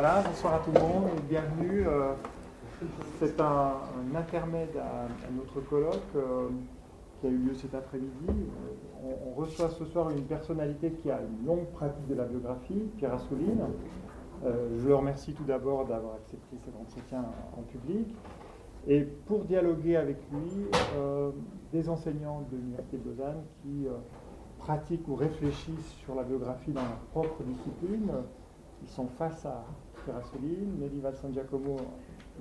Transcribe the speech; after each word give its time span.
Voilà, 0.00 0.22
bonsoir 0.24 0.54
à 0.54 0.58
tout 0.60 0.70
le 0.70 0.80
monde 0.80 1.08
et 1.08 1.20
bienvenue. 1.28 1.84
Euh, 1.88 2.12
c'est 3.18 3.40
un, 3.40 3.72
intermède 4.14 4.76
à, 4.76 5.08
notre 5.36 5.60
colloque 5.68 5.96
euh, 6.14 6.50
qui 7.20 7.26
a 7.26 7.30
eu 7.30 7.36
lieu 7.36 7.52
cet 7.54 7.74
après-midi. 7.74 8.12
Euh, 8.28 9.14
on, 9.26 9.34
reçoit 9.34 9.70
ce 9.70 9.84
soir 9.86 10.10
une 10.10 10.22
personnalité 10.22 10.92
qui 10.92 11.10
a 11.10 11.18
une 11.20 11.44
longue 11.44 11.66
pratique 11.72 12.06
de 12.06 12.14
la 12.14 12.26
biographie, 12.26 12.80
Pierre 12.96 13.14
Assouline. 13.14 13.60
je 14.44 14.86
le 14.86 14.94
remercie 14.94 15.32
tout 15.32 15.42
d'abord 15.42 15.84
d'avoir 15.84 16.14
accepté 16.14 16.56
cet 16.64 16.76
entretien 16.76 17.24
en 17.56 17.62
public. 17.62 18.14
Et 18.86 19.00
pour 19.00 19.46
dialoguer 19.46 19.96
avec 19.96 20.18
lui, 20.30 20.68
des 21.72 21.88
enseignants 21.88 22.46
de 22.52 22.56
l'Université 22.56 22.98
de 22.98 23.10
Lausanne 23.10 23.42
qui 23.62 23.88
pratiquent 24.58 25.08
ou 25.08 25.16
réfléchissent 25.16 25.96
sur 26.04 26.14
la 26.14 26.22
biographie 26.22 26.70
dans 26.70 26.82
leur 26.82 27.00
propre 27.10 27.42
discipline. 27.42 28.12
Ils 28.82 28.88
sont 28.88 29.08
face 29.18 29.44
à 29.44 29.64
Pierre 30.08 30.20
Assouline, 30.20 30.78
Nelly 30.80 31.02
San 31.20 31.34
Giacomo, 31.34 31.76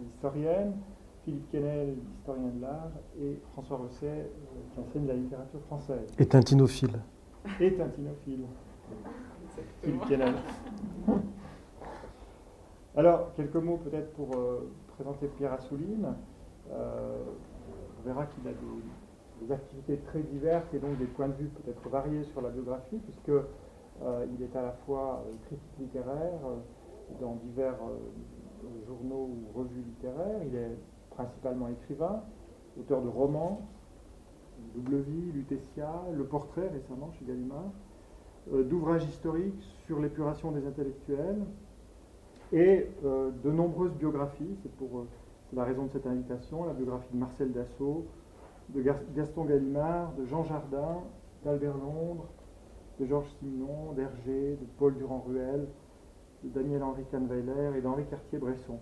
historienne, 0.02 0.74
Philippe 1.26 1.52
Kennel, 1.52 1.98
historien 2.18 2.48
de 2.48 2.62
l'art, 2.62 2.92
et 3.20 3.42
François 3.52 3.76
Rosset, 3.76 4.08
euh, 4.08 4.74
qui 4.74 4.80
enseigne 4.80 5.06
la 5.06 5.16
littérature 5.16 5.60
française. 5.64 6.08
Et 6.18 6.26
tintinophile. 6.26 6.98
Et 7.60 7.74
tintinophile. 7.74 8.46
Philippe 9.82 10.06
Kennel. 10.08 10.34
Alors, 12.96 13.34
quelques 13.36 13.56
mots 13.56 13.78
peut-être 13.84 14.14
pour 14.14 14.34
euh, 14.38 14.72
présenter 14.96 15.28
Pierre 15.38 15.52
Assouline. 15.52 16.14
Euh, 16.72 17.18
on 18.00 18.08
verra 18.08 18.28
qu'il 18.28 18.48
a 18.48 18.52
des, 18.52 19.52
activités 19.52 19.98
très 20.08 20.22
diverses 20.22 20.74
et 20.74 20.80
donc 20.80 20.98
des 20.98 21.06
points 21.06 21.28
de 21.28 21.34
vue 21.34 21.50
peut-être 21.50 21.90
variés 21.90 22.24
sur 22.24 22.42
la 22.42 22.50
biographie, 22.50 22.98
puisque 22.98 23.38
il 24.32 24.44
est 24.44 24.56
à 24.56 24.62
la 24.62 24.72
fois 24.86 25.24
critique 25.48 25.80
littéraire 25.80 26.40
dans 27.20 27.36
divers 27.36 27.78
journaux 28.88 29.30
ou 29.30 29.58
revues 29.58 29.82
littéraires. 29.82 30.42
Il 30.46 30.56
est 30.56 30.78
principalement 31.12 31.68
écrivain, 31.70 32.24
auteur 32.80 33.02
de 33.02 33.10
romans, 33.10 33.62
Double 34.76 34.98
Vie, 34.98 35.32
Lutetia, 35.34 35.92
Le 36.16 36.24
Portrait 36.24 36.70
récemment 36.70 37.12
chez 37.12 37.26
Gallimard, 37.26 37.72
euh, 38.54 38.64
d'ouvrages 38.64 39.04
historiques 39.06 39.64
sur 39.86 40.00
l'épuration 40.00 40.52
des 40.52 40.66
intellectuels 40.66 41.44
et 42.54 42.88
euh, 43.04 43.32
de 43.44 43.52
nombreuses 43.52 43.94
biographies. 43.94 44.56
C'est 44.64 44.72
pour 44.74 45.00
euh, 45.00 45.08
la 45.54 45.64
raison 45.64 45.86
de 45.86 45.92
cette 45.92 46.08
invitation, 46.08 46.66
la 46.66 46.74
biographie 46.74 47.12
de 47.14 47.18
Marcel 47.18 47.52
Dassault, 47.52 48.06
de 48.70 48.84
Gaston 49.16 49.46
Gallimard, 49.46 50.14
de 50.14 50.26
Jean 50.26 50.44
Jardin, 50.44 51.00
d'Albert 51.44 51.78
Londres, 51.78 52.28
de 53.00 53.06
Georges 53.06 53.32
Simenon, 53.40 53.94
d'Hergé, 53.94 54.58
de 54.60 54.66
Paul 54.78 54.96
Durand-Ruel, 54.96 55.68
Daniel-Henri 56.54 57.04
Kahnweiler 57.12 57.78
et 57.78 57.82
d'Henri 57.82 58.06
Cartier-Bresson. 58.10 58.80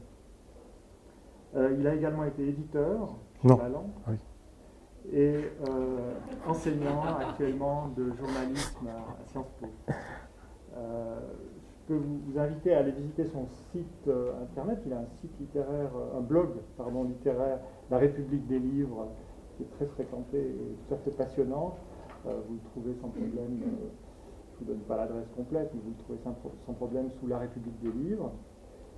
Euh, 1.55 1.75
il 1.79 1.87
a 1.87 1.95
également 1.95 2.25
été 2.25 2.47
éditeur 2.47 3.15
non. 3.43 3.59
oui. 4.07 4.15
et 5.13 5.35
euh, 5.69 6.13
enseignant 6.45 7.03
actuellement 7.03 7.89
de 7.95 8.11
journalisme 8.13 8.87
à, 8.87 9.29
Sciences 9.29 9.51
Po. 9.61 9.67
Euh, 10.75 11.19
je 11.87 11.93
peux 11.93 12.01
vous, 12.01 12.39
inviter 12.39 12.73
à 12.73 12.79
aller 12.79 12.91
visiter 12.91 13.25
son 13.25 13.47
site 13.71 14.09
internet. 14.41 14.79
Il 14.85 14.93
a 14.93 14.97
un 14.97 15.07
site 15.21 15.31
littéraire, 15.39 15.91
un 16.17 16.21
blog 16.21 16.49
pardon, 16.77 17.03
littéraire, 17.03 17.59
La 17.91 17.99
République 17.99 18.47
des 18.47 18.59
livres, 18.59 19.07
qui 19.55 19.63
est 19.63 19.71
très 19.77 19.85
fréquenté 19.85 20.39
et 20.39 20.77
tout 20.87 20.95
à 20.95 20.97
fait 20.97 21.11
passionnant. 21.11 21.77
vous 22.25 22.55
le 22.55 22.69
trouvez 22.71 22.95
sans 22.95 23.09
problème 23.09 23.61
je 24.55 24.63
ne 24.63 24.67
vous 24.67 24.73
donne 24.73 24.83
pas 24.83 24.97
l'adresse 24.97 25.27
complète, 25.35 25.71
mais 25.73 25.81
vous 25.83 25.91
le 25.91 25.95
trouvez 25.97 26.19
sans, 26.19 26.73
problème 26.73 27.09
sous 27.19 27.27
la 27.27 27.39
République 27.39 27.79
des 27.81 27.91
livres. 27.91 28.31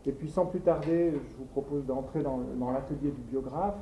Et 0.06 0.12
puis 0.12 0.30
sans 0.30 0.46
plus 0.46 0.62
tarder, 0.62 1.12
je 1.12 1.38
vous 1.38 1.46
propose 1.46 1.86
d'entrer 1.86 2.24
dans, 2.24 2.40
l'atelier 2.72 3.12
du 3.12 3.22
biographe. 3.30 3.76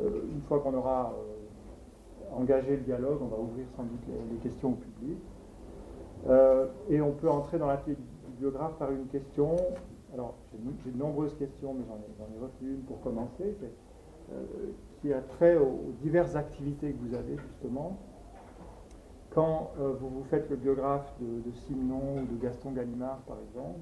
Euh, 0.00 0.22
une 0.32 0.40
fois 0.42 0.60
qu'on 0.60 0.74
aura 0.74 1.12
euh, 1.12 2.36
engagé 2.36 2.76
le 2.76 2.82
dialogue, 2.82 3.18
on 3.20 3.26
va 3.26 3.38
ouvrir 3.38 3.66
sans 3.76 3.82
doute 3.82 4.00
les, 4.30 4.36
questions 4.36 4.70
au 4.70 4.76
public. 4.76 5.18
Euh, 6.28 6.66
et 6.88 7.00
on 7.00 7.12
peut 7.12 7.28
entrer 7.28 7.58
dans 7.58 7.66
l'atelier 7.66 7.96
du 7.96 8.32
biographe 8.38 8.74
par 8.78 8.92
une 8.92 9.06
question. 9.06 9.56
Alors, 10.14 10.34
j'ai 10.84 10.90
de 10.90 10.98
nombreuses 10.98 11.34
questions, 11.34 11.74
mais 11.74 11.84
j'en 11.88 11.96
ai, 11.96 12.36
ai 12.36 12.40
retenu 12.40 12.74
une 12.74 12.82
pour 12.82 13.00
commencer, 13.00 13.56
qui 15.00 15.12
a 15.12 15.20
trait 15.20 15.56
aux 15.56 15.92
diverses 16.00 16.36
activités 16.36 16.92
que 16.92 16.98
vous 17.08 17.14
avez 17.14 17.36
justement 17.36 17.98
quand 19.34 19.72
euh, 19.80 19.94
vous 20.00 20.08
vous 20.08 20.24
faites 20.24 20.48
le 20.50 20.56
biographe 20.56 21.12
de, 21.20 21.50
Simon 21.52 22.18
ou 22.18 22.34
de 22.34 22.42
Gaston 22.42 22.72
Gallimard, 22.72 23.18
par 23.26 23.38
exemple, 23.48 23.80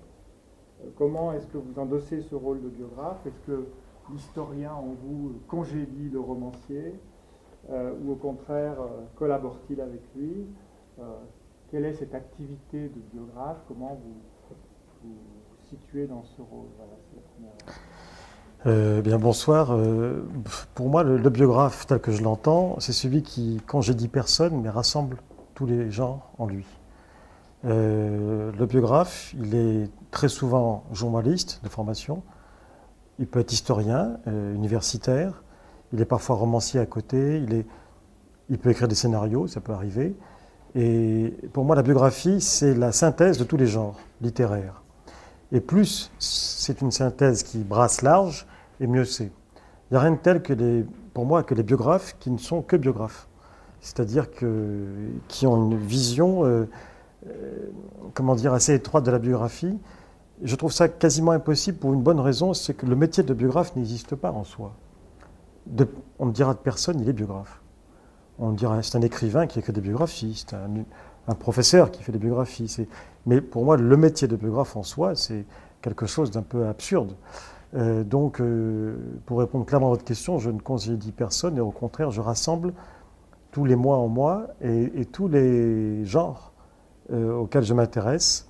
euh, 0.83 0.89
comment 0.97 1.33
est-ce 1.33 1.47
que 1.47 1.59
vous 1.59 1.79
endossez 1.79 2.23
ce 2.23 2.35
rôle 2.35 2.63
de 2.63 2.69
biographe? 2.69 3.19
Est-ce 3.27 3.41
que 3.41 3.67
l'historien 4.13 4.73
en 4.73 4.95
vous 5.03 5.35
congédie 5.49 6.09
le 6.11 6.21
romancier 6.21 6.95
euh, 7.71 7.93
ou 8.03 8.13
au 8.13 8.17
contraire 8.17 8.77
collabore-t-il 9.17 9.81
avec 9.81 10.03
lui? 10.17 10.47
Quelle 11.71 11.87
est 11.87 11.95
cette 11.95 12.15
activité 12.15 12.89
de 12.89 13.01
biographe? 13.13 13.59
Comment 13.69 13.99
vous 14.03 14.21
vous 15.03 15.17
situez 15.71 16.07
dans 16.07 16.25
ce 16.25 16.43
rôle? 16.43 16.67
Bien 19.03 19.19
bonsoir. 19.19 19.75
pour 20.75 20.89
moi, 20.91 21.03
le, 21.03 21.17
le, 21.17 21.31
biographe 21.31 21.87
tel 21.87 22.01
que 22.01 22.13
je 22.13 22.23
l'entends, 22.23 22.79
c'est 22.81 22.93
celui 22.93 23.23
qui 23.23 23.63
congédie 23.67 24.09
personne 24.09 24.61
mais 24.61 24.69
rassemble 24.69 25.17
les 25.67 25.91
gens 25.91 26.23
en 26.39 26.47
lui. 26.47 26.67
Euh, 27.65 28.53
le 28.59 28.67
biographe, 28.67 29.35
il 29.39 29.55
est 29.55 29.91
très 30.11 30.29
souvent 30.29 30.85
journaliste 30.93 31.61
de 31.63 31.69
formation, 31.69 32.23
il 33.19 33.27
peut 33.27 33.41
être 33.41 33.53
historien, 33.53 34.19
euh, 34.27 34.55
universitaire, 34.55 35.43
il 35.93 36.01
est 36.01 36.07
parfois 36.07 36.37
romancier 36.37 36.81
à 36.81 36.87
côté, 36.87 37.43
il, 38.49 38.59
peut 38.59 38.71
écrire 38.71 38.89
des 38.89 38.95
scénarios, 38.95 39.47
ça 39.47 39.61
peut 39.61 39.73
arriver. 39.73 40.17
Et 40.75 41.35
pour 41.53 41.65
moi, 41.65 41.77
la 41.77 41.83
biographie, 41.83 42.41
c'est 42.41 42.75
la 42.75 42.93
synthèse 42.93 43.39
de 43.39 43.45
tous 43.45 43.57
les 43.57 43.67
genres 43.67 43.99
littéraires. 44.21 44.83
Et 45.53 45.61
plus 45.61 46.11
c'est 46.19 46.81
une 46.81 46.93
synthèse 46.93 47.43
qui 47.43 47.59
brasse 47.59 48.03
large, 48.03 48.47
et 48.81 48.87
mieux 48.87 49.05
c'est. 49.05 49.31
Il 49.91 49.95
n'y 49.95 49.97
a 49.99 50.01
rien 50.01 50.13
de 50.13 50.17
tel 50.17 50.41
pour 51.13 51.27
moi 51.27 51.43
que 51.43 51.55
les 51.55 51.65
biographes 51.65 52.17
qui 52.21 52.31
ne 52.31 52.39
sont 52.39 52.63
que 52.63 52.77
biographes 52.77 53.29
c'est-à-dire 53.81 54.31
que, 54.31 54.87
qui 55.29 55.47
ont 55.47 55.71
une 55.71 55.79
vision, 55.79 56.45
euh, 56.45 56.69
euh, 57.27 57.71
comment 58.15 58.35
dire, 58.35 58.53
assez 58.53 58.75
étroite 58.75 59.05
de 59.05 59.11
la 59.11 59.19
biographie. 59.19 59.79
Je 60.43 60.55
trouve 60.57 60.73
ça 60.73 60.89
quasiment 60.89 61.33
impossible 61.33 61.79
pour 61.79 61.93
une 61.93 62.03
bonne 62.03 62.21
raison, 62.21 62.55
c'est 62.55 62.75
que 62.75 62.87
le 62.87 62.97
métier 62.97 63.23
de 63.23 63.35
biographe 63.35 63.75
n'existe 63.77 64.15
pas 64.15 64.33
en 64.33 64.45
soi. 64.45 64.73
on 66.19 66.27
ne 66.27 66.33
dira 66.33 66.55
de 66.55 66.59
personne, 66.59 67.01
il 67.01 67.09
est 67.09 67.15
biographe. 67.15 67.61
On 68.39 68.53
dira, 68.53 68.83
c'est 68.83 68.97
un 68.97 69.03
écrivain 69.03 69.47
qui 69.47 69.59
écrit 69.59 69.73
des 69.73 69.83
biographies, 69.83 70.45
c'est 70.47 70.57
un, 70.57 71.35
professeur 71.35 71.91
qui 71.91 72.03
fait 72.03 72.13
des 72.13 72.19
biographies. 72.19 72.87
Mais 73.27 73.41
pour 73.41 73.65
moi, 73.65 73.77
le 73.77 73.97
métier 73.97 74.27
de 74.27 74.35
biographe 74.35 74.77
en 74.77 74.83
soi, 74.83 75.15
c'est 75.15 75.45
quelque 75.81 76.07
chose 76.07 76.31
d'un 76.31 76.43
peu 76.43 76.67
absurde. 76.67 77.15
Euh, 77.75 78.03
donc, 78.03 78.43
pour 79.27 79.39
répondre 79.39 79.65
clairement 79.65 79.89
à 79.89 79.91
votre 79.91 80.05
question, 80.05 80.39
je 80.39 80.51
ne 80.51 80.59
congédie 80.59 81.13
personne 81.13 81.57
et 81.57 81.61
au 81.61 81.71
contraire, 81.71 82.11
je 82.11 82.21
rassemble 82.21 82.73
tous 83.51 83.65
les 83.65 83.77
mois 83.77 83.99
en 83.99 84.09
mois 84.09 84.49
et, 84.61 85.05
tous 85.07 85.29
les 85.29 86.05
genres 86.05 86.53
euh, 87.13 87.35
auxquels 87.35 87.65
je 87.65 87.75
m'intéresse. 87.75 88.49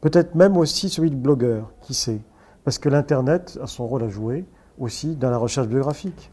Peut-être 0.00 0.34
même 0.34 0.56
aussi 0.56 0.88
celui 0.88 1.10
de 1.10 1.16
blogueur, 1.16 1.72
qui 1.82 1.92
sait? 1.92 2.20
Parce 2.64 2.78
que 2.78 2.88
l'Internet 2.88 3.58
a 3.62 3.66
son 3.66 3.86
rôle 3.86 4.02
à 4.02 4.08
jouer 4.08 4.46
aussi 4.78 5.16
dans 5.16 5.30
la 5.30 5.36
recherche 5.36 5.68
biographique. 5.68 6.30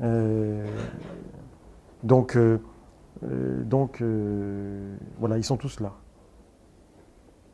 Euh, 0.00 0.66
donc, 2.02 2.36
euh, 2.36 2.58
donc 3.62 4.02
voilà, 5.18 5.38
ils 5.38 5.44
sont 5.44 5.56
tous 5.56 5.80
là. 5.80 5.92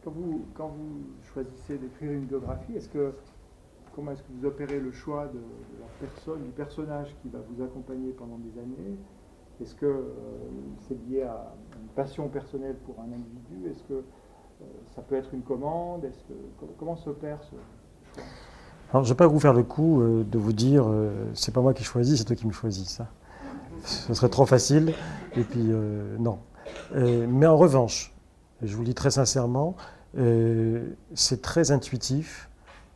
Quand 0.03 0.12
vous, 0.12 0.47
quand 0.54 0.69
vous 0.69 1.03
choisissez 1.34 1.76
d'écrire 1.76 2.12
une 2.12 2.25
biographie, 2.25 2.75
est-ce 2.75 2.88
que 2.88 3.12
comment 3.95 4.13
est-ce 4.13 4.22
que 4.22 4.33
vous 4.39 4.47
opérez 4.47 4.78
le 4.78 4.92
choix 4.92 5.27
de, 5.27 5.41
la 5.81 5.87
personne, 6.01 6.42
du 6.42 6.51
personnage 6.51 7.15
qui 7.22 7.28
va 7.28 7.39
vous 7.51 7.63
accompagner 7.63 8.13
pendant 8.13 8.39
des 8.39 8.59
années? 8.60 8.97
Est-ce 9.63 9.75
que 9.75 9.87
euh, 9.87 10.03
c'est 10.89 10.97
lié 11.09 11.22
à 11.22 11.54
une 11.81 11.89
passion 11.89 12.28
personnelle 12.28 12.77
pour 12.87 12.97
un 13.01 13.13
individu? 13.13 13.71
Est-ce 13.71 13.83
que 13.84 13.95
euh, 13.95 14.65
ça 14.95 15.03
peut 15.03 15.16
être 15.16 15.34
une 15.34 15.42
commande? 15.42 16.07
Comment 16.78 16.97
s'opère 16.97 17.42
ce, 17.45 17.51
choix? 17.51 18.25
Alors, 18.92 19.04
je 19.04 19.10
ne 19.10 19.15
vais 19.15 19.19
pas 19.19 19.27
vous 19.27 19.39
faire 19.39 19.53
le 19.53 19.63
coup 19.63 20.01
euh, 20.01 20.25
de 20.25 20.39
vous 20.39 20.53
dire 20.53 20.86
c'est 21.34 21.53
pas 21.53 21.60
moi 21.60 21.75
qui 21.75 21.84
choisis, 21.84 22.19
c'est 22.19 22.25
toi 22.25 22.36
qui 22.36 22.47
me 22.47 22.53
choisis. 22.53 22.89
Ça. 22.89 23.09
Ce 23.84 24.15
serait 24.15 24.28
trop 24.28 24.47
facile. 24.47 24.95
Et 25.36 25.45
puis, 25.45 25.71
non. 26.19 26.39
mais 26.95 27.47
en 27.47 27.57
revanche, 27.57 28.15
je 28.63 28.75
vous 28.75 28.83
le 28.83 28.89
dis 28.89 28.95
très 28.95 29.10
sincèrement, 29.10 29.77
c'est 31.15 31.41
très 31.41 31.71
intuitif 31.71 32.49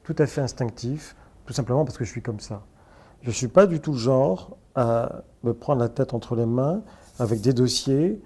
tout 0.05 0.15
à 0.19 0.27
fait 0.27 0.41
instinctif, 0.41 1.17
tout 1.47 1.53
simplement 1.53 1.85
parce 1.85 1.99
que 1.99 2.05
je 2.05 2.11
suis 2.11 2.23
comme 2.23 2.41
ça. 2.41 2.63
Je 3.23 3.29
ne 3.29 3.35
suis 3.35 3.49
pas 3.49 3.67
du 3.67 3.81
tout 3.81 3.93
le 3.93 3.99
genre 3.99 4.57
à 4.75 5.23
me 5.43 5.53
prendre 5.55 5.81
la 5.81 5.89
tête 5.89 6.15
entre 6.15 6.37
les 6.37 6.47
mains 6.47 6.83
avec 7.19 7.41
des 7.41 7.53
dossiers, 7.53 8.23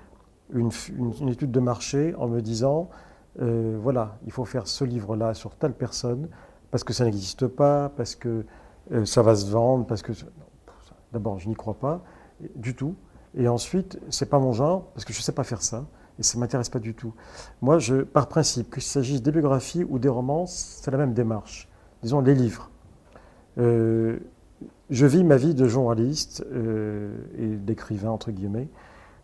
une, 0.52 0.70
étude 1.28 1.50
de 1.50 1.60
marché 1.60 2.14
en 2.16 2.26
me 2.26 2.40
disant 2.40 2.88
euh, 3.40 3.78
voilà, 3.80 4.16
il 4.26 4.32
faut 4.32 4.44
faire 4.44 4.66
ce 4.66 4.84
livre-là 4.84 5.34
sur 5.34 5.54
telle 5.54 5.72
personne, 5.72 6.28
parce 6.70 6.84
que 6.84 6.92
ça 6.92 7.04
n'existe 7.04 7.46
pas, 7.46 7.90
parce 7.90 8.14
que 8.14 8.44
euh, 8.92 9.04
ça 9.04 9.22
va 9.22 9.34
se 9.36 9.46
vendre, 9.46 9.86
parce 9.86 10.02
que... 10.02 10.12
D'abord, 11.12 11.38
je 11.38 11.48
n'y 11.48 11.54
crois 11.54 11.78
pas 11.78 12.02
du 12.54 12.74
tout. 12.74 12.94
Et 13.34 13.48
ensuite, 13.48 13.98
c'est 14.10 14.28
pas 14.28 14.38
mon 14.38 14.52
genre, 14.52 14.86
parce 14.92 15.04
que 15.04 15.12
je 15.12 15.20
ne 15.20 15.22
sais 15.22 15.32
pas 15.32 15.44
faire 15.44 15.62
ça, 15.62 15.86
et 16.18 16.22
ça 16.22 16.36
ne 16.36 16.40
m'intéresse 16.40 16.68
pas 16.68 16.80
du 16.80 16.94
tout. 16.94 17.14
Moi, 17.62 17.78
je, 17.78 18.02
par 18.02 18.28
principe, 18.28 18.72
qu'il 18.72 18.82
s'agisse 18.82 19.22
des 19.22 19.30
biographies 19.30 19.84
ou 19.84 19.98
des 19.98 20.08
romans, 20.08 20.46
c'est 20.46 20.90
la 20.90 20.98
même 20.98 21.14
démarche. 21.14 21.67
Disons, 22.02 22.20
les 22.20 22.34
livres. 22.34 22.70
Euh, 23.58 24.18
je 24.90 25.06
vis 25.06 25.24
ma 25.24 25.36
vie 25.36 25.54
de 25.54 25.66
journaliste 25.66 26.46
et 27.36 27.56
d'écrivain, 27.56 28.10
entre 28.10 28.30
guillemets. 28.30 28.68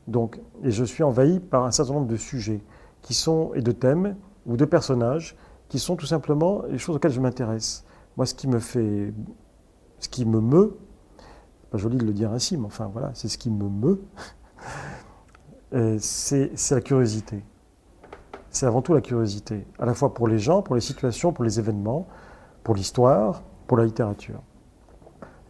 Donc, 0.06 0.40
et 0.62 0.70
je 0.70 0.84
suis 0.84 1.02
envahi 1.02 1.40
par 1.40 1.64
un 1.64 1.70
certain 1.70 1.94
nombre 1.94 2.06
de 2.06 2.16
sujets 2.16 2.60
qui 3.02 3.14
sont, 3.14 3.52
et 3.54 3.62
de 3.62 3.72
thèmes 3.72 4.16
ou 4.46 4.56
de 4.56 4.64
personnages 4.64 5.36
qui 5.68 5.78
sont 5.78 5.96
tout 5.96 6.06
simplement 6.06 6.62
les 6.68 6.78
choses 6.78 6.96
auxquelles 6.96 7.12
je 7.12 7.20
m'intéresse. 7.20 7.84
Moi, 8.16 8.26
ce 8.26 8.34
qui 8.34 8.46
me 8.46 8.58
fait, 8.58 9.12
ce 9.98 10.08
qui 10.08 10.24
me 10.24 10.40
meut, 10.40 10.76
pas 11.70 11.78
joli 11.78 11.96
de 11.96 12.04
le 12.04 12.12
dire 12.12 12.32
ainsi, 12.32 12.56
mais 12.56 12.66
enfin 12.66 12.88
voilà, 12.92 13.10
c'est 13.14 13.28
ce 13.28 13.38
qui 13.38 13.50
me 13.50 13.68
meut, 13.68 14.02
euh, 15.74 15.96
c'est 15.98 16.52
la 16.70 16.80
curiosité. 16.80 17.42
C'est 18.50 18.66
avant 18.66 18.82
tout 18.82 18.94
la 18.94 19.00
curiosité, 19.00 19.66
à 19.78 19.86
la 19.86 19.94
fois 19.94 20.14
pour 20.14 20.28
les 20.28 20.38
gens, 20.38 20.62
pour 20.62 20.76
les 20.76 20.80
situations, 20.80 21.32
pour 21.32 21.42
les 21.44 21.58
événements, 21.58 22.06
pour 22.64 22.74
l'histoire, 22.74 23.42
pour 23.68 23.76
la 23.76 23.84
littérature. 23.84 24.40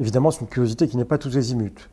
Évidemment, 0.00 0.30
c'est 0.30 0.40
une 0.40 0.48
curiosité 0.48 0.88
qui 0.88 0.96
n'est 0.96 1.04
pas 1.04 1.18
tous 1.18 1.36
azimuts. 1.36 1.88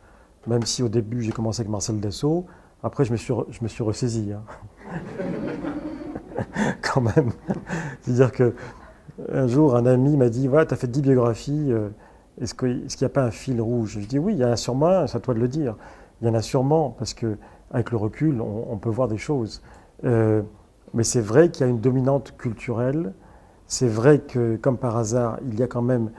Même 0.48 0.64
si 0.64 0.82
au 0.82 0.90
début 0.90 1.22
j'ai 1.22 1.32
commencé 1.32 1.62
avec 1.62 1.70
Marcel 1.70 2.00
Dassault, 2.00 2.46
après 2.84 3.06
je 3.06 3.12
me 3.12 3.18
suis, 3.18 3.34
je 3.52 3.60
me 3.62 3.68
suis 3.68 3.84
ressaisi. 3.84 4.34
Hein. 4.34 4.44
Quand 6.82 7.02
même. 7.02 7.32
C'est-à-dire 8.02 8.32
que 8.32 8.56
un 9.32 9.48
jour, 9.48 9.76
un 9.76 9.86
ami 9.86 10.18
m'a 10.18 10.30
dit 10.30 10.48
Voilà, 10.48 10.66
tu 10.66 10.74
as 10.74 10.78
fait 10.78 10.88
10 10.88 11.02
biographies, 11.04 11.68
euh, 11.72 11.90
est-ce 12.40 12.56
qu'il 12.56 12.88
n'y 13.00 13.06
a 13.06 13.10
pas 13.10 13.24
un 13.24 13.32
fil 13.32 13.62
rouge? 13.62 13.98
Je 14.00 14.08
dis 14.08 14.18
Oui, 14.18 14.34
il 14.34 14.40
y 14.40 14.46
en 14.46 14.52
a 14.52 14.58
sûrement, 14.58 15.06
c'est 15.06 15.18
à 15.18 15.20
toi 15.20 15.36
de 15.36 15.40
le 15.40 15.48
dire. 15.48 15.76
Il 16.22 16.28
y 16.28 16.32
en 16.32 16.34
a 16.34 16.42
sûrement, 16.42 16.96
parce 16.98 17.14
qu'avec 17.14 17.92
le 17.92 17.98
recul, 17.98 18.42
on, 18.42 18.78
peut 18.78 18.90
voir 18.90 19.08
des 19.08 19.18
choses. 19.18 19.62
Euh, 20.04 20.42
mais 20.94 21.04
c'est 21.04 21.22
vrai 21.22 21.50
qu'il 21.50 21.66
y 21.66 21.70
a 21.70 21.72
une 21.72 21.80
dominante 21.80 22.36
culturelle. 22.38 23.14
C'est 23.72 23.88
vrai 23.88 24.20
que, 24.20 24.58
comme 24.58 24.78
par 24.78 24.98
hasard, 24.98 25.40
il 25.48 25.58
y 25.58 25.64
a 25.64 25.68
quand 25.68 25.82
même 25.82 26.12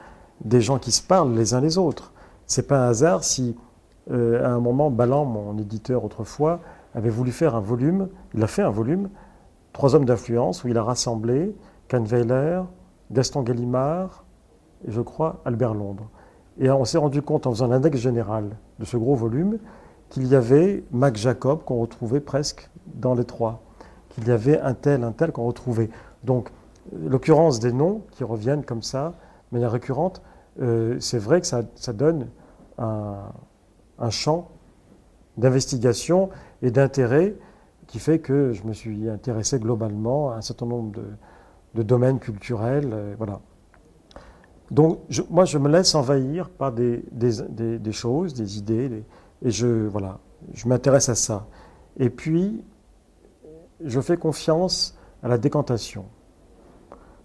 des 0.43 0.59
gens 0.59 0.79
qui 0.79 0.91
se 0.91 1.03
parlent 1.03 1.35
les 1.35 1.53
uns 1.53 1.61
les 1.61 1.77
autres. 1.77 2.11
C'est 2.47 2.67
pas 2.67 2.83
un 2.83 2.89
hasard 2.89 3.23
si 3.23 3.55
euh, 4.09 4.43
à 4.43 4.49
un 4.49 4.59
moment, 4.59 4.89
Ballan, 4.89 5.25
mon 5.25 5.59
éditeur 5.59 6.03
autrefois, 6.03 6.61
avait 6.95 7.11
voulu 7.11 7.31
faire 7.31 7.53
un 7.53 7.59
volume, 7.59 8.09
il 8.33 8.41
a 8.41 8.47
fait 8.47 8.63
un 8.63 8.71
volume, 8.71 9.07
Trois 9.71 9.93
hommes 9.93 10.05
d'influence, 10.05 10.63
où 10.63 10.67
il 10.67 10.77
a 10.79 10.83
rassemblé 10.83 11.55
Kahnweiler, 11.89 12.63
Gaston 13.11 13.43
Gallimard 13.43 14.23
et 14.87 14.91
je 14.91 15.01
crois 15.01 15.41
Albert 15.45 15.75
Londres. 15.75 16.09
Et 16.59 16.71
on 16.71 16.85
s'est 16.85 16.97
rendu 16.97 17.21
compte 17.21 17.45
en 17.45 17.51
faisant 17.51 17.67
l'index 17.67 17.99
général 17.99 18.49
de 18.79 18.85
ce 18.85 18.97
gros 18.97 19.15
volume 19.15 19.59
qu'il 20.09 20.25
y 20.25 20.33
avait 20.33 20.83
Mac 20.91 21.17
Jacob 21.17 21.63
qu'on 21.63 21.79
retrouvait 21.79 22.19
presque 22.19 22.67
dans 22.95 23.13
les 23.13 23.25
trois, 23.25 23.61
qu'il 24.09 24.27
y 24.27 24.31
avait 24.31 24.59
un 24.59 24.73
tel, 24.73 25.03
un 25.03 25.11
tel 25.11 25.31
qu'on 25.31 25.45
retrouvait. 25.45 25.91
Donc 26.23 26.49
l'occurrence 26.91 27.59
des 27.59 27.71
noms 27.71 28.01
qui 28.11 28.23
reviennent 28.23 28.65
comme 28.65 28.81
ça, 28.81 29.13
de 29.51 29.57
manière 29.57 29.71
récurrente, 29.71 30.21
euh, 30.61 30.97
c'est 30.99 31.17
vrai 31.17 31.41
que 31.41 31.47
ça 31.47 31.93
donne 31.93 32.27
un, 32.77 33.31
un 33.99 34.09
champ 34.09 34.49
d'investigation 35.37 36.29
et 36.61 36.71
d'intérêt 36.71 37.35
qui 37.87 37.99
fait 37.99 38.19
que 38.19 38.53
je 38.53 38.63
me 38.63 38.73
suis 38.73 39.09
intéressé 39.09 39.59
globalement 39.59 40.31
à 40.31 40.35
un 40.35 40.41
certain 40.41 40.65
nombre 40.65 40.99
de, 41.73 41.83
domaines 41.83 42.19
culturels. 42.19 42.89
Euh, 42.93 43.15
voilà. 43.17 43.39
Donc 44.71 44.99
moi, 45.29 45.45
je 45.45 45.57
me 45.57 45.69
laisse 45.69 45.93
envahir 45.95 46.49
par 46.49 46.71
des, 46.71 47.03
des, 47.11 47.91
choses, 47.91 48.33
des 48.33 48.57
idées, 48.57 49.03
et 49.43 49.51
je, 49.51 49.87
voilà, 49.87 50.19
je 50.53 50.67
m'intéresse 50.67 51.09
à 51.09 51.15
ça. 51.15 51.45
Et 51.97 52.09
puis, 52.09 52.63
je 53.83 54.01
fais 54.01 54.17
confiance 54.17 54.97
à 55.21 55.27
la 55.27 55.37
décantation. 55.37 56.05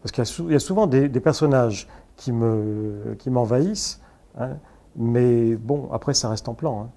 Parce 0.02 0.12
qu'il 0.12 0.50
y, 0.50 0.54
a 0.54 0.58
souvent 0.60 0.86
des, 0.86 1.08
personnages 1.20 1.88
qui 2.16 2.32
m'envahissent. 2.32 4.00
Me, 4.00 4.04
qui 4.36 4.42
hein, 4.42 4.56
mais 4.96 5.56
bon, 5.56 5.88
après, 5.92 6.14
ça 6.14 6.28
reste 6.28 6.48
en 6.48 6.54
plan. 6.54 6.82
Hein. 6.82 6.90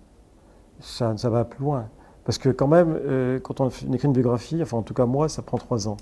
Ça, 0.80 1.16
ça, 1.18 1.30
va 1.30 1.46
plus 1.46 1.64
loin. 1.64 1.88
Parce 2.26 2.38
que 2.38 2.50
quand 2.50 2.68
même, 2.68 3.00
euh, 3.06 3.40
quand 3.40 3.62
on 3.62 3.70
écrit 3.70 4.08
une 4.08 4.14
biographie, 4.14 4.62
enfin 4.62 4.78
en 4.78 4.82
tout 4.84 4.94
cas 4.94 5.06
moi, 5.06 5.30
ça 5.30 5.42
prend 5.42 5.58
trois 5.58 5.88
ans. 5.88 5.98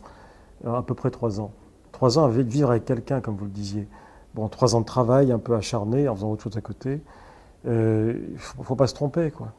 Euh, 0.65 0.73
à 0.73 0.83
peu 0.83 0.93
près 0.93 1.09
trois 1.09 1.39
ans. 1.39 1.51
Trois 1.91 2.19
ans 2.19 2.25
à 2.25 2.29
vivre 2.29 2.71
avec 2.71 2.85
quelqu'un, 2.85 3.21
comme 3.21 3.35
vous 3.35 3.45
le 3.45 3.51
disiez. 3.51 3.87
Bon, 4.35 4.47
trois 4.47 4.75
ans 4.75 4.81
de 4.81 4.85
travail 4.85 5.31
un 5.31 5.39
peu 5.39 5.55
acharné, 5.55 6.07
en 6.07 6.15
faisant 6.15 6.31
autre 6.31 6.43
chose 6.43 6.57
à 6.57 6.61
côté. 6.61 7.01
Euh, 7.65 8.13
il 8.27 8.33
ne 8.33 8.63
faut, 8.63 8.75
pas 8.75 8.87
se 8.87 8.93
tromper, 8.93 9.31
quoi. 9.31 9.53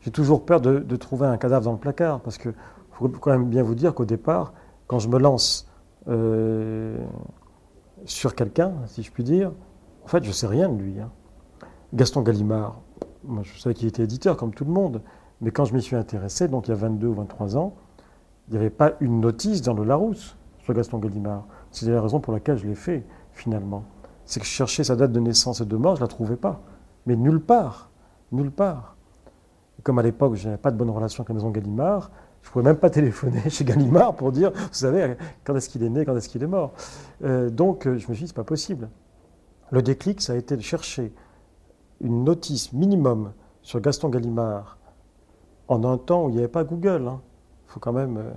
J'ai 0.00 0.10
toujours 0.10 0.44
peur 0.44 0.60
de, 0.60 0.78
de, 0.78 0.96
trouver 0.96 1.26
un 1.26 1.36
cadavre 1.36 1.64
dans 1.64 1.72
le 1.72 1.78
placard, 1.78 2.20
parce 2.20 2.38
que 2.38 2.50
faut 2.92 3.08
quand 3.08 3.30
même 3.30 3.46
bien 3.46 3.62
vous 3.62 3.74
dire 3.74 3.94
qu'au 3.94 4.04
départ, 4.04 4.52
quand 4.86 4.98
je 4.98 5.08
me 5.08 5.18
lance 5.18 5.65
sur 8.04 8.34
quelqu'un, 8.34 8.72
si 8.86 9.02
je 9.02 9.10
puis 9.10 9.24
dire, 9.24 9.52
en 10.04 10.08
fait, 10.08 10.22
je 10.22 10.28
ne 10.28 10.34
sais 10.34 10.46
rien 10.46 10.68
de 10.68 10.80
lui. 10.80 11.00
Hein. 11.00 11.10
Gaston 11.92 12.22
Gallimard, 12.22 12.80
moi 13.24 13.42
je 13.42 13.58
savais 13.58 13.74
qu'il 13.74 13.88
était 13.88 14.04
éditeur 14.04 14.36
comme 14.36 14.54
tout 14.54 14.64
le 14.64 14.70
monde, 14.70 15.02
mais 15.40 15.50
quand 15.50 15.64
je 15.64 15.74
m'y 15.74 15.82
suis 15.82 15.96
intéressé, 15.96 16.48
donc 16.48 16.68
il 16.68 16.70
y 16.70 16.72
a 16.72 16.76
22 16.76 17.06
ou 17.08 17.14
23 17.14 17.56
ans, 17.56 17.74
il 18.48 18.52
n'y 18.52 18.58
avait 18.58 18.70
pas 18.70 18.92
une 19.00 19.20
notice 19.20 19.62
dans 19.62 19.74
le 19.74 19.84
Larousse 19.84 20.36
sur 20.58 20.74
Gaston 20.74 20.98
Gallimard. 20.98 21.46
C'est 21.70 21.90
la 21.90 22.00
raison 22.00 22.20
pour 22.20 22.32
laquelle 22.32 22.56
je 22.56 22.66
l'ai 22.66 22.74
fait, 22.74 23.04
finalement. 23.32 23.84
C'est 24.24 24.40
que 24.40 24.46
je 24.46 24.50
cherchais 24.50 24.84
sa 24.84 24.96
date 24.96 25.12
de 25.12 25.20
naissance 25.20 25.60
et 25.60 25.64
de 25.64 25.76
mort, 25.76 25.96
je 25.96 26.00
ne 26.00 26.04
la 26.06 26.08
trouvais 26.08 26.36
pas. 26.36 26.60
Mais 27.06 27.16
nulle 27.16 27.40
part, 27.40 27.90
nulle 28.32 28.50
part. 28.50 28.96
comme 29.82 29.98
à 29.98 30.02
l'époque, 30.02 30.34
je 30.34 30.46
n'avais 30.46 30.58
pas 30.60 30.70
de 30.70 30.76
bonne 30.76 30.90
relation 30.90 31.22
avec 31.22 31.28
la 31.28 31.34
maison 31.34 31.50
Gallimard, 31.50 32.10
je 32.46 32.50
ne 32.50 32.52
pouvais 32.52 32.64
même 32.64 32.76
pas 32.76 32.90
téléphoner 32.90 33.42
chez 33.50 33.64
Gallimard 33.64 34.14
pour 34.14 34.30
dire, 34.30 34.52
vous 34.52 34.68
savez, 34.70 35.16
quand 35.42 35.56
est-ce 35.56 35.68
qu'il 35.68 35.82
est 35.82 35.90
né, 35.90 36.04
quand 36.04 36.16
est-ce 36.16 36.28
qu'il 36.28 36.44
est 36.44 36.46
mort. 36.46 36.74
Euh, 37.24 37.50
donc 37.50 37.84
je 37.84 37.90
me 37.90 37.98
suis 37.98 38.14
dit, 38.14 38.28
c'est 38.28 38.36
pas 38.36 38.44
possible. 38.44 38.88
Le 39.72 39.82
déclic, 39.82 40.22
ça 40.22 40.34
a 40.34 40.36
été 40.36 40.56
de 40.56 40.62
chercher 40.62 41.12
une 42.00 42.22
notice 42.22 42.72
minimum 42.72 43.32
sur 43.62 43.80
Gaston 43.80 44.10
Gallimard 44.10 44.78
en 45.66 45.82
un 45.84 45.98
temps 45.98 46.26
où 46.26 46.28
il 46.28 46.34
n'y 46.34 46.38
avait 46.38 46.48
pas 46.48 46.62
Google. 46.62 47.02
Il 47.02 47.08
hein. 47.08 47.20
faut 47.66 47.80
quand 47.80 47.92
même. 47.92 48.16
Euh, 48.18 48.30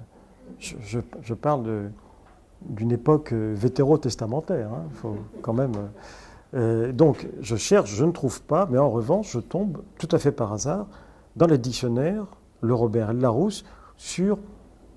je, 0.60 1.34
parle 1.36 1.92
d'une 2.62 2.92
époque 2.92 3.32
euh, 3.34 3.54
vétéro-testamentaire. 3.56 4.70
Il 4.72 4.76
hein. 4.76 4.90
faut 4.96 5.18
quand 5.44 5.54
même. 5.54 5.74
Euh, 6.56 6.92
donc, 6.92 7.28
je 7.42 7.56
cherche, 7.56 7.94
je 7.94 8.04
ne 8.04 8.12
trouve 8.12 8.42
pas, 8.42 8.68
mais 8.72 8.80
en 8.80 8.90
revanche, 8.90 9.32
je 9.32 9.40
tombe 9.40 9.84
tout 10.00 10.10
à 10.12 10.18
fait 10.18 10.32
par 10.32 10.52
hasard 10.52 10.88
dans 11.36 11.46
les 11.46 11.60
dictionnaires, 11.60 12.26
le 12.62 12.74
Robert 12.74 13.14
Larousse, 13.14 13.64
sur 14.00 14.40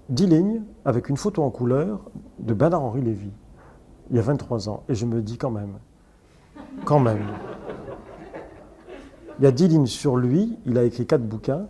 dix 0.09 0.29
lignes 0.29 0.63
avec 0.85 1.09
une 1.09 1.17
photo 1.17 1.43
en 1.43 1.51
couleur 1.51 2.01
de 2.39 2.55
Bernard-Henri 2.55 3.03
Lévy, 3.03 3.33
il 4.11 4.17
y 4.17 4.19
a 4.21 4.23
23 4.23 4.69
ans. 4.69 4.85
Et 4.89 4.95
je 4.95 5.05
me 5.07 5.21
dis 5.21 5.37
quand 5.37 5.51
même, 5.51 5.79
quand 6.85 7.01
même. 7.01 7.27
Il 9.39 9.45
y 9.45 9.47
a 9.49 9.51
dix 9.51 9.67
lignes 9.67 9.87
sur 9.87 10.17
lui, 10.17 10.57
il 10.67 10.79
a 10.79 10.85
écrit 10.85 11.05
quatre 11.05 11.27
bouquins 11.27 11.67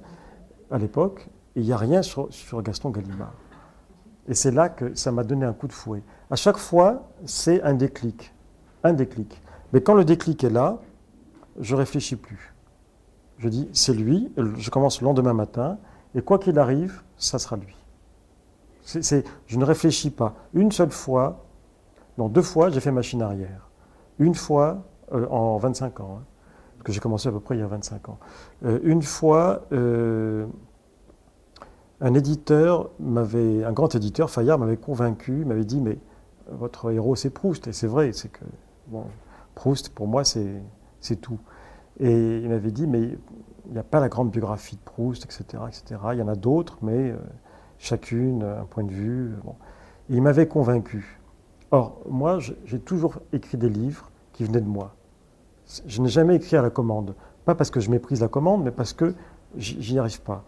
à 0.71 0.77
l'époque, 0.77 1.27
et 1.57 1.61
il 1.61 1.65
n'y 1.65 1.73
a 1.73 1.79
rien 1.79 2.03
sur, 2.03 2.29
Gaston 2.63 2.91
Gallimard. 2.91 3.33
Et 4.29 4.35
c'est 4.35 4.51
là 4.51 4.69
que 4.69 4.95
ça 4.95 5.11
m'a 5.11 5.25
donné 5.25 5.47
un 5.47 5.55
coup 5.55 5.69
de 5.69 5.73
fouet. 5.73 6.03
À 6.31 6.37
chaque 6.37 6.59
fois, 6.59 7.09
c'est 7.25 7.63
un 7.63 7.73
déclic. 7.73 8.35
Un 8.85 8.93
déclic. 8.93 9.41
Mais 9.73 9.81
quand 9.81 9.95
le 9.95 10.05
déclic 10.05 10.45
est 10.45 10.51
là, 10.51 10.81
je 11.59 11.75
réfléchis 11.75 12.17
plus. 12.17 12.53
Je 13.39 13.49
dis, 13.49 13.71
c'est 13.73 13.95
lui, 13.95 14.31
je 14.37 14.69
commence 14.69 15.01
le 15.01 15.07
lendemain 15.07 15.33
matin, 15.33 15.79
et 16.15 16.21
quoi 16.21 16.39
qu'il 16.39 16.59
arrive, 16.59 17.03
ça 17.23 17.39
sera 17.39 17.57
lui. 17.57 17.77
je 18.85 19.59
ne 19.59 19.65
réfléchis 19.65 20.11
pas. 20.11 20.35
Une 20.55 20.73
seule 20.73 20.91
fois, 20.91 21.45
non, 22.19 22.29
deux 22.29 22.43
fois, 22.43 22.71
j'ai 22.71 22.81
fait 22.81 22.93
machine 22.93 23.23
arrière. 23.23 23.71
Une 24.19 24.35
fois 24.35 24.83
euh, 25.13 25.27
en 25.29 25.57
25 25.59 26.01
ans. 26.01 26.19
Hein 26.21 26.25
que 26.83 26.93
j'ai 26.93 27.01
commencé 27.01 27.29
à 27.29 27.33
peu 27.33 27.41
près 27.41 27.57
il 27.57 27.61
y 27.61 27.63
a 27.63 27.67
25 27.67 28.09
ans. 28.09 28.19
Euh, 28.65 28.79
une 28.83 29.03
fois, 29.03 29.67
euh, 29.73 30.47
un 32.01 32.15
éditeur 32.15 32.91
m'avait, 32.99 33.65
un 33.65 33.73
grand 33.73 33.95
éditeur, 33.95 34.31
Fayard, 34.31 34.59
m'avait 34.59 34.77
convaincu, 34.77 35.45
m'avait 35.45 35.65
dit 35.65 35.81
mais 35.81 35.99
votre 36.51 36.91
héros 36.91 37.15
c'est 37.15 37.31
Proust 37.31 37.69
et 37.69 37.73
c'est 37.73 37.87
vrai, 37.87 38.13
c'est 38.13 38.31
que 38.31 38.45
bon, 38.89 39.05
Proust 39.55 39.91
pour 39.91 40.09
moi 40.09 40.25
c'est 40.25 41.17
tout. 41.21 41.39
Et 42.01 42.39
il 42.39 42.49
m'avait 42.49 42.73
dit 42.73 42.87
mais 42.87 43.17
il 43.67 43.73
n'y 43.73 43.79
a 43.79 43.85
pas 43.85 44.01
la 44.01 44.09
grande 44.09 44.31
biographie 44.31 44.77
de 44.77 44.81
Proust, 44.81 45.25
etc., 45.25 45.63
etc. 45.69 46.01
Il 46.13 46.19
y 46.19 46.23
en 46.23 46.29
a 46.29 46.35
d'autres, 46.35 46.79
mais 46.83 47.11
euh, 47.11 47.17
chacune 47.79 48.43
un 48.43 48.65
point 48.65 48.85
de 48.85 48.93
vue. 48.93 49.35
Bon. 49.45 49.55
il 50.09 50.23
m'avait 50.23 50.49
convaincu. 50.49 51.21
Or 51.71 52.01
moi 52.09 52.39
j'ai 52.39 52.79
toujours 52.79 53.19
écrit 53.33 53.57
des 53.57 53.69
livres 53.69 54.11
qui 54.33 54.45
venaient 54.45 54.61
de 54.61 54.69
moi. 54.69 54.95
Je 55.87 56.03
n'ai 56.03 56.09
jamais 56.09 56.37
écrit 56.37 56.57
à 56.57 56.63
la 56.63 56.71
commande. 56.71 57.15
Pas 57.45 57.55
parce 57.55 57.71
que 57.71 57.81
je 57.81 57.91
méprise 57.91 58.21
la 58.21 58.29
commande, 58.29 58.63
mais 58.63 58.71
parce 58.71 58.93
que 58.93 59.15
j'y 59.57 59.99
arrive 59.99 60.21
pas. 60.23 60.45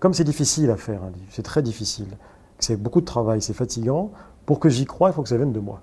Comme 0.00 0.14
c'est 0.14 0.24
difficile 0.24 0.70
à 0.70 0.76
faire 0.76 1.02
un 1.02 1.10
livre, 1.10 1.26
c'est 1.30 1.42
très 1.42 1.62
difficile. 1.62 2.16
c'est 2.58 2.76
beaucoup 2.76 3.00
de 3.00 3.06
travail, 3.06 3.42
c'est 3.42 3.54
fatigant. 3.54 4.10
Pour 4.46 4.60
que 4.60 4.68
j'y 4.68 4.84
croie, 4.84 5.10
il 5.10 5.12
faut 5.12 5.22
que 5.22 5.28
ça 5.28 5.36
vienne 5.36 5.52
de 5.52 5.60
moi. 5.60 5.80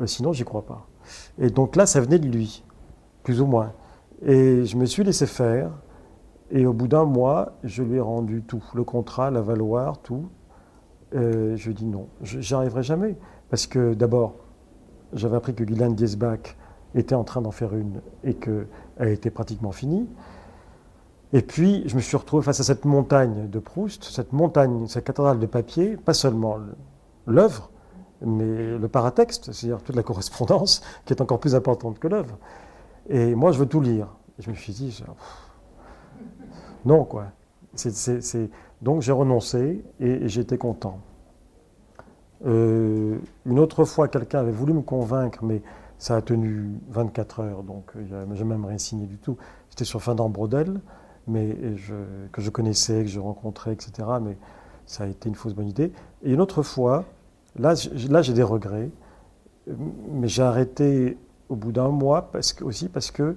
Euh, 0.00 0.06
sinon, 0.06 0.32
j'y 0.32 0.44
crois 0.44 0.64
pas. 0.64 0.86
Et 1.38 1.50
donc 1.50 1.76
là, 1.76 1.86
ça 1.86 2.00
venait 2.00 2.18
de 2.18 2.28
lui, 2.28 2.64
plus 3.22 3.40
ou 3.40 3.46
moins. 3.46 3.72
Et 4.24 4.64
je 4.64 4.76
me 4.76 4.86
suis 4.86 5.04
laissé 5.04 5.26
faire. 5.26 5.70
Et 6.50 6.64
au 6.64 6.72
bout 6.72 6.88
d'un 6.88 7.04
mois, 7.04 7.52
je 7.64 7.82
lui 7.82 7.96
ai 7.96 8.00
rendu 8.00 8.42
tout, 8.42 8.62
le 8.74 8.84
contrat, 8.84 9.30
la 9.30 9.40
valoir, 9.40 9.98
tout. 9.98 10.28
Je 11.12 11.54
lui 11.54 11.70
ai 11.70 11.74
dit 11.74 11.86
non, 11.86 12.08
j'y 12.22 12.54
arriverai 12.54 12.82
jamais. 12.82 13.16
Parce 13.50 13.66
que 13.66 13.94
d'abord, 13.94 14.36
j'avais 15.12 15.36
appris 15.36 15.54
que 15.54 15.64
Guylaine 15.64 15.94
Diesbach 15.94 16.56
était 16.94 17.14
en 17.14 17.24
train 17.24 17.42
d'en 17.42 17.50
faire 17.50 17.74
une 17.74 18.00
et 18.24 18.34
qu'elle 18.34 19.08
était 19.08 19.30
pratiquement 19.30 19.72
finie. 19.72 20.08
Et 21.32 21.42
puis, 21.42 21.82
je 21.88 21.96
me 21.96 22.00
suis 22.00 22.16
retrouvé 22.16 22.44
face 22.44 22.60
à 22.60 22.64
cette 22.64 22.84
montagne 22.84 23.48
de 23.50 23.58
Proust, 23.58 24.04
cette 24.04 24.32
montagne, 24.32 24.86
cette 24.86 25.04
cathédrale 25.04 25.40
de 25.40 25.46
papier, 25.46 25.96
pas 25.96 26.14
seulement 26.14 26.58
l'œuvre, 27.26 27.70
mais 28.24 28.78
le 28.78 28.88
paratexte, 28.88 29.52
c'est-à-dire 29.52 29.82
toute 29.82 29.96
la 29.96 30.02
correspondance, 30.02 30.82
qui 31.04 31.12
est 31.12 31.20
encore 31.20 31.40
plus 31.40 31.54
importante 31.54 31.98
que 31.98 32.08
l'œuvre. 32.08 32.38
Et 33.08 33.34
moi, 33.34 33.52
je 33.52 33.58
veux 33.58 33.66
tout 33.66 33.80
lire. 33.80 34.08
Et 34.38 34.42
je 34.42 34.50
me 34.50 34.54
suis 34.54 34.72
dit, 34.72 35.02
non, 36.84 37.04
quoi. 37.04 37.26
Donc, 38.82 39.02
j'ai 39.02 39.12
renoncé 39.12 39.84
et, 40.00 40.28
j'ai 40.28 40.40
été 40.40 40.58
content. 40.58 41.00
Euh, 42.44 43.18
une 43.46 43.58
autre 43.58 43.84
fois, 43.84 44.08
quelqu'un 44.08 44.40
avait 44.40 44.52
voulu 44.52 44.72
me 44.72 44.82
convaincre, 44.82 45.42
mais 45.42 45.62
ça 45.98 46.16
a 46.16 46.22
tenu 46.22 46.78
24 46.90 47.40
heures, 47.40 47.62
donc 47.62 47.90
euh, 47.96 48.26
je 48.34 48.42
n'ai 48.42 48.44
même 48.44 48.64
rien 48.66 48.76
signé 48.76 49.06
du 49.06 49.16
tout. 49.16 49.38
C'était 49.70 49.84
sur 49.84 50.02
Findant 50.02 50.28
Brodel, 50.28 50.80
que 51.26 52.40
je 52.40 52.50
connaissais, 52.50 53.02
que 53.02 53.08
je 53.08 53.18
rencontrais, 53.18 53.72
etc. 53.72 54.08
Mais 54.22 54.36
ça 54.84 55.04
a 55.04 55.06
été 55.06 55.28
une 55.28 55.34
fausse 55.34 55.54
bonne 55.54 55.68
idée. 55.68 55.92
Et 56.22 56.32
une 56.32 56.40
autre 56.40 56.62
fois, 56.62 57.04
là 57.58 57.74
j'ai 57.74 58.32
des 58.32 58.42
regrets, 58.42 58.90
mais 60.10 60.28
j'ai 60.28 60.42
arrêté 60.42 61.16
au 61.48 61.56
bout 61.56 61.72
d'un 61.72 61.88
mois 61.88 62.30
parce 62.32 62.52
que, 62.52 62.64
aussi 62.64 62.88
parce 62.88 63.10
que 63.10 63.36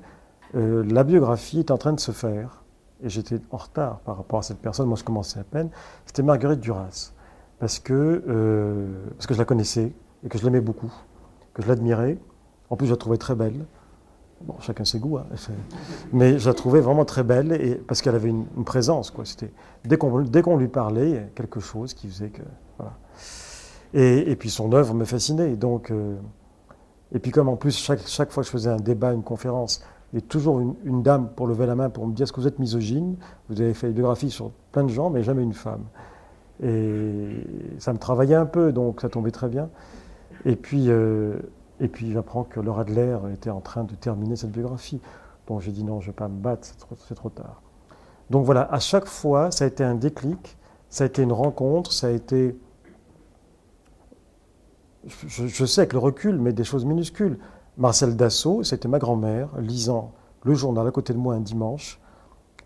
euh, 0.56 0.84
la 0.84 1.04
biographie 1.04 1.60
est 1.60 1.72
en 1.72 1.78
train 1.78 1.94
de 1.94 2.00
se 2.00 2.12
faire. 2.12 2.64
Et 3.02 3.10
j'étais 3.10 3.40
en 3.52 3.58
retard 3.58 4.00
par 4.00 4.18
rapport 4.18 4.40
à 4.40 4.42
cette 4.44 4.60
personne, 4.60 4.88
moi 4.88 4.98
je 4.98 5.04
commençais 5.04 5.40
à 5.40 5.44
peine. 5.44 5.70
C'était 6.06 6.24
Marguerite 6.24 6.60
Duras. 6.60 7.14
Parce 7.60 7.80
que, 7.80 8.24
euh, 8.28 8.88
parce 9.12 9.28
que 9.28 9.34
je 9.34 9.40
la 9.40 9.46
connaissais 9.46 9.94
et 10.24 10.30
que 10.30 10.38
je 10.38 10.44
l'aimais 10.44 10.62
beaucoup, 10.62 10.92
que 11.54 11.62
je 11.62 11.68
l'admirais. 11.68 12.18
En 12.70 12.76
plus, 12.76 12.88
je 12.88 12.92
la 12.92 12.98
trouvais 12.98 13.18
très 13.18 13.36
belle. 13.36 13.66
Bon, 14.42 14.56
chacun 14.62 14.86
ses 14.86 15.00
goûts, 15.00 15.18
hein. 15.18 15.26
mais 16.14 16.40
je 16.40 16.48
la 16.48 16.54
trouvais 16.54 16.80
vraiment 16.80 17.04
très 17.04 17.24
belle 17.24 17.52
et, 17.52 17.76
parce 17.76 18.02
qu'elle 18.02 18.16
avait 18.16 18.30
une, 18.30 18.46
présence. 18.64 19.12
Quoi. 19.12 19.26
C'était, 19.26 19.52
dès, 19.84 19.98
qu'on, 19.98 20.22
dès 20.22 20.42
qu'on 20.42 20.56
lui 20.56 20.70
parlait, 20.70 21.30
quelque 21.36 21.60
chose 21.60 21.94
qui 21.94 22.08
faisait 22.08 22.30
que. 22.30 22.42
Voilà. 22.78 22.94
Et, 23.94 24.32
et, 24.32 24.36
puis 24.36 24.50
son 24.50 24.72
œuvre 24.72 24.94
me 24.94 25.04
fascinait. 25.04 25.56
Donc, 25.56 25.92
euh, 25.92 26.16
et 27.14 27.20
puis, 27.20 27.32
comme 27.32 27.50
en 27.50 27.56
plus, 27.56 27.78
chaque, 27.78 28.06
chaque, 28.08 28.32
fois 28.32 28.44
que 28.44 28.48
je 28.48 28.52
faisais 28.52 28.70
un 28.70 28.78
débat, 28.78 29.14
une 29.14 29.24
conférence, 29.24 29.84
il 30.14 30.20
y 30.20 30.24
a 30.24 30.26
toujours 30.26 30.60
une, 30.60 31.04
dame 31.04 31.30
pour 31.36 31.48
lever 31.48 31.66
la 31.66 31.76
main 31.76 31.90
pour 31.90 32.08
me 32.08 32.14
dire 32.14 32.24
est-ce 32.24 32.34
que 32.34 32.42
vous 32.42 32.48
êtes 32.48 32.60
misogyne? 32.60 33.16
Vous 33.50 33.62
avez 33.62 33.74
fait 33.74 33.88
une 33.88 33.94
biographie 33.94 34.32
sur 34.32 34.52
plein 34.72 34.84
de 34.84 34.90
gens, 34.90 35.10
mais 35.10 35.24
jamais 35.24 35.44
une 35.44 35.54
femme. 35.54 35.84
Et 36.64 37.44
ça 37.78 37.94
me 37.94 38.00
travaillait 38.00 38.36
un 38.36 38.46
peu, 38.46 38.72
donc 38.72 39.02
ça 39.02 39.10
tombait 39.10 39.32
très 39.32 39.50
bien. 39.50 39.70
Et 40.46 40.56
puis. 40.56 40.90
Euh, 40.90 41.38
puis 41.88 42.12
j'apprends 42.12 42.44
que 42.44 42.60
Laura 42.60 42.82
Adler 42.82 43.18
était 43.34 43.50
en 43.50 43.62
train 43.62 43.86
de 43.86 43.96
terminer 43.96 44.36
cette 44.36 44.52
biographie. 44.52 45.00
Donc 45.48 45.62
j'ai 45.62 45.72
dit 45.72 45.84
non, 45.84 46.02
je 46.02 46.08
ne 46.08 46.12
vais 46.12 46.16
pas 46.16 46.28
me 46.28 46.38
battre, 46.38 46.68
c'est 47.08 47.16
trop, 47.16 47.30
tard. 47.30 47.62
Donc 48.30 48.46
voilà, 48.46 48.72
à 48.72 48.80
chaque 48.80 49.06
fois, 49.06 49.50
ça 49.52 49.64
a 49.64 49.68
été 49.68 49.84
un 49.84 49.96
déclic, 49.96 50.58
ça 50.90 51.06
a 51.06 51.08
été 51.08 51.24
une 51.24 51.32
rencontre, 51.32 51.92
ça 51.92 52.08
a 52.08 52.10
été, 52.12 52.56
je, 55.28 55.66
sais 55.66 55.82
avec 55.82 55.94
le 55.94 56.00
recul, 56.00 56.40
mais 56.40 56.54
des 56.54 56.64
choses 56.64 56.86
minuscules. 56.86 57.38
Marcel 57.78 58.16
Dassault, 58.16 58.64
c'était 58.64 58.88
ma 58.88 59.00
grand-mère, 59.00 59.50
lisant 59.60 60.12
le 60.44 60.54
journal 60.54 60.88
à 60.88 60.92
côté 60.92 61.14
de 61.14 61.18
moi 61.18 61.36
un 61.36 61.40
dimanche, 61.40 62.00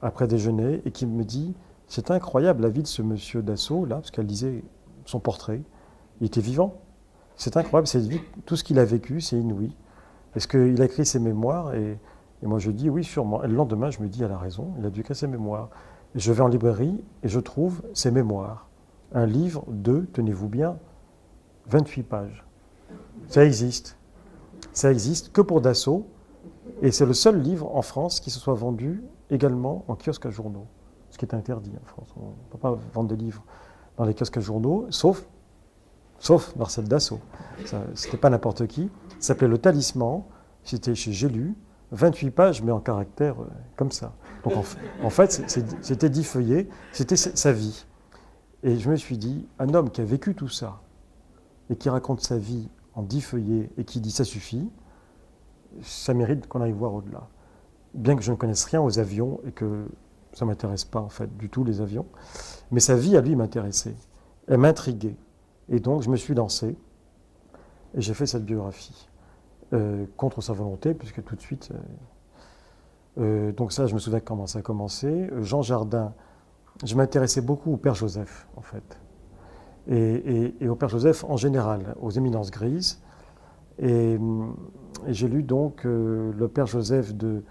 après 0.02 0.28
déjeuner, 0.28 0.82
et 0.86 0.92
qui 0.92 1.06
me 1.06 1.24
dit, 1.24 1.54
c'est 1.88 2.12
incroyable 2.12 2.64
la 2.64 2.70
vie 2.70 2.82
de 2.82 2.88
ce 2.88 3.02
monsieur 3.02 3.42
Dassault, 3.42 3.86
là, 3.86 3.98
parce 3.98 4.12
qu'elle 4.12 4.26
lisait 4.26 4.64
son 5.06 5.20
portrait, 5.20 5.62
il 6.22 6.28
était 6.28 6.42
vivant. 6.42 6.76
C'est 7.36 7.58
incroyable 7.58 7.88
cette 7.88 8.06
vie, 8.06 8.22
tout 8.46 8.56
ce 8.56 8.64
qu'il 8.64 8.80
a 8.80 8.86
vécu, 8.86 9.22
c'est 9.22 9.38
inouï. 9.38 9.72
Est-ce 10.36 10.48
qu'il 10.48 10.82
a 10.82 10.86
écrit 10.86 11.06
ses 11.06 11.20
mémoires? 11.20 11.74
Et, 11.74 11.98
moi 12.42 12.60
je 12.60 12.72
dis 12.72 12.90
oui, 12.90 13.04
sûrement. 13.04 13.44
Et 13.44 13.48
le 13.48 13.56
lendemain, 13.56 13.90
je 13.90 14.02
me 14.02 14.08
dis, 14.08 14.24
elle 14.24 14.32
a 14.32 14.38
raison, 14.38 14.74
il 14.80 14.86
a 14.86 14.90
dû 14.90 15.00
écrire 15.00 15.16
ses 15.16 15.28
mémoires. 15.28 15.70
je 16.16 16.32
vais 16.34 16.42
en 16.42 16.48
librairie 16.48 17.04
et 17.24 17.30
je 17.30 17.40
trouve 17.40 17.82
ses 17.94 18.12
mémoires. 18.12 18.68
Un 19.14 19.26
livre 19.26 19.64
de, 19.70 20.06
tenez-vous 20.14 20.50
bien, 20.50 20.78
28 21.68 22.04
pages. 22.04 22.46
Ça 23.28 23.46
existe. 23.46 23.98
Ça 24.72 24.92
existe 24.92 25.32
que 25.32 25.42
pour 25.42 25.62
Dassault. 25.62 26.08
Et 26.82 26.92
c'est 26.92 27.06
le 27.06 27.14
seul 27.14 27.42
livre 27.42 27.76
en 27.76 27.82
France 27.82 28.20
qui 28.20 28.30
se 28.30 28.40
soit 28.40 28.54
vendu 28.54 29.04
également 29.30 29.86
en 29.88 29.96
kiosque 29.96 30.26
à 30.26 30.30
journaux. 30.30 30.68
Ce 31.10 31.18
qui 31.18 31.26
est 31.26 31.34
interdit 31.34 31.74
en 31.82 31.86
France. 31.86 32.08
On 32.18 32.30
ne 32.30 32.52
peut 32.52 32.58
pas 32.58 32.78
vendre 32.94 33.10
des 33.10 33.16
livres 33.16 33.44
dans 33.98 34.06
les 34.06 34.14
kiosques 34.14 34.38
à 34.38 34.42
journaux, 34.42 34.88
sauf 34.90 35.26
sauf 36.20 36.56
Marcel 36.56 36.88
Dassault. 36.88 37.20
C'était 37.94 38.18
pas 38.18 38.30
n'importe 38.30 38.66
qui. 38.68 38.90
Ça 39.20 39.28
s'appelait 39.28 39.48
Le 39.48 39.58
Talisman. 39.58 40.24
C'était 40.64 40.96
chez 40.96 41.12
J'ai 41.12 41.30
lu. 41.30 41.56
28 41.94 42.32
pages, 42.32 42.64
mais 42.64 42.72
en 42.72 42.80
caractère 42.80 43.40
euh, 43.40 43.46
comme 43.76 43.92
ça. 43.92 44.14
Donc 44.44 44.54
en, 45.04 45.10
fait, 45.10 45.44
c'était 45.82 46.10
dix 46.10 46.24
feuillets, 46.24 46.68
c'était 46.92 47.16
sa 47.16 47.54
vie. 47.54 47.86
Et 48.64 48.78
je 48.78 48.90
me 48.90 48.96
suis 48.96 49.18
dit, 49.18 49.48
un 49.60 49.74
homme 49.74 49.90
qui 49.90 50.02
a 50.02 50.04
vécu 50.04 50.36
tout 50.36 50.50
ça, 50.50 50.82
et 51.74 51.76
qui 51.76 51.90
raconte 51.90 52.22
sa 52.22 52.38
vie 52.38 52.70
en 52.94 53.02
dix 53.02 53.22
feuillets, 53.22 53.72
et 53.78 53.84
qui 53.84 54.00
dit 54.00 54.12
ça 54.12 54.24
suffit, 54.24 54.70
ça 55.82 56.14
mérite 56.14 56.48
qu'on 56.48 56.62
aille 56.62 56.72
voir 56.72 56.94
au-delà. 56.94 57.28
Bien 57.96 58.16
que 58.16 58.22
je 58.22 58.32
ne 58.32 58.38
connaisse 58.38 58.64
rien 58.66 58.82
aux 58.82 59.00
avions, 59.00 59.42
et 59.48 59.52
que 59.52 59.88
ça 60.34 60.46
ne 60.46 60.52
m'intéresse 60.52 60.86
pas 60.86 61.02
en 61.02 61.10
fait 61.10 61.36
du 61.36 61.50
tout 61.50 61.64
les 61.64 61.82
avions, 61.82 62.06
mais 62.70 62.80
sa 62.80 62.96
vie 62.96 63.18
à 63.18 63.22
lui 63.22 63.36
m'intéressait. 63.36 63.96
Elle 64.48 64.60
m'intriguait. 64.60 65.18
Et 65.70 65.80
donc, 65.80 66.04
je 66.04 66.10
me 66.10 66.16
suis 66.16 66.36
lancé 66.36 66.78
et 67.96 68.02
j'ai 68.02 68.14
fait 68.14 68.28
cette 68.28 68.46
biographie. 68.46 69.10
Euh, 69.74 70.06
contre 70.18 70.42
sa 70.42 70.54
volonté, 70.54 70.94
puisque 70.94 71.24
tout 71.24 71.36
de 71.36 71.42
suite. 71.42 71.72
Euh, 71.72 71.78
euh, 73.22 73.52
donc, 73.54 73.72
ça, 73.72 73.88
je 73.88 73.96
me 73.96 74.00
souviens 74.00 74.20
comment 74.20 74.46
ça 74.46 74.60
a 74.60 74.62
commencé. 74.62 75.32
Jean 75.42 75.64
Jardin, 75.64 76.14
je 76.84 76.94
m'intéressais 76.96 77.42
beaucoup 77.42 77.74
au 77.74 77.78
Père 77.78 77.96
Joseph, 77.96 78.48
en 78.56 78.62
fait. 78.62 79.00
Et, 79.90 80.68
au 80.68 80.76
Père 80.76 80.90
Joseph 80.90 81.24
en 81.26 81.38
général, 81.38 81.96
aux 82.02 82.12
éminences 82.12 82.52
grises. 82.52 83.02
Et, 83.80 84.18
j'ai 85.08 85.28
lu 85.28 85.44
donc 85.44 85.84
le 85.84 86.48
Père 86.48 86.68
Joseph 86.68 87.14
de. 87.14 87.44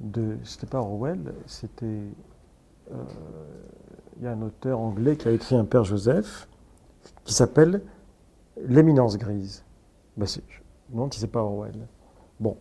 de 0.00 0.36
c'était 0.42 0.66
pas 0.66 0.80
Orwell, 0.80 1.34
c'était. 1.46 2.02
Il 4.18 4.24
y 4.24 4.26
a 4.26 4.32
un 4.32 4.42
auteur 4.42 4.78
anglais 4.78 5.16
qui 5.16 5.28
a 5.28 5.30
écrit 5.30 5.56
un 5.56 5.64
Père 5.64 5.84
Joseph 5.84 6.48
qui 7.24 7.32
s'appelle 7.32 7.82
L'éminence 8.56 9.16
grise. 9.16 9.64
Ben 10.16 10.26
demande 10.90 11.12
si 11.14 11.20
c'est 11.20 11.26
pas 11.26 11.42
Orwell. 11.42 11.88
Bon. 12.38 12.56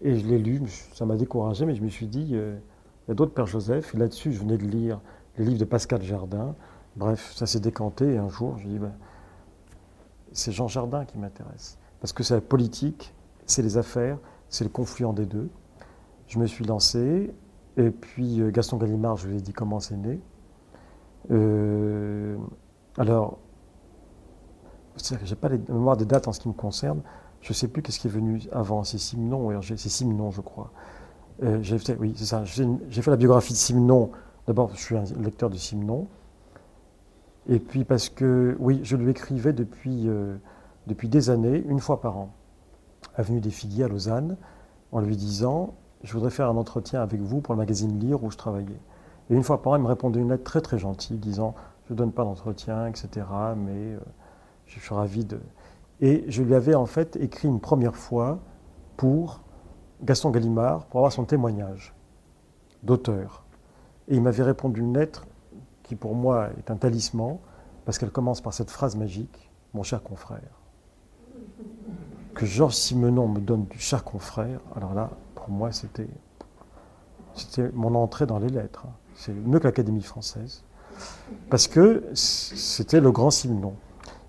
Et 0.00 0.16
je 0.18 0.26
l'ai 0.26 0.38
lu, 0.38 0.62
ça 0.94 1.04
m'a 1.06 1.16
découragé, 1.16 1.64
mais 1.64 1.74
je 1.74 1.82
me 1.82 1.88
suis 1.88 2.06
dit, 2.06 2.30
euh, 2.32 2.56
il 3.06 3.10
y 3.10 3.12
a 3.12 3.14
d'autres 3.14 3.34
Père 3.34 3.46
Joseph. 3.46 3.94
Là-dessus, 3.94 4.32
je 4.32 4.40
venais 4.40 4.56
de 4.56 4.64
lire 4.64 5.00
les 5.38 5.44
livres 5.44 5.60
de 5.60 5.64
Pascal 5.64 6.02
Jardin. 6.02 6.56
Bref, 6.96 7.32
ça 7.34 7.46
s'est 7.46 7.60
décanté. 7.60 8.14
Et 8.14 8.18
un 8.18 8.28
jour, 8.28 8.58
je 8.58 8.68
dis, 8.68 8.78
ben, 8.78 8.92
c'est 10.32 10.52
Jean 10.52 10.68
Jardin 10.68 11.04
qui 11.04 11.18
m'intéresse. 11.18 11.78
Parce 12.00 12.12
que 12.12 12.22
c'est 12.22 12.34
la 12.34 12.40
politique, 12.40 13.14
c'est 13.46 13.62
les 13.62 13.76
affaires, 13.76 14.18
c'est 14.48 14.64
le 14.64 14.70
conflit 14.70 15.04
des 15.14 15.26
deux. 15.26 15.48
Je 16.26 16.38
me 16.38 16.46
suis 16.46 16.64
lancé. 16.64 17.32
Et 17.76 17.90
puis, 17.90 18.40
euh, 18.40 18.50
Gaston 18.50 18.76
Gallimard, 18.76 19.16
je 19.16 19.28
vous 19.28 19.36
ai 19.36 19.40
dit 19.40 19.52
comment 19.52 19.80
c'est 19.80 19.96
né. 19.96 20.20
Euh, 21.30 22.36
alors, 22.98 23.38
c'est-à-dire 24.96 25.26
je 25.26 25.30
n'ai 25.32 25.40
pas 25.40 25.48
la 25.48 25.56
mémoire 25.56 25.96
des 25.96 26.04
dates 26.04 26.28
en 26.28 26.32
ce 26.32 26.40
qui 26.40 26.48
me 26.48 26.52
concerne. 26.54 27.00
Je 27.40 27.50
ne 27.50 27.54
sais 27.54 27.68
plus 27.68 27.82
qu'est-ce 27.82 27.98
qui 27.98 28.08
est 28.08 28.10
venu 28.10 28.42
avant. 28.52 28.84
C'est 28.84 28.98
Simon, 28.98 29.60
c'est 29.60 29.76
je 29.76 30.40
crois. 30.40 30.70
Euh, 31.42 31.58
j'ai 31.62 31.78
fait, 31.78 31.96
oui, 31.98 32.14
c'est 32.16 32.26
ça. 32.26 32.44
J'ai 32.44 33.02
fait 33.02 33.10
la 33.10 33.16
biographie 33.16 33.52
de 33.52 33.58
Simon. 33.58 34.10
D'abord, 34.46 34.70
je 34.74 34.80
suis 34.80 34.96
un 34.96 35.04
lecteur 35.20 35.50
de 35.50 35.56
Simon. 35.56 36.06
Et 37.48 37.58
puis 37.58 37.84
parce 37.84 38.08
que, 38.08 38.56
oui, 38.60 38.80
je 38.82 38.96
lui 38.96 39.10
écrivais 39.10 39.52
depuis, 39.52 40.08
euh, 40.08 40.36
depuis 40.86 41.08
des 41.08 41.30
années, 41.30 41.64
une 41.68 41.80
fois 41.80 42.00
par 42.00 42.16
an, 42.16 42.30
avenue 43.16 43.40
des 43.40 43.50
Figuiers 43.50 43.84
à 43.84 43.88
Lausanne, 43.88 44.36
en 44.92 45.00
lui 45.00 45.16
disant 45.16 45.74
Je 46.04 46.12
voudrais 46.12 46.30
faire 46.30 46.48
un 46.48 46.56
entretien 46.56 47.02
avec 47.02 47.20
vous 47.20 47.40
pour 47.40 47.54
le 47.54 47.58
magazine 47.58 47.98
Lire 47.98 48.22
où 48.22 48.30
je 48.30 48.36
travaillais. 48.36 48.80
Et 49.30 49.34
une 49.34 49.42
fois 49.42 49.62
par 49.62 49.72
an, 49.72 49.76
il 49.76 49.82
me 49.82 49.88
répondait 49.88 50.20
une 50.20 50.30
lettre 50.30 50.44
très 50.44 50.60
très 50.60 50.78
gentille 50.78 51.18
disant 51.18 51.54
Je 51.86 51.94
ne 51.94 51.98
donne 51.98 52.12
pas 52.12 52.24
d'entretien, 52.24 52.86
etc. 52.86 53.26
Mais. 53.56 53.94
Euh, 53.94 54.00
je 54.66 54.80
suis 54.80 54.94
ravi 54.94 55.24
de. 55.24 55.40
Et 56.00 56.24
je 56.28 56.42
lui 56.42 56.54
avais 56.54 56.74
en 56.74 56.86
fait 56.86 57.16
écrit 57.16 57.48
une 57.48 57.60
première 57.60 57.94
fois 57.94 58.38
pour 58.96 59.40
Gaston 60.02 60.30
Gallimard, 60.30 60.86
pour 60.86 61.00
avoir 61.00 61.12
son 61.12 61.24
témoignage 61.24 61.94
d'auteur. 62.82 63.44
Et 64.08 64.16
il 64.16 64.22
m'avait 64.22 64.42
répondu 64.42 64.80
une 64.80 64.96
lettre 64.96 65.26
qui 65.92 65.96
pour 65.96 66.14
moi 66.14 66.48
est 66.58 66.70
un 66.70 66.76
talisman, 66.76 67.36
parce 67.84 67.98
qu'elle 67.98 68.10
commence 68.10 68.40
par 68.40 68.54
cette 68.54 68.70
phrase 68.70 68.96
magique, 68.96 69.50
mon 69.74 69.82
cher 69.82 70.02
confrère. 70.02 70.62
Que 72.32 72.46
Georges 72.46 72.76
Simenon 72.76 73.28
me 73.28 73.40
donne 73.40 73.66
du 73.66 73.78
cher 73.78 74.02
confrère, 74.02 74.60
alors 74.74 74.94
là, 74.94 75.10
pour 75.34 75.50
moi, 75.50 75.70
c'était, 75.70 76.08
c'était 77.34 77.70
mon 77.74 77.94
entrée 77.94 78.24
dans 78.24 78.38
les 78.38 78.48
lettres. 78.48 78.86
C'est 79.14 79.34
mieux 79.34 79.58
que 79.58 79.64
l'Académie 79.64 80.02
française. 80.02 80.64
Parce 81.50 81.68
que 81.68 82.04
c'était 82.14 83.02
le 83.02 83.12
grand 83.12 83.30
Simenon. 83.30 83.74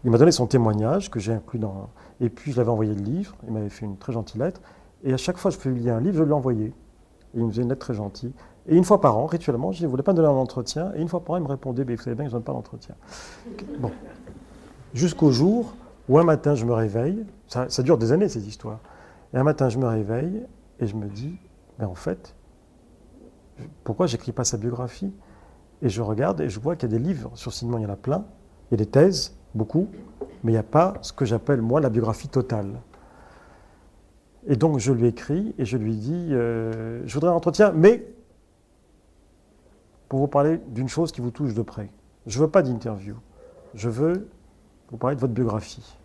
Il 0.03 0.11
m'a 0.11 0.17
donné 0.17 0.33
son 0.33 0.47
témoignage 0.47 1.09
que 1.09 1.21
j'ai 1.21 1.31
inclus 1.31 1.59
dans. 1.59 1.89
Et 2.19 2.29
puis 2.29 2.51
je 2.51 2.57
l'avais 2.57 2.71
envoyé 2.71 2.93
le 2.93 3.01
livre, 3.01 3.35
il 3.47 3.53
m'avait 3.53 3.69
fait 3.69 3.85
une 3.85 3.95
très 3.95 4.11
gentille 4.11 4.41
lettre. 4.41 4.59
Et 5.05 5.13
à 5.13 5.17
chaque 5.17 5.37
fois 5.37 5.49
que 5.49 5.55
je 5.55 5.61
publiais 5.61 5.91
un 5.91 6.01
livre, 6.01 6.17
je 6.17 6.23
lui 6.23 6.33
envoyais. 6.33 6.73
Il 7.33 7.45
me 7.45 7.51
faisait 7.51 7.63
une 7.63 7.69
lettre 7.69 7.85
très 7.85 7.93
gentille. 7.93 8.33
Et 8.67 8.75
une 8.75 8.83
fois 8.83 9.01
par 9.01 9.17
an, 9.17 9.25
rituellement, 9.25 9.71
je 9.71 9.83
ne 9.83 9.89
voulais 9.89 10.03
pas 10.03 10.13
donner 10.13 10.27
un 10.27 10.31
entretien? 10.31 10.91
Et 10.95 11.01
une 11.01 11.07
fois 11.07 11.23
par 11.23 11.35
an, 11.35 11.37
il 11.37 11.43
me 11.43 11.49
répondait 11.49 11.83
Vous 11.83 11.97
savez 11.97 12.15
bien 12.15 12.25
que 12.25 12.31
je 12.31 12.35
ne 12.35 12.39
donne 12.39 12.43
pas 12.43 12.53
d'entretien. 12.53 12.95
Bon. 13.79 13.91
Jusqu'au 14.93 15.31
jour 15.31 15.73
où 16.07 16.19
un 16.19 16.23
matin, 16.23 16.55
je 16.55 16.65
me 16.65 16.73
réveille. 16.73 17.25
Ça, 17.47 17.83
dure 17.83 17.97
des 17.97 18.11
années, 18.11 18.29
ces 18.29 18.47
histoires. 18.47 18.79
Et 19.33 19.37
un 19.37 19.43
matin, 19.43 19.69
je 19.69 19.77
me 19.77 19.87
réveille 19.87 20.43
et 20.79 20.87
je 20.87 20.95
me 20.95 21.07
dis 21.07 21.37
Mais 21.79 21.85
en 21.85 21.95
fait, 21.95 22.35
pourquoi 23.83 24.07
j'écris 24.07 24.31
pas 24.31 24.43
sa 24.43 24.57
biographie? 24.57 25.13
Et 25.81 25.89
je 25.89 26.01
regarde 26.01 26.39
et 26.41 26.49
je 26.49 26.59
vois 26.59 26.75
qu'il 26.75 26.89
y 26.89 26.95
a 26.95 26.97
des 26.97 27.03
livres 27.03 27.31
sur 27.35 27.51
Simon, 27.51 27.77
il 27.79 27.83
y 27.83 27.85
en 27.85 27.89
a 27.89 27.97
plein. 27.97 28.25
Il 28.71 28.79
y 28.79 28.81
a 28.81 28.85
des 28.85 28.89
thèses, 28.89 29.35
beaucoup, 29.53 29.89
mais 30.43 30.51
il 30.51 30.55
n'y 30.55 30.59
a 30.59 30.63
pas 30.63 30.93
ce 31.01 31.11
que 31.11 31.25
j'appelle, 31.25 31.61
moi, 31.61 31.81
la 31.81 31.89
biographie 31.89 32.29
totale. 32.29 32.79
Et 34.47 34.55
donc, 34.55 34.79
je 34.79 34.91
lui 34.91 35.07
écris 35.07 35.55
et 35.57 35.65
je 35.65 35.77
lui 35.77 35.95
dis 35.95 36.29
euh, 36.31 37.01
Je 37.05 37.13
voudrais 37.13 37.29
un 37.29 37.35
entretien, 37.35 37.71
mais 37.71 38.05
pour 40.09 40.19
vous 40.19 40.27
parler 40.27 40.59
d'une 40.67 40.89
chose 40.89 41.11
qui 41.11 41.21
vous 41.21 41.31
touche 41.31 41.53
de 41.53 41.61
près. 41.61 41.89
Je 42.27 42.37
ne 42.39 42.45
veux 42.45 42.49
pas 42.49 42.61
d'interview. 42.61 43.15
Je 43.73 43.89
veux 43.89 44.27
vous 44.91 44.97
parler 44.97 45.15
de 45.15 45.21
votre 45.21 45.33
biographie. 45.33 45.97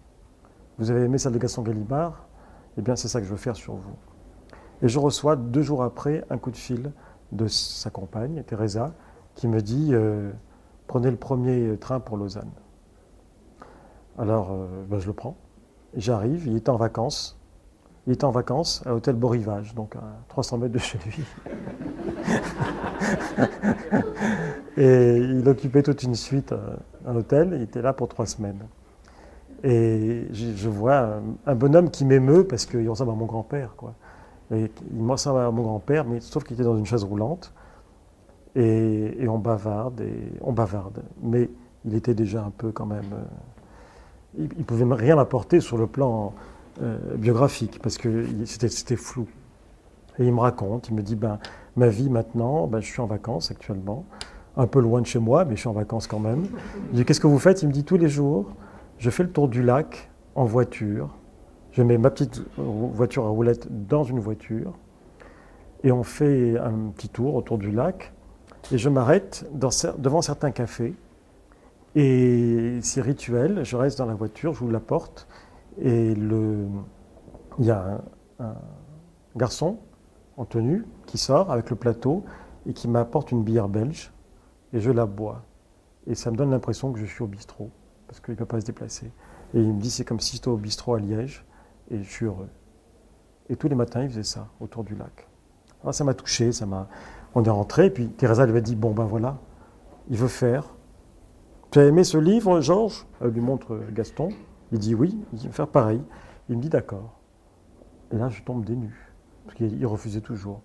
Vous 0.79 0.91
avez 0.91 1.03
aimé 1.03 1.19
celle 1.19 1.33
de 1.33 1.39
Gaston 1.39 1.63
Gallimard? 1.63 2.27
Eh 2.77 2.83
bien, 2.83 2.97
c'est 2.97 3.09
ça 3.09 3.21
que 3.21 3.27
je 3.27 3.31
veux 3.31 3.37
faire 3.37 3.57
sur 3.57 3.75
vous. 3.75 3.97
Et 4.83 4.89
je 4.89 4.99
reçois 4.99 5.37
deux 5.37 5.63
jours 5.63 5.83
après 5.83 6.25
un 6.31 6.39
coup 6.39 6.51
de 6.51 6.57
fil 6.57 6.93
de 7.33 7.47
sa 7.49 7.91
compagne, 7.91 8.43
Teresa, 8.45 8.95
qui 9.35 9.49
me 9.49 9.61
dit 9.61 9.91
euh, 9.93 10.31
Prenez 10.87 11.11
le 11.11 11.17
premier 11.17 11.77
train 11.77 12.01
pour 12.01 12.17
Lausanne. 12.17 12.51
Alors, 14.17 14.53
euh, 14.53 14.85
ben, 14.89 14.99
je 14.99 15.07
le 15.07 15.13
prends. 15.13 15.37
J'arrive, 15.95 16.47
il 16.47 16.57
était 16.57 16.71
en 16.71 16.77
vacances. 16.77 17.38
Il 18.09 18.13
était 18.13 18.25
en 18.25 18.31
vacances 18.31 18.83
à 18.87 18.89
l'hôtel 18.89 19.17
Beau 19.17 19.29
Rivage, 19.29 19.75
donc 19.75 19.95
à 19.95 20.01
300 20.29 20.57
mètres 20.57 20.73
de 20.73 20.79
chez 20.79 20.99
lui. 21.05 21.23
et 24.79 25.19
il 25.19 25.47
occupait 25.47 25.83
toute 25.83 26.03
une 26.05 26.15
suite, 26.15 26.53
euh, 26.53 26.75
un 27.07 27.15
hôtel, 27.15 27.53
il 27.55 27.61
était 27.61 27.83
là 27.83 27.93
pour 27.93 28.09
trois 28.09 28.25
semaines. 28.25 28.63
Et 29.63 30.27
je 30.33 30.69
vois 30.71 31.21
un, 31.45 31.55
bonhomme 31.55 31.91
qui 31.91 32.07
m'émeut 32.07 32.45
parce 32.45 32.65
qu'il 32.65 32.89
ressemble 32.89 33.11
à 33.11 33.15
mon 33.15 33.27
grand-père. 33.27 33.75
Quoi. 33.77 33.93
il 34.53 34.71
ressemble 35.07 35.41
à 35.41 35.51
mon 35.51 35.63
grand-père, 35.63 36.07
mais 36.07 36.21
sauf 36.21 36.45
qu'il 36.45 36.55
était 36.55 36.65
dans 36.65 36.79
une 36.79 36.87
chaise 36.87 37.05
roulante. 37.05 37.53
Et, 38.57 39.27
on 39.29 39.37
bavarde, 39.37 40.01
et 40.01 40.33
on 40.41 40.55
bavarde. 40.55 41.03
Mais 41.21 41.51
il 41.85 41.95
était 41.95 42.15
déjà 42.15 42.43
un 42.43 42.53
peu 42.57 42.73
quand 42.73 42.87
même. 42.87 43.05
Euh, 43.13 44.47
il 44.51 44.59
ne 44.61 44.65
pouvait 44.65 44.87
rien 44.95 45.19
apporter 45.19 45.61
sur 45.61 45.77
le 45.77 45.87
plan 45.87 46.33
biographique, 47.17 47.81
parce 47.83 47.99
que 47.99 48.25
c'était 48.45 48.97
flou. 48.97 49.27
Et 50.19 50.27
il 50.27 50.33
me 50.33 50.41
raconte, 50.41 50.89
il 50.89 50.95
me 50.95 51.03
dit, 51.03 51.15
ben, 51.15 51.39
ma 51.77 51.89
vie 51.89 52.11
maintenant, 52.11 52.67
ben, 52.67 52.81
je 52.81 52.87
suis 52.87 53.01
en 53.01 53.07
vacances 53.07 53.51
actuellement, 53.51 54.05
un 54.57 54.67
peu 54.67 54.81
loin 54.81 55.01
de 55.01 55.07
chez 55.07 55.21
moi, 55.21 55.45
mais 55.45 55.55
je 55.55 55.61
suis 55.61 55.69
en 55.69 55.73
vacances 55.73 56.09
quand 56.09 56.19
même. 56.19 56.47
Je 56.91 56.97
dis, 56.97 57.05
qu'est-ce 57.05 57.21
que 57.21 57.29
vous 57.29 57.39
faites? 57.39 57.63
Il 57.63 57.69
me 57.69 57.73
dit, 57.73 57.85
tous 57.85 57.97
les 57.97 58.09
jours, 58.09 58.51
je 58.99 59.11
fais 59.11 59.23
le 59.23 59.31
tour 59.31 59.47
du 59.47 59.63
lac 59.63 60.11
en 60.35 60.45
voiture, 60.45 61.15
je 61.71 61.83
mets 61.83 61.99
ma 61.99 62.11
petite 62.11 62.43
voiture 62.57 63.27
à 63.27 63.29
roulettes 63.29 63.69
dans 63.87 64.03
une 64.03 64.19
voiture, 64.19 64.73
et 65.85 65.93
on 65.93 66.03
fait 66.03 66.59
un 66.59 66.91
petit 66.97 67.09
tour 67.09 67.37
autour 67.37 67.59
du 67.59 67.71
lac, 67.71 68.13
et 68.73 68.79
je 68.79 68.89
m'arrête 68.89 69.49
devant 69.53 70.21
certains 70.21 70.51
cafés, 70.51 70.95
et 71.95 72.79
c'est 72.83 73.01
rituel, 73.01 73.65
je 73.65 73.77
reste 73.77 73.99
dans 73.99 74.07
la 74.07 74.15
voiture, 74.15 74.53
j'ouvre 74.53 74.73
la 74.73 74.81
porte, 74.81 75.28
et 75.81 76.13
il 76.13 77.65
y 77.65 77.71
a 77.71 78.01
un, 78.39 78.55
garçon 79.37 79.79
en 80.37 80.45
tenue 80.45 80.85
qui 81.07 81.19
sort 81.19 81.53
avec 81.53 81.71
le 81.71 81.77
plateau 81.77 82.25
et 82.67 82.73
qui 82.73 82.89
m'apporte 82.89 83.31
une 83.31 83.45
bière 83.45 83.69
belge, 83.69 84.13
et 84.73 84.81
je 84.81 84.91
la 84.91 85.07
bois. 85.07 85.43
Et 86.07 86.15
ça 86.15 86.31
me 86.31 86.37
donne 86.37 86.51
l'impression 86.51 86.93
que 86.93 86.99
je 86.99 87.07
suis 87.07 87.23
au 87.23 87.27
bistrot, 87.27 87.71
parce 88.07 88.21
qu'il 88.21 88.35
ne 88.35 88.39
peut 88.39 88.47
pas 88.47 88.61
se 88.61 88.67
déplacer. 88.67 89.11
Et 89.55 89.61
il 89.61 89.73
me 89.73 89.81
dit, 89.81 89.91
c'est 89.91 90.05
comme 90.05 90.21
si 90.21 90.37
j'étais 90.37 90.49
au 90.49 90.57
bistrot 90.57 90.95
à 90.95 91.01
Liège, 91.01 91.45
et 91.91 92.03
je 92.03 92.11
suis 92.11 92.27
heureux. 92.27 92.49
Et 93.49 93.57
tous 93.57 93.69
les 93.69 93.75
matins, 93.75 94.03
il 94.03 94.11
faisait 94.11 94.23
ça, 94.23 94.49
autour 94.61 94.85
du 94.85 94.95
lac. 94.95 95.29
Alors 95.83 95.95
ça 95.95 96.05
m'a 96.05 96.15
touché, 96.15 96.53
ça 96.53 96.67
m'a... 96.67 96.89
On 97.35 97.43
est 97.45 97.51
rentré, 97.51 97.87
et 97.87 97.91
puis 97.91 98.09
Teresa 98.09 98.47
lui 98.47 98.57
a 98.57 98.61
dit, 98.61 98.75
bon 98.77 98.93
ben 98.93 99.05
voilà, 99.05 99.39
il 100.11 100.17
veut 100.17 100.29
faire 100.29 100.75
tu 101.71 101.81
as 101.81 101.85
aimé 101.85 102.03
ce 102.03 102.17
livre, 102.17 102.63
Georges? 102.63 103.07
Elle 103.21 103.29
lui 103.29 103.43
montre 103.43 103.79
Gaston. 103.93 104.31
Il 104.73 104.79
dit 104.79 104.95
oui, 104.95 105.19
il 105.33 105.39
veut 105.39 105.53
faire 105.53 105.69
pareil. 105.69 106.03
Il 106.49 106.57
me 106.57 106.63
dit 106.63 106.69
d'accord. 106.69 107.19
Et 108.13 108.17
là, 108.17 108.29
je 108.29 108.43
tombe 108.43 108.65
des 108.65 108.77
nues, 108.77 109.13
parce 109.45 109.57
qu'il 109.57 109.87
refusait 109.87 110.21
toujours. 110.21 110.63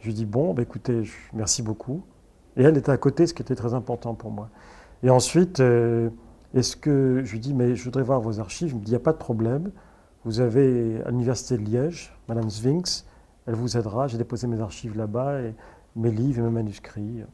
Je 0.00 0.06
lui 0.06 0.14
dis 0.14 0.26
bon, 0.26 0.54
bah, 0.54 0.62
écoutez, 0.62 1.02
merci 1.34 1.62
beaucoup. 1.62 2.02
Et 2.56 2.62
elle 2.62 2.76
était 2.76 2.90
à 2.90 2.96
côté, 2.96 3.26
ce 3.26 3.34
qui 3.34 3.42
était 3.42 3.54
très 3.54 3.74
important 3.74 4.14
pour 4.14 4.30
moi. 4.30 4.48
Et 5.02 5.10
ensuite, 5.10 5.60
euh, 5.60 6.10
est-ce 6.54 6.76
que 6.76 7.22
je 7.24 7.32
lui 7.32 7.40
dis 7.40 7.54
mais 7.54 7.76
je 7.76 7.84
voudrais 7.84 8.02
voir 8.02 8.20
vos 8.20 8.40
archives. 8.40 8.70
Il 8.70 8.76
me 8.76 8.80
dit 8.80 8.90
il 8.90 8.94
n'y 8.94 8.96
a 8.96 9.00
pas 9.00 9.12
de 9.12 9.18
problème. 9.18 9.70
Vous 10.24 10.40
avez 10.40 11.00
à 11.04 11.10
l'université 11.10 11.56
de 11.56 11.62
Liège, 11.62 12.16
Madame 12.28 12.50
Sphinx, 12.50 13.06
elle 13.46 13.54
vous 13.54 13.76
aidera. 13.76 14.08
J'ai 14.08 14.18
déposé 14.18 14.46
mes 14.46 14.60
archives 14.60 14.96
là-bas 14.96 15.40
mes 15.98 16.10
livres 16.10 16.40
et 16.40 16.42
mes 16.42 16.50
manuscrits. 16.50 17.24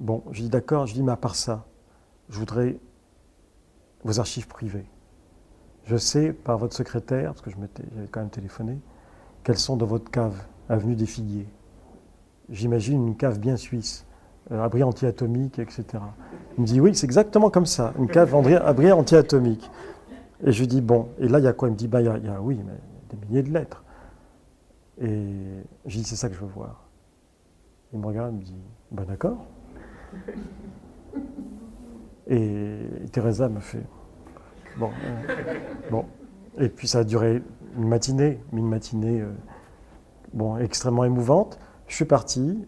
Bon, 0.00 0.24
je 0.32 0.42
dis 0.42 0.48
d'accord, 0.48 0.86
je 0.86 0.94
dis, 0.94 1.02
mais 1.02 1.12
à 1.12 1.16
part 1.16 1.36
ça, 1.36 1.64
je 2.28 2.38
voudrais 2.38 2.78
vos 4.04 4.20
archives 4.20 4.46
privées. 4.46 4.86
Je 5.84 5.96
sais 5.96 6.32
par 6.32 6.58
votre 6.58 6.74
secrétaire, 6.74 7.32
parce 7.32 7.40
que 7.42 7.50
j'avais 7.50 7.68
quand 8.10 8.20
même 8.20 8.30
téléphoné, 8.30 8.78
qu'elles 9.42 9.58
sont 9.58 9.76
dans 9.76 9.86
votre 9.86 10.10
cave, 10.10 10.44
avenue 10.68 10.94
des 10.94 11.06
Figuiers. 11.06 11.48
J'imagine 12.50 13.06
une 13.06 13.16
cave 13.16 13.38
bien 13.38 13.56
suisse, 13.56 14.06
euh, 14.50 14.62
abri 14.62 14.82
anti-atomique, 14.82 15.58
etc. 15.58 15.84
Il 16.56 16.62
me 16.62 16.66
dit 16.66 16.80
oui, 16.80 16.94
c'est 16.94 17.06
exactement 17.06 17.50
comme 17.50 17.66
ça, 17.66 17.92
une 17.98 18.08
cave 18.08 18.34
abri 18.34 18.92
anti-atomique. 18.92 19.70
Et 20.44 20.52
je 20.52 20.60
lui 20.60 20.66
dis 20.66 20.80
bon, 20.80 21.08
et 21.18 21.28
là 21.28 21.38
il 21.38 21.44
y 21.44 21.48
a 21.48 21.52
quoi? 21.52 21.68
Il 21.68 21.72
me 21.72 21.76
dit 21.76 21.88
bah, 21.88 22.00
il 22.00 22.06
y, 22.06 22.08
a, 22.08 22.18
il 22.18 22.24
y 22.24 22.28
a 22.28 22.40
oui, 22.40 22.60
mais 22.64 22.78
des 23.10 23.26
milliers 23.26 23.42
de 23.42 23.52
lettres. 23.52 23.84
Et 25.00 25.64
je 25.86 25.96
dis 25.96 26.04
c'est 26.04 26.16
ça 26.16 26.28
que 26.28 26.34
je 26.34 26.40
veux 26.40 26.50
voir. 26.50 26.84
Il 27.92 27.98
me 27.98 28.06
regarde, 28.06 28.32
il 28.32 28.38
me 28.38 28.42
dit 28.42 28.60
ben 28.90 29.04
d'accord. 29.04 29.46
Et 32.32 33.08
Teresa 33.12 33.48
me 33.48 33.60
fait. 33.60 33.84
Bon, 34.78 34.90
euh, 35.04 35.58
bon. 35.90 36.06
Et 36.58 36.68
puis 36.68 36.88
ça 36.88 37.00
a 37.00 37.04
duré 37.04 37.42
une 37.76 37.88
matinée, 37.88 38.40
une 38.52 38.68
matinée 38.68 39.20
euh, 39.20 39.32
bon, 40.32 40.56
extrêmement 40.56 41.04
émouvante. 41.04 41.58
Je 41.88 41.94
suis 41.94 42.06
parti, 42.06 42.66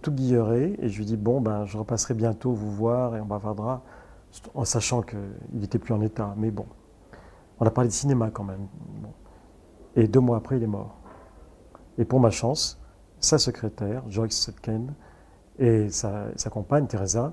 tout 0.00 0.10
guilleré, 0.10 0.76
et 0.80 0.88
je 0.88 0.96
lui 0.98 1.04
dis 1.04 1.18
Bon, 1.18 1.42
ben, 1.42 1.66
je 1.66 1.76
repasserai 1.76 2.14
bientôt 2.14 2.52
vous 2.52 2.70
voir 2.70 3.14
et 3.14 3.20
on 3.20 3.26
bavardera, 3.26 3.82
en 4.54 4.64
sachant 4.64 5.02
qu'il 5.02 5.18
n'était 5.52 5.78
plus 5.78 5.92
en 5.92 6.00
état. 6.00 6.34
Mais 6.38 6.50
bon, 6.50 6.66
on 7.60 7.66
a 7.66 7.70
parlé 7.70 7.88
de 7.88 7.94
cinéma 7.94 8.30
quand 8.32 8.44
même. 8.44 8.66
Et 9.96 10.08
deux 10.08 10.20
mois 10.20 10.38
après, 10.38 10.56
il 10.56 10.62
est 10.62 10.68
mort. 10.68 10.96
Et 11.98 12.06
pour 12.06 12.20
ma 12.20 12.30
chance, 12.30 12.80
sa 13.20 13.38
secrétaire, 13.38 14.02
Joyce 14.08 14.40
Sutken, 14.40 14.94
et 15.58 15.88
sa, 15.90 16.32
compagne, 16.50 16.86
Teresa, 16.86 17.32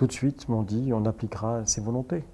tout 0.00 0.06
de 0.06 0.12
suite 0.12 0.48
m'ont 0.48 0.62
dit 0.62 0.92
on 0.94 1.04
appliquera 1.04 1.66
ses 1.66 1.82
volontés. 1.82 2.24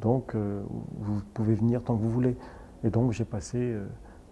Donc 0.00 0.34
euh, 0.34 0.60
vous 0.98 1.20
pouvez 1.34 1.54
venir 1.54 1.80
tant 1.84 1.96
que 1.96 2.02
vous 2.02 2.10
voulez. 2.10 2.36
Et 2.82 2.90
donc 2.90 3.12
j'ai 3.12 3.24
passé 3.24 3.58
euh, 3.58 3.86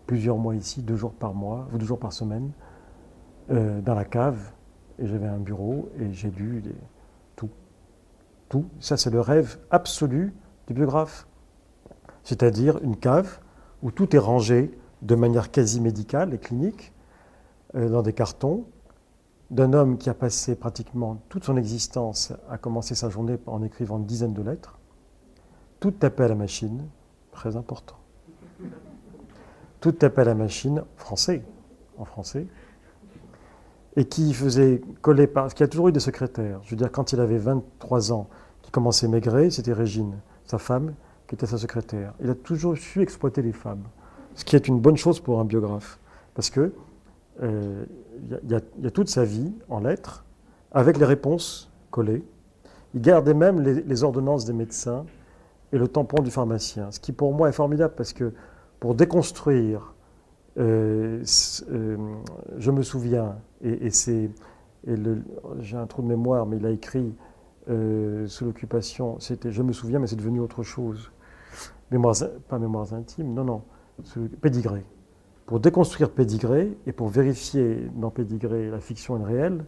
plusieurs 0.08 0.38
mois 0.38 0.56
ici, 0.56 0.82
deux 0.82 0.96
jours 0.96 1.12
par 1.12 1.34
mois, 1.34 1.68
ou 1.72 1.78
deux 1.78 1.86
jours 1.86 2.00
par 2.00 2.12
semaine, 2.12 2.50
euh, 3.52 3.80
dans 3.80 3.94
la 3.94 4.04
cave. 4.04 4.50
Et 4.98 5.06
j'avais 5.06 5.28
un 5.28 5.38
bureau 5.38 5.88
et 6.00 6.12
j'ai 6.12 6.32
lu 6.32 6.64
tout. 7.36 7.50
Tout. 8.48 8.64
Ça, 8.80 8.96
c'est 8.96 9.10
le 9.10 9.20
rêve 9.20 9.56
absolu 9.70 10.34
du 10.66 10.74
biographe. 10.74 11.28
C'est-à-dire 12.24 12.82
une 12.82 12.96
cave 12.96 13.38
où 13.84 13.92
tout 13.92 14.16
est 14.16 14.18
rangé 14.18 14.76
de 15.02 15.14
manière 15.14 15.52
quasi 15.52 15.80
médicale 15.80 16.34
et 16.34 16.38
clinique, 16.38 16.92
dans 17.72 18.02
des 18.02 18.12
cartons, 18.12 18.64
d'un 19.54 19.72
homme 19.72 19.98
qui 19.98 20.10
a 20.10 20.14
passé 20.14 20.56
pratiquement 20.56 21.22
toute 21.28 21.44
son 21.44 21.56
existence 21.56 22.32
à 22.50 22.58
commencer 22.58 22.96
sa 22.96 23.08
journée 23.08 23.38
en 23.46 23.62
écrivant 23.62 23.98
une 23.98 24.04
dizaine 24.04 24.34
de 24.34 24.42
lettres, 24.42 24.80
tout 25.78 25.92
tapé 25.92 26.24
à 26.24 26.28
la 26.28 26.34
machine, 26.34 26.88
très 27.30 27.56
important. 27.56 27.94
Tout 29.80 29.92
tapé 29.92 30.22
à 30.22 30.24
la 30.24 30.34
machine, 30.34 30.82
français, 30.96 31.44
en 31.98 32.04
français, 32.04 32.48
et 33.94 34.06
qui 34.06 34.34
faisait 34.34 34.80
coller 35.02 35.28
par. 35.28 35.54
qui 35.54 35.62
a 35.62 35.68
toujours 35.68 35.86
eu 35.86 35.92
des 35.92 36.00
secrétaires. 36.00 36.58
Je 36.64 36.70
veux 36.70 36.76
dire, 36.76 36.90
quand 36.90 37.12
il 37.12 37.20
avait 37.20 37.38
23 37.38 38.12
ans, 38.12 38.28
qui 38.60 38.72
commençait 38.72 39.06
Maigret, 39.06 39.50
c'était 39.50 39.72
Régine, 39.72 40.16
sa 40.46 40.58
femme, 40.58 40.94
qui 41.28 41.36
était 41.36 41.46
sa 41.46 41.58
secrétaire. 41.58 42.12
Il 42.20 42.28
a 42.28 42.34
toujours 42.34 42.76
su 42.76 43.02
exploiter 43.02 43.40
les 43.40 43.52
femmes, 43.52 43.84
ce 44.34 44.44
qui 44.44 44.56
est 44.56 44.66
une 44.66 44.80
bonne 44.80 44.96
chose 44.96 45.20
pour 45.20 45.38
un 45.38 45.44
biographe, 45.44 46.00
parce 46.34 46.50
que 46.50 46.72
euh, 47.42 47.84
il 48.44 48.50
y, 48.50 48.86
a 48.86 48.90
toute 48.90 49.08
sa 49.08 49.24
vie 49.24 49.52
en 49.68 49.80
lettres, 49.80 50.24
avec 50.72 50.98
les 50.98 51.04
réponses 51.04 51.70
collées. 51.90 52.24
Il 52.94 53.00
gardait 53.00 53.34
même 53.34 53.60
les, 53.60 54.04
ordonnances 54.04 54.44
des 54.44 54.52
médecins 54.52 55.04
et 55.72 55.78
le 55.78 55.88
tampon 55.88 56.22
du 56.22 56.30
pharmacien, 56.30 56.90
ce 56.90 57.00
qui 57.00 57.12
pour 57.12 57.34
moi 57.34 57.48
est 57.48 57.52
formidable, 57.52 57.94
parce 57.96 58.12
que 58.12 58.32
pour 58.78 58.94
déconstruire, 58.94 59.94
euh, 60.58 61.24
euh, 61.70 61.96
je 62.58 62.70
me 62.70 62.82
souviens, 62.82 63.36
et, 63.62 63.90
c'est, 63.90 64.30
j'ai 65.60 65.76
un 65.76 65.86
trou 65.86 66.02
de 66.02 66.06
mémoire, 66.08 66.46
mais 66.46 66.58
il 66.58 66.66
a 66.66 66.70
écrit 66.70 67.14
sous 67.66 68.44
l'occupation, 68.44 69.18
c'était, 69.20 69.50
je 69.50 69.62
me 69.62 69.72
souviens, 69.72 69.98
mais 69.98 70.06
c'est 70.06 70.16
devenu 70.16 70.40
autre 70.40 70.62
chose. 70.62 71.10
Mémoires, 71.90 72.16
pas 72.48 72.58
mémoires 72.58 72.92
intimes, 72.94 73.32
non, 73.34 73.44
non, 73.44 73.62
pédigré 74.40 74.84
pour 75.46 75.60
déconstruire 75.60 76.10
Pédigré 76.10 76.76
et 76.86 76.92
pour 76.92 77.08
vérifier 77.08 77.90
dans 77.96 78.10
Pédigré 78.10 78.70
la 78.70 78.80
fiction 78.80 79.16
et 79.16 79.18
le 79.18 79.24
réel, 79.24 79.64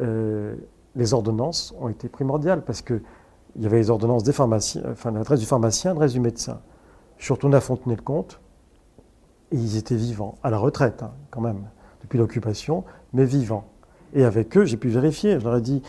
euh, 0.00 0.54
les 0.94 1.14
ordonnances 1.14 1.74
ont 1.80 1.88
été 1.88 2.08
primordiales 2.08 2.64
parce 2.64 2.82
qu'il 2.82 3.00
y 3.56 3.66
avait 3.66 3.78
les 3.78 3.90
ordonnances 3.90 4.22
des 4.22 4.32
pharmaciens, 4.32 4.82
enfin 4.90 5.10
l'adresse 5.10 5.40
du 5.40 5.46
pharmacien, 5.46 5.92
l'adresse 5.92 6.12
du 6.12 6.20
médecin. 6.20 6.60
Je 7.16 7.24
suis 7.24 7.32
retourné 7.32 7.56
à 7.56 7.60
Fontenay-le-Comte 7.60 8.40
et 9.50 9.56
ils 9.56 9.76
étaient 9.76 9.96
vivants, 9.96 10.36
à 10.42 10.50
la 10.50 10.58
retraite 10.58 11.02
hein, 11.02 11.12
quand 11.30 11.40
même, 11.40 11.68
depuis 12.02 12.18
l'occupation, 12.18 12.84
mais 13.12 13.24
vivants. 13.24 13.64
Et 14.14 14.24
avec 14.24 14.56
eux, 14.56 14.64
j'ai 14.64 14.76
pu 14.76 14.88
vérifier. 14.88 15.40
Je 15.40 15.44
leur 15.44 15.56
ai 15.56 15.62
dit, 15.62 15.82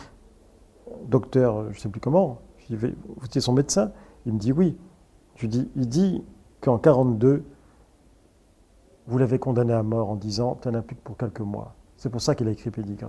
docteur, 1.07 1.63
je 1.71 1.77
ne 1.77 1.81
sais 1.81 1.89
plus 1.89 1.99
comment, 1.99 2.39
je 2.69 2.75
vous 2.75 3.25
étiez 3.25 3.41
son 3.41 3.53
médecin? 3.53 3.91
Il 4.25 4.33
me 4.33 4.39
dit 4.39 4.53
oui. 4.53 4.77
Je 5.35 5.41
lui 5.41 5.47
dis, 5.49 5.69
il 5.75 5.87
dit 5.89 6.23
qu'en 6.61 6.77
42, 6.77 7.43
vous 9.07 9.17
l'avez 9.17 9.39
condamné 9.39 9.73
à 9.73 9.83
mort 9.83 10.09
en 10.09 10.15
disant 10.15 10.55
plus 10.55 10.95
que 10.95 11.01
pour 11.03 11.17
quelques 11.17 11.41
mois. 11.41 11.75
C'est 11.97 12.09
pour 12.09 12.21
ça 12.21 12.35
qu'il 12.35 12.47
a 12.47 12.51
écrit 12.51 12.71
Pédigré. 12.71 13.07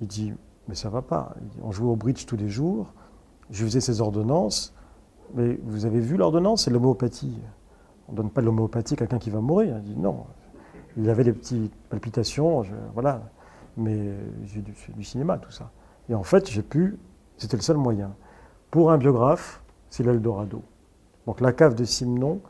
Il 0.00 0.06
dit 0.06 0.32
Mais 0.68 0.74
ça 0.74 0.90
va 0.90 1.02
pas. 1.02 1.34
on 1.62 1.70
jouait 1.72 1.88
au 1.90 1.96
bridge 1.96 2.26
tous 2.26 2.36
les 2.36 2.48
jours. 2.48 2.92
Je 3.50 3.64
faisais 3.64 3.80
ses 3.80 4.00
ordonnances. 4.00 4.74
Mais 5.34 5.58
vous 5.64 5.84
avez 5.84 6.00
vu 6.00 6.16
l'ordonnance? 6.16 6.64
C'est 6.64 6.70
l'homéopathie. 6.70 7.38
On 8.08 8.12
ne 8.12 8.16
donne 8.16 8.30
pas 8.30 8.40
de 8.40 8.46
l'homéopathie 8.46 8.94
à 8.94 8.96
quelqu'un 8.96 9.18
qui 9.18 9.30
va 9.30 9.40
mourir. 9.40 9.76
Il 9.78 9.94
dit 9.94 9.96
Non. 9.96 10.24
Il 10.96 11.08
avait 11.08 11.24
des 11.24 11.32
petites 11.32 11.74
palpitations. 11.88 12.62
voilà. 12.94 13.22
Mais 13.76 14.14
j'ai 14.44 14.60
du, 14.60 14.74
du 14.96 15.04
cinéma, 15.04 15.38
tout 15.38 15.52
ça. 15.52 15.70
Et 16.08 16.14
en 16.14 16.22
fait, 16.22 16.50
j'ai 16.50 16.62
pu. 16.62 16.98
C'était 17.36 17.56
le 17.56 17.62
seul 17.62 17.76
moyen. 17.76 18.14
Pour 18.70 18.90
un 18.90 18.98
biographe, 18.98 19.62
c'est 19.88 20.02
l'Eldorado. 20.02 20.62
Donc 21.26 21.40
la 21.40 21.52
cave 21.52 21.74
de 21.74 21.84
Simon, 21.84 22.40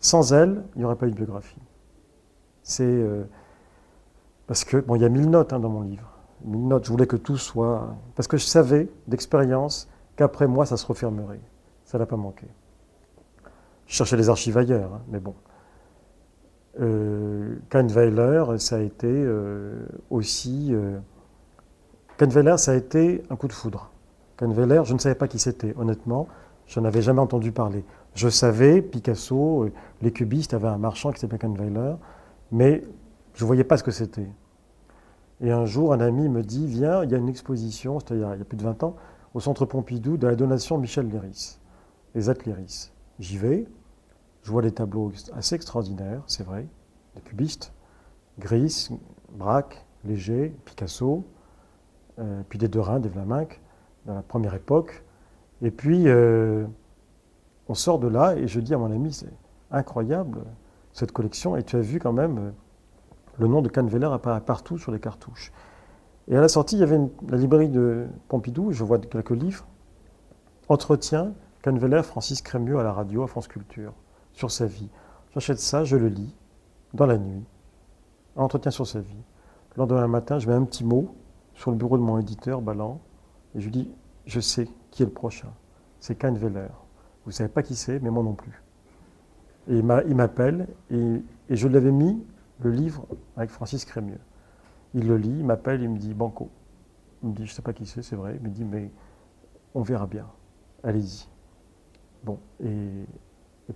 sans 0.00 0.32
elle, 0.32 0.62
il 0.74 0.78
n'y 0.78 0.84
aurait 0.84 0.96
pas 0.96 1.06
eu 1.06 1.10
de 1.10 1.16
biographie. 1.16 1.60
C'est 2.68 2.84
euh, 2.84 3.24
parce 4.46 4.62
que 4.64 4.76
bon, 4.76 4.94
il 4.94 5.00
y 5.00 5.06
a 5.06 5.08
mille 5.08 5.30
notes 5.30 5.54
hein, 5.54 5.58
dans 5.58 5.70
mon 5.70 5.80
livre. 5.80 6.12
Mille 6.44 6.68
notes. 6.68 6.84
Je 6.84 6.90
voulais 6.90 7.06
que 7.06 7.16
tout 7.16 7.38
soit 7.38 7.96
parce 8.14 8.28
que 8.28 8.36
je 8.36 8.44
savais 8.44 8.90
d'expérience 9.06 9.88
qu'après 10.16 10.46
moi, 10.46 10.66
ça 10.66 10.76
se 10.76 10.86
refermerait. 10.86 11.40
Ça 11.86 11.98
n'a 11.98 12.04
pas 12.04 12.16
manqué. 12.16 12.46
Je 13.86 13.94
cherchais 13.94 14.18
les 14.18 14.28
archives 14.28 14.58
ailleurs, 14.58 14.92
hein, 14.92 15.00
mais 15.08 15.18
bon. 15.18 15.34
Euh, 16.78 17.56
Kahnweiler, 17.70 18.44
ça 18.58 18.76
a 18.76 18.80
été 18.80 19.08
euh, 19.08 19.86
aussi. 20.10 20.68
Euh, 20.72 20.98
Kahnweiler, 22.18 22.58
ça 22.58 22.72
a 22.72 22.74
été 22.74 23.22
un 23.30 23.36
coup 23.36 23.48
de 23.48 23.54
foudre. 23.54 23.90
Kahnweiler, 24.36 24.82
je 24.84 24.92
ne 24.92 24.98
savais 24.98 25.14
pas 25.14 25.26
qui 25.26 25.38
c'était, 25.38 25.74
honnêtement. 25.78 26.28
Je 26.66 26.80
n'avais 26.80 27.00
jamais 27.00 27.20
entendu 27.20 27.50
parler. 27.50 27.82
Je 28.14 28.28
savais, 28.28 28.82
Picasso, 28.82 29.64
euh, 29.64 29.72
les 30.02 30.12
cubistes 30.12 30.52
avaient 30.52 30.68
un 30.68 30.76
marchand 30.76 31.12
qui 31.12 31.20
s'appelait 31.20 31.38
Kahnweiler. 31.38 31.94
Mais 32.50 32.84
je 33.34 33.44
ne 33.44 33.46
voyais 33.46 33.64
pas 33.64 33.76
ce 33.76 33.82
que 33.82 33.90
c'était. 33.90 34.28
Et 35.40 35.52
un 35.52 35.66
jour, 35.66 35.92
un 35.92 36.00
ami 36.00 36.28
me 36.28 36.42
dit 36.42 36.66
Viens, 36.66 37.04
il 37.04 37.10
y 37.10 37.14
a 37.14 37.18
une 37.18 37.28
exposition, 37.28 38.00
c'était 38.00 38.14
il, 38.14 38.20
y 38.20 38.24
a 38.24 38.44
plus 38.44 38.56
de 38.56 38.64
20 38.64 38.82
ans, 38.82 38.96
au 39.34 39.40
centre 39.40 39.66
Pompidou 39.66 40.16
de 40.16 40.26
la 40.26 40.34
donation 40.34 40.78
Michel 40.78 41.08
Léris, 41.08 41.58
les 42.14 42.28
actes 42.28 42.46
Léris. 42.46 42.90
J'y 43.20 43.38
vais, 43.38 43.66
je 44.42 44.50
vois 44.50 44.62
des 44.62 44.72
tableaux 44.72 45.12
assez 45.34 45.54
extraordinaires, 45.54 46.22
c'est 46.26 46.44
vrai, 46.44 46.66
des 47.14 47.22
cubistes, 47.22 47.72
Gris, 48.38 48.88
Braque, 49.32 49.84
Léger, 50.04 50.54
Picasso, 50.64 51.24
euh, 52.18 52.42
puis 52.48 52.58
des 52.58 52.68
Derain, 52.68 52.98
des 53.00 53.08
Vlaminck, 53.08 53.60
dans 54.06 54.14
la 54.14 54.22
première 54.22 54.54
époque. 54.54 55.04
Et 55.62 55.70
puis, 55.70 56.08
euh, 56.08 56.66
on 57.68 57.74
sort 57.74 57.98
de 57.98 58.08
là 58.08 58.36
et 58.36 58.48
je 58.48 58.60
dis 58.60 58.74
à 58.74 58.78
mon 58.78 58.90
ami 58.90 59.12
C'est 59.12 59.32
incroyable, 59.70 60.38
cette 60.98 61.12
collection, 61.12 61.56
et 61.56 61.62
tu 61.62 61.76
as 61.76 61.80
vu 61.80 61.98
quand 61.98 62.12
même 62.12 62.38
euh, 62.38 62.50
le 63.38 63.46
nom 63.46 63.62
de 63.62 63.68
Canveller 63.68 64.08
apparaît 64.12 64.40
partout 64.40 64.78
sur 64.78 64.92
les 64.92 65.00
cartouches. 65.00 65.52
Et 66.26 66.36
à 66.36 66.40
la 66.40 66.48
sortie, 66.48 66.76
il 66.76 66.80
y 66.80 66.82
avait 66.82 67.00
la 67.28 67.38
librairie 67.38 67.68
de 67.68 68.06
Pompidou, 68.28 68.72
je 68.72 68.84
vois 68.84 68.98
quelques 68.98 69.30
livres. 69.30 69.66
Entretien, 70.68 71.32
Canveller, 71.62 72.02
Francis 72.02 72.42
Crémieux 72.42 72.78
à 72.78 72.82
la 72.82 72.92
radio, 72.92 73.22
à 73.22 73.26
France 73.26 73.48
Culture, 73.48 73.94
sur 74.32 74.50
sa 74.50 74.66
vie. 74.66 74.90
J'achète 75.32 75.58
ça, 75.58 75.84
je 75.84 75.96
le 75.96 76.08
lis, 76.08 76.34
dans 76.92 77.06
la 77.06 77.16
nuit. 77.16 77.44
Entretien 78.36 78.70
sur 78.70 78.86
sa 78.86 79.00
vie. 79.00 79.24
Le 79.74 79.80
lendemain 79.80 80.06
matin, 80.06 80.38
je 80.38 80.48
mets 80.48 80.54
un 80.54 80.64
petit 80.64 80.84
mot 80.84 81.14
sur 81.54 81.70
le 81.70 81.76
bureau 81.76 81.96
de 81.96 82.02
mon 82.02 82.18
éditeur, 82.18 82.60
Ballant, 82.60 83.00
et 83.54 83.60
je 83.60 83.64
lui 83.64 83.72
dis 83.72 83.90
Je 84.26 84.40
sais 84.40 84.68
qui 84.90 85.02
est 85.02 85.06
le 85.06 85.12
prochain. 85.12 85.48
C'est 86.00 86.16
Canveller. 86.16 86.68
Vous 87.24 87.30
ne 87.30 87.34
savez 87.34 87.48
pas 87.48 87.62
qui 87.62 87.74
c'est, 87.74 88.00
mais 88.00 88.10
moi 88.10 88.22
non 88.22 88.34
plus. 88.34 88.62
Et 89.68 89.76
il 89.76 90.14
m'appelle, 90.14 90.66
et, 90.90 91.22
je 91.50 91.68
l'avais 91.68 91.92
mis, 91.92 92.22
le 92.60 92.70
livre, 92.70 93.06
avec 93.36 93.50
Francis 93.50 93.84
Crémieux. 93.84 94.20
Il 94.94 95.06
le 95.06 95.16
lit, 95.16 95.38
il 95.40 95.44
m'appelle, 95.44 95.82
il 95.82 95.90
me 95.90 95.98
dit 95.98 96.14
Banco. 96.14 96.48
Il 97.22 97.30
me 97.30 97.34
dit 97.34 97.44
Je 97.44 97.52
ne 97.52 97.54
sais 97.54 97.62
pas 97.62 97.74
qui 97.74 97.84
c'est, 97.84 98.02
c'est 98.02 98.16
vrai. 98.16 98.36
Il 98.36 98.48
me 98.48 98.52
dit 98.52 98.64
Mais 98.64 98.90
on 99.74 99.82
verra 99.82 100.06
bien. 100.06 100.26
Allez-y. 100.82 101.28
Bon, 102.24 102.38
et, 102.64 103.04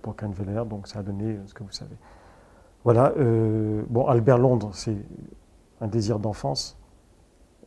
pour 0.01 0.15
Canveller, 0.15 0.63
donc 0.67 0.87
ça 0.87 0.99
a 0.99 1.03
donné 1.03 1.37
ce 1.45 1.53
que 1.53 1.63
vous 1.63 1.71
savez. 1.71 1.95
Voilà. 2.83 3.13
Euh, 3.17 3.83
bon, 3.89 4.07
Albert 4.07 4.39
Londres, 4.39 4.71
c'est 4.73 4.97
un 5.79 5.87
désir 5.87 6.17
d'enfance. 6.17 6.77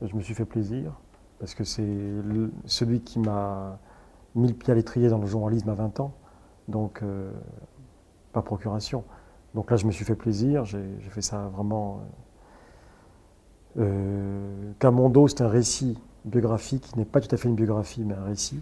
Je 0.03 0.15
me 0.15 0.21
suis 0.21 0.35
fait 0.35 0.45
plaisir, 0.45 0.93
parce 1.39 1.55
que 1.55 1.62
c'est 1.62 1.89
celui 2.67 3.01
qui 3.01 3.21
m'a 3.21 3.79
mis 4.35 4.49
le 4.49 4.55
pied 4.55 4.73
à 4.73 4.75
l'étrier 4.75 5.09
dans 5.09 5.19
le 5.19 5.27
journalisme 5.27 5.69
à 5.71 5.75
20 5.75 6.01
ans. 6.01 6.12
Donc, 6.69 7.03
euh, 7.03 7.33
procuration. 8.42 9.05
Donc 9.55 9.70
là, 9.70 9.77
je 9.77 9.87
me 9.87 9.90
suis 9.90 10.05
fait 10.05 10.14
plaisir, 10.14 10.64
j'ai 10.64 10.99
fait 11.11 11.22
ça 11.22 11.49
vraiment. 11.55 12.01
Euh, 13.79 13.83
euh, 13.83 14.72
Camondo, 14.79 15.29
c'est 15.29 15.42
un 15.42 15.49
récit 15.49 15.99
biographique 16.25 16.83
qui 16.83 16.99
n'est 16.99 17.05
pas 17.05 17.20
tout 17.20 17.35
à 17.35 17.38
fait 17.38 17.49
une 17.49 17.55
biographie, 17.55 18.05
mais 18.05 18.14
un 18.14 18.25
récit. 18.25 18.61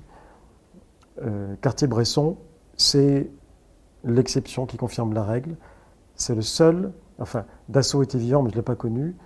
Euh, 1.22 1.54
Cartier-Bresson, 1.60 2.36
c'est 2.76 3.30
l'exception 4.04 4.66
qui 4.66 4.76
confirme 4.76 5.14
la 5.14 5.24
règle. 5.24 5.56
C'est 6.14 6.34
le 6.34 6.42
seul, 6.42 6.92
enfin, 7.18 7.44
Dassault 7.68 8.02
était 8.02 8.18
vivant, 8.18 8.42
mais 8.42 8.50
je 8.50 8.54
ne 8.54 8.60
l'ai 8.60 8.64
pas 8.64 8.76
connu. 8.76 9.16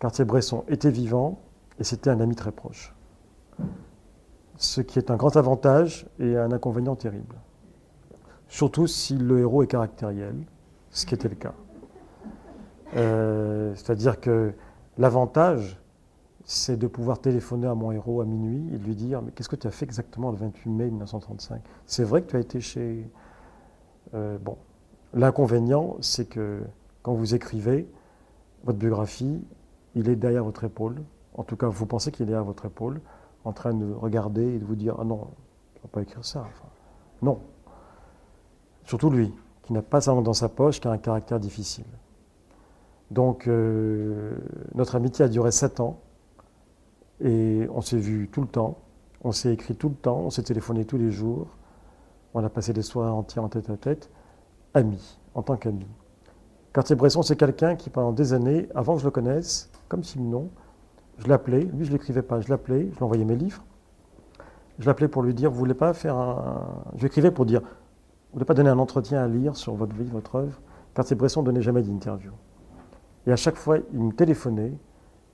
Cartier-Bresson 0.00 0.64
était 0.68 0.90
vivant 0.90 1.38
et 1.78 1.84
c'était 1.84 2.10
un 2.10 2.20
ami 2.20 2.34
très 2.34 2.52
proche. 2.52 2.94
Ce 4.56 4.80
qui 4.80 4.98
est 4.98 5.10
un 5.10 5.16
grand 5.16 5.36
avantage 5.36 6.06
et 6.18 6.36
un 6.36 6.52
inconvénient 6.52 6.96
terrible 6.96 7.36
surtout 8.54 8.86
si 8.86 9.16
le 9.16 9.40
héros 9.40 9.64
est 9.64 9.66
caractériel, 9.66 10.36
ce 10.90 11.06
qui 11.06 11.14
était 11.16 11.28
le 11.28 11.34
cas. 11.34 11.54
Euh, 12.94 13.74
c'est-à-dire 13.74 14.20
que 14.20 14.52
l'avantage, 14.96 15.82
c'est 16.44 16.76
de 16.76 16.86
pouvoir 16.86 17.18
téléphoner 17.18 17.66
à 17.66 17.74
mon 17.74 17.90
héros 17.90 18.20
à 18.20 18.24
minuit 18.24 18.72
et 18.72 18.78
lui 18.78 18.94
dire 18.94 19.22
Mais 19.22 19.32
qu'est-ce 19.32 19.48
que 19.48 19.56
tu 19.56 19.66
as 19.66 19.72
fait 19.72 19.84
exactement 19.84 20.30
le 20.30 20.36
28 20.36 20.70
mai 20.70 20.84
1935 20.84 21.62
C'est 21.86 22.04
vrai 22.04 22.22
que 22.22 22.30
tu 22.30 22.36
as 22.36 22.38
été 22.38 22.60
chez. 22.60 23.10
Euh, 24.14 24.38
bon. 24.38 24.56
L'inconvénient, 25.14 25.96
c'est 26.00 26.26
que 26.26 26.62
quand 27.02 27.14
vous 27.14 27.34
écrivez 27.34 27.88
votre 28.62 28.78
biographie, 28.78 29.42
il 29.96 30.08
est 30.08 30.16
derrière 30.16 30.44
votre 30.44 30.62
épaule. 30.62 31.02
En 31.36 31.42
tout 31.42 31.56
cas, 31.56 31.66
vous 31.66 31.86
pensez 31.86 32.12
qu'il 32.12 32.22
est 32.22 32.26
derrière 32.26 32.44
votre 32.44 32.66
épaule, 32.66 33.00
en 33.44 33.52
train 33.52 33.74
de 33.74 33.92
regarder 33.92 34.54
et 34.54 34.58
de 34.60 34.64
vous 34.64 34.76
dire 34.76 34.94
Ah 35.00 35.04
non, 35.04 35.26
je 35.74 35.80
ne 35.80 35.82
vais 35.82 35.88
pas 35.90 36.02
écrire 36.02 36.24
ça. 36.24 36.46
non, 37.20 37.40
Surtout 38.84 39.10
lui, 39.10 39.32
qui 39.62 39.72
n'a 39.72 39.82
pas 39.82 40.00
sa 40.00 40.12
langue 40.12 40.24
dans 40.24 40.34
sa 40.34 40.48
poche, 40.48 40.80
qui 40.80 40.88
a 40.88 40.90
un 40.90 40.98
caractère 40.98 41.40
difficile. 41.40 41.86
Donc, 43.10 43.46
euh, 43.46 44.36
notre 44.74 44.96
amitié 44.96 45.24
a 45.24 45.28
duré 45.28 45.50
sept 45.50 45.80
ans. 45.80 46.00
Et 47.20 47.66
on 47.72 47.80
s'est 47.80 47.98
vu 47.98 48.28
tout 48.28 48.42
le 48.42 48.48
temps. 48.48 48.78
On 49.22 49.32
s'est 49.32 49.52
écrit 49.52 49.76
tout 49.76 49.88
le 49.88 49.94
temps. 49.94 50.18
On 50.18 50.30
s'est 50.30 50.42
téléphoné 50.42 50.84
tous 50.84 50.98
les 50.98 51.10
jours. 51.10 51.48
On 52.34 52.44
a 52.44 52.48
passé 52.48 52.72
des 52.72 52.82
soirées 52.82 53.10
entières 53.10 53.44
en 53.44 53.48
tête 53.48 53.70
à 53.70 53.76
tête. 53.76 54.10
Amis, 54.74 55.18
en 55.34 55.42
tant 55.42 55.56
qu'amis. 55.56 55.86
Cartier-Bresson, 56.72 57.22
c'est 57.22 57.36
quelqu'un 57.36 57.76
qui, 57.76 57.88
pendant 57.88 58.12
des 58.12 58.32
années, 58.32 58.68
avant 58.74 58.94
que 58.94 59.00
je 59.00 59.04
le 59.04 59.12
connaisse, 59.12 59.70
comme 59.88 60.02
Simon, 60.02 60.50
je 61.18 61.28
l'appelais. 61.28 61.60
Lui, 61.60 61.84
je 61.84 61.92
l'écrivais 61.92 62.22
pas. 62.22 62.40
Je 62.40 62.48
l'appelais, 62.48 62.88
je 62.90 62.96
lui 62.96 63.04
envoyais 63.04 63.24
mes 63.24 63.36
livres. 63.36 63.62
Je 64.80 64.86
l'appelais 64.86 65.06
pour 65.06 65.22
lui 65.22 65.34
dire, 65.34 65.52
vous 65.52 65.58
voulez 65.58 65.74
pas 65.74 65.94
faire 65.94 66.16
un... 66.16 66.82
Je 66.94 67.00
lui 67.00 67.06
écrivais 67.06 67.30
pour 67.30 67.46
dire, 67.46 67.62
vous 68.34 68.38
voulez 68.38 68.46
pas 68.46 68.54
donner 68.54 68.70
un 68.70 68.80
entretien 68.80 69.22
à 69.22 69.28
lire 69.28 69.54
sur 69.54 69.74
votre 69.74 69.94
vie, 69.94 70.10
votre 70.10 70.34
œuvre? 70.34 70.60
Cartier-Bresson 70.94 71.42
ne 71.42 71.46
donnait 71.46 71.62
jamais 71.62 71.82
d'interview. 71.82 72.32
Et 73.28 73.32
à 73.32 73.36
chaque 73.36 73.54
fois, 73.54 73.78
il 73.92 74.02
me 74.02 74.10
téléphonait 74.10 74.72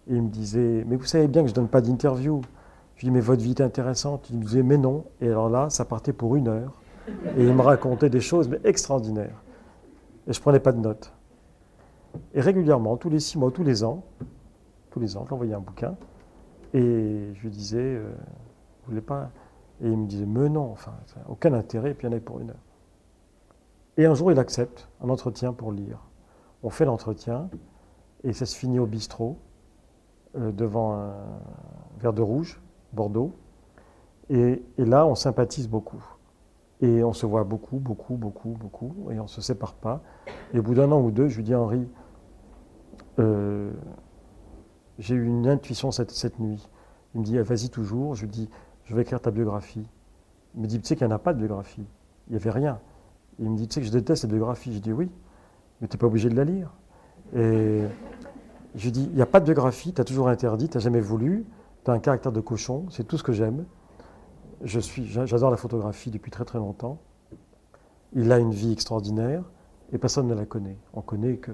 et 0.06 0.14
il 0.14 0.20
me 0.20 0.28
disait, 0.28 0.84
mais 0.86 0.96
vous 0.96 1.06
savez 1.06 1.26
bien 1.26 1.40
que 1.40 1.48
je 1.48 1.52
ne 1.52 1.56
donne 1.56 1.68
pas 1.68 1.80
d'interview. 1.80 2.42
Je 2.96 3.00
lui 3.00 3.08
dis, 3.08 3.10
mais 3.10 3.20
votre 3.20 3.40
vie 3.40 3.52
est 3.52 3.62
intéressante. 3.62 4.28
Il 4.28 4.36
me 4.36 4.44
disait, 4.44 4.62
mais 4.62 4.76
non. 4.76 5.06
Et 5.22 5.28
alors 5.28 5.48
là, 5.48 5.70
ça 5.70 5.86
partait 5.86 6.12
pour 6.12 6.36
une 6.36 6.48
heure. 6.48 6.74
Et 7.38 7.46
il 7.46 7.54
me 7.54 7.62
racontait 7.62 8.10
des 8.10 8.20
choses 8.20 8.50
mais 8.50 8.60
extraordinaires. 8.64 9.42
Et 10.26 10.34
je 10.34 10.38
ne 10.38 10.42
prenais 10.42 10.60
pas 10.60 10.72
de 10.72 10.80
notes. 10.80 11.10
Et 12.34 12.42
régulièrement, 12.42 12.98
tous 12.98 13.08
les 13.08 13.20
six 13.20 13.38
mois, 13.38 13.50
tous 13.50 13.64
les 13.64 13.82
ans, 13.82 14.04
tous 14.90 15.00
les 15.00 15.16
ans, 15.16 15.24
je 15.24 15.30
l'envoyais 15.30 15.54
un 15.54 15.60
bouquin. 15.60 15.96
Et 16.74 17.32
je 17.32 17.40
lui 17.40 17.50
disais, 17.50 17.78
euh, 17.78 18.12
vous 18.82 18.90
voulez 18.90 19.00
pas? 19.00 19.30
Et 19.82 19.88
il 19.88 19.96
me 19.96 20.06
disait, 20.06 20.26
mais 20.26 20.50
non, 20.50 20.70
enfin, 20.70 20.92
aucun 21.30 21.54
intérêt, 21.54 21.92
et 21.92 21.94
puis 21.94 22.06
il 22.06 22.10
y 22.10 22.12
en 22.12 22.12
avait 22.12 22.20
pour 22.20 22.40
une 22.40 22.50
heure. 22.50 22.56
Et 24.00 24.06
un 24.06 24.14
jour, 24.14 24.32
il 24.32 24.38
accepte 24.38 24.88
un 25.02 25.10
entretien 25.10 25.52
pour 25.52 25.72
lire. 25.72 25.98
On 26.62 26.70
fait 26.70 26.86
l'entretien, 26.86 27.50
et 28.24 28.32
ça 28.32 28.46
se 28.46 28.56
finit 28.56 28.78
au 28.78 28.86
bistrot, 28.86 29.36
euh, 30.38 30.52
devant 30.52 30.94
un 30.94 31.12
verre 31.98 32.14
de 32.14 32.22
rouge, 32.22 32.62
Bordeaux. 32.94 33.34
Et, 34.30 34.62
là, 34.78 35.06
on 35.06 35.14
sympathise 35.14 35.68
beaucoup. 35.68 36.02
Et 36.80 37.04
on 37.04 37.12
se 37.12 37.26
voit 37.26 37.44
beaucoup, 37.44 37.76
beaucoup, 37.76 38.14
beaucoup, 38.14 38.56
beaucoup, 38.58 38.94
et 39.10 39.20
on 39.20 39.24
ne 39.24 39.28
se 39.28 39.42
sépare 39.42 39.74
pas. 39.74 40.00
Et 40.54 40.60
au 40.60 40.62
bout 40.62 40.72
d'un 40.72 40.90
an 40.92 41.02
ou 41.02 41.10
deux, 41.10 41.28
je 41.28 41.36
lui 41.36 41.44
dis, 41.44 41.54
Henri, 41.54 41.86
euh, 43.18 43.70
j'ai 44.98 45.14
eu 45.14 45.26
une 45.26 45.46
intuition 45.46 45.90
cette, 45.90 46.38
nuit. 46.38 46.70
Il 47.14 47.20
me 47.20 47.26
dit, 47.26 47.36
vas-y 47.36 47.68
toujours. 47.68 48.14
Je 48.14 48.22
lui 48.22 48.30
dis, 48.30 48.48
je 48.84 48.96
vais 48.96 49.02
écrire 49.02 49.20
ta 49.20 49.30
biographie. 49.30 49.86
Il 50.54 50.62
me 50.62 50.66
dit, 50.66 50.80
tu 50.80 50.86
sais 50.86 50.96
qu'il 50.96 51.06
n'y 51.06 51.12
en 51.12 51.16
a 51.16 51.18
pas 51.18 51.34
de 51.34 51.38
biographie. 51.38 51.84
Il 52.28 52.30
n'y 52.30 52.36
avait 52.36 52.50
rien. 52.50 52.80
Il 53.38 53.50
me 53.50 53.56
dit, 53.56 53.68
tu 53.68 53.74
sais 53.74 53.80
que 53.80 53.86
je 53.86 53.92
déteste 53.92 54.24
la 54.24 54.28
biographie. 54.28 54.74
Je 54.74 54.78
dis, 54.78 54.92
oui, 54.92 55.10
mais 55.80 55.88
tu 55.88 55.96
n'es 55.96 55.98
pas 55.98 56.06
obligé 56.06 56.28
de 56.28 56.36
la 56.36 56.44
lire. 56.44 56.72
Et 57.34 57.82
je 58.74 58.84
lui 58.84 58.92
dis, 58.92 59.04
il 59.04 59.14
n'y 59.14 59.22
a 59.22 59.26
pas 59.26 59.40
de 59.40 59.44
biographie, 59.44 59.92
tu 59.92 60.00
as 60.00 60.04
toujours 60.04 60.28
interdit, 60.28 60.68
tu 60.68 60.76
n'as 60.76 60.82
jamais 60.82 61.00
voulu, 61.00 61.44
tu 61.84 61.90
as 61.90 61.94
un 61.94 61.98
caractère 61.98 62.32
de 62.32 62.40
cochon, 62.40 62.86
c'est 62.90 63.04
tout 63.06 63.16
ce 63.16 63.22
que 63.22 63.32
j'aime. 63.32 63.64
Je 64.62 64.78
suis, 64.78 65.06
j'adore 65.06 65.50
la 65.50 65.56
photographie 65.56 66.10
depuis 66.10 66.30
très 66.30 66.44
très 66.44 66.58
longtemps. 66.58 66.98
Il 68.12 68.30
a 68.32 68.38
une 68.38 68.52
vie 68.52 68.72
extraordinaire 68.72 69.44
et 69.92 69.98
personne 69.98 70.26
ne 70.26 70.34
la 70.34 70.44
connaît. 70.44 70.76
On 70.92 71.00
connaît 71.00 71.36
que 71.36 71.52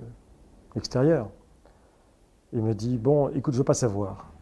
l'extérieur. 0.75 1.29
Il 2.53 2.63
me 2.63 2.75
dit, 2.75 2.97
bon, 2.99 3.29
écoute, 3.31 3.55
je 3.55 3.59
veux 3.59 3.65
pas 3.65 3.75
savoir. 3.75 4.33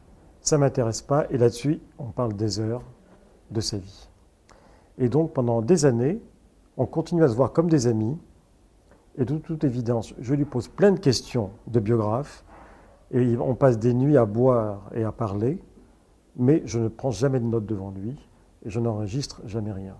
Ça 0.40 0.58
m'intéresse 0.58 1.02
pas. 1.02 1.26
Et 1.30 1.38
là-dessus, 1.38 1.80
on 1.98 2.06
parle 2.06 2.34
des 2.34 2.60
heures 2.60 2.82
de 3.50 3.60
sa 3.60 3.78
vie. 3.78 4.08
Et 4.98 5.08
donc, 5.08 5.32
pendant 5.32 5.62
des 5.62 5.84
années, 5.84 6.20
on 6.76 6.86
continue 6.86 7.22
à 7.22 7.28
se 7.28 7.34
voir 7.34 7.52
comme 7.52 7.68
des 7.68 7.86
amis. 7.86 8.16
Et 9.16 9.24
de 9.24 9.38
toute 9.38 9.64
évidence, 9.64 10.14
je 10.18 10.34
lui 10.34 10.44
pose 10.44 10.68
plein 10.68 10.92
de 10.92 10.98
questions 10.98 11.50
de 11.68 11.80
biographe. 11.80 12.44
Et 13.10 13.36
on 13.36 13.54
passe 13.54 13.78
des 13.78 13.94
nuits 13.94 14.16
à 14.16 14.24
boire 14.24 14.90
et 14.94 15.04
à 15.04 15.12
parler. 15.12 15.62
Mais 16.36 16.62
je 16.64 16.80
ne 16.80 16.88
prends 16.88 17.12
jamais 17.12 17.38
de 17.38 17.44
notes 17.44 17.66
devant 17.66 17.90
lui. 17.90 18.16
Et 18.64 18.70
je 18.70 18.80
n'enregistre 18.80 19.42
jamais 19.46 19.72
rien. 19.72 19.94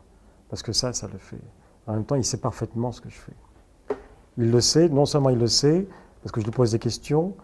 Parce 0.49 0.63
que 0.63 0.73
ça, 0.73 0.93
ça 0.93 1.09
le 1.13 1.19
fait. 1.19 1.41
En 1.87 1.93
même 1.93 2.05
temps, 2.05 2.17
il 2.17 2.25
sait 2.25 2.39
parfaitement 2.39 2.93
ce 2.93 3.01
que 3.01 3.09
je 3.09 3.19
fais. 3.19 3.97
Il 4.39 4.51
le 4.51 4.61
sait, 4.61 4.89
non 4.89 5.07
seulement 5.07 5.31
il 5.31 5.39
le 5.39 5.47
sait, 5.47 5.87
parce 6.23 6.33
que 6.33 6.41
je 6.41 6.47
lui 6.47 6.53
pose 6.53 6.73
des 6.73 6.79
questions, 6.79 7.35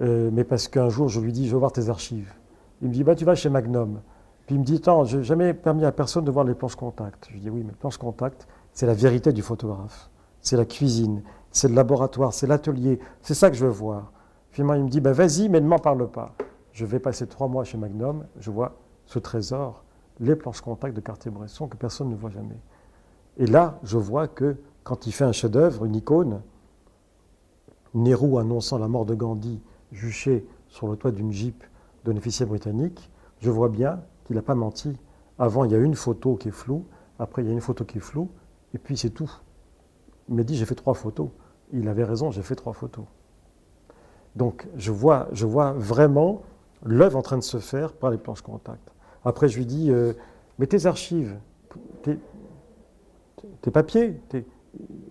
euh, 0.00 0.30
mais 0.32 0.44
parce 0.44 0.68
qu'un 0.68 0.88
jour, 0.88 1.08
je 1.08 1.20
lui 1.20 1.32
dis, 1.32 1.46
je 1.46 1.52
veux 1.52 1.58
voir 1.58 1.72
tes 1.72 1.88
archives. 1.88 2.32
Il 2.80 2.88
me 2.88 2.94
dit, 2.94 3.04
bah, 3.04 3.14
tu 3.14 3.24
vas 3.24 3.34
chez 3.34 3.50
Magnum. 3.50 4.00
Puis 4.46 4.54
il 4.54 4.60
me 4.60 4.64
dit, 4.64 4.76
attends, 4.76 5.04
je 5.04 5.18
n'ai 5.18 5.24
jamais 5.24 5.52
permis 5.52 5.84
à 5.84 5.92
personne 5.92 6.24
de 6.24 6.30
voir 6.30 6.44
les 6.44 6.54
planches 6.54 6.76
contact. 6.76 7.26
Je 7.28 7.34
lui 7.34 7.40
dis, 7.40 7.50
oui, 7.50 7.62
mais 7.64 7.72
planches 7.72 7.98
contact, 7.98 8.48
c'est 8.72 8.86
la 8.86 8.94
vérité 8.94 9.32
du 9.32 9.42
photographe. 9.42 10.10
C'est 10.40 10.56
la 10.56 10.64
cuisine, 10.64 11.22
c'est 11.50 11.68
le 11.68 11.74
laboratoire, 11.74 12.32
c'est 12.32 12.46
l'atelier. 12.46 12.98
C'est 13.22 13.34
ça 13.34 13.50
que 13.50 13.56
je 13.56 13.64
veux 13.64 13.72
voir. 13.72 14.12
Finalement, 14.50 14.74
il 14.74 14.84
me 14.84 14.88
dit, 14.88 15.00
bah, 15.00 15.12
vas-y, 15.12 15.48
mais 15.48 15.60
ne 15.60 15.66
m'en 15.66 15.78
parle 15.78 16.10
pas. 16.10 16.34
Je 16.72 16.86
vais 16.86 16.98
passer 16.98 17.26
trois 17.26 17.48
mois 17.48 17.64
chez 17.64 17.78
Magnum, 17.78 18.26
je 18.38 18.50
vois 18.50 18.76
ce 19.06 19.18
trésor, 19.18 19.84
les 20.20 20.36
planches 20.36 20.60
contact 20.60 20.94
de 20.94 21.00
Cartier-Bresson 21.00 21.66
que 21.66 21.76
personne 21.76 22.08
ne 22.08 22.14
voit 22.14 22.30
jamais. 22.30 22.58
Et 23.38 23.46
là, 23.46 23.78
je 23.82 23.98
vois 23.98 24.28
que 24.28 24.56
quand 24.82 25.06
il 25.06 25.12
fait 25.12 25.24
un 25.24 25.32
chef-d'œuvre, 25.32 25.84
une 25.84 25.96
icône, 25.96 26.42
Nehru 27.92 28.38
annonçant 28.38 28.78
la 28.78 28.86
mort 28.86 29.04
de 29.04 29.14
Gandhi 29.14 29.60
juché 29.90 30.46
sur 30.68 30.86
le 30.86 30.96
toit 30.96 31.10
d'une 31.10 31.32
jeep 31.32 31.64
d'un 32.04 32.16
officier 32.16 32.46
britannique, 32.46 33.10
je 33.40 33.50
vois 33.50 33.68
bien 33.68 34.00
qu'il 34.24 34.36
n'a 34.36 34.42
pas 34.42 34.54
menti. 34.54 34.96
Avant, 35.38 35.64
il 35.64 35.72
y 35.72 35.74
a 35.74 35.78
une 35.78 35.96
photo 35.96 36.36
qui 36.36 36.48
est 36.48 36.52
floue, 36.52 36.84
après, 37.18 37.42
il 37.42 37.48
y 37.48 37.50
a 37.50 37.52
une 37.52 37.60
photo 37.60 37.84
qui 37.84 37.98
est 37.98 38.02
floue, 38.02 38.30
et 38.74 38.78
puis 38.78 38.96
c'est 38.96 39.10
tout. 39.10 39.30
Il 40.28 40.36
m'a 40.36 40.42
dit, 40.42 40.56
j'ai 40.56 40.64
fait 40.64 40.74
trois 40.74 40.94
photos. 40.94 41.28
Il 41.72 41.88
avait 41.88 42.04
raison, 42.04 42.30
j'ai 42.30 42.42
fait 42.42 42.54
trois 42.54 42.72
photos. 42.72 43.04
Donc, 44.36 44.68
je 44.76 44.92
vois, 44.92 45.28
je 45.32 45.46
vois 45.46 45.72
vraiment 45.72 46.42
l'œuvre 46.84 47.18
en 47.18 47.22
train 47.22 47.36
de 47.36 47.42
se 47.42 47.58
faire 47.58 47.92
par 47.92 48.10
les 48.10 48.18
planches 48.18 48.42
contact. 48.42 48.92
Après, 49.24 49.48
je 49.48 49.58
lui 49.58 49.66
dis, 49.66 49.90
euh, 49.90 50.12
mais 50.58 50.66
tes 50.66 50.86
archives, 50.86 51.36
tes, 52.02 52.18
tes 53.60 53.70
papiers, 53.70 54.20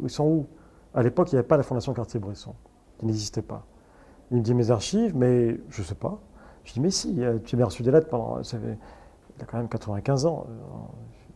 ils 0.01 0.09
sont 0.09 0.25
où? 0.25 0.47
À 0.93 1.03
l'époque, 1.03 1.31
il 1.31 1.35
n'y 1.35 1.39
avait 1.39 1.47
pas 1.47 1.57
la 1.57 1.63
Fondation 1.63 1.93
Cartier-Bresson, 1.93 2.55
qui 2.97 3.05
n'existait 3.05 3.41
pas. 3.41 3.65
Il 4.31 4.37
me 4.37 4.41
dit 4.41 4.53
mes 4.53 4.71
archives, 4.71 5.15
mais 5.15 5.59
je 5.69 5.81
ne 5.81 5.85
sais 5.85 5.95
pas. 5.95 6.19
Je 6.63 6.73
dis 6.73 6.79
mais 6.79 6.91
si, 6.91 7.23
euh, 7.23 7.39
tu 7.43 7.55
m'as 7.57 7.65
reçu 7.65 7.83
des 7.83 7.91
lettres 7.91 8.09
pendant. 8.09 8.39
il 8.41 9.41
a 9.41 9.45
quand 9.45 9.57
même 9.57 9.69
95 9.69 10.25
ans. 10.25 10.45
Euh, 10.47 10.53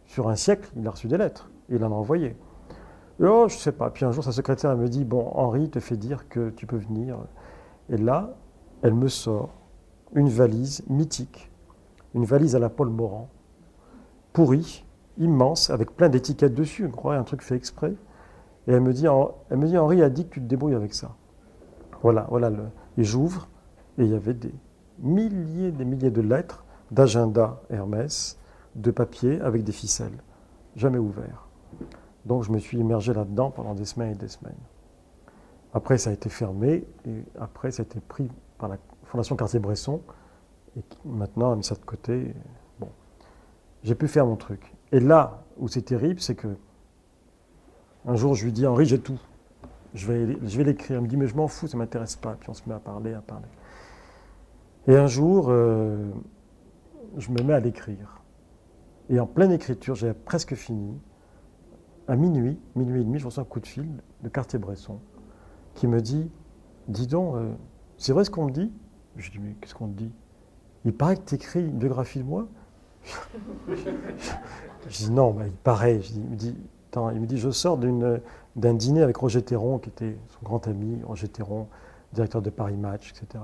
sur 0.06 0.30
un 0.30 0.36
siècle, 0.36 0.70
il 0.76 0.88
a 0.88 0.92
reçu 0.92 1.08
des 1.08 1.18
lettres. 1.18 1.50
Il 1.70 1.84
en 1.84 1.92
a 1.92 1.96
envoyé. 1.96 2.36
Oh, 3.22 3.46
je 3.48 3.56
ne 3.56 3.60
sais 3.60 3.72
pas. 3.72 3.90
Puis 3.90 4.06
un 4.06 4.12
jour, 4.12 4.24
sa 4.24 4.32
secrétaire 4.32 4.76
me 4.76 4.88
dit 4.88 5.06
Bon, 5.06 5.32
Henri 5.34 5.70
te 5.70 5.80
fait 5.80 5.98
dire 5.98 6.28
que 6.30 6.50
tu 6.50 6.66
peux 6.66 6.78
venir. 6.78 7.18
Et 7.90 7.98
là, 7.98 8.36
elle 8.82 8.94
me 8.94 9.08
sort 9.08 9.50
une 10.14 10.30
valise 10.30 10.84
mythique, 10.90 11.52
une 12.14 12.26
valise 12.26 12.56
à 12.56 12.60
la 12.60 12.70
Paul 12.70 12.90
Morand, 12.90 13.30
pourrie, 14.32 14.86
immense, 15.18 15.70
avec 15.70 15.96
plein 15.96 16.10
d'étiquettes 16.10 16.56
dessus, 16.56 16.86
on 16.86 16.92
croit 16.92 17.16
un 17.16 17.24
truc 17.24 17.42
fait 17.42 17.56
exprès. 17.56 17.94
Et 18.68 18.72
elle 18.72 18.82
me 18.82 18.94
dit, 18.94 19.06
elle 19.50 19.58
me 19.58 19.68
dit 19.68 19.78
Henri 19.78 20.02
a 20.02 20.10
dit 20.10 20.26
que 20.26 20.36
tu 20.36 20.40
te 20.42 20.46
débrouilles 20.46 20.76
avec 20.76 20.94
ça. 20.94 21.16
Voilà, 22.02 22.28
voilà. 22.30 22.50
Le, 22.50 22.64
et 22.98 23.04
j'ouvre, 23.04 23.48
et 23.98 24.04
il 24.04 24.12
y 24.12 24.16
avait 24.16 24.34
des 24.34 24.54
milliers 25.00 25.72
des 25.72 25.86
milliers 25.86 26.12
de 26.12 26.22
lettres, 26.22 26.66
d'agenda 26.92 27.62
Hermès, 27.70 28.40
de 28.76 28.92
papier 28.92 29.42
avec 29.42 29.64
des 29.64 29.72
ficelles, 29.72 30.24
jamais 30.76 30.98
ouvert. 30.98 31.48
Donc 32.26 32.44
je 32.44 32.52
me 32.52 32.60
suis 32.60 32.78
immergé 32.78 33.14
là-dedans 33.14 33.52
pendant 33.52 33.74
des 33.74 33.86
semaines 33.86 34.12
et 34.12 34.16
des 34.16 34.28
semaines. 34.28 34.56
Après, 35.74 35.98
ça 35.98 36.12
a 36.12 36.14
été 36.14 36.30
fermé, 36.30 36.86
et 37.06 37.24
après, 37.40 37.72
ça 37.72 37.82
a 37.82 37.86
été 37.86 38.00
pris 38.00 38.30
par 38.60 38.70
la 38.70 38.78
Fondation 39.06 39.36
Cartier-Bresson, 39.36 40.02
et 40.78 40.82
maintenant, 41.04 41.50
on 41.50 41.54
a 41.54 41.56
mis 41.56 41.64
ça 41.64 41.76
de 41.76 41.80
côté. 41.80 42.36
Bon, 42.80 42.90
j'ai 43.84 43.96
pu 43.96 44.08
faire 44.08 44.26
mon 44.26 44.36
truc. 44.36 44.74
Et 44.92 45.00
là 45.00 45.44
où 45.58 45.68
c'est 45.68 45.82
terrible, 45.82 46.20
c'est 46.20 46.36
que 46.36 46.56
un 48.06 48.16
jour, 48.16 48.36
je 48.36 48.46
lui 48.46 48.52
dis, 48.52 48.68
Henri, 48.68 48.86
j'ai 48.86 49.00
tout 49.00 49.20
je 49.94 50.12
vais, 50.12 50.64
l'écrire. 50.64 50.98
Il 50.98 51.04
me 51.04 51.08
dit, 51.08 51.18
mais 51.18 51.28
je 51.28 51.36
m'en 51.36 51.48
fous, 51.48 51.68
ça 51.68 51.78
ne 51.78 51.84
m'intéresse 51.84 52.16
pas. 52.16 52.36
Puis 52.40 52.50
on 52.50 52.54
se 52.54 52.64
met 52.68 52.76
à 52.76 52.80
parler, 52.80 53.14
à 53.14 53.22
parler. 53.22 53.48
Et 54.88 54.96
un 54.96 55.08
jour, 55.08 55.48
euh, 55.50 56.10
je 57.18 57.32
me 57.32 57.42
mets 57.44 57.54
à 57.54 57.60
l'écrire. 57.60 58.22
Et 59.10 59.20
en 59.20 59.28
pleine 59.28 59.52
écriture, 59.52 59.96
j'avais 59.96 60.14
presque 60.14 60.56
fini. 60.56 61.00
À 62.08 62.16
minuit, 62.16 62.60
minuit 62.76 63.02
et 63.02 63.04
demi, 63.04 63.20
je 63.20 63.26
reçois 63.26 63.44
un 63.44 63.46
coup 63.46 63.60
de 63.60 63.68
fil 63.68 63.88
de 64.22 64.30
Cartier-Bresson 64.30 65.00
qui 65.76 65.88
me 65.88 66.02
dit 66.02 66.30
Dis 66.88 67.08
donc, 67.08 67.36
euh, 67.36 67.54
c'est 67.98 68.12
vrai 68.12 68.26
ce 68.26 68.30
qu'on 68.30 68.46
me 68.46 68.52
dit? 68.52 68.72
Je 69.16 69.32
dis 69.32 69.40
Mais 69.40 69.56
qu'est-ce 69.62 69.76
qu'on 69.76 69.88
te 69.88 69.98
dit? 69.98 70.12
Il 70.86 70.94
paraît 70.94 71.16
que 71.16 71.24
tu 71.26 71.36
écris 71.36 71.62
une 71.62 71.78
biographie 71.78 72.20
de 72.20 72.26
moi? 72.26 72.48
Je 74.88 74.98
dis 74.98 75.12
Non, 75.12 75.36
il 75.46 75.52
paraît. 75.52 76.02
Il 76.14 76.22
me 76.22 76.36
dit 76.36 76.56
il 77.14 77.22
me 77.22 77.26
dit, 77.26 77.38
je 77.38 77.50
sors 77.50 77.78
d'un 77.78 78.74
dîner 78.74 79.02
avec 79.02 79.18
Roger 79.18 79.42
Théron, 79.42 79.80
qui 79.80 79.90
était 79.90 80.18
son 80.30 80.40
grand 80.44 80.68
ami, 80.68 81.02
Roger 81.04 81.28
Théron, 81.28 81.68
directeur 82.14 82.42
de 82.42 82.50
Paris 82.50 82.78
Match, 82.78 83.12
etc., 83.12 83.44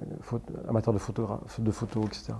euh, 0.00 0.38
amateur 0.68 0.94
de, 0.94 0.98
de 0.98 1.70
photos, 1.70 2.06
etc. 2.06 2.32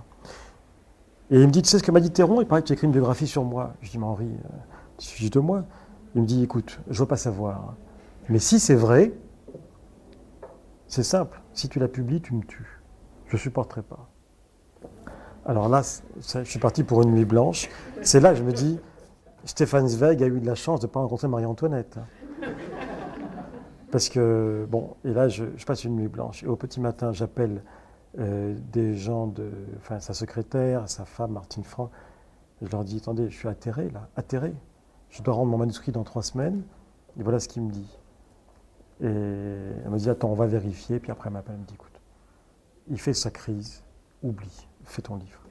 Et 1.29 1.39
il 1.39 1.47
me 1.47 1.51
dit, 1.51 1.61
tu 1.61 1.69
sais 1.69 1.79
ce 1.79 1.83
que 1.83 1.91
m'a 1.91 1.99
dit 1.99 2.11
Théron? 2.11 2.41
Il 2.41 2.47
paraît 2.47 2.61
que 2.61 2.67
tu 2.67 2.73
as 2.73 2.75
écrit 2.75 2.87
une 2.87 2.93
biographie 2.93 3.27
sur 3.27 3.43
moi. 3.43 3.73
Je 3.81 3.91
dis, 3.91 3.97
mais 3.97 4.05
Henri, 4.05 4.25
euh, 4.25 4.57
te 5.07 5.13
fiches 5.13 5.31
de 5.31 5.39
moi 5.39 5.63
Il 6.15 6.21
me 6.21 6.27
dit, 6.27 6.43
écoute, 6.43 6.79
je 6.87 6.93
ne 6.93 6.99
veux 6.99 7.07
pas 7.07 7.17
savoir. 7.17 7.75
Mais 8.29 8.39
si 8.39 8.59
c'est 8.59 8.75
vrai, 8.75 9.13
c'est 10.87 11.03
simple. 11.03 11.41
Si 11.53 11.69
tu 11.69 11.79
la 11.79 11.87
publies, 11.87 12.21
tu 12.21 12.33
me 12.33 12.43
tues. 12.43 12.81
Je 13.27 13.35
ne 13.35 13.39
supporterai 13.39 13.81
pas. 13.81 14.09
Alors 15.45 15.69
là, 15.69 15.81
je 16.17 16.43
suis 16.43 16.59
parti 16.59 16.83
pour 16.83 17.01
une 17.01 17.11
nuit 17.11 17.25
blanche. 17.25 17.69
C'est 18.01 18.19
là 18.19 18.31
que 18.31 18.37
je 18.37 18.43
me 18.43 18.51
dis, 18.51 18.79
Stéphane 19.45 19.87
Zweig 19.87 20.21
a 20.21 20.27
eu 20.27 20.39
de 20.39 20.45
la 20.45 20.55
chance 20.55 20.79
de 20.81 20.87
ne 20.87 20.91
pas 20.91 20.99
rencontrer 20.99 21.27
Marie-Antoinette. 21.27 21.97
Parce 23.91 24.07
que, 24.07 24.67
bon, 24.69 24.95
et 25.03 25.13
là, 25.13 25.27
je, 25.27 25.45
passe 25.65 25.83
une 25.83 25.95
nuit 25.95 26.07
blanche. 26.07 26.43
Et 26.43 26.47
au 26.47 26.55
petit 26.55 26.79
matin, 26.79 27.11
j'appelle 27.11 27.63
euh, 28.19 28.55
des 28.71 28.95
gens 28.95 29.27
de. 29.27 29.49
Enfin, 29.77 29.99
sa 29.99 30.13
secrétaire, 30.13 30.87
sa 30.87 31.05
femme, 31.05 31.31
Martine 31.31 31.63
Franck. 31.63 31.89
Je 32.61 32.69
leur 32.71 32.83
dis, 32.83 32.97
attendez, 32.97 33.29
je 33.29 33.35
suis 33.35 33.47
atterré 33.47 33.89
là, 33.89 34.07
atterré. 34.15 34.53
Je 35.11 35.21
dois 35.21 35.35
rendre 35.35 35.51
mon 35.51 35.57
manuscrit 35.57 35.91
dans 35.91 36.03
trois 36.03 36.23
semaines. 36.23 36.63
Et 37.19 37.23
voilà 37.23 37.39
ce 37.39 37.47
qu'il 37.47 37.61
me 37.61 37.71
dit. 37.71 37.97
Et 39.01 39.05
elle 39.05 39.89
me 39.89 39.97
dit, 39.97 40.09
attends, 40.09 40.29
on 40.29 40.35
va 40.35 40.47
vérifier. 40.47 40.99
Puis 40.99 41.11
après, 41.11 41.27
elle 41.27 41.33
m'appelle, 41.33 41.55
elle 41.55 41.61
me 41.61 41.65
dit, 41.65 41.73
écoute, 41.73 42.01
il 42.87 42.99
fait 42.99 43.13
sa 43.13 43.29
crise, 43.29 43.83
oublie, 44.23 44.67
fais 44.83 45.01
ton 45.01 45.15
livre. 45.15 45.41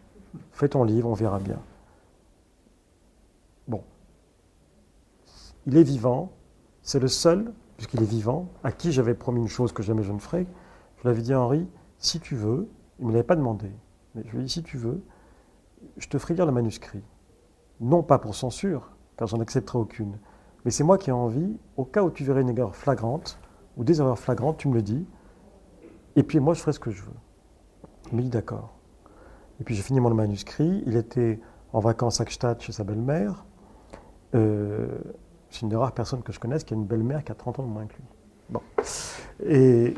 Fais 0.52 0.68
ton 0.68 0.84
livre, 0.84 1.08
on 1.08 1.14
verra 1.14 1.38
bien. 1.38 1.60
Bon. 3.68 3.82
Il 5.66 5.76
est 5.76 5.82
vivant, 5.82 6.32
c'est 6.82 7.00
le 7.00 7.08
seul, 7.08 7.52
puisqu'il 7.76 8.02
est 8.02 8.06
vivant, 8.06 8.48
à 8.64 8.72
qui 8.72 8.92
j'avais 8.92 9.14
promis 9.14 9.40
une 9.40 9.48
chose 9.48 9.72
que 9.72 9.82
jamais 9.82 10.02
je 10.02 10.12
ne 10.12 10.18
ferai. 10.18 10.46
Je 10.98 11.02
lui 11.02 11.10
avais 11.10 11.22
dit, 11.22 11.34
Henri, 11.34 11.68
si 11.98 12.20
tu 12.20 12.34
veux, 12.34 12.68
il 12.98 13.04
ne 13.04 13.08
me 13.08 13.12
l'avait 13.12 13.26
pas 13.26 13.36
demandé, 13.36 13.70
mais 14.14 14.22
je 14.26 14.32
lui 14.32 14.40
ai 14.40 14.44
dit, 14.44 14.50
si 14.50 14.62
tu 14.62 14.76
veux, 14.76 15.02
je 15.96 16.08
te 16.08 16.18
ferai 16.18 16.34
lire 16.34 16.46
le 16.46 16.52
manuscrit. 16.52 17.02
Non 17.80 18.02
pas 18.02 18.18
pour 18.18 18.34
censure, 18.34 18.90
car 19.20 19.28
j'en 19.28 19.40
accepterai 19.40 19.76
aucune, 19.78 20.18
mais 20.64 20.70
c'est 20.70 20.82
moi 20.82 20.96
qui 20.96 21.10
ai 21.10 21.12
envie, 21.12 21.58
au 21.76 21.84
cas 21.84 22.02
où 22.02 22.10
tu 22.10 22.24
verrais 22.24 22.40
une 22.40 22.48
erreur 22.56 22.74
flagrante, 22.74 23.38
ou 23.76 23.84
des 23.84 24.00
erreurs 24.00 24.18
flagrantes, 24.18 24.56
tu 24.56 24.66
me 24.68 24.74
le 24.74 24.80
dis, 24.80 25.06
et 26.16 26.22
puis 26.22 26.40
moi 26.40 26.54
je 26.54 26.60
ferai 26.60 26.72
ce 26.72 26.80
que 26.80 26.90
je 26.90 27.02
veux. 27.02 27.12
Il 28.10 28.16
me 28.16 28.22
dit 28.22 28.30
d'accord. 28.30 28.72
Et 29.60 29.64
puis 29.64 29.74
j'ai 29.74 29.82
fini 29.82 30.00
mon 30.00 30.14
manuscrit, 30.14 30.82
il 30.86 30.96
était 30.96 31.38
en 31.74 31.80
vacances 31.80 32.22
à 32.22 32.24
Gstaad 32.24 32.62
chez 32.62 32.72
sa 32.72 32.82
belle-mère. 32.82 33.44
Euh, 34.34 34.88
c'est 35.50 35.60
une 35.60 35.68
des 35.68 35.76
rares 35.76 35.92
personnes 35.92 36.22
que 36.22 36.32
je 36.32 36.40
connaisse 36.40 36.64
qui 36.64 36.72
a 36.72 36.78
une 36.78 36.86
belle-mère 36.86 37.22
qui 37.22 37.30
a 37.30 37.34
30 37.34 37.58
ans 37.58 37.64
de 37.64 37.68
moins 37.68 37.84
que 37.84 37.96
lui. 37.96 38.04
Bon. 38.48 38.62
Et 39.44 39.92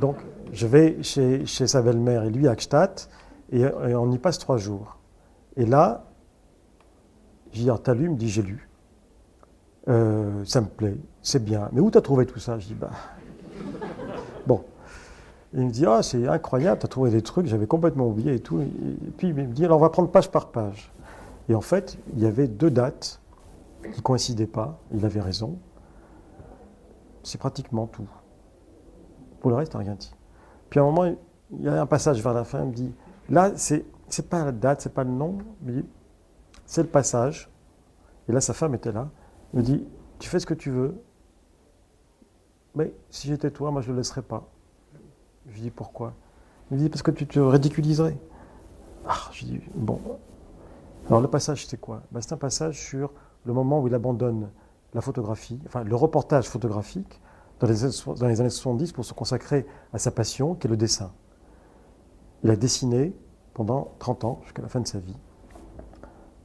donc, 0.00 0.16
je 0.52 0.66
vais 0.66 1.02
chez, 1.02 1.44
chez 1.44 1.66
sa 1.66 1.82
belle-mère 1.82 2.24
et 2.24 2.30
lui 2.30 2.48
à 2.48 2.54
Gstaad, 2.54 2.98
et, 3.52 3.60
et, 3.60 3.94
on 3.94 4.10
y 4.10 4.18
passe 4.18 4.38
trois 4.38 4.56
jours. 4.56 4.96
Et 5.56 5.66
là, 5.66 6.07
j'ai 7.52 7.64
dit, 7.64 7.70
ah, 7.70 7.78
t'as 7.82 7.94
lu 7.94 8.04
Il 8.04 8.10
me 8.10 8.16
dit, 8.16 8.28
j'ai 8.28 8.42
lu. 8.42 8.68
Euh, 9.88 10.44
ça 10.44 10.60
me 10.60 10.66
plaît, 10.66 10.96
c'est 11.22 11.42
bien. 11.42 11.68
Mais 11.72 11.80
où 11.80 11.90
t'as 11.90 12.00
trouvé 12.00 12.26
tout 12.26 12.38
ça? 12.38 12.58
Je 12.58 12.66
dis, 12.66 12.74
bah. 12.74 12.90
Bon. 14.46 14.64
Il 15.54 15.64
me 15.64 15.70
dit, 15.70 15.86
ah, 15.86 16.02
c'est 16.02 16.26
incroyable, 16.28 16.78
t'as 16.80 16.88
trouvé 16.88 17.10
des 17.10 17.22
trucs, 17.22 17.46
j'avais 17.46 17.66
complètement 17.66 18.06
oublié 18.06 18.34
et 18.34 18.40
tout. 18.40 18.60
Et 18.60 18.68
puis 19.16 19.28
il 19.28 19.34
me 19.34 19.46
dit, 19.46 19.64
alors 19.64 19.78
on 19.78 19.82
va 19.82 19.88
prendre 19.88 20.10
page 20.10 20.30
par 20.30 20.48
page. 20.48 20.92
Et 21.48 21.54
en 21.54 21.62
fait, 21.62 21.98
il 22.14 22.22
y 22.22 22.26
avait 22.26 22.48
deux 22.48 22.70
dates 22.70 23.22
qui 23.82 23.98
ne 23.98 24.02
coïncidaient 24.02 24.46
pas. 24.46 24.78
Il 24.92 25.06
avait 25.06 25.22
raison. 25.22 25.58
C'est 27.22 27.38
pratiquement 27.38 27.86
tout. 27.86 28.08
Pour 29.40 29.50
le 29.50 29.56
reste, 29.56 29.74
rien 29.74 29.94
dit. 29.94 30.14
Puis 30.68 30.80
à 30.80 30.82
un 30.82 30.86
moment, 30.86 31.14
il 31.52 31.62
y 31.62 31.68
a 31.68 31.80
un 31.80 31.86
passage 31.86 32.22
vers 32.22 32.34
la 32.34 32.44
fin, 32.44 32.60
il 32.60 32.68
me 32.68 32.74
dit, 32.74 32.92
là, 33.30 33.52
c'est 33.56 33.86
n'est 34.18 34.24
pas 34.24 34.44
la 34.44 34.52
date, 34.52 34.80
c'est 34.82 34.92
pas 34.92 35.04
le 35.04 35.10
nom, 35.10 35.38
c'est 36.68 36.82
le 36.82 36.88
passage. 36.88 37.50
Et 38.28 38.32
là, 38.32 38.40
sa 38.40 38.52
femme 38.52 38.74
était 38.74 38.92
là. 38.92 39.08
Il 39.52 39.60
me 39.60 39.64
dit, 39.64 39.84
tu 40.18 40.28
fais 40.28 40.38
ce 40.38 40.46
que 40.46 40.54
tu 40.54 40.70
veux, 40.70 41.02
mais 42.74 42.92
si 43.10 43.26
j'étais 43.26 43.50
toi, 43.50 43.70
moi, 43.70 43.80
je 43.80 43.88
ne 43.88 43.94
le 43.94 44.00
laisserais 44.00 44.22
pas. 44.22 44.46
Je 45.46 45.54
lui 45.54 45.62
dis, 45.62 45.70
pourquoi? 45.70 46.12
Il 46.70 46.76
me 46.76 46.82
dit, 46.82 46.90
parce 46.90 47.02
que 47.02 47.10
tu 47.10 47.26
te 47.26 47.40
ridiculiserais. 47.40 48.16
Ah, 49.06 49.30
je 49.32 49.46
dis, 49.46 49.60
bon. 49.74 49.98
Alors 51.08 51.22
le 51.22 51.28
passage, 51.28 51.66
c'est 51.66 51.80
quoi? 51.80 52.02
Ben, 52.12 52.20
C'est 52.20 52.34
un 52.34 52.38
passage 52.38 52.78
sur 52.78 53.12
le 53.46 53.54
moment 53.54 53.80
où 53.80 53.88
il 53.88 53.94
abandonne 53.94 54.50
la 54.92 55.00
photographie, 55.00 55.58
enfin 55.66 55.84
le 55.84 55.94
reportage 55.96 56.48
photographique 56.48 57.20
dans 57.60 57.66
les, 57.66 57.76
dans 58.18 58.26
les 58.26 58.40
années 58.40 58.50
70 58.50 58.92
pour 58.92 59.04
se 59.04 59.14
consacrer 59.14 59.66
à 59.92 59.98
sa 59.98 60.10
passion, 60.10 60.54
qui 60.54 60.66
est 60.66 60.70
le 60.70 60.76
dessin. 60.76 61.12
Il 62.42 62.50
a 62.50 62.56
dessiné 62.56 63.14
pendant 63.54 63.92
30 63.98 64.24
ans, 64.24 64.40
jusqu'à 64.44 64.62
la 64.62 64.68
fin 64.68 64.80
de 64.80 64.86
sa 64.86 64.98
vie, 64.98 65.16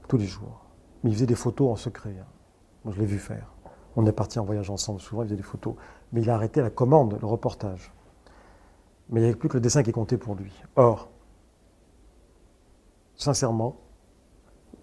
tous 0.07 0.17
les 0.17 0.25
jours. 0.25 0.65
Mais 1.03 1.09
il 1.09 1.13
faisait 1.13 1.25
des 1.25 1.35
photos 1.35 1.71
en 1.71 1.75
secret. 1.75 2.15
Hein. 2.19 2.91
Je 2.91 2.99
l'ai 2.99 3.05
vu 3.05 3.17
faire. 3.17 3.53
On 3.95 4.05
est 4.05 4.11
parti 4.11 4.39
en 4.39 4.45
voyage 4.45 4.69
ensemble 4.69 4.99
souvent, 4.99 5.23
il 5.23 5.25
faisait 5.25 5.35
des 5.35 5.43
photos. 5.43 5.75
Mais 6.11 6.21
il 6.21 6.29
a 6.29 6.35
arrêté 6.35 6.61
la 6.61 6.69
commande, 6.69 7.17
le 7.19 7.27
reportage. 7.27 7.93
Mais 9.09 9.19
il 9.19 9.23
n'y 9.23 9.29
avait 9.29 9.37
plus 9.37 9.49
que 9.49 9.55
le 9.55 9.61
dessin 9.61 9.83
qui 9.83 9.91
comptait 9.91 10.17
pour 10.17 10.35
lui. 10.35 10.53
Or, 10.75 11.09
sincèrement, 13.15 13.75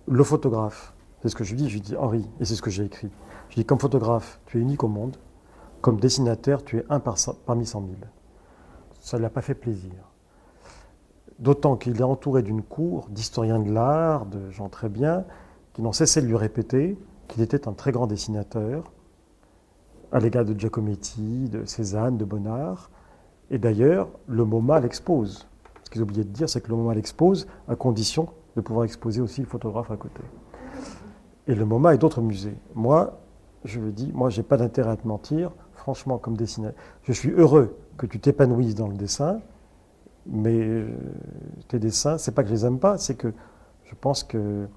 le 0.07 0.25
photographe, 0.25 0.95
c'est 1.23 1.29
ce 1.29 1.37
que 1.37 1.45
je 1.45 1.51
lui 1.51 1.63
dis, 1.63 1.69
je 1.69 1.75
lui 1.75 1.81
dis 1.81 1.97
Henri, 1.97 2.29
et 2.41 2.45
c'est 2.45 2.55
ce 2.55 2.63
que 2.63 2.71
j'ai 2.71 2.85
écrit. 2.85 3.11
Je 3.49 3.57
dis 3.57 3.65
comme 3.65 3.79
photographe, 3.79 4.41
tu 4.47 4.59
es 4.59 4.61
unique 4.61 4.85
au 4.85 4.89
monde. 4.89 5.17
Comme 5.81 5.99
dessinateur, 5.99 6.63
tu 6.63 6.79
es 6.79 6.85
un 6.91 7.01
parmi 7.01 7.67
cent 7.67 7.81
mille. 7.81 8.11
Ça 9.01 9.17
ne 9.17 9.23
l'a 9.23 9.31
pas 9.31 9.41
fait 9.41 9.55
plaisir. 9.55 10.10
D'autant 11.41 11.77
qu'il 11.77 11.99
est 11.99 12.03
entouré 12.03 12.43
d'une 12.43 12.63
cour 12.63 13.09
d'historiens 13.11 13.59
de 13.59 13.73
l'art, 13.73 14.27
de 14.27 14.51
gens 14.51 14.69
très 14.69 14.89
bien, 14.89 15.25
qui 15.73 15.83
n'ont 15.83 15.93
cessé 15.93 16.21
de 16.21 16.27
lui 16.27 16.37
répéter 16.37 16.99
qu'il 17.29 17.43
était 17.43 17.67
un 17.67 17.73
très 17.73 17.93
grand 17.93 18.07
dessinateur, 18.07 18.93
à 20.13 20.19
l'égard 20.19 20.45
de 20.45 20.59
Giacometti, 20.59 21.49
de 21.49 21.65
Cézanne, 21.65 22.19
de 22.19 22.25
Bonnard. 22.25 22.91
Et 23.51 23.59
d'ailleurs, 23.59 24.09
le 24.27 24.45
MoMA 24.45 24.81
l'expose. 24.81 25.47
Ce 25.85 25.91
qu'ils 25.91 26.03
oubliaient 26.03 26.25
de 26.25 26.31
dire, 26.31 26.49
c'est 26.49 26.61
que 26.61 26.69
le 26.69 26.77
MoMA 26.77 26.95
l'expose 26.95 27.47
à 27.69 27.77
condition 27.77 28.29
de 28.57 28.61
pouvoir 28.61 28.85
exposer 28.85 29.21
aussi 29.21 29.41
le 29.41 29.47
photographe 29.47 29.91
à 29.91 29.97
côté. 29.97 30.23
Et 31.47 31.55
le 31.55 31.65
MoMA 31.65 31.95
et 31.95 31.99
d'autres 31.99 32.21
musées. 32.21 32.57
Moi, 32.75 33.19
je 33.65 33.81
veux 33.81 33.93
dire, 33.93 34.11
moi, 34.15 34.31
j'ai 34.31 34.43
pas 34.43 34.57
d'intérêt 34.57 34.91
à 34.91 34.97
te 34.97 35.07
mentir. 35.07 35.53
Franchement, 35.75 36.19
comme 36.19 36.37
dessinateur, 36.37 36.79
je 37.05 37.13
suis 37.13 37.31
heureux 37.31 37.77
que 37.97 38.07
tu 38.07 38.19
t'épanouisses 38.19 38.75
dans 38.75 38.89
le 38.89 38.97
dessin, 38.97 39.41
mais 40.27 40.59
euh, 40.59 40.89
tes 41.69 41.79
dessins, 41.79 42.19
c'est 42.19 42.33
pas 42.33 42.43
que 42.43 42.49
je 42.49 42.55
les 42.55 42.67
aime 42.67 42.79
pas, 42.79 42.99
c'est 42.99 43.15
que 43.15 43.33
je 43.85 43.95
pense 43.95 44.23
qu'ils 44.23 44.69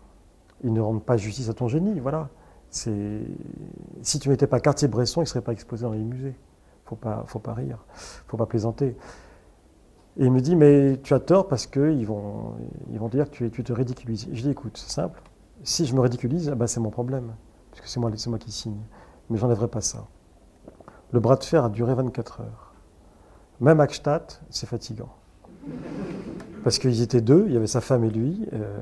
ne 0.63 0.82
rendent 0.82 1.03
pas 1.03 1.17
justice 1.17 1.49
à 1.49 1.53
ton 1.53 1.67
génie. 1.67 1.99
Voilà. 1.99 2.29
Si 2.69 4.19
tu 4.19 4.29
mettais 4.29 4.47
pas 4.47 4.60
Cartier-Bresson, 4.60 5.21
il 5.21 5.25
ne 5.25 5.27
serait 5.29 5.41
pas 5.41 5.51
exposé 5.51 5.84
dans 5.84 5.91
les 5.91 6.03
musées. 6.03 6.36
Faut 6.86 6.95
pas, 6.95 7.23
faut 7.27 7.39
pas 7.39 7.53
rire, 7.53 7.86
faut 8.27 8.38
pas 8.38 8.45
plaisanter. 8.45 8.97
Et 10.17 10.25
il 10.25 10.32
me 10.32 10.41
dit, 10.41 10.56
mais 10.56 10.99
tu 11.01 11.13
as 11.13 11.19
tort 11.19 11.47
parce 11.47 11.65
qu'ils 11.65 12.06
vont, 12.06 12.56
ils 12.91 12.99
vont 12.99 13.10
dire 13.10 13.29
que 13.29 13.36
tu, 13.36 13.51
tu 13.51 13.63
te 13.63 13.73
ridiculises. 13.73 14.27
Je 14.32 14.41
dis, 14.41 14.49
écoute, 14.49 14.77
c'est 14.77 14.91
simple. 14.91 15.21
Si 15.63 15.86
je 15.86 15.95
me 15.95 16.01
ridiculise, 16.01 16.49
eh 16.51 16.56
ben 16.56 16.67
c'est 16.67 16.79
mon 16.79 16.89
problème, 16.89 17.34
puisque 17.71 17.88
c'est 17.88 17.99
moi, 17.99 18.12
moi 18.27 18.38
qui 18.38 18.51
signe. 18.51 18.82
Mais 19.29 19.38
j'enlèverai 19.38 19.69
pas 19.69 19.82
ça. 19.82 20.06
Le 21.12 21.19
bras 21.19 21.36
de 21.36 21.43
fer 21.43 21.63
a 21.63 21.69
duré 21.69 21.93
24 21.95 22.41
heures. 22.41 22.73
Même 23.62 23.79
à 23.79 23.88
Gstaad, 23.88 24.34
c'est 24.49 24.67
fatigant. 24.67 25.13
Parce 26.63 26.80
qu'ils 26.80 27.02
étaient 27.02 27.21
deux, 27.21 27.45
il 27.47 27.54
y 27.54 27.58
avait 27.58 27.67
sa 27.67 27.82
femme 27.82 28.04
et 28.04 28.10
lui. 28.10 28.47
Euh, 28.54 28.80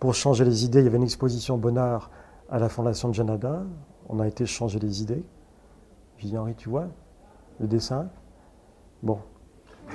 pour 0.00 0.14
changer 0.14 0.44
les 0.44 0.64
idées, 0.64 0.80
il 0.80 0.84
y 0.84 0.88
avait 0.88 0.96
une 0.96 1.04
exposition 1.04 1.58
Bonnard 1.58 2.10
à 2.50 2.58
la 2.58 2.68
fondation 2.68 3.08
de 3.08 3.14
Janada. 3.14 3.64
On 4.08 4.20
a 4.20 4.26
été 4.26 4.46
changer 4.46 4.78
les 4.78 5.02
idées. 5.02 5.24
J'ai 6.18 6.28
dit, 6.28 6.38
Henri, 6.38 6.54
tu 6.54 6.68
vois, 6.68 6.88
le 7.60 7.66
dessin 7.66 8.08
Bon, 9.00 9.20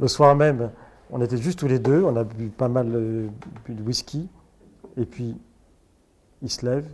le 0.00 0.08
soir 0.08 0.34
même, 0.34 0.70
on 1.10 1.20
était 1.20 1.36
juste 1.36 1.58
tous 1.58 1.68
les 1.68 1.78
deux, 1.78 2.02
on 2.02 2.16
a 2.16 2.24
bu 2.24 2.48
pas 2.48 2.68
mal 2.68 2.90
euh, 2.94 3.28
de 3.68 3.82
whisky, 3.82 4.30
et 4.96 5.04
puis 5.04 5.36
il 6.40 6.50
se 6.50 6.64
lève, 6.64 6.86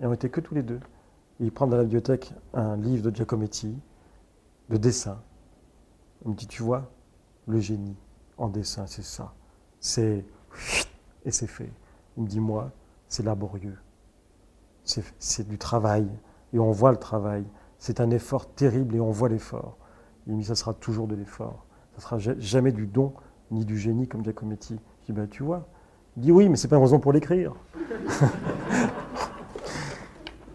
et 0.00 0.06
on 0.06 0.12
était 0.14 0.30
que 0.30 0.40
tous 0.40 0.54
les 0.54 0.62
deux. 0.62 0.80
il 1.38 1.52
prend 1.52 1.66
dans 1.66 1.76
la 1.76 1.82
bibliothèque 1.82 2.32
un 2.54 2.76
livre 2.76 3.10
de 3.10 3.14
Giacometti, 3.14 3.76
de 4.70 4.76
dessin. 4.78 5.18
Il 6.24 6.30
me 6.30 6.34
dit, 6.34 6.46
tu 6.46 6.62
vois, 6.62 6.90
le 7.46 7.60
génie 7.60 7.96
en 8.36 8.48
dessin, 8.48 8.86
c'est 8.86 9.04
ça. 9.04 9.32
C'est... 9.80 10.24
Et 11.24 11.30
c'est 11.30 11.46
fait. 11.46 11.70
Il 12.16 12.22
me 12.22 12.28
dit, 12.28 12.40
moi, 12.40 12.70
c'est 13.08 13.24
laborieux. 13.24 13.78
C'est 14.84 15.46
du 15.46 15.58
travail, 15.58 16.08
et 16.54 16.58
on 16.58 16.70
voit 16.70 16.92
le 16.92 16.96
travail. 16.96 17.44
C'est 17.78 18.00
un 18.00 18.10
effort 18.10 18.48
terrible, 18.54 18.96
et 18.96 19.00
on 19.00 19.10
voit 19.10 19.28
l'effort. 19.28 19.76
Il 20.26 20.34
me 20.34 20.40
dit, 20.40 20.46
ça 20.46 20.54
sera 20.54 20.72
toujours 20.72 21.06
de 21.06 21.14
l'effort. 21.14 21.66
Ça 21.94 22.00
sera 22.00 22.18
jamais 22.18 22.72
du 22.72 22.86
don 22.86 23.12
ni 23.50 23.64
du 23.64 23.78
génie 23.78 24.08
comme 24.08 24.24
Giacometti. 24.24 24.78
Je 25.02 25.06
dis, 25.06 25.12
ben, 25.12 25.28
tu 25.28 25.42
vois. 25.42 25.66
Il 26.16 26.22
dit, 26.22 26.32
oui, 26.32 26.48
mais 26.48 26.56
c'est 26.56 26.68
pas 26.68 26.76
une 26.76 26.82
raison 26.82 27.00
pour 27.00 27.12
l'écrire. 27.12 27.54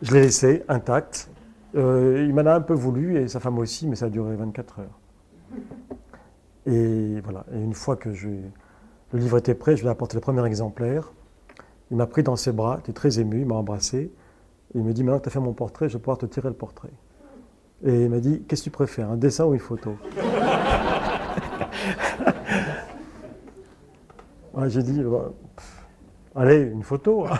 je 0.02 0.12
l'ai 0.12 0.22
laissé 0.22 0.64
intact. 0.68 1.30
Euh, 1.76 2.26
il 2.28 2.34
m'en 2.34 2.46
a 2.46 2.56
un 2.56 2.62
peu 2.62 2.74
voulu, 2.74 3.18
et 3.18 3.28
sa 3.28 3.40
femme 3.40 3.60
aussi, 3.60 3.88
mais 3.88 3.96
ça 3.96 4.06
a 4.06 4.10
duré 4.10 4.36
24 4.36 4.80
heures. 4.80 5.00
Et 6.66 7.20
voilà. 7.22 7.46
Et 7.54 7.62
une 7.62 7.74
fois 7.74 7.96
que 7.96 8.10
le 8.10 9.20
livre 9.20 9.38
était 9.38 9.56
prêt, 9.56 9.76
je 9.76 9.82
lui 9.82 9.88
ai 9.88 9.92
apporté 9.92 10.16
le 10.16 10.22
premier 10.22 10.46
exemplaire. 10.46 11.12
Il 11.92 11.98
m'a 11.98 12.08
pris 12.08 12.24
dans 12.24 12.36
ses 12.36 12.52
bras, 12.52 12.78
il 12.78 12.80
était 12.82 12.94
très 12.94 13.20
ému, 13.20 13.42
il 13.42 13.46
m'a 13.46 13.56
embrassé. 13.56 14.12
Il 14.74 14.84
me 14.84 14.94
dit, 14.94 15.04
maintenant 15.04 15.20
que 15.20 15.26
tu 15.26 15.30
as 15.30 15.32
fait 15.32 15.40
mon 15.40 15.54
portrait, 15.54 15.90
je 15.90 15.98
vais 15.98 16.00
pouvoir 16.00 16.18
te 16.18 16.26
tirer 16.26 16.48
le 16.48 16.56
portrait. 16.56 16.90
Et 17.86 18.04
il 18.04 18.10
m'a 18.10 18.20
dit 18.20 18.44
Qu'est-ce 18.48 18.62
que 18.62 18.66
tu 18.66 18.72
préfères, 18.72 19.12
un 19.12 19.18
dessin 19.18 19.46
ou 19.46 19.54
une 19.54 19.60
photo? 19.60 19.96
J'ai 24.68 24.84
dit 24.84 25.04
Allez, 26.36 26.62
une 26.62 26.84
photo. 26.84 27.26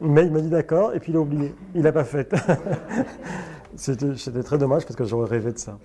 Mais 0.00 0.26
il 0.26 0.32
m'a 0.32 0.40
dit 0.40 0.50
d'accord, 0.50 0.94
et 0.94 1.00
puis 1.00 1.12
il 1.12 1.16
a 1.16 1.20
oublié. 1.20 1.54
Il 1.74 1.82
n'a 1.82 1.92
pas 1.92 2.04
fait. 2.04 2.34
C'était 3.76 4.42
très 4.42 4.58
dommage 4.58 4.84
parce 4.84 4.96
que 4.96 5.04
j'aurais 5.04 5.28
rêvé 5.28 5.52
de 5.52 5.58
ça. 5.58 5.78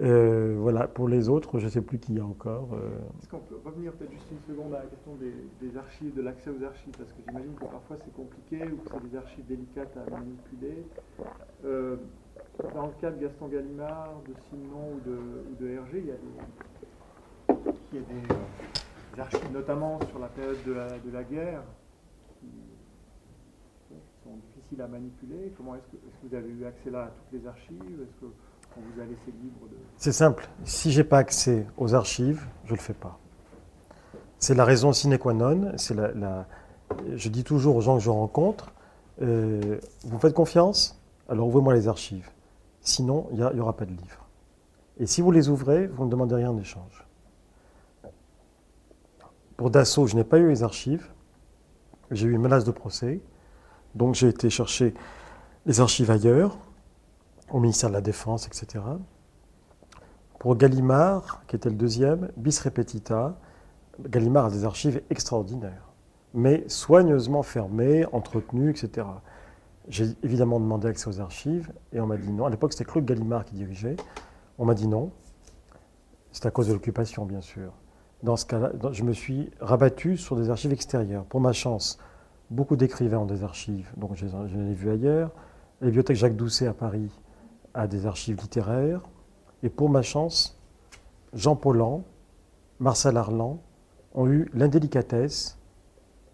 Euh, 0.00 0.56
voilà, 0.58 0.88
pour 0.88 1.06
les 1.06 1.28
autres, 1.28 1.58
je 1.60 1.66
ne 1.66 1.70
sais 1.70 1.80
plus 1.80 1.98
qui 1.98 2.14
y 2.14 2.20
a 2.20 2.24
encore. 2.24 2.68
Euh. 2.72 2.98
Est-ce 3.20 3.28
qu'on 3.28 3.38
peut 3.38 3.60
revenir 3.64 3.92
peut-être 3.92 4.10
juste 4.10 4.26
une 4.32 4.54
seconde 4.54 4.74
à 4.74 4.80
la 4.80 4.86
question 4.86 5.12
des, 5.14 5.76
archives, 5.76 6.14
de 6.14 6.22
l'accès 6.22 6.50
aux 6.50 6.64
archives 6.64 6.94
Parce 6.98 7.12
que 7.12 7.18
j'imagine 7.28 7.54
que 7.54 7.64
parfois 7.64 7.96
c'est 8.04 8.12
compliqué 8.12 8.64
ou 8.64 8.76
que 8.78 8.90
c'est 8.90 9.08
des 9.08 9.16
archives 9.16 9.46
délicates 9.46 9.96
à 9.96 10.10
manipuler. 10.10 10.84
Euh, 11.64 11.96
dans 12.74 12.86
le 12.86 12.92
cas 13.00 13.12
de 13.12 13.20
Gaston 13.20 13.46
Gallimard, 13.46 14.20
de 14.26 14.34
Simon 14.48 14.96
ou 14.96 15.08
de, 15.08 15.16
ou 15.16 15.62
de 15.62 15.68
Hergé, 15.68 16.00
il 16.00 16.06
y 16.06 16.10
a 16.10 18.00
des, 18.00 19.20
archives, 19.20 19.52
notamment 19.52 20.00
sur 20.08 20.18
la 20.18 20.26
période 20.26 20.58
de 20.66 20.72
la, 20.72 21.22
guerre, 21.22 21.62
qui, 22.40 22.48
sont 24.24 24.36
difficiles 24.48 24.82
à 24.82 24.88
manipuler. 24.88 25.52
Comment 25.56 25.76
est-ce 25.76 25.86
que, 25.86 25.96
est 25.96 26.00
que, 26.00 26.26
vous 26.26 26.34
avez 26.34 26.50
eu 26.50 26.64
accès 26.64 26.90
là 26.90 27.04
à 27.04 27.08
toutes 27.08 27.40
les 27.40 27.46
archives? 27.46 28.06
C'est 29.96 30.12
simple. 30.12 30.48
Si 30.64 30.92
j'ai 30.92 31.04
pas 31.04 31.18
accès 31.18 31.66
aux 31.76 31.94
archives, 31.94 32.46
je 32.64 32.74
le 32.74 32.80
fais 32.80 32.94
pas. 32.94 33.18
C'est 34.38 34.54
la 34.54 34.64
raison 34.64 34.92
sine 34.92 35.18
qua 35.18 35.32
non. 35.32 35.72
Je 37.14 37.28
dis 37.28 37.44
toujours 37.44 37.76
aux 37.76 37.80
gens 37.80 37.96
que 37.96 38.02
je 38.02 38.10
rencontre 38.10 38.74
euh, 39.22 39.78
vous 40.04 40.18
faites 40.18 40.34
confiance? 40.34 41.00
Alors 41.28 41.46
ouvrez-moi 41.48 41.74
les 41.74 41.88
archives. 41.88 42.30
Sinon, 42.80 43.28
il 43.32 43.36
n'y 43.36 43.60
aura 43.60 43.76
pas 43.76 43.84
de 43.84 43.92
livre. 43.92 44.28
Et 44.98 45.06
si 45.06 45.22
vous 45.22 45.30
les 45.30 45.48
ouvrez, 45.48 45.86
vous 45.86 46.04
ne 46.04 46.10
demandez 46.10 46.34
rien 46.34 46.50
en 46.50 46.58
échange. 46.58 47.06
Pour 49.56 49.70
Dassault, 49.70 50.06
je 50.06 50.16
n'ai 50.16 50.24
pas 50.24 50.38
eu 50.38 50.48
les 50.48 50.62
archives. 50.62 51.08
J'ai 52.10 52.26
eu 52.26 52.32
une 52.32 52.42
menace 52.42 52.64
de 52.64 52.70
procès. 52.70 53.20
Donc 53.94 54.14
j'ai 54.14 54.28
été 54.28 54.50
chercher 54.50 54.94
les 55.66 55.80
archives 55.80 56.10
ailleurs 56.10 56.58
au 57.50 57.60
ministère 57.60 57.90
de 57.90 57.94
la 57.94 58.00
Défense, 58.00 58.46
etc. 58.46 58.84
Pour 60.38 60.56
Gallimard, 60.56 61.42
qui 61.46 61.56
était 61.56 61.70
le 61.70 61.76
deuxième, 61.76 62.30
bis 62.36 62.58
repetita, 62.60 63.38
Gallimard 64.00 64.46
a 64.46 64.50
des 64.50 64.64
archives 64.64 65.00
extraordinaires, 65.10 65.92
mais 66.34 66.64
soigneusement 66.68 67.42
fermées, 67.42 68.04
entretenues, 68.12 68.70
etc. 68.70 69.06
J'ai 69.88 70.06
évidemment 70.22 70.60
demandé 70.60 70.88
accès 70.88 71.08
aux 71.08 71.20
archives 71.20 71.70
et 71.92 72.00
on 72.00 72.06
m'a 72.06 72.16
dit 72.16 72.32
non. 72.32 72.46
À 72.46 72.50
l'époque, 72.50 72.72
c'était 72.72 72.84
Claude 72.84 73.04
Gallimard 73.04 73.44
qui 73.44 73.54
dirigeait. 73.54 73.96
On 74.58 74.64
m'a 74.64 74.74
dit 74.74 74.88
non. 74.88 75.12
C'est 76.32 76.46
à 76.46 76.50
cause 76.50 76.68
de 76.68 76.72
l'occupation, 76.72 77.24
bien 77.26 77.40
sûr. 77.40 77.72
Dans 78.22 78.36
ce 78.36 78.46
cas-là, 78.46 78.72
je 78.92 79.04
me 79.04 79.12
suis 79.12 79.50
rabattu 79.60 80.16
sur 80.16 80.36
des 80.36 80.50
archives 80.50 80.72
extérieures. 80.72 81.24
Pour 81.24 81.40
ma 81.40 81.52
chance, 81.52 81.98
beaucoup 82.50 82.76
d'écrivains 82.76 83.18
ont 83.18 83.26
des 83.26 83.44
archives, 83.44 83.90
donc 83.96 84.14
je 84.14 84.26
les 84.26 84.70
ai 84.70 84.74
vus 84.74 84.90
ailleurs. 84.90 85.30
La 85.80 85.88
bibliothèque 85.88 86.16
Jacques 86.16 86.36
Doucet 86.36 86.66
à 86.66 86.72
Paris 86.72 87.10
à 87.74 87.86
des 87.86 88.06
archives 88.06 88.40
littéraires. 88.40 89.02
Et 89.62 89.68
pour 89.68 89.90
ma 89.90 90.02
chance, 90.02 90.58
Jean 91.32 91.56
Paulhan, 91.56 92.04
Marcel 92.78 93.16
Arlan 93.16 93.58
ont 94.14 94.28
eu 94.28 94.48
l'indélicatesse, 94.54 95.58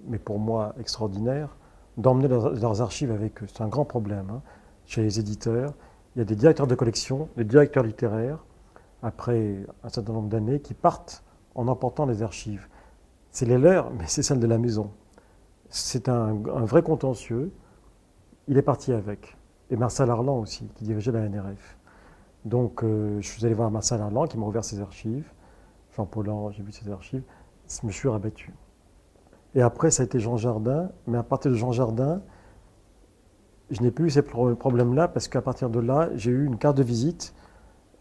mais 0.04 0.18
pour 0.18 0.38
moi 0.38 0.74
extraordinaire, 0.78 1.56
d'emmener 1.96 2.28
leurs, 2.28 2.82
archives 2.82 3.10
avec 3.10 3.42
eux. 3.42 3.46
C'est 3.48 3.62
un 3.62 3.68
grand 3.68 3.84
problème 3.84 4.30
hein, 4.30 4.42
chez 4.86 5.02
les 5.02 5.18
éditeurs. 5.18 5.74
Il 6.14 6.18
y 6.20 6.22
a 6.22 6.24
des 6.24 6.36
directeurs 6.36 6.66
de 6.66 6.74
collection, 6.74 7.28
des 7.36 7.44
directeurs 7.44 7.84
littéraires, 7.84 8.44
après 9.02 9.64
un 9.82 9.88
certain 9.88 10.12
nombre 10.12 10.28
d'années, 10.28 10.60
qui 10.60 10.74
partent 10.74 11.22
en 11.54 11.68
emportant 11.68 12.06
les 12.06 12.22
archives. 12.22 12.68
C'est 13.30 13.46
les 13.46 13.58
leurs, 13.58 13.90
mais 13.92 14.04
c'est 14.06 14.22
celles 14.22 14.40
de 14.40 14.46
la 14.46 14.58
maison. 14.58 14.90
C'est 15.68 16.08
un 16.08 16.34
vrai 16.64 16.82
contentieux. 16.82 17.52
Il 18.48 18.58
est 18.58 18.62
parti 18.62 18.92
avec 18.92 19.36
et 19.70 19.76
Marcel 19.76 20.10
Arlan 20.10 20.38
aussi, 20.38 20.68
qui 20.74 20.84
dirigeait 20.84 21.12
la 21.12 21.28
NRF. 21.28 21.78
Donc 22.44 22.82
euh, 22.82 23.20
je 23.20 23.28
suis 23.28 23.44
allé 23.44 23.54
voir 23.54 23.70
Marcel 23.70 24.00
Arlan 24.00 24.26
qui 24.26 24.38
m'a 24.38 24.46
ouvert 24.46 24.64
ses 24.64 24.80
archives. 24.80 25.30
Jean 25.96 26.06
Paulhan, 26.06 26.50
j'ai 26.50 26.62
vu 26.62 26.72
ses 26.72 26.90
archives. 26.90 27.22
Je 27.68 27.86
me 27.86 27.92
suis 27.92 28.08
rabattu. 28.08 28.52
Et 29.54 29.62
après, 29.62 29.90
ça 29.90 30.02
a 30.02 30.06
été 30.06 30.18
Jean 30.18 30.36
Jardin. 30.36 30.90
Mais 31.06 31.18
à 31.18 31.22
partir 31.22 31.50
de 31.50 31.56
Jean 31.56 31.72
Jardin, 31.72 32.22
je 33.70 33.80
n'ai 33.82 33.90
plus 33.90 34.06
eu 34.06 34.10
ces 34.10 34.22
problèmes-là 34.22 35.08
parce 35.08 35.28
qu'à 35.28 35.42
partir 35.42 35.70
de 35.70 35.80
là, 35.80 36.08
j'ai 36.14 36.30
eu 36.30 36.44
une 36.44 36.58
carte 36.58 36.76
de 36.76 36.82
visite 36.82 37.34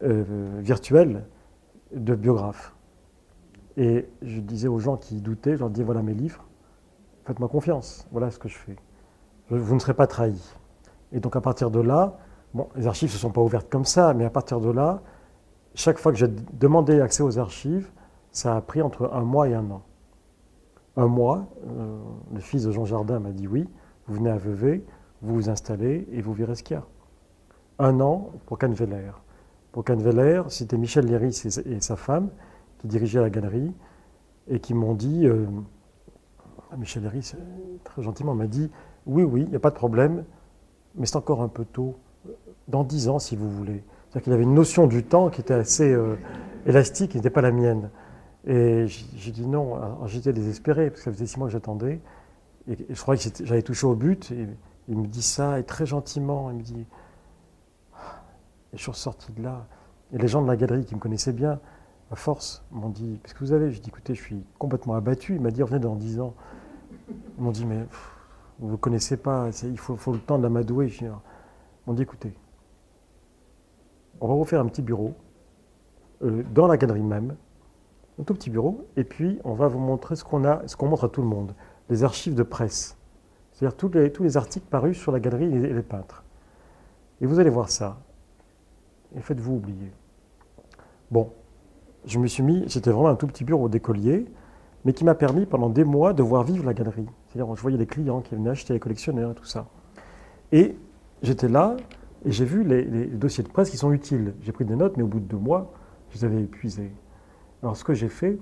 euh, 0.04 0.60
virtuelle 0.60 1.26
de 1.94 2.16
biographe. 2.16 2.76
Et 3.78 4.10
je 4.22 4.40
disais 4.40 4.68
aux 4.68 4.80
gens 4.80 4.98
qui 4.98 5.22
doutaient, 5.22 5.56
je 5.56 5.60
leur 5.60 5.70
disais 5.70 5.84
voilà 5.84 6.02
mes 6.02 6.14
livres, 6.14 6.46
faites-moi 7.26 7.48
confiance, 7.48 8.08
voilà 8.12 8.32
ce 8.32 8.40
que 8.40 8.50
je 8.50 8.58
fais. 8.58 8.76
Vous 9.50 9.74
ne 9.74 9.80
serez 9.80 9.94
pas 9.94 10.08
trahis. 10.08 10.56
Et 11.12 11.20
donc 11.20 11.36
à 11.36 11.41
partir 11.41 11.72
de 11.72 11.80
là, 11.80 12.18
bon, 12.53 12.68
les 12.76 12.88
archives 12.88 13.10
ne 13.10 13.14
se 13.14 13.20
sont 13.20 13.32
pas 13.32 13.41
ouvertes 13.41 13.70
comme 13.70 13.86
ça, 13.86 14.14
mais 14.14 14.26
à 14.26 14.30
partir 14.30 14.60
de 14.60 14.70
là, 14.70 15.01
chaque 15.76 15.97
fois 15.97 16.12
que 16.12 16.18
j'ai 16.18 16.28
demandé 16.28 16.99
accès 17.01 17.24
aux 17.24 17.39
archives, 17.39 17.89
ça 18.32 18.55
a 18.55 18.62
pris 18.62 18.82
entre 18.82 19.12
un 19.14 19.22
mois 19.22 19.47
et 19.47 19.53
un 19.53 19.70
an. 19.72 19.82
Un 20.97 21.07
mois, 21.07 21.47
euh, 21.68 21.97
le 22.34 22.39
fils 22.39 22.64
de 22.64 22.72
Jean 22.72 22.86
Jardin 22.86 23.20
m'a 23.20 23.32
dit 23.32 23.47
oui, 23.47 23.68
vous 24.07 24.16
venez 24.16 24.30
à 24.30 24.38
Vevey, 24.38 24.84
vous 25.22 25.36
vous 25.36 25.49
installez 25.49 26.07
et 26.12 26.22
vous 26.22 26.34
verrez 26.34 26.55
ce 26.55 26.64
qu'il 26.64 26.76
y 26.76 26.80
a. 26.80 26.86
Un 27.80 27.99
an 28.01 28.32
pour 28.45 28.57
Canveller. 28.57 29.12
Pour 29.72 29.84
Canveller, 29.84 30.43
c'était 30.49 30.78
Michel 30.78 31.05
Léris 31.05 31.43
et, 31.66 31.80
sa 31.80 31.95
femme 31.95 32.30
qui 32.80 32.88
dirigeaient 32.88 33.22
la 33.22 33.30
galerie 33.30 33.72
et 34.47 34.60
qui 34.60 34.74
m'ont 34.74 34.95
dit, 34.95 35.28
euh, 35.28 35.45
Michel 36.78 37.03
Léris, 37.03 37.34
très 37.84 38.01
gentiment, 38.01 38.36
m'a 38.36 38.47
dit 38.47 38.70
oui, 39.05 39.24
oui, 39.24 39.43
il 39.43 39.49
n'y 39.49 39.55
a 39.55 39.60
pas 39.60 39.70
de 39.70 39.76
problème, 39.76 40.26
mais 40.96 41.06
c'est 41.06 41.16
encore 41.16 41.42
un 41.42 41.48
peu 41.48 41.66
tôt. 41.66 41.96
Dans 42.68 42.84
dix 42.84 43.10
ans, 43.10 43.20
si 43.20 43.36
vous 43.36 43.50
voulez. 43.50 43.84
C'est-à-dire 44.10 44.24
qu'il 44.24 44.34
avait 44.34 44.44
une 44.44 44.54
notion 44.54 44.88
du 44.88 45.04
temps 45.04 45.30
qui 45.30 45.42
était 45.42 45.54
assez 45.54 45.92
euh, 45.92 46.16
élastique, 46.66 47.12
qui 47.12 47.18
n'était 47.18 47.30
pas 47.30 47.42
la 47.42 47.52
mienne. 47.52 47.90
Et 48.46 48.86
j'ai 48.88 49.32
dit 49.32 49.48
non. 49.48 49.80
J'étais 50.06 50.34
désespéré, 50.34 50.90
parce 50.90 51.02
que 51.02 51.06
ça 51.06 51.12
faisait 51.12 51.26
six 51.26 51.38
mois 51.38 51.48
que 51.48 51.54
j'attendais. 51.54 52.00
Et, 52.68 52.78
je 52.90 53.02
croyais 53.02 53.22
que 53.22 53.46
j'avais 53.46 53.62
touché 53.62 53.88
au 53.88 53.96
but. 53.96 54.32
Et 54.32 54.48
il 54.88 54.98
me 54.98 55.08
dit 55.08 55.22
ça, 55.22 55.60
et 55.60 55.64
très 55.64 55.86
gentiment, 55.86 56.50
il 56.52 56.58
me 56.58 56.64
dit. 56.64 56.86
Et 58.74 58.78
je 58.78 58.82
suis 58.82 58.92
ressorti 58.92 59.32
de 59.32 59.44
là. 59.44 59.68
Et 60.14 60.18
les 60.18 60.28
gens 60.28 60.42
de 60.42 60.48
la 60.48 60.56
galerie 60.56 60.86
qui 60.86 60.96
me 60.96 61.00
connaissaient 61.00 61.34
bien, 61.34 61.60
à 62.12 62.16
force, 62.16 62.64
m'ont 62.72 62.90
dit 62.90 63.20
Qu'est-ce 63.22 63.34
que 63.34 63.40
vous 63.40 63.54
avez? 63.54 63.72
J'ai 63.72 63.80
dit 63.80 63.90
Écoutez, 63.90 64.16
je 64.16 64.22
suis 64.22 64.44
complètement 64.58 64.96
abattu. 64.96 65.36
Il 65.36 65.42
m'a 65.42 65.52
dit 65.52 65.62
Revenez 65.62 65.80
dans 65.80 65.96
dix 65.96 66.20
ans. 66.20 66.34
Ils 67.38 67.44
m'ont 67.44 67.52
dit 67.52 67.66
Mais 67.66 67.86
vous 68.60 68.72
ne 68.72 68.78
connaissez 68.78 69.18
pas, 69.18 69.49
il 69.64 69.78
faut, 69.78 70.12
le 70.12 70.20
temps 70.20 70.38
de 70.38 70.43
l'amadouer. 70.43 70.91
On 71.88 71.93
dit 71.93 72.03
écoutez, 72.03 72.34
on 74.22 74.28
va 74.28 74.34
vous 74.36 74.43
faire 74.43 74.62
un 74.62 74.68
petit 74.68 74.82
bureau 74.82 75.14
euh, 76.24 76.43
dans 76.53 76.68
la 76.68 76.78
galerie 76.78 77.01
même, 77.01 77.36
un 78.20 78.24
tout 78.24 78.34
petit 78.34 78.49
bureau, 78.49 78.86
et 78.97 79.05
puis 79.05 79.39
on 79.45 79.53
va 79.53 79.68
vous 79.68 79.80
montrer 79.80 80.16
ce 80.16 80.24
qu'on 80.24 80.43
a, 80.43 80.68
ce 80.68 80.76
qu'on 80.76 80.88
montre 80.88 81.05
à 81.05 81.10
tout 81.10 81.22
le 81.22 81.28
monde, 81.28 81.55
les 81.89 82.03
archives 82.03 82.36
de 82.36 82.43
presse, 82.43 82.97
c'est-à-dire 83.53 83.78
tous 83.78 84.24
les, 84.24 84.38
articles 84.38 84.68
parus 84.70 84.97
sur 84.97 85.12
la 85.12 85.22
galerie 85.22 85.45
et 85.45 85.74
les 85.74 85.82
peintres. 85.82 86.24
Et 87.22 87.26
vous 87.26 87.39
allez 87.39 87.49
voir 87.49 87.70
ça, 87.70 87.97
et 89.16 89.22
faites-vous 89.22 89.55
oublier. 89.55 89.91
Bon, 91.12 91.32
je 92.05 92.20
me 92.20 92.28
suis 92.28 92.43
mis, 92.43 92.70
c'était 92.70 92.91
vraiment 92.91 93.10
un 93.10 93.16
tout 93.16 93.28
petit 93.28 93.45
bureau 93.45 93.70
d'écolier, 93.70 94.26
mais 94.84 94.93
qui 94.93 95.05
m'a 95.05 95.16
permis 95.16 95.45
pendant 95.45 95.70
des 95.70 95.86
mois 95.86 96.14
de 96.14 96.24
voir 96.24 96.43
vivre 96.43 96.66
la 96.66 96.74
galerie. 96.74 97.07
C'est-à-dire, 97.30 97.56
je 97.56 97.62
voyais 97.62 97.78
les 97.78 97.86
clients 97.86 98.22
qui 98.22 98.36
venaient 98.36 98.50
acheter 98.50 98.74
les 98.74 98.80
collectionneurs, 98.80 99.36
tout 99.36 99.46
ça. 99.46 99.68
Et 100.52 100.76
j'étais 101.22 101.48
là 101.48 101.78
et 102.26 102.32
j'ai 102.32 102.46
vu 102.46 102.64
les, 102.64 103.06
dossiers 103.06 103.44
de 103.44 103.50
presse 103.50 103.70
qui 103.70 103.78
sont 103.78 103.92
utiles. 103.92 104.34
J'ai 104.42 104.52
pris 104.52 104.66
des 104.66 104.76
notes, 104.76 104.98
mais 104.98 105.04
au 105.04 105.08
bout 105.08 105.20
de 105.20 105.26
deux 105.26 105.38
mois, 105.38 105.72
je 106.10 106.18
les 106.18 106.26
avais 106.26 106.42
épuisés. 106.42 106.92
Alors, 107.62 107.78
ce 107.78 107.84
que 107.84 107.94
j'ai 107.94 108.10
fait, 108.10 108.40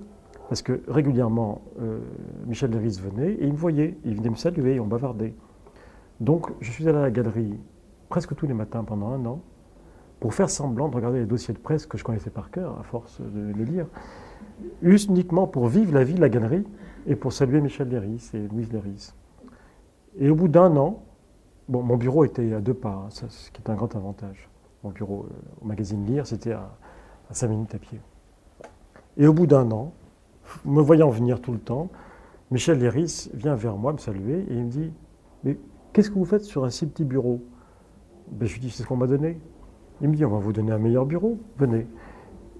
parce 0.48 0.62
que 0.62 0.80
régulièrement, 0.88 1.60
euh, 1.80 1.98
Michel 2.46 2.70
Léris 2.70 2.98
venait 3.02 3.32
et 3.32 3.44
il 3.44 3.52
me 3.52 3.58
voyait, 3.58 3.98
il 4.04 4.16
venait 4.16 4.30
me 4.30 4.36
saluer, 4.36 4.80
on 4.80 4.86
bavardait. 4.86 5.34
Donc, 6.20 6.50
je 6.60 6.70
suis 6.70 6.88
allé 6.88 6.96
à 6.96 7.02
la 7.02 7.10
galerie 7.10 7.58
presque 8.08 8.34
tous 8.34 8.46
les 8.46 8.54
matins 8.54 8.84
pendant 8.84 9.08
un 9.08 9.24
an 9.26 9.42
pour 10.18 10.34
faire 10.34 10.48
semblant 10.48 10.88
de 10.88 10.96
regarder 10.96 11.20
les 11.20 11.26
dossiers 11.26 11.54
de 11.54 11.58
presse 11.58 11.86
que 11.86 11.98
je 11.98 12.04
connaissais 12.04 12.30
par 12.30 12.50
cœur, 12.50 12.78
à 12.80 12.82
force 12.82 13.20
de 13.20 13.52
les 13.52 13.64
lire, 13.64 13.86
uniquement 14.82 15.46
pour 15.46 15.68
vivre 15.68 15.92
la 15.92 16.02
vie 16.02 16.14
de 16.14 16.20
la 16.20 16.28
galerie 16.28 16.64
et 17.08 17.16
pour 17.16 17.32
saluer 17.32 17.60
Michel 17.60 17.88
Léris 17.88 18.30
et 18.34 18.46
Louise 18.48 18.70
Léris. 18.70 19.14
Et 20.18 20.28
au 20.28 20.34
bout 20.34 20.48
d'un 20.48 20.76
an, 20.76 21.02
bon, 21.68 21.82
mon 21.82 21.96
bureau 21.96 22.24
était 22.24 22.52
à 22.52 22.60
deux 22.60 22.74
pas, 22.74 23.06
hein, 23.06 23.08
ce 23.10 23.50
qui 23.50 23.62
est 23.62 23.70
un 23.70 23.74
grand 23.74 23.96
avantage. 23.96 24.48
Mon 24.84 24.90
bureau 24.90 25.26
euh, 25.30 25.62
au 25.62 25.66
magazine 25.66 26.04
Lire, 26.04 26.26
c'était 26.26 26.52
à, 26.52 26.70
cinq 27.30 27.48
minutes 27.48 27.74
à 27.74 27.78
pied. 27.78 27.98
Et 29.16 29.26
au 29.26 29.32
bout 29.32 29.46
d'un 29.46 29.70
an, 29.70 29.92
me 30.66 30.82
voyant 30.82 31.08
venir 31.08 31.40
tout 31.40 31.52
le 31.52 31.58
temps, 31.58 31.88
Michel 32.50 32.78
Léris 32.78 33.30
vient 33.32 33.54
vers 33.54 33.76
moi 33.76 33.92
me 33.92 33.98
saluer 33.98 34.40
et 34.40 34.54
il 34.54 34.64
me 34.64 34.70
dit 34.70 34.92
Mais 35.44 35.58
qu'est-ce 35.94 36.10
que 36.10 36.14
vous 36.14 36.26
faites 36.26 36.44
sur 36.44 36.64
un 36.64 36.70
si 36.70 36.86
petit 36.86 37.04
bureau? 37.04 37.42
Ben, 38.30 38.46
Je 38.46 38.52
lui 38.52 38.60
dis 38.60 38.70
C'est 38.70 38.82
ce 38.82 38.88
qu'on 38.88 38.96
m'a 38.96 39.06
donné. 39.06 39.40
Il 40.02 40.10
me 40.10 40.14
dit 40.14 40.26
On 40.26 40.30
va 40.30 40.38
vous 40.38 40.52
donner 40.52 40.72
un 40.72 40.78
meilleur 40.78 41.06
bureau, 41.06 41.38
venez. 41.56 41.86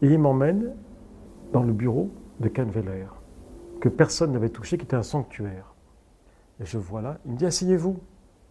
Et 0.00 0.06
il 0.06 0.18
m'emmène 0.18 0.72
dans 1.52 1.62
le 1.62 1.72
bureau 1.72 2.10
de 2.40 2.48
Canveller 2.48 3.06
que 3.80 3.88
personne 3.88 4.32
n'avait 4.32 4.48
touché, 4.48 4.78
qui 4.78 4.84
était 4.84 4.96
un 4.96 5.02
sanctuaire. 5.02 5.74
Et 6.60 6.64
je 6.64 6.78
vois 6.78 7.02
là, 7.02 7.18
il 7.24 7.32
me 7.32 7.36
dit 7.36 7.46
Asseyez-vous. 7.46 7.98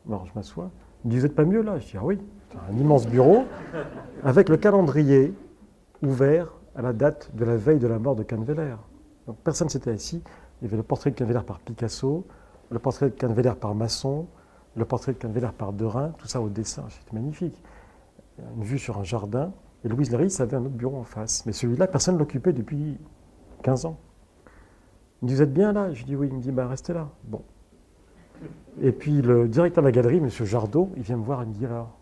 Alors 0.07 0.25
je 0.25 0.31
m'assois. 0.35 0.71
Il 1.03 1.07
me 1.07 1.11
dit 1.11 1.19
Vous 1.19 1.27
n'êtes 1.27 1.35
pas 1.35 1.45
mieux 1.45 1.61
là? 1.61 1.79
Je 1.79 1.85
dis 1.85 1.97
Ah 1.97 2.03
oui, 2.03 2.19
un 2.69 2.77
immense 2.77 3.07
bureau 3.07 3.45
avec 4.23 4.49
le 4.49 4.57
calendrier 4.57 5.33
ouvert 6.01 6.53
à 6.75 6.81
la 6.81 6.93
date 6.93 7.31
de 7.35 7.43
la 7.43 7.57
veille 7.57 7.79
de 7.79 7.87
la 7.87 7.99
mort 7.99 8.15
de 8.15 8.23
Canveller. 8.23 8.75
Donc 9.25 9.37
personne 9.43 9.69
s'était 9.69 9.91
assis. 9.91 10.23
Il 10.61 10.65
y 10.65 10.67
avait 10.67 10.77
le 10.77 10.83
portrait 10.83 11.11
de 11.11 11.17
Canveller 11.17 11.41
par 11.45 11.59
Picasso, 11.59 12.25
le 12.69 12.79
portrait 12.79 13.09
de 13.09 13.15
Canveller 13.19 13.53
par 13.59 13.75
Masson, 13.75 14.27
le 14.75 14.85
portrait 14.85 15.13
de 15.13 15.17
Canveller 15.17 15.49
par 15.57 15.73
Derain, 15.73 16.13
tout 16.17 16.27
ça 16.27 16.41
au 16.41 16.49
dessin. 16.49 16.85
C'était 16.89 17.13
magnifique. 17.13 17.61
Une 18.55 18.63
vue 18.63 18.79
sur 18.79 18.97
un 18.99 19.03
jardin. 19.03 19.51
Et 19.83 19.89
Louise 19.89 20.11
Léris 20.11 20.35
avait 20.39 20.55
un 20.55 20.61
autre 20.61 20.75
bureau 20.75 20.97
en 20.97 21.03
face. 21.03 21.45
Mais 21.45 21.51
celui-là, 21.51 21.87
personne 21.87 22.15
ne 22.15 22.19
l'occupait 22.19 22.53
depuis 22.53 22.97
15 23.63 23.85
ans. 23.85 23.97
Il 25.21 25.25
me 25.25 25.29
dit, 25.29 25.35
vous 25.35 25.41
êtes 25.41 25.53
bien 25.53 25.73
là? 25.73 25.93
Je 25.93 26.03
dis 26.03 26.15
oui. 26.15 26.27
Il 26.29 26.35
me 26.35 26.41
dit, 26.41 26.51
bah, 26.51 26.67
restez 26.67 26.93
là. 26.93 27.09
Bon. 27.23 27.41
Et 28.81 28.91
puis 28.91 29.21
le 29.21 29.47
directeur 29.47 29.83
de 29.83 29.87
la 29.87 29.91
galerie, 29.91 30.17
M. 30.17 30.29
Jardot, 30.29 30.91
il 30.95 31.01
vient 31.01 31.17
me 31.17 31.23
voir, 31.23 31.43
il 31.43 31.49
me 31.49 31.53
dit, 31.53 31.65
alors, 31.65 31.97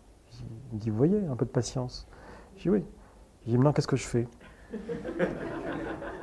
il 0.70 0.76
me 0.76 0.80
dit, 0.80 0.90
vous 0.90 0.96
voyez, 0.96 1.24
un 1.26 1.36
peu 1.36 1.46
de 1.46 1.50
patience. 1.50 2.06
Je 2.56 2.62
dis 2.62 2.70
oui. 2.70 2.84
Je 3.44 3.50
dis, 3.50 3.56
maintenant, 3.56 3.72
qu'est-ce 3.72 3.88
que 3.88 3.96
je 3.96 4.06
fais? 4.06 4.28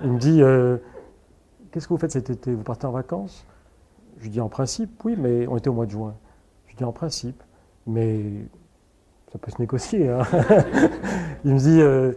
Il 0.03 0.11
me 0.11 0.19
dit, 0.19 0.41
euh, 0.41 0.77
qu'est-ce 1.71 1.87
que 1.87 1.93
vous 1.93 1.99
faites 1.99 2.11
cet 2.11 2.29
été? 2.29 2.53
Vous 2.53 2.63
partez 2.63 2.85
en 2.85 2.91
vacances? 2.91 3.45
Je 4.19 4.29
dis, 4.29 4.41
en 4.41 4.49
principe, 4.49 5.03
oui, 5.03 5.15
mais 5.17 5.47
on 5.47 5.57
était 5.57 5.69
au 5.69 5.73
mois 5.73 5.85
de 5.85 5.91
juin. 5.91 6.15
Je 6.67 6.75
dis, 6.75 6.83
en 6.83 6.91
principe, 6.91 7.41
mais 7.87 8.45
ça 9.31 9.39
peut 9.39 9.49
se 9.49 9.59
négocier. 9.59 10.09
Hein. 10.09 10.21
il 11.45 11.53
me 11.53 11.59
dit, 11.59 11.81
euh, 11.81 12.13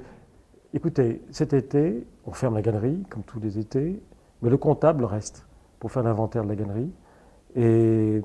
écoutez, 0.74 1.22
cet 1.31 1.55
été, 1.55 2.07
on 2.27 2.33
ferme 2.33 2.55
la 2.55 2.62
galerie, 2.62 3.03
comme 3.09 3.22
tous 3.22 3.41
les 3.41 3.59
étés, 3.59 4.03
mais 4.43 4.51
le 4.51 4.57
comptable 4.57 5.05
reste 5.05 5.47
pour 5.78 5.91
faire 5.91 6.03
l'inventaire 6.03 6.45
de 6.45 6.49
la 6.49 6.57
galerie. 6.57 6.91
Et 7.55 8.22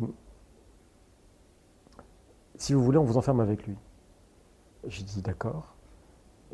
si 2.55 2.73
vous 2.73 2.83
voulez, 2.83 2.97
on 2.97 3.03
vous 3.03 3.17
enferme 3.17 3.39
avec 3.39 3.65
lui. 3.65 3.75
J'ai 4.87 5.03
dit 5.03 5.21
d'accord. 5.21 5.75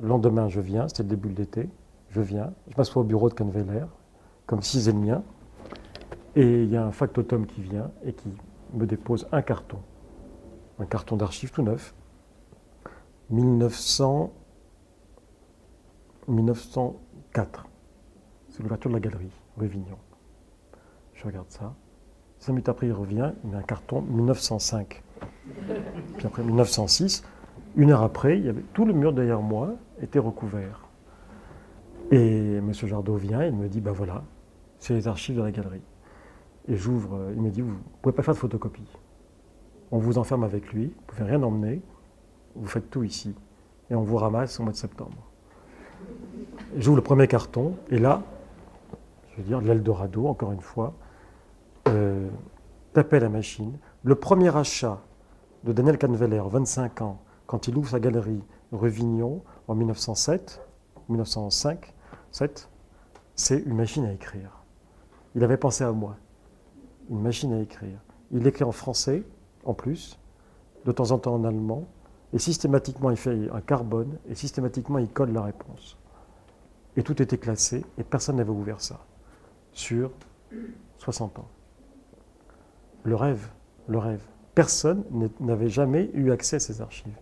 Le 0.01 0.07
lendemain, 0.07 0.47
je 0.47 0.61
viens, 0.61 0.87
c'était 0.87 1.03
le 1.03 1.09
début 1.09 1.29
de 1.29 1.35
l'été. 1.35 1.69
Je 2.09 2.21
viens, 2.21 2.53
je 2.69 2.77
m'assois 2.77 3.01
au 3.01 3.05
bureau 3.05 3.29
de 3.29 3.33
Canveller, 3.33 3.85
comme 4.45 4.61
si 4.61 4.79
c'était 4.81 4.97
le 4.97 5.03
mien. 5.03 5.23
Et 6.35 6.63
il 6.63 6.69
y 6.69 6.77
a 6.77 6.85
un 6.85 6.91
factotum 6.91 7.45
qui 7.45 7.61
vient 7.61 7.91
et 8.05 8.13
qui 8.13 8.29
me 8.73 8.85
dépose 8.85 9.27
un 9.31 9.41
carton. 9.41 9.79
Un 10.79 10.85
carton 10.85 11.17
d'archives 11.17 11.51
tout 11.51 11.63
neuf. 11.63 11.95
1900, 13.29 14.31
1904. 16.27 17.67
C'est 18.49 18.63
l'ouverture 18.63 18.89
de 18.89 18.95
la 18.95 18.99
galerie, 19.01 19.31
Je 21.13 21.25
regarde 21.25 21.49
ça. 21.49 21.73
Cinq 22.39 22.53
minutes 22.53 22.69
après, 22.69 22.87
il 22.87 22.93
revient, 22.93 23.31
il 23.43 23.49
met 23.49 23.57
un 23.57 23.63
carton 23.63 24.01
1905. 24.01 25.03
Puis 26.17 26.27
après, 26.27 26.43
1906. 26.43 27.23
Une 27.75 27.91
heure 27.91 28.03
après, 28.03 28.41
tout 28.73 28.85
le 28.85 28.93
mur 28.93 29.13
derrière 29.13 29.41
moi 29.41 29.73
était 30.01 30.19
recouvert. 30.19 30.87
Et 32.11 32.55
M. 32.55 32.71
Jardot 32.71 33.15
vient, 33.15 33.43
il 33.43 33.53
me 33.53 33.67
dit, 33.67 33.81
ben 33.81 33.91
voilà, 33.91 34.23
c'est 34.79 34.93
les 34.93 35.07
archives 35.07 35.35
de 35.35 35.41
la 35.41 35.51
galerie. 35.51 35.81
Et 36.67 36.75
j'ouvre, 36.75 37.31
il 37.33 37.41
me 37.41 37.49
dit, 37.49 37.61
vous 37.61 37.71
ne 37.71 37.77
pouvez 38.01 38.15
pas 38.15 38.23
faire 38.23 38.33
de 38.33 38.39
photocopie. 38.39 38.87
On 39.91 39.99
vous 39.99 40.17
enferme 40.17 40.43
avec 40.43 40.73
lui, 40.73 40.85
vous 40.85 40.89
ne 40.89 41.05
pouvez 41.07 41.23
rien 41.23 41.41
emmener, 41.43 41.81
vous 42.55 42.67
faites 42.67 42.89
tout 42.89 43.03
ici. 43.03 43.35
Et 43.89 43.95
on 43.95 44.01
vous 44.01 44.17
ramasse 44.17 44.59
au 44.59 44.63
mois 44.63 44.71
de 44.71 44.77
septembre. 44.77 45.17
J'ouvre 46.77 46.97
le 46.97 47.03
premier 47.03 47.27
carton, 47.27 47.75
et 47.89 47.99
là, 47.99 48.23
je 49.37 49.43
veux 49.43 49.47
dire, 49.47 49.61
l'Eldorado, 49.61 50.27
encore 50.27 50.51
une 50.51 50.61
fois, 50.61 50.93
euh, 51.87 52.27
tapait 52.93 53.19
la 53.19 53.29
machine. 53.29 53.77
Le 54.03 54.15
premier 54.15 54.55
achat 54.55 54.99
de 55.63 55.73
Daniel 55.73 55.99
Canveller, 55.99 56.41
25 56.49 57.01
ans, 57.01 57.19
quand 57.45 57.67
il 57.67 57.77
ouvre 57.77 57.89
sa 57.89 57.99
galerie 57.99 58.43
Revignon 58.71 59.43
en 59.67 59.75
1907, 59.75 60.61
1905, 61.09 61.93
7, 62.31 62.69
c'est 63.35 63.59
une 63.59 63.75
machine 63.75 64.05
à 64.05 64.11
écrire. 64.11 64.63
Il 65.35 65.43
avait 65.43 65.57
pensé 65.57 65.83
à 65.83 65.91
moi. 65.91 66.17
Une 67.11 67.21
machine 67.21 67.53
à 67.53 67.59
écrire. 67.59 67.99
Il 68.31 68.45
écrit 68.47 68.63
en 68.63 68.71
français, 68.71 69.23
en 69.65 69.75
plus, 69.75 70.19
de 70.85 70.91
temps 70.91 71.11
en 71.11 71.19
temps 71.19 71.35
en 71.35 71.43
allemand, 71.43 71.85
et 72.33 72.39
systématiquement 72.39 73.11
il 73.11 73.17
fait 73.17 73.49
un 73.53 73.61
carbone, 73.61 74.17
et 74.27 74.35
systématiquement 74.35 74.97
il 74.97 75.09
code 75.09 75.31
la 75.31 75.43
réponse. 75.43 75.97
Et 76.95 77.03
tout 77.03 77.21
était 77.21 77.37
classé, 77.37 77.85
et 77.99 78.03
personne 78.03 78.37
n'avait 78.37 78.49
ouvert 78.49 78.81
ça. 78.81 78.99
Sur 79.77 80.11
60 80.97 81.37
ans. 81.37 81.47
Le 83.03 83.15
rêve, 83.15 83.47
le 83.87 83.99
rêve. 83.99 84.23
Personne 84.55 85.03
n'avait 85.39 85.69
jamais 85.69 86.09
eu 86.15 86.31
accès 86.31 86.55
à 86.55 86.59
ces 86.59 86.81
archives. 86.81 87.15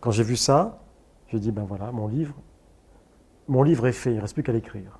Quand 0.00 0.10
j'ai 0.10 0.24
vu 0.24 0.34
ça, 0.34 0.82
j'ai 1.28 1.38
dit, 1.38 1.52
ben 1.52 1.62
voilà, 1.62 1.92
mon 1.92 2.08
livre, 2.08 2.34
mon 3.46 3.62
livre 3.62 3.86
est 3.86 3.92
fait, 3.92 4.10
il 4.10 4.16
ne 4.16 4.20
reste 4.20 4.34
plus 4.34 4.42
qu'à 4.42 4.52
l'écrire. 4.52 4.98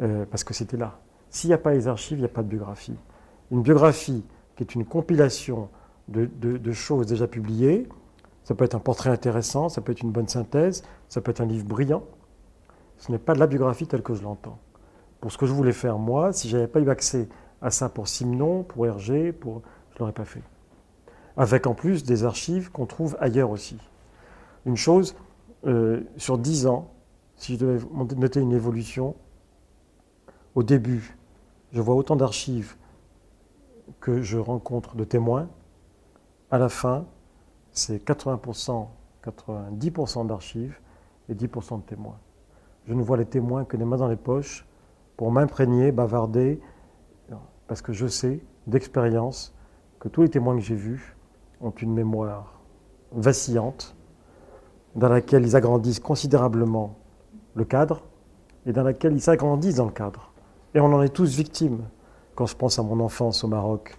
Euh, 0.00 0.24
parce 0.24 0.42
que 0.42 0.54
c'était 0.54 0.78
là. 0.78 0.98
S'il 1.28 1.48
n'y 1.48 1.54
a 1.54 1.58
pas 1.58 1.72
les 1.72 1.88
archives, 1.88 2.16
il 2.16 2.22
n'y 2.22 2.26
a 2.26 2.32
pas 2.32 2.42
de 2.42 2.48
biographie. 2.48 2.96
Une 3.50 3.60
biographie 3.60 4.24
qui 4.56 4.62
est 4.62 4.74
une 4.74 4.86
compilation 4.86 5.68
de, 6.08 6.72
choses 6.72 7.06
déjà 7.06 7.28
publiées, 7.28 7.86
ça 8.44 8.54
peut 8.54 8.64
être 8.64 8.74
un 8.74 8.80
portrait 8.80 9.10
intéressant, 9.10 9.68
ça 9.68 9.82
peut 9.82 9.92
être 9.92 10.00
une 10.00 10.10
bonne 10.10 10.26
synthèse, 10.26 10.84
ça 11.10 11.20
peut 11.20 11.32
être 11.32 11.42
un 11.42 11.46
livre 11.46 11.66
brillant. 11.66 12.02
Ce 12.96 13.12
n'est 13.12 13.18
pas 13.18 13.34
de 13.34 13.40
la 13.40 13.46
biographie 13.46 13.86
telle 13.86 14.02
que 14.02 14.14
je 14.14 14.22
l'entends. 14.22 14.58
Pour 15.20 15.30
ce 15.32 15.38
que 15.38 15.46
je 15.46 15.52
voulais 15.52 15.72
faire 15.72 15.98
moi, 15.98 16.32
si 16.32 16.48
je 16.48 16.56
n'avais 16.56 16.68
pas 16.68 16.80
eu 16.80 16.88
accès 16.88 17.28
à 17.60 17.70
ça 17.70 17.88
pour 17.88 18.08
Simon, 18.08 18.62
pour 18.62 18.86
Hergé, 18.86 19.32
pour... 19.32 19.62
je 19.90 19.94
ne 19.94 19.98
l'aurais 20.00 20.12
pas 20.12 20.24
fait. 20.24 20.42
Avec 21.36 21.66
en 21.66 21.74
plus 21.74 22.04
des 22.04 22.24
archives 22.24 22.70
qu'on 22.70 22.86
trouve 22.86 23.16
ailleurs 23.20 23.50
aussi. 23.50 23.78
Une 24.66 24.76
chose, 24.76 25.14
euh, 25.66 26.02
sur 26.16 26.38
dix 26.38 26.66
ans, 26.66 26.90
si 27.36 27.54
je 27.54 27.64
devais 27.64 27.86
noter 28.16 28.40
une 28.40 28.52
évolution, 28.52 29.14
au 30.54 30.62
début, 30.62 31.16
je 31.72 31.80
vois 31.80 31.94
autant 31.94 32.16
d'archives 32.16 32.76
que 34.00 34.22
je 34.22 34.38
rencontre 34.38 34.96
de 34.96 35.04
témoins. 35.04 35.48
À 36.50 36.58
la 36.58 36.68
fin, 36.68 37.06
c'est 37.72 38.04
80%, 38.04 38.88
90% 39.24 40.26
d'archives 40.26 40.78
et 41.28 41.34
10% 41.34 41.78
de 41.78 41.82
témoins. 41.82 42.18
Je 42.86 42.94
ne 42.94 43.02
vois 43.02 43.16
les 43.16 43.26
témoins 43.26 43.64
que 43.64 43.76
les 43.76 43.84
mains 43.84 43.98
dans 43.98 44.08
les 44.08 44.16
poches 44.16 44.66
pour 45.20 45.30
m'imprégner, 45.30 45.92
bavarder, 45.92 46.62
parce 47.66 47.82
que 47.82 47.92
je 47.92 48.06
sais 48.06 48.40
d'expérience 48.66 49.54
que 49.98 50.08
tous 50.08 50.22
les 50.22 50.30
témoins 50.30 50.56
que 50.56 50.62
j'ai 50.62 50.74
vus 50.74 51.14
ont 51.60 51.72
une 51.72 51.92
mémoire 51.92 52.58
vacillante, 53.12 53.94
dans 54.94 55.10
laquelle 55.10 55.42
ils 55.42 55.56
agrandissent 55.56 56.00
considérablement 56.00 56.96
le 57.54 57.66
cadre 57.66 58.00
et 58.64 58.72
dans 58.72 58.82
laquelle 58.82 59.12
ils 59.12 59.20
s'agrandissent 59.20 59.74
dans 59.74 59.84
le 59.84 59.92
cadre. 59.92 60.32
Et 60.74 60.80
on 60.80 60.86
en 60.86 61.02
est 61.02 61.10
tous 61.10 61.36
victimes. 61.36 61.82
Quand 62.34 62.46
je 62.46 62.56
pense 62.56 62.78
à 62.78 62.82
mon 62.82 62.98
enfance 62.98 63.44
au 63.44 63.48
Maroc, 63.48 63.98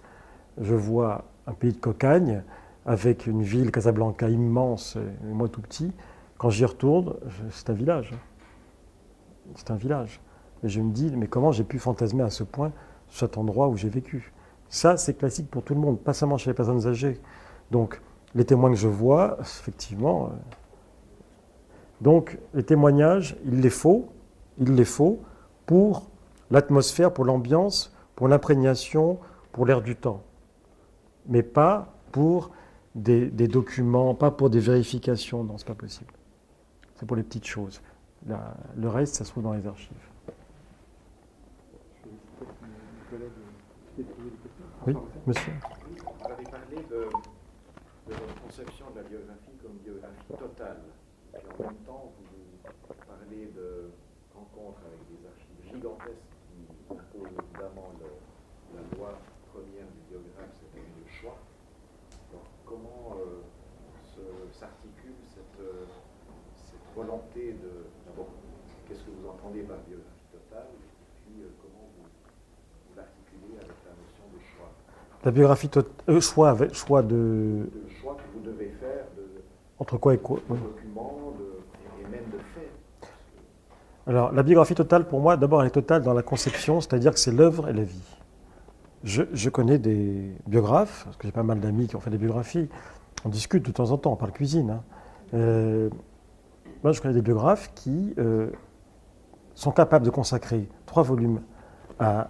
je 0.60 0.74
vois 0.74 1.26
un 1.46 1.52
pays 1.52 1.72
de 1.72 1.78
cocagne 1.78 2.42
avec 2.84 3.28
une 3.28 3.42
ville, 3.42 3.70
Casablanca, 3.70 4.28
immense, 4.28 4.96
et 4.96 5.32
moi 5.32 5.48
tout 5.48 5.62
petit. 5.62 5.92
Quand 6.36 6.50
j'y 6.50 6.64
retourne, 6.64 7.14
c'est 7.50 7.70
un 7.70 7.74
village. 7.74 8.12
C'est 9.54 9.70
un 9.70 9.76
village. 9.76 10.20
Et 10.64 10.68
je 10.68 10.80
me 10.80 10.92
dis, 10.92 11.10
mais 11.16 11.26
comment 11.26 11.52
j'ai 11.52 11.64
pu 11.64 11.78
fantasmer 11.78 12.22
à 12.22 12.30
ce 12.30 12.44
point 12.44 12.72
cet 13.10 13.36
endroit 13.36 13.68
où 13.68 13.76
j'ai 13.76 13.88
vécu? 13.88 14.32
Ça, 14.68 14.96
c'est 14.96 15.14
classique 15.14 15.50
pour 15.50 15.62
tout 15.62 15.74
le 15.74 15.80
monde, 15.80 15.98
pas 15.98 16.14
seulement 16.14 16.38
chez 16.38 16.50
les 16.50 16.54
personnes 16.54 16.86
âgées. 16.86 17.20
Donc, 17.70 18.00
les 18.34 18.44
témoins 18.44 18.70
que 18.70 18.76
je 18.76 18.88
vois, 18.88 19.36
effectivement. 19.40 20.26
Euh, 20.26 20.28
donc, 22.00 22.38
les 22.54 22.62
témoignages, 22.62 23.36
il 23.44 23.60
les 23.60 23.70
faut, 23.70 24.08
il 24.58 24.74
les 24.74 24.84
faut 24.84 25.20
pour 25.66 26.08
l'atmosphère, 26.50 27.12
pour 27.12 27.24
l'ambiance, 27.24 27.94
pour 28.16 28.28
l'imprégnation, 28.28 29.18
pour 29.52 29.66
l'air 29.66 29.82
du 29.82 29.96
temps. 29.96 30.22
Mais 31.26 31.42
pas 31.42 31.94
pour 32.10 32.50
des, 32.94 33.28
documents, 33.48 34.14
pas 34.14 34.30
pour 34.30 34.50
des 34.50 34.60
vérifications. 34.60 35.44
Non, 35.44 35.58
c'est 35.58 35.66
pas 35.66 35.74
possible. 35.74 36.12
C'est 36.96 37.06
pour 37.06 37.16
les 37.16 37.22
petites 37.22 37.46
choses. 37.46 37.80
le 38.26 38.88
reste, 38.88 39.16
ça 39.16 39.24
se 39.24 39.30
trouve 39.30 39.44
dans 39.44 39.52
les 39.52 39.66
archives. 39.66 40.11
Oui, 44.86 44.94
monsieur. 45.26 45.52
Vous 45.60 46.32
avez 46.32 46.44
parlé 46.44 46.76
de, 46.88 47.08
votre 48.06 48.42
conception 48.42 48.86
de 48.92 48.96
la 48.96 49.02
biographie 49.02 49.52
comme 49.60 49.76
biographie 49.84 50.32
totale. 50.38 50.80
Et 51.34 51.36
en 51.36 51.62
même 51.62 51.76
temps, 51.84 52.10
vous 52.16 52.94
parlez 53.06 53.46
de 53.54 53.90
rencontres 54.34 54.80
avec 54.86 55.00
des 55.12 55.28
archives 55.28 55.74
gigantesques 55.74 56.32
qui 56.48 56.96
imposent 56.96 57.36
évidemment 57.36 57.92
la 58.00 58.96
loi 58.96 59.18
première 59.52 59.88
du 59.92 60.00
biographe, 60.08 60.56
c'est-à-dire 60.56 60.88
le 60.96 61.12
choix. 61.12 61.36
Alors, 62.30 62.48
comment 62.64 63.16
euh, 63.20 63.42
s'articule 64.52 65.20
cette, 65.28 65.60
euh, 65.60 65.84
cette 66.64 66.94
volonté 66.96 67.52
de. 67.52 67.84
D'abord, 68.06 68.28
qu'est-ce 68.88 69.04
que 69.04 69.10
vous 69.10 69.28
entendez 69.28 69.64
par 69.64 69.76
biographie 69.84 70.32
totale 70.32 70.68
La 75.24 75.30
biographie 75.30 75.70
euh, 76.08 76.20
choix, 76.20 76.50
avec, 76.50 76.74
choix 76.74 77.02
de. 77.02 77.14
Le 77.14 77.70
choix 78.00 78.16
que 78.16 78.22
vous 78.36 78.44
devez 78.44 78.74
faire 78.80 79.04
de, 79.16 79.22
entre 79.78 79.96
quoi 79.96 80.14
et 80.14 80.18
quoi 80.18 80.38
de 80.48 80.54
documents 80.54 81.34
et 82.00 82.10
même 82.10 82.24
de 82.32 82.38
faits. 82.54 82.70
Alors, 84.06 84.32
la 84.32 84.42
biographie 84.42 84.74
totale, 84.74 85.06
pour 85.06 85.20
moi, 85.20 85.36
d'abord, 85.36 85.60
elle 85.62 85.68
est 85.68 85.70
totale 85.70 86.02
dans 86.02 86.14
la 86.14 86.22
conception, 86.22 86.80
c'est-à-dire 86.80 87.12
que 87.12 87.20
c'est 87.20 87.30
l'œuvre 87.30 87.68
et 87.68 87.72
la 87.72 87.84
vie. 87.84 88.18
Je, 89.04 89.48
connais 89.48 89.78
des 89.78 90.32
biographes, 90.46 91.04
parce 91.04 91.16
que 91.16 91.26
j'ai 91.26 91.32
pas 91.32 91.42
mal 91.42 91.58
d'amis 91.58 91.88
qui 91.88 91.96
ont 91.96 92.00
fait 92.00 92.10
des 92.10 92.18
biographies. 92.18 92.68
On 93.24 93.28
discute 93.28 93.64
de 93.64 93.72
temps 93.72 93.90
en 93.90 93.98
temps, 93.98 94.12
on 94.12 94.16
parle 94.16 94.32
cuisine. 94.32 94.70
Hein. 94.70 94.82
Euh, 95.34 95.90
moi, 96.82 96.92
je 96.92 97.00
connais 97.00 97.14
des 97.14 97.22
biographes 97.22 97.72
qui 97.74 98.14
euh, 98.18 98.50
sont 99.54 99.72
capables 99.72 100.04
de 100.04 100.10
consacrer 100.10 100.68
trois 100.86 101.02
volumes 101.02 101.40
à, 101.98 102.28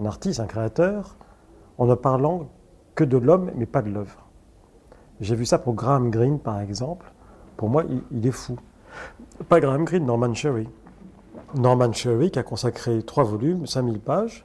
un 0.00 0.04
artiste, 0.06 0.40
un 0.40 0.46
créateur, 0.46 1.16
en 1.78 1.86
ne 1.86 1.94
parlant 1.94 2.48
que 2.94 3.04
de 3.04 3.16
l'homme, 3.16 3.50
mais 3.56 3.66
pas 3.66 3.82
de 3.82 3.90
l'œuvre. 3.90 4.28
J'ai 5.20 5.34
vu 5.34 5.46
ça 5.46 5.58
pour 5.58 5.74
Graham 5.74 6.10
Greene, 6.10 6.38
par 6.38 6.60
exemple. 6.60 7.06
Pour 7.56 7.68
moi, 7.68 7.84
il, 8.12 8.26
est 8.26 8.32
fou. 8.32 8.56
Pas 9.48 9.60
Graham 9.60 9.84
Greene, 9.84 10.04
Norman 10.04 10.34
Sherry. 10.34 10.68
Norman 11.54 11.92
Sherry, 11.92 12.30
qui 12.30 12.38
a 12.38 12.42
consacré 12.42 13.02
trois 13.02 13.24
volumes, 13.24 13.66
5000 13.66 14.00
pages, 14.00 14.44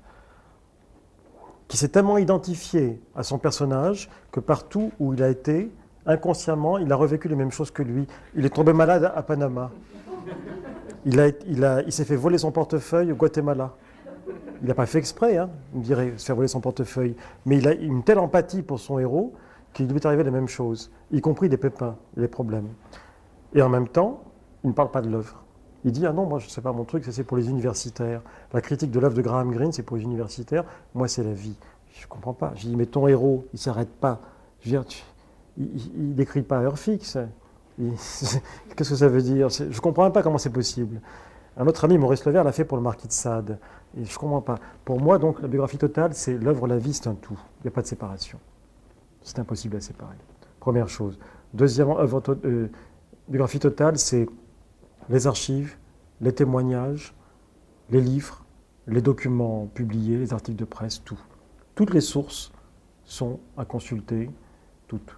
qui 1.68 1.78
s'est 1.78 1.90
tellement 1.90 2.18
identifié 2.18 3.02
à 3.16 3.24
son 3.24 3.38
personnage 3.38 4.10
que 4.32 4.40
partout 4.40 4.92
où 5.00 5.14
il 5.14 5.22
a 5.22 5.30
été, 5.30 5.72
inconsciemment, 6.06 6.78
il 6.78 6.92
a 6.92 6.96
revécu 6.96 7.28
les 7.28 7.36
mêmes 7.36 7.52
choses 7.52 7.72
que 7.72 7.84
lui. 7.84 8.08
Il 8.36 8.46
est 8.46 8.54
tombé 8.54 8.74
malade 8.74 9.12
à 9.16 9.24
Panama. 9.24 9.72
Il, 11.06 11.34
s'est 11.90 12.06
fait 12.06 12.16
voler 12.16 12.38
son 12.38 12.52
portefeuille 12.52 13.12
au 13.12 13.16
Guatemala. 13.16 13.74
Il 14.62 14.68
n'a 14.68 14.74
pas 14.74 14.86
fait 14.86 15.00
exprès, 15.00 15.38
hein, 15.38 15.50
me 15.74 15.82
dirait, 15.82 16.14
se 16.18 16.26
faire 16.26 16.36
voler 16.36 16.48
son 16.48 16.62
portefeuille. 16.62 17.16
Mais 17.46 17.58
il 17.58 17.68
a 17.68 17.74
une 17.74 18.04
telle 18.04 18.20
empathie 18.20 18.62
pour 18.62 18.80
son 18.80 19.00
héros 19.00 19.34
qu'il 19.74 19.88
lui 19.88 19.96
est 19.96 20.06
arrivé 20.06 20.24
les 20.24 20.32
mêmes 20.32 20.48
choses, 20.48 20.92
y 21.12 21.20
compris 21.20 21.50
des 21.50 21.58
pépins, 21.58 21.96
des 22.16 22.28
problèmes. 22.28 22.70
Et 23.56 23.62
en 23.62 23.70
même 23.70 23.88
temps, 23.88 24.24
il 24.64 24.70
ne 24.70 24.74
parle 24.74 24.92
pas 24.92 25.02
de 25.02 25.10
l'œuvre. 25.10 25.44
Il 25.84 25.92
dit 25.92 26.06
Ah 26.06 26.14
non, 26.14 26.26
moi, 26.26 26.40
je 26.40 26.46
ne 26.46 26.50
sais 26.50 26.62
pas 26.62 26.72
mon 26.72 26.86
truc, 26.86 27.04
c'est 27.10 27.24
pour 27.24 27.38
les 27.38 27.50
universitaires. 27.50 28.22
La 28.54 28.62
critique 28.62 28.92
de 28.92 29.00
l'œuvre 29.00 29.16
de 29.16 29.22
Graham 29.22 29.52
Greene, 29.52 29.72
c'est 29.72 29.84
pour 29.84 29.98
les 29.98 30.04
universitaires. 30.04 30.64
Moi, 30.94 31.08
c'est 31.08 31.24
la 31.24 31.34
vie. 31.34 31.58
Je 31.94 32.04
ne 32.04 32.08
comprends 32.08 32.34
pas. 32.34 32.54
Je 32.56 32.68
dis 32.68 32.76
Mais 32.76 32.86
ton 32.86 33.08
héros, 33.08 33.46
il 33.54 33.56
ne 33.56 33.60
s'arrête 33.60 33.92
pas. 33.92 34.22
Je 34.62 34.70
veux 34.70 34.80
dire, 34.80 34.86
il 35.58 36.16
n'écrit 36.16 36.42
pas 36.42 36.60
à 36.60 36.62
heure 36.62 36.80
fixe. 36.80 37.18
Qu'est-ce 37.78 38.90
que 38.90 38.96
ça 38.96 39.08
veut 39.08 39.22
dire? 39.22 39.50
Je 39.50 39.64
ne 39.64 39.80
comprends 39.80 40.04
même 40.04 40.14
pas 40.14 40.24
comment 40.24 40.38
c'est 40.38 40.52
possible. 40.52 41.02
Un 41.58 41.68
autre 41.68 41.86
ami, 41.86 41.98
Maurice 41.98 42.26
Levert, 42.26 42.44
l'a 42.44 42.52
fait 42.52 42.66
pour 42.66 42.78
le 42.78 42.84
marquis 42.84 43.08
de 43.08 43.14
Sade. 43.14 43.60
Et 43.96 44.06
je 44.06 44.14
ne 44.14 44.18
comprends 44.18 44.42
pas. 44.42 44.60
Pour 44.86 45.00
moi, 45.00 45.20
donc, 45.20 45.42
la 45.42 45.48
biographie 45.48 45.78
totale, 45.78 46.14
c'est 46.14 46.38
l'œuvre, 46.38 46.68
la 46.68 46.78
vie, 46.78 46.94
c'est 46.94 47.08
un 47.08 47.14
tout. 47.14 47.40
Il 47.60 47.64
n'y 47.64 47.68
a 47.68 47.72
pas 47.72 47.82
de 47.82 47.88
séparation. 47.88 48.40
C'est 49.22 49.40
impossible 49.40 49.78
à 49.78 49.82
séparer. 49.82 50.16
Première 50.60 50.90
chose. 50.90 51.20
Deuxièmement, 51.54 52.00
œuvre, 52.00 52.24
euh, 52.46 52.70
biographie 53.28 53.60
totale, 53.60 54.00
c'est 54.00 54.28
les 55.10 55.28
archives, 55.28 55.78
les 56.22 56.34
témoignages, 56.34 57.14
les 57.90 58.02
livres, 58.02 58.44
les 58.88 59.02
documents 59.02 59.68
publiés, 59.68 60.18
les 60.18 60.34
articles 60.34 60.58
de 60.58 60.66
presse, 60.66 61.04
tout. 61.04 61.20
Toutes 61.76 61.94
les 61.94 62.02
sources 62.02 62.52
sont 63.06 63.40
à 63.58 63.66
consulter, 63.66 64.30
toutes. 64.88 65.18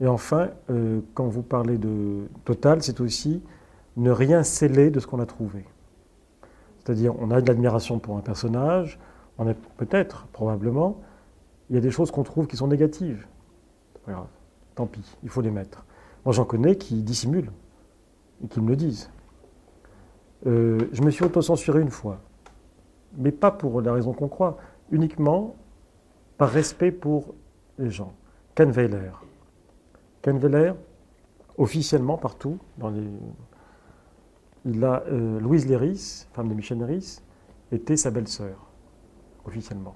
Et 0.00 0.06
enfin, 0.06 0.50
euh, 0.68 1.00
quand 1.14 1.26
vous 1.26 1.42
parlez 1.42 1.78
de 1.78 2.28
total, 2.44 2.82
c'est 2.82 3.00
aussi 3.00 3.42
ne 3.96 4.10
rien 4.10 4.42
sceller 4.42 4.90
de 4.90 5.00
ce 5.00 5.06
qu'on 5.06 5.20
a 5.20 5.26
trouvé. 5.26 5.64
C'est-à-dire, 6.78 7.14
on 7.18 7.30
a 7.30 7.40
de 7.40 7.46
l'admiration 7.46 7.98
pour 7.98 8.16
un 8.16 8.20
personnage, 8.20 8.98
on 9.38 9.48
est 9.48 9.56
peut-être, 9.76 10.26
probablement, 10.28 11.00
il 11.68 11.76
y 11.76 11.78
a 11.78 11.82
des 11.82 11.90
choses 11.90 12.10
qu'on 12.10 12.22
trouve 12.22 12.46
qui 12.46 12.56
sont 12.56 12.68
négatives. 12.68 13.26
pas 14.04 14.12
grave, 14.12 14.28
tant 14.74 14.86
pis, 14.86 15.16
il 15.22 15.28
faut 15.28 15.40
les 15.40 15.50
mettre. 15.50 15.84
Moi, 16.24 16.32
j'en 16.32 16.44
connais 16.44 16.76
qui 16.76 17.02
dissimulent 17.02 17.50
et 18.44 18.48
qui 18.48 18.60
me 18.60 18.68
le 18.68 18.76
disent. 18.76 19.10
Euh, 20.46 20.88
je 20.92 21.02
me 21.02 21.10
suis 21.10 21.24
autocensuré 21.24 21.80
une 21.80 21.90
fois, 21.90 22.20
mais 23.16 23.32
pas 23.32 23.50
pour 23.50 23.80
la 23.80 23.92
raison 23.92 24.12
qu'on 24.12 24.28
croit, 24.28 24.58
uniquement 24.90 25.56
par 26.36 26.50
respect 26.50 26.92
pour 26.92 27.34
les 27.78 27.90
gens. 27.90 28.12
Ken 28.54 28.70
Weiler. 28.70 29.10
Ken 30.22 30.40
officiellement 31.58 32.18
partout, 32.18 32.58
dans 32.78 32.90
les 32.90 33.08
euh, 34.66 35.40
Louise 35.40 35.66
Léris, 35.66 36.26
femme 36.32 36.48
de 36.48 36.54
Michel 36.54 36.78
Léris, 36.78 37.20
était 37.72 37.96
sa 37.96 38.10
belle-sœur, 38.10 38.70
officiellement. 39.44 39.94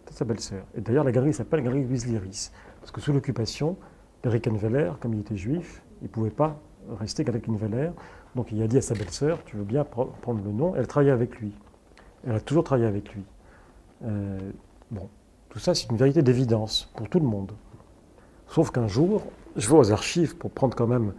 C'était 0.00 0.18
sa 0.18 0.24
belle-sœur. 0.24 0.64
Et 0.76 0.80
d'ailleurs, 0.80 1.04
la 1.04 1.12
galerie 1.12 1.32
s'appelle 1.32 1.62
Galerie 1.62 1.84
Louise 1.84 2.06
Léris. 2.06 2.50
Parce 2.80 2.90
que 2.90 3.00
sous 3.00 3.12
l'occupation, 3.12 3.76
Eric 4.24 4.46
Enveller, 4.48 4.92
comme 5.00 5.14
il 5.14 5.20
était 5.20 5.36
juif, 5.36 5.82
il 6.00 6.04
ne 6.04 6.08
pouvait 6.08 6.30
pas 6.30 6.58
rester 6.98 7.24
qu'avec 7.24 7.48
Enveller. 7.48 7.90
Donc 8.34 8.52
il 8.52 8.62
a 8.62 8.66
dit 8.66 8.78
à 8.78 8.82
sa 8.82 8.94
belle-sœur, 8.94 9.42
tu 9.44 9.56
veux 9.56 9.64
bien 9.64 9.84
prendre 9.84 10.42
le 10.42 10.52
nom? 10.52 10.74
Elle 10.76 10.86
travaillait 10.86 11.12
avec 11.12 11.38
lui. 11.38 11.52
Elle 12.26 12.34
a 12.34 12.40
toujours 12.40 12.64
travaillé 12.64 12.86
avec 12.86 13.12
lui. 13.14 13.24
Euh, 14.04 14.38
bon, 14.90 15.08
tout 15.48 15.58
ça, 15.58 15.74
c'est 15.74 15.90
une 15.90 15.96
vérité 15.96 16.22
d'évidence 16.22 16.90
pour 16.96 17.08
tout 17.08 17.20
le 17.20 17.26
monde. 17.26 17.52
Sauf 18.46 18.70
qu'un 18.70 18.88
jour, 18.88 19.22
je 19.56 19.68
vais 19.68 19.76
aux 19.76 19.92
archives 19.92 20.36
pour 20.36 20.50
prendre 20.50 20.76
quand 20.76 20.86
même 20.86 21.12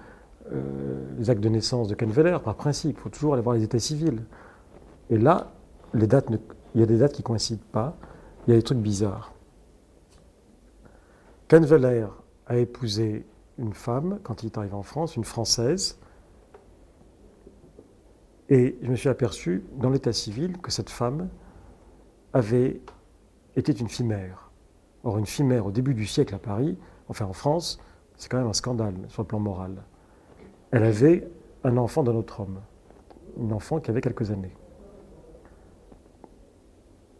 les 1.18 1.30
actes 1.30 1.42
de 1.42 1.50
naissance 1.50 1.88
de 1.88 1.96
Kenveller, 1.96 2.38
par 2.44 2.56
principe. 2.56 2.98
Il 2.98 3.02
faut 3.02 3.10
toujours 3.10 3.34
aller 3.34 3.44
voir 3.44 3.56
les 3.56 3.64
états 3.64 3.80
civils. 3.80 4.24
Et 5.10 5.18
là, 5.18 5.52
les 5.94 6.08
dates 6.08 6.28
il 6.74 6.80
y 6.80 6.84
a 6.84 6.88
des 6.88 6.98
dates 6.98 7.14
qui 7.14 7.22
ne 7.22 7.26
coïncident 7.26 7.64
pas. 7.72 7.98
Il 8.48 8.52
y 8.52 8.54
a 8.54 8.58
des 8.58 8.64
trucs 8.64 8.80
bizarres. 8.80 9.34
Kenveller 11.48 12.08
a 12.48 12.58
épousé 12.58 13.26
une 13.58 13.74
femme 13.74 14.20
quand 14.24 14.44
il 14.44 14.48
est 14.48 14.58
arrivé 14.58 14.74
en 14.74 14.84
France, 14.84 15.16
une 15.16 15.26
Française. 15.26 16.00
Et 18.50 18.78
je 18.82 18.90
me 18.90 18.96
suis 18.96 19.10
aperçu 19.10 19.64
dans 19.78 19.90
l'état 19.90 20.14
civil 20.14 20.58
que 20.58 20.72
cette 20.72 20.90
femme 20.90 21.30
avait 22.34 22.82
était 23.56 23.74
une 23.74 23.90
fille-mère. 23.90 24.52
Or, 25.04 25.18
une 25.18 25.26
fille-mère 25.26 25.66
au 25.66 25.72
début 25.72 25.94
du 25.94 26.06
siècle 26.06 26.36
à 26.36 26.40
Paris, 26.40 26.78
enfin 27.10 27.26
en 27.26 27.34
France, 27.34 27.80
c'est 28.16 28.30
quand 28.30 28.38
même 28.38 28.48
un 28.48 28.54
scandale 28.54 28.96
sur 29.10 29.24
le 29.24 29.28
plan 29.28 29.40
moral 29.40 29.84
elle 30.72 30.84
avait 30.84 31.30
un 31.64 31.78
enfant 31.78 32.04
d'un 32.04 32.16
autre 32.16 32.40
homme, 32.40 32.62
une 33.38 33.54
enfant 33.54 33.80
qui 33.80 33.92
avait 33.92 34.02
quelques 34.02 34.32
années. 34.32 34.56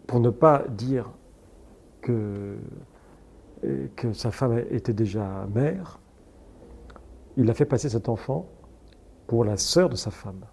Pour 0.08 0.20
ne 0.20 0.30
pas 0.30 0.66
dire 0.70 1.10
que, 2.02 2.58
sa 4.14 4.32
femme 4.32 4.58
était 4.72 4.94
déjà 4.94 5.48
mère, 5.54 6.00
il 7.38 7.50
a 7.50 7.54
fait 7.54 7.66
passer 7.66 7.90
cet 7.90 8.10
enfant 8.10 8.48
pour 9.28 9.46
la 9.46 9.56
sœur 9.56 9.88
de 9.90 9.96
sa 9.96 10.12
femme, 10.12 10.46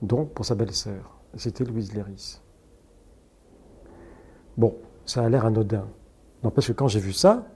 donc 0.00 0.32
pour 0.32 0.44
sa 0.44 0.54
belle-sœur. 0.54 1.18
C'était 1.36 1.64
Louise 1.64 1.92
Léris. 1.92 2.40
Bon, 4.56 4.76
ça 5.04 5.24
a 5.24 5.28
l'air 5.28 5.44
anodin. 5.44 5.86
N'empêche 6.42 6.68
que 6.68 6.72
quand 6.72 6.88
j'ai 6.88 7.00
vu 7.00 7.12
ça, 7.12 7.46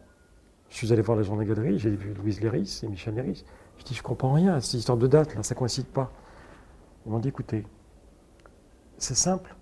je 0.69 0.77
suis 0.77 0.93
allé 0.93 1.03
voir 1.03 1.17
la 1.17 1.23
journée 1.23 1.47
galerie, 1.47 1.79
j'ai 1.79 1.91
vu 1.91 2.13
Louise 2.15 2.41
Léris 2.41 2.81
et 2.83 2.89
Michel 2.89 3.15
Léris. 3.15 3.45
Je 3.85 3.91
dis, 3.91 3.95
je 3.95 4.03
comprends 4.03 4.33
rien, 4.33 4.61
cette 4.61 4.75
histoire 4.75 4.97
de 4.97 5.07
date, 5.07 5.35
là, 5.35 5.43
ça 5.43 5.55
coïncide 5.55 5.87
pas. 5.87 6.11
Ils 7.05 7.13
m'ont 7.13 7.19
dit, 7.19 7.29
écoutez, 7.29 7.67
c'est 8.97 9.15
simple, 9.15 9.55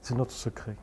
c'est 0.00 0.16
notre 0.16 0.32
secret. 0.32 0.76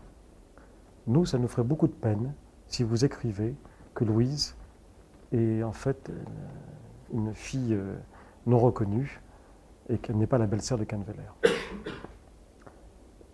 Nous, 1.06 1.26
ça 1.26 1.38
nous 1.38 1.50
ferait 1.50 1.64
beaucoup 1.64 1.88
de 1.88 1.94
peine 1.94 2.34
si 2.68 2.84
vous 2.84 3.04
écrivez 3.04 3.56
que 3.94 4.06
Louise 4.06 4.56
est 5.34 5.64
en 5.64 5.74
fait 5.74 6.10
euh, 6.10 6.24
une 7.14 7.34
fille 7.34 7.74
euh, 7.74 7.96
non 8.46 8.60
reconnue 8.60 9.22
et 9.90 9.98
qu'elle 9.98 10.18
n'est 10.18 10.28
pas 10.28 10.38
la 10.38 10.48
belle-sœur 10.48 10.78
de 10.78 10.86
Canveller. 10.86 11.30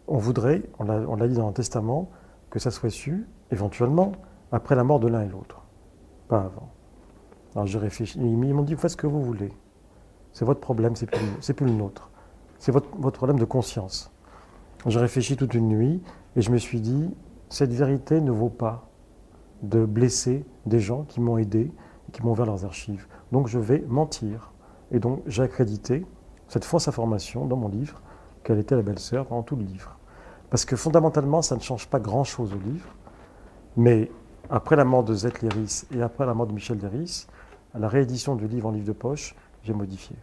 On 0.08 0.18
voudrait, 0.18 0.64
on 0.80 1.16
l'a 1.16 1.28
dit 1.28 1.36
dans 1.36 1.48
le 1.48 1.54
testament, 1.54 2.10
que 2.50 2.60
ça 2.60 2.72
soit 2.72 2.90
su, 2.90 3.28
éventuellement, 3.52 4.14
après 4.52 4.76
la 4.76 4.84
mort 4.84 5.00
de 5.00 5.08
l'un 5.08 5.22
et 5.22 5.30
l'autre, 5.30 5.62
pas 6.28 6.42
avant. 6.42 6.73
Alors 7.56 7.68
j'ai 7.68 7.80
réfléchi. 7.80 8.20
Ils 8.20 8.54
m'ont 8.54 8.64
dit, 8.64 8.76
faites 8.76 8.92
ce 8.92 8.98
que 8.98 9.08
vous 9.08 9.22
voulez. 9.22 9.52
C'est 10.32 10.46
votre 10.46 10.60
problème, 10.60 10.96
c'est 10.96 11.06
plus, 11.06 11.54
plus 11.54 11.66
le 11.66 11.74
nôtre. 11.74 12.10
C'est 12.58 12.72
votre, 12.72 12.88
votre, 12.98 13.18
problème 13.18 13.40
de 13.40 13.46
conscience. 13.46 14.12
J'ai 14.86 15.00
réfléchi 15.00 15.38
toute 15.38 15.54
une 15.54 15.68
nuit 15.68 16.02
et 16.36 16.42
je 16.42 16.52
me 16.52 16.58
suis 16.58 16.82
dit, 16.82 17.10
cette 17.50 17.72
vérité 17.72 18.20
ne 18.22 18.32
vaut 18.32 18.50
pas 18.50 18.90
de 19.62 19.86
blesser 19.86 20.46
des 20.66 20.80
gens 20.80 21.04
qui 21.04 21.22
m'ont 21.22 21.38
aidé 21.38 21.72
et 22.08 22.12
qui 22.12 22.24
m'ont 22.24 22.32
ouvert 22.32 22.46
leurs 22.46 22.66
archives. 22.66 23.08
Donc 23.32 23.48
je 23.48 23.60
vais 23.60 23.84
mentir. 23.88 24.52
Et 24.92 25.00
donc 25.00 25.22
j'ai 25.28 25.44
accrédité 25.44 26.06
cette 26.48 26.66
fausse 26.66 26.88
information 26.88 27.46
dans 27.46 27.58
mon 27.58 27.70
livre 27.70 28.02
qu'elle 28.44 28.60
était 28.60 28.76
la 28.76 28.82
belle-sœur 28.82 29.26
pendant 29.28 29.44
tout 29.44 29.56
le 29.56 29.64
livre. 29.64 29.98
Parce 30.50 30.66
que 30.66 30.76
fondamentalement, 30.76 31.42
ça 31.42 31.56
ne 31.56 31.62
change 31.62 31.88
pas 31.88 32.00
grand-chose 32.00 32.54
au 32.54 32.60
livre. 32.60 32.90
Mais 33.76 34.12
après 34.50 34.76
la 34.76 34.86
mort 34.86 35.04
de 35.04 35.14
Zeth 35.14 35.42
Léris 35.42 35.84
et 35.96 36.02
après 36.02 36.26
la 36.26 36.34
mort 36.34 36.46
de 36.46 36.54
Michel 36.54 36.78
Léris, 36.78 37.28
à 37.74 37.80
la 37.80 37.88
réédition 37.88 38.36
du 38.36 38.48
livre 38.48 38.68
en 38.68 38.72
livre 38.72 38.86
de 38.86 38.94
poche, 38.94 39.36
j'ai 39.64 39.74
modifié. 39.74 40.16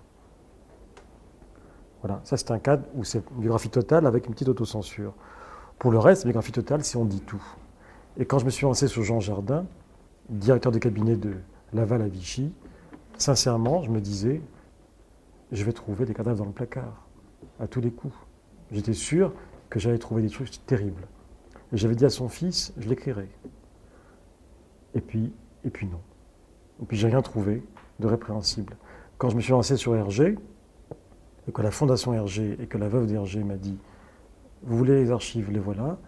Voilà, 2.03 2.21
ça 2.25 2.37
c'est 2.37 2.51
un 2.51 2.59
cas 2.59 2.81
où 2.95 3.05
c'est 3.05 3.23
biographie 3.33 3.69
totale 3.69 4.07
avec 4.07 4.27
une 4.27 4.33
petite 4.33 4.49
autocensure. 4.49 5.15
Pour 5.79 5.91
le 5.91 5.99
reste, 5.99 6.25
biographie 6.25 6.53
totale, 6.53 6.85
c'est 6.85 6.97
on 6.97 7.05
dit 7.05 7.21
tout. 7.21 7.43
Et 8.17 8.25
quand 8.25 8.39
je 8.39 8.45
me 8.45 8.51
suis 8.51 8.65
lancé 8.65 8.89
sur 8.89 9.03
Jean 9.03 9.21
Jardin, 9.21 9.67
directeur 10.29 10.73
de 10.73 10.79
cabinet 10.79 11.17
de 11.17 11.35
Laval 11.73 12.03
à 12.03 12.09
Vichy, 12.09 12.53
sincèrement, 13.19 13.83
je 13.83 13.91
me 13.91 14.01
disais, 14.01 14.41
je 15.53 15.65
vais 15.65 15.73
trouver 15.73 16.07
des 16.07 16.15
cadavres 16.15 16.39
dans 16.39 16.47
le 16.47 16.53
placard, 16.53 17.07
à 17.59 17.67
tous 17.67 17.81
les 17.81 17.91
coups. 17.91 18.15
J'étais 18.71 18.95
sûr 18.95 19.33
que 19.69 19.79
j'allais 19.79 19.99
trouver 19.99 20.23
des 20.23 20.31
trucs 20.31 20.65
terribles. 20.67 21.07
J'avais 21.73 21.95
dit 21.95 22.05
à 22.05 22.11
son 22.11 22.29
fils, 22.29 22.73
je 22.79 22.89
l'écrirai. 22.89 23.29
Et 24.95 25.01
puis, 25.01 25.33
et 25.65 25.71
puis 25.71 25.87
non. 25.87 26.01
Et 26.83 26.85
puis 26.87 26.97
j'ai 26.97 27.09
rien 27.09 27.23
trouvé 27.23 27.63
de 27.99 28.07
répréhensible. 28.07 28.77
Quand 29.19 29.29
je 29.29 29.37
me 29.37 29.41
suis 29.41 29.53
lancé 29.53 29.77
sur 29.77 29.95
Hergé, 29.95 30.37
et 31.49 31.53
que 31.53 31.63
la 31.63 31.71
fondation 31.71 32.13
Hergé 32.13 32.57
et 32.61 32.67
que 32.67 32.79
la 32.79 32.89
veuve 32.89 33.07
d'Hergé 33.07 33.43
m'a 33.43 33.57
dit, 33.57 33.79
vous 34.63 34.77
voulez 34.77 35.03
les 35.03 35.11
archives, 35.11 35.51
les 35.51 35.59
voilà, 35.59 35.99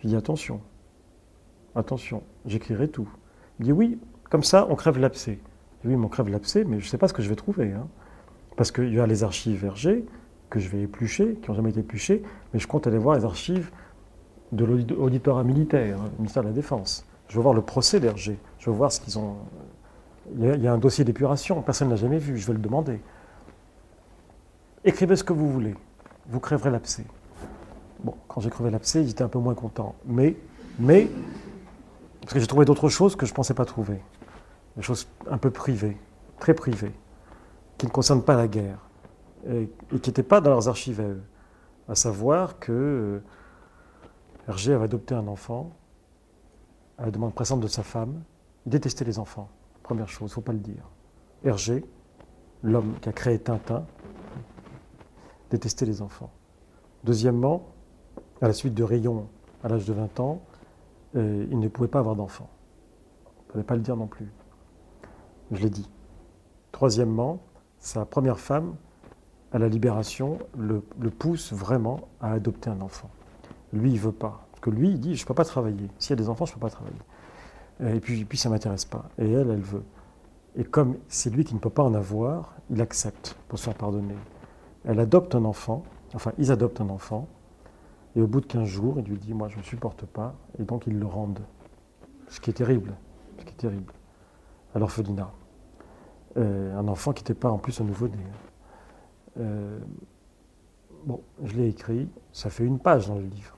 j'ai 0.00 0.08
dit 0.08 0.16
attention, 0.16 0.60
attention, 1.74 2.22
j'écrirai 2.46 2.88
tout. 2.88 3.08
Il 3.58 3.66
dit 3.66 3.72
oui, 3.72 3.98
comme 4.30 4.42
ça 4.42 4.66
on 4.70 4.74
crève 4.74 4.98
l'abcès. 4.98 5.38
Oui, 5.84 5.96
mais 5.96 6.04
on 6.04 6.08
crève 6.08 6.28
l'abcès, 6.28 6.64
mais 6.64 6.78
je 6.78 6.84
ne 6.84 6.90
sais 6.90 6.98
pas 6.98 7.08
ce 7.08 7.14
que 7.14 7.22
je 7.22 7.28
vais 7.28 7.36
trouver. 7.36 7.72
Hein. 7.72 7.88
Parce 8.56 8.70
qu'il 8.70 8.92
y 8.92 9.00
a 9.00 9.06
les 9.06 9.24
archives 9.24 9.64
Hergé 9.64 10.04
que 10.50 10.58
je 10.58 10.68
vais 10.68 10.82
éplucher, 10.82 11.36
qui 11.36 11.48
n'ont 11.48 11.56
jamais 11.56 11.70
été 11.70 11.80
épluchées, 11.80 12.22
mais 12.52 12.60
je 12.60 12.66
compte 12.66 12.86
aller 12.86 12.98
voir 12.98 13.16
les 13.16 13.24
archives 13.24 13.70
de 14.52 14.64
l'auditorat 14.64 15.44
militaire, 15.44 15.98
le 15.98 16.04
hein, 16.04 16.10
ministère 16.18 16.42
de 16.42 16.48
la 16.48 16.54
Défense. 16.54 17.06
Je 17.28 17.36
veux 17.36 17.42
voir 17.42 17.54
le 17.54 17.62
procès 17.62 18.00
d'Hergé. 18.00 18.36
Je 18.58 18.68
veux 18.68 18.76
voir 18.76 18.90
ce 18.90 19.00
qu'ils 19.00 19.18
ont. 19.18 19.36
Il 20.36 20.62
y, 20.62 20.68
a, 20.68 20.72
un 20.72 20.78
dossier 20.78 21.04
d'épuration, 21.04 21.60
personne 21.62 21.88
ne 21.88 21.94
l'a 21.94 22.00
jamais 22.00 22.18
vu, 22.18 22.36
je 22.36 22.46
vais 22.46 22.52
le 22.52 22.60
demander. 22.60 23.00
Écrivez 24.84 25.16
ce 25.16 25.24
que 25.24 25.32
vous 25.32 25.50
voulez, 25.50 25.74
vous 26.28 26.40
crèverez 26.40 26.70
l'abcès. 26.70 27.04
Bon, 28.02 28.14
quand 28.28 28.40
j'ai 28.40 28.50
crevé 28.50 28.70
l'abcès, 28.70 29.04
j'étais 29.04 29.22
un 29.22 29.28
peu 29.28 29.38
moins 29.38 29.54
content. 29.54 29.94
Mais, 30.06 30.36
mais, 30.78 31.10
parce 32.20 32.34
que 32.34 32.40
j'ai 32.40 32.46
trouvé 32.46 32.64
d'autres 32.64 32.88
choses 32.88 33.16
que 33.16 33.26
je 33.26 33.32
ne 33.32 33.34
pensais 33.34 33.54
pas 33.54 33.64
trouver. 33.64 34.00
Des 34.76 34.82
choses 34.82 35.08
un 35.28 35.36
peu 35.36 35.50
privées, 35.50 35.96
très 36.38 36.54
privées, 36.54 36.94
qui 37.76 37.86
ne 37.86 37.90
concernent 37.90 38.22
pas 38.22 38.36
la 38.36 38.46
guerre, 38.46 38.78
et, 39.48 39.68
qui 39.88 40.10
n'étaient 40.10 40.22
pas 40.22 40.40
dans 40.40 40.50
leurs 40.50 40.68
archives 40.68 41.00
à. 41.00 41.04
À 41.90 41.96
savoir 41.96 42.60
que 42.60 43.20
Hergé 44.46 44.72
avait 44.72 44.84
adopté 44.84 45.12
un 45.12 45.26
enfant 45.26 45.72
à 46.98 47.06
la 47.06 47.10
demande 47.10 47.34
pressante 47.34 47.58
de 47.58 47.66
sa 47.66 47.82
femme. 47.82 48.22
Il 48.64 48.70
détestait 48.70 49.04
les 49.04 49.18
enfants, 49.18 49.48
première 49.90 50.08
chose, 50.08 50.30
il 50.30 50.32
ne 50.32 50.34
faut 50.34 50.40
pas 50.40 50.52
le 50.52 50.60
dire. 50.60 50.88
Hergé, 51.42 51.84
l'homme 52.62 52.94
qui 53.00 53.08
a 53.08 53.12
créé 53.12 53.40
Tintin, 53.40 53.84
détestait 55.50 55.84
les 55.84 56.00
enfants. 56.00 56.30
Deuxièmement, 57.02 57.66
à 58.40 58.46
la 58.46 58.52
suite 58.52 58.74
de 58.74 58.84
Rayon, 58.84 59.26
à 59.64 59.68
l'âge 59.68 59.86
de 59.86 59.92
20 59.92 60.20
ans, 60.20 60.42
euh, 61.16 61.44
il 61.50 61.58
ne 61.58 61.66
pouvait 61.66 61.88
pas 61.88 61.98
avoir 61.98 62.14
d'enfant. 62.14 62.48
Il 63.26 63.48
ne 63.48 63.52
fallait 63.54 63.64
pas 63.64 63.74
le 63.74 63.80
dire 63.80 63.96
non 63.96 64.06
plus. 64.06 64.30
Je 65.50 65.60
l'ai 65.60 65.70
dit. 65.70 65.90
Troisièmement, 66.70 67.40
sa 67.80 68.04
première 68.04 68.38
femme, 68.38 68.76
à 69.50 69.58
la 69.58 69.66
libération, 69.66 70.38
le, 70.56 70.82
pousse 71.10 71.52
vraiment 71.52 72.02
à 72.20 72.30
adopter 72.30 72.70
un 72.70 72.80
enfant. 72.80 73.10
Lui, 73.72 73.90
il 73.90 73.96
ne 73.96 73.98
veut 73.98 74.12
pas. 74.12 74.46
Parce 74.52 74.60
que 74.60 74.70
lui, 74.70 74.90
il 74.90 75.00
dit, 75.00 75.16
je 75.16 75.24
ne 75.24 75.26
peux 75.26 75.34
pas 75.34 75.44
travailler. 75.44 75.88
S'il 75.98 76.10
y 76.10 76.12
a 76.12 76.22
des 76.22 76.28
enfants, 76.28 76.46
je 76.46 76.52
ne 76.52 76.54
peux 76.54 76.60
pas 76.60 76.70
travailler. 76.70 77.00
Et 77.82 78.00
puis, 78.00 78.26
ça 78.36 78.48
ne 78.48 78.54
m'intéresse 78.54 78.84
pas. 78.84 79.08
Et 79.18 79.30
elle, 79.30 79.50
elle 79.50 79.60
veut. 79.60 79.84
Et 80.56 80.64
comme 80.64 80.96
c'est 81.08 81.30
lui 81.30 81.44
qui 81.44 81.54
ne 81.54 81.60
peut 81.60 81.70
pas 81.70 81.84
en 81.84 81.94
avoir, 81.94 82.54
il 82.70 82.80
accepte 82.80 83.36
pour 83.48 83.58
se 83.58 83.64
faire 83.64 83.74
pardonner. 83.74 84.16
Elle 84.84 85.00
adopte 85.00 85.34
un 85.34 85.44
enfant, 85.44 85.84
enfin, 86.14 86.32
ils 86.38 86.50
adoptent 86.50 86.80
un 86.80 86.88
enfant, 86.88 87.28
et 88.16 88.22
au 88.22 88.26
bout 88.26 88.40
de 88.40 88.46
15 88.46 88.64
jours, 88.64 88.96
il 88.98 89.04
lui 89.04 89.18
dit 89.18 89.34
Moi, 89.34 89.48
je 89.48 89.58
ne 89.58 89.62
supporte 89.62 90.04
pas. 90.04 90.34
Et 90.58 90.64
donc, 90.64 90.86
ils 90.86 90.98
le 90.98 91.06
rendent. 91.06 91.42
Ce 92.28 92.40
qui 92.40 92.50
est 92.50 92.54
terrible. 92.54 92.94
Ce 93.38 93.44
qui 93.44 93.52
est 93.52 93.56
terrible. 93.56 93.92
À 94.74 94.78
l'orphelinat. 94.78 95.30
Euh, 96.36 96.76
un 96.76 96.88
enfant 96.88 97.12
qui 97.12 97.22
n'était 97.22 97.34
pas 97.34 97.50
en 97.50 97.58
plus 97.58 97.80
un 97.80 97.84
nouveau-né. 97.84 98.24
Euh, 99.38 99.78
bon, 101.04 101.20
je 101.44 101.54
l'ai 101.54 101.68
écrit. 101.68 102.08
Ça 102.32 102.50
fait 102.50 102.64
une 102.64 102.78
page 102.78 103.08
dans 103.08 103.16
le 103.16 103.24
livre. 103.24 103.56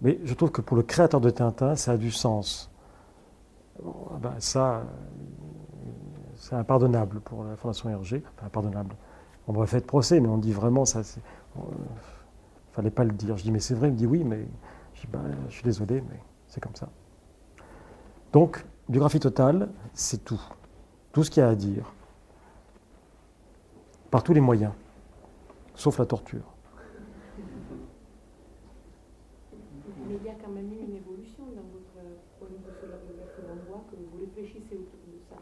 Mais 0.00 0.20
je 0.24 0.34
trouve 0.34 0.50
que 0.50 0.60
pour 0.60 0.76
le 0.76 0.82
créateur 0.82 1.20
de 1.20 1.30
Tintin, 1.30 1.76
ça 1.76 1.92
a 1.92 1.96
du 1.96 2.10
sens. 2.10 2.70
Ben, 3.82 4.34
ça, 4.38 4.84
c'est 6.36 6.54
impardonnable 6.54 7.20
pour 7.20 7.44
la 7.44 7.56
Fondation 7.56 7.90
Hergé. 7.90 8.22
Enfin, 8.36 8.46
impardonnable. 8.46 8.96
On 9.46 9.52
va 9.52 9.66
faire 9.66 9.80
de 9.80 9.86
procès, 9.86 10.20
mais 10.20 10.28
on 10.28 10.38
dit 10.38 10.52
vraiment 10.52 10.84
ça 10.84 11.02
fallait 12.72 12.90
pas 12.90 13.04
le 13.04 13.12
dire. 13.12 13.36
Je 13.36 13.42
dis, 13.42 13.52
mais 13.52 13.60
c'est 13.60 13.74
vrai, 13.74 13.88
il 13.88 13.92
me 13.92 13.96
dit 13.96 14.06
oui, 14.06 14.24
mais 14.24 14.46
je 14.94 15.02
dis, 15.02 15.06
bah, 15.06 15.20
je 15.48 15.54
suis 15.54 15.62
désolé, 15.62 16.02
mais 16.08 16.20
c'est 16.48 16.60
comme 16.60 16.74
ça. 16.74 16.88
Donc, 18.32 18.64
biographie 18.88 19.20
totale, 19.20 19.68
c'est 19.92 20.24
tout. 20.24 20.40
Tout 21.12 21.22
ce 21.22 21.30
qu'il 21.30 21.42
y 21.42 21.44
a 21.46 21.48
à 21.48 21.54
dire. 21.54 21.92
Par 24.10 24.22
tous 24.22 24.32
les 24.32 24.40
moyens, 24.40 24.72
sauf 25.74 25.98
la 25.98 26.06
torture. 26.06 26.44
Mais 30.06 30.16
il 30.20 30.24
y 30.24 30.28
a 30.28 30.34
quand 30.34 30.50
même 30.50 30.72
eu 30.72 30.84
une 30.84 30.96
évolution 30.96 31.44
dans 31.46 31.62
votre 31.72 31.98
projet 32.38 32.54
de 32.58 32.90
la 32.90 32.96
biographie. 32.98 33.42
On 33.50 33.70
voit 33.70 33.84
que 33.90 33.96
vous 33.96 34.18
réfléchissez 34.20 34.76
autour 34.76 35.00
de 35.06 35.18
ça. 35.28 35.36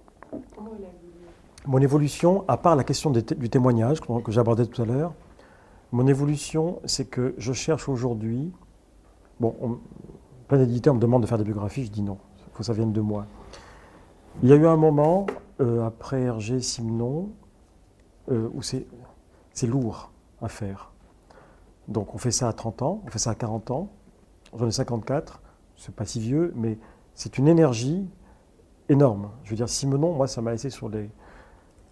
Comment 0.54 0.72
elle 0.78 0.84
a 0.84 0.88
évolué 0.88 1.28
Mon 1.72 1.78
évolution, 1.78 2.44
à 2.48 2.58
part 2.58 2.76
la 2.76 2.84
question 2.84 3.08
du 3.08 3.48
témoignage 3.48 4.02
que 4.02 4.30
j'abordais 4.30 4.66
tout 4.66 4.82
à 4.82 4.84
l'heure, 4.84 5.14
mon 5.90 6.06
évolution, 6.06 6.82
c'est 6.84 7.06
que 7.06 7.34
je 7.38 7.54
cherche 7.54 7.88
aujourd'hui. 7.88 8.52
Bon, 9.40 9.80
plein 10.48 10.58
d'éditeurs 10.58 10.92
me 10.92 11.00
demandent 11.00 11.22
de 11.22 11.26
faire 11.26 11.38
des 11.38 11.44
biographies, 11.44 11.86
je 11.86 11.90
dis 11.90 12.02
non, 12.02 12.18
il 12.36 12.52
faut 12.52 12.58
que 12.58 12.62
ça 12.62 12.74
vienne 12.74 12.92
de 12.92 13.00
moi. 13.00 13.24
Il 14.42 14.50
y 14.50 14.52
a 14.52 14.56
eu 14.56 14.66
un 14.66 14.76
moment, 14.76 15.24
euh, 15.62 15.86
après 15.86 16.20
Hergé, 16.20 16.60
Simon, 16.60 17.30
euh, 18.30 18.50
où 18.52 18.60
c'est 18.60 18.86
lourd 19.62 20.10
à 20.42 20.48
faire. 20.48 20.92
Donc 21.88 22.14
on 22.14 22.18
fait 22.18 22.32
ça 22.32 22.48
à 22.48 22.52
30 22.52 22.82
ans, 22.82 23.00
on 23.06 23.08
fait 23.08 23.18
ça 23.18 23.30
à 23.30 23.34
40 23.34 23.70
ans, 23.70 23.88
j'en 24.54 24.68
ai 24.68 24.72
54, 24.72 25.40
c'est 25.78 25.94
pas 25.94 26.04
si 26.04 26.20
vieux, 26.20 26.52
mais 26.54 26.76
c'est 27.14 27.38
une 27.38 27.48
énergie 27.48 28.06
énorme. 28.90 29.30
Je 29.44 29.50
veux 29.52 29.56
dire, 29.56 29.70
Simonon, 29.70 30.12
moi, 30.12 30.26
ça 30.26 30.42
m'a 30.42 30.50
laissé 30.50 30.68
sur 30.68 30.90
les, 30.90 31.08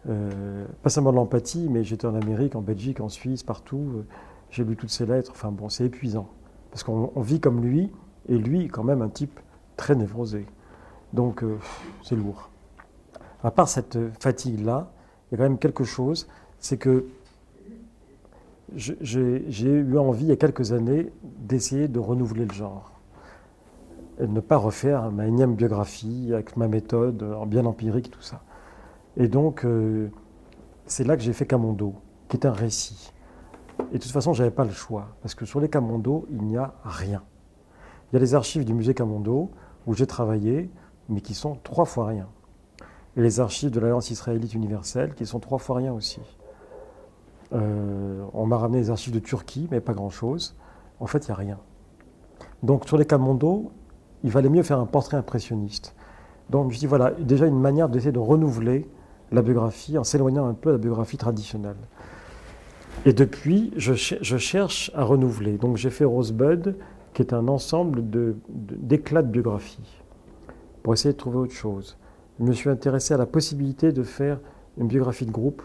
euh, 0.09 0.65
pas 0.83 0.89
seulement 0.89 1.11
de 1.11 1.17
l'empathie, 1.17 1.69
mais 1.69 1.85
j'étais 1.85 2.07
en 2.07 2.15
Amérique, 2.15 2.57
en 2.57 2.63
Belgique, 2.63 3.01
en 3.01 3.09
Suisse, 3.09 3.43
partout. 3.43 3.93
Euh, 3.97 4.07
j'ai 4.51 4.65
lu 4.65 4.77
toutes 4.77 4.91
ses 4.91 5.07
lettres. 5.07 5.31
Enfin 5.35 5.51
bon, 5.51 5.69
c'est 5.69 5.85
épuisant. 5.85 6.29
Parce 6.71 6.83
qu'on 6.83 7.21
vit 7.21 7.41
comme 7.41 7.61
lui, 7.61 7.91
et 8.29 8.39
lui, 8.39 8.69
quand 8.69 8.85
même, 8.85 9.03
un 9.03 9.09
type 9.09 9.39
très 9.77 9.95
névrosé. 9.95 10.47
Donc, 11.13 11.43
euh, 11.43 11.59
c'est 12.03 12.17
lourd. 12.17 12.51
À 13.43 13.51
part 13.51 13.69
cette 13.69 13.99
fatigue-là, 14.21 14.91
il 15.31 15.33
y 15.33 15.35
a 15.35 15.39
quand 15.39 15.49
même 15.49 15.59
quelque 15.59 15.85
chose, 15.85 16.29
c'est 16.59 16.77
que 16.77 17.07
j'ai 18.77 19.67
eu 19.67 19.99
envie, 19.99 20.27
il 20.27 20.29
y 20.29 20.33
a 20.33 20.37
quelques 20.37 20.73
années, 20.73 21.11
d'essayer 21.23 21.89
de 21.89 21.99
renouveler 21.99 22.45
le 22.45 22.53
genre. 22.55 22.93
Et 24.21 24.27
de 24.27 24.33
ne 24.33 24.41
pas 24.41 24.59
refaire 24.59 25.11
ma 25.11 25.27
énième 25.27 25.57
biographie 25.57 26.31
avec 26.33 26.57
ma 26.57 26.69
méthode 26.69 27.25
bien 27.47 27.65
empirique, 27.65 28.11
tout 28.11 28.21
ça. 28.21 28.43
Et 29.17 29.29
donc, 29.29 29.65
euh, 29.65 30.09
c'est 30.87 31.05
là 31.05 31.17
que 31.17 31.23
j'ai 31.23 31.33
fait 31.33 31.47
Camondo, 31.47 31.95
qui 32.29 32.37
est 32.37 32.47
un 32.47 32.53
récit. 32.53 33.13
Et 33.93 33.95
de 33.95 34.03
toute 34.03 34.13
façon, 34.13 34.33
je 34.33 34.43
n'avais 34.43 34.55
pas 34.55 34.65
le 34.65 34.71
choix, 34.71 35.09
parce 35.23 35.35
que 35.35 35.45
sur 35.45 35.61
les 35.61 35.69
Camondo, 35.69 36.27
il 36.31 36.43
n'y 36.43 36.57
a 36.57 36.75
rien. 36.85 37.23
Il 38.11 38.15
y 38.15 38.17
a 38.17 38.21
les 38.21 38.35
archives 38.35 38.65
du 38.65 38.75
musée 38.75 38.95
Camondo, 38.95 39.51
où 39.87 39.95
j'ai 39.95 40.07
travaillé, 40.07 40.71
mais 41.09 41.21
qui 41.21 41.35
sont 41.35 41.59
trois 41.63 41.85
fois 41.85 42.07
rien. 42.07 42.29
Et 43.17 43.23
les 43.23 43.41
archives 43.41 43.71
de 43.71 43.81
l'Alliance 43.81 44.11
israélite 44.11 44.55
universelle, 44.55 45.15
qui 45.15 45.27
sont 45.27 45.41
trois 45.41 45.59
fois 45.59 45.77
rien 45.77 45.93
aussi. 45.93 46.21
Euh, 47.53 48.25
on 48.33 48.47
m'a 48.47 48.59
ramené 48.59 48.79
les 48.79 48.91
archives 48.91 49.13
de 49.13 49.19
Turquie, 49.19 49.67
mais 49.71 49.81
pas 49.81 49.93
grand-chose. 49.93 50.57
En 51.01 51.07
fait, 51.07 51.27
il 51.27 51.31
n'y 51.31 51.33
a 51.33 51.37
rien. 51.37 51.59
Donc, 52.63 52.87
sur 52.87 52.97
les 52.97 53.07
Camondo, 53.07 53.73
il 54.23 54.31
valait 54.31 54.49
mieux 54.49 54.63
faire 54.63 54.79
un 54.79 54.87
portrait 54.87 55.17
impressionniste. 55.17 55.95
Donc, 56.51 56.73
je 56.73 56.79
dis 56.79 56.87
voilà, 56.87 57.11
déjà 57.13 57.47
une 57.47 57.59
manière 57.59 57.89
d'essayer 57.89 58.13
de 58.13 58.19
renouveler 58.19 58.89
la 59.33 59.43
biographie 59.43 59.99
en 59.99 60.05
s'éloignant 60.05 60.47
un 60.47 60.55
peu 60.55 60.71
de 60.71 60.77
la 60.77 60.83
biographie 60.83 61.17
traditionnelle. 61.17 61.77
Et 63.07 63.13
depuis, 63.13 63.73
je, 63.77 63.95
cherche 63.95 64.91
à 64.95 65.05
renouveler. 65.05 65.57
Donc 65.57 65.77
j'ai 65.77 65.91
fait 65.91 66.05
Rosebud, 66.05 66.77
qui 67.15 67.23
est 67.23 67.33
un 67.33 67.49
ensemble 67.49 68.03
d'éclats 68.49 69.23
de, 69.23 69.27
de 69.27 69.33
biographie, 69.33 70.03
pour 70.83 70.93
essayer 70.93 71.13
de 71.13 71.19
trouver 71.19 71.39
autre 71.39 71.55
chose. 71.55 71.97
Je 72.39 72.45
me 72.45 72.53
suis 72.53 72.69
intéressé 72.69 73.15
à 73.15 73.17
la 73.17 73.27
possibilité 73.27 73.93
de 73.93 74.03
faire 74.03 74.39
une 74.77 74.87
biographie 74.87 75.27
de 75.27 75.31
groupe 75.31 75.63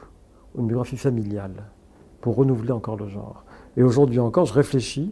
ou 0.53 0.61
une 0.61 0.67
biographie 0.67 0.97
familiale, 0.97 1.65
pour 2.21 2.35
renouveler 2.35 2.71
encore 2.71 2.95
le 2.95 3.07
genre. 3.07 3.43
Et 3.75 3.83
aujourd'hui 3.83 4.19
encore, 4.19 4.45
je 4.45 4.53
réfléchis, 4.53 5.11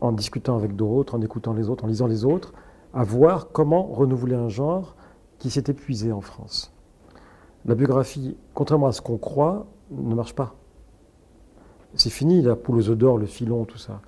en 0.00 0.12
discutant 0.12 0.56
avec 0.56 0.74
d'autres, 0.74 1.14
en 1.14 1.22
écoutant 1.22 1.52
les 1.52 1.70
autres, 1.70 1.84
en 1.84 1.88
lisant 1.88 2.08
les 2.08 2.24
autres, 2.24 2.52
à 2.92 3.04
voir 3.04 3.48
comment 3.52 3.84
renouveler 3.84 4.34
un 4.34 4.48
genre 4.48 4.96
qui 5.38 5.50
s'est 5.50 5.64
épuisé 5.68 6.10
en 6.12 6.20
France 6.20 6.73
la 7.66 7.74
biographie, 7.74 8.36
contrairement 8.52 8.88
à 8.88 8.92
ce 8.92 9.00
qu'on 9.00 9.18
croit, 9.18 9.66
ne 9.90 10.14
marche 10.14 10.34
pas. 10.34 10.54
C'est 11.94 12.10
fini 12.10 12.42
la 12.42 12.56
poule 12.56 12.80
aux 12.80 12.94
d'or, 12.94 13.18
le 13.18 13.26
filon, 13.26 13.64
tout 13.64 13.78
ça. 13.78 14.00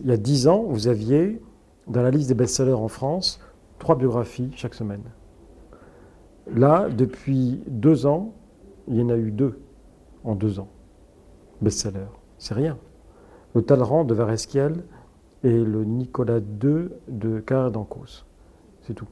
Il 0.00 0.06
y 0.06 0.12
a 0.12 0.16
dix 0.16 0.46
ans, 0.46 0.62
vous 0.62 0.88
aviez, 0.88 1.42
dans 1.88 2.02
la 2.02 2.10
liste 2.10 2.28
des 2.28 2.34
best-sellers 2.34 2.72
en 2.72 2.88
France, 2.88 3.40
trois 3.78 3.96
biographies 3.96 4.50
chaque 4.56 4.74
semaine. 4.74 5.02
Là, 6.52 6.88
depuis 6.88 7.62
deux 7.66 8.06
ans, 8.06 8.32
il 8.88 8.96
y 8.96 9.02
en 9.02 9.08
a 9.08 9.16
eu 9.16 9.30
deux 9.30 9.60
en 10.24 10.34
deux 10.34 10.58
ans. 10.58 10.68
best-seller. 11.60 12.06
C'est 12.38 12.54
rien. 12.54 12.78
Le 13.54 13.62
Talleyrand 13.62 14.04
de 14.04 14.14
Varesquiel 14.14 14.84
et 15.42 15.64
le 15.64 15.84
Nicolas 15.84 16.38
II 16.38 16.88
de 17.08 17.40
Carrère 17.40 17.70
d'Ancos. 17.70 18.24
C'est 18.82 18.94
tout. 18.94 19.08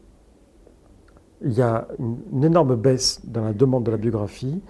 Il 1.45 1.53
y 1.53 1.63
a 1.63 1.89
une, 1.99 2.45
énorme 2.45 2.77
baisse 2.77 3.21
dans 3.25 3.43
la 3.43 3.53
demande 3.53 3.85
de 3.85 3.91
la 3.91 3.97
biographie. 3.97 4.61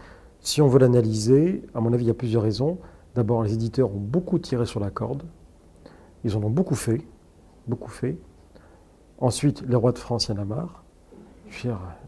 Si 0.41 0.63
on 0.63 0.69
veut 0.69 0.79
l'analyser, 0.79 1.63
à 1.75 1.81
mon 1.81 1.93
avis, 1.93 2.05
il 2.05 2.09
y 2.09 2.11
a 2.11 2.15
plusieurs 2.15 2.43
raisons. 2.43 2.79
D'abord, 3.15 3.43
les 3.43 3.53
éditeurs 3.53 3.91
ont 3.91 4.01
beaucoup 4.01 4.39
tiré 4.39 4.65
sur 4.65 4.81
la 4.81 4.91
corde. 4.91 5.23
Ils 6.25 6.37
en 6.37 6.43
ont 6.43 6.51
beaucoup 6.51 6.75
fait. 6.75 7.03
Beaucoup 7.67 7.91
fait. 7.91 8.17
Ensuite, 9.19 9.63
les 9.69 9.77
rois 9.77 9.93
de 9.93 9.99
France, 9.99 10.29
il 10.29 10.35
y 10.35 10.39
en 10.39 10.43
a 10.43 10.45
marre. 10.45 10.83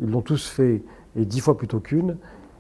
Ils 0.00 0.10
l'ont 0.10 0.22
tous 0.22 0.48
fait 0.48 0.82
et 1.16 1.24
dix 1.24 1.40
fois 1.40 1.56
plutôt 1.56 1.80
qu'une. 1.80 2.16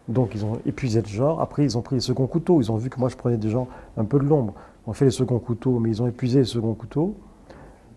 Donc 0.06 0.34
ils 0.34 0.44
ont 0.44 0.58
épuisé 0.66 1.00
le 1.00 1.08
genre. 1.08 1.40
Après, 1.40 1.64
ils 1.64 1.78
ont 1.78 1.82
pris 1.82 1.96
les 1.96 2.00
seconds 2.00 2.26
couteaux. 2.26 2.60
Ils 2.60 2.70
ont 2.70 2.76
vu 2.76 2.90
que 2.90 3.00
moi, 3.00 3.08
je 3.08 3.16
prenais 3.16 3.38
des 3.38 3.48
gens 3.48 3.68
un 3.96 4.04
peu 4.04 4.18
de 4.18 4.24
l'ombre. 4.24 4.54
On 4.86 4.92
fait 4.92 5.06
les 5.06 5.10
seconds 5.10 5.38
couteaux, 5.38 5.78
mais 5.78 5.88
ils 5.88 6.02
ont 6.02 6.06
épuisé 6.06 6.40
les 6.40 6.44
seconds 6.44 6.74
couteaux. 6.74 7.16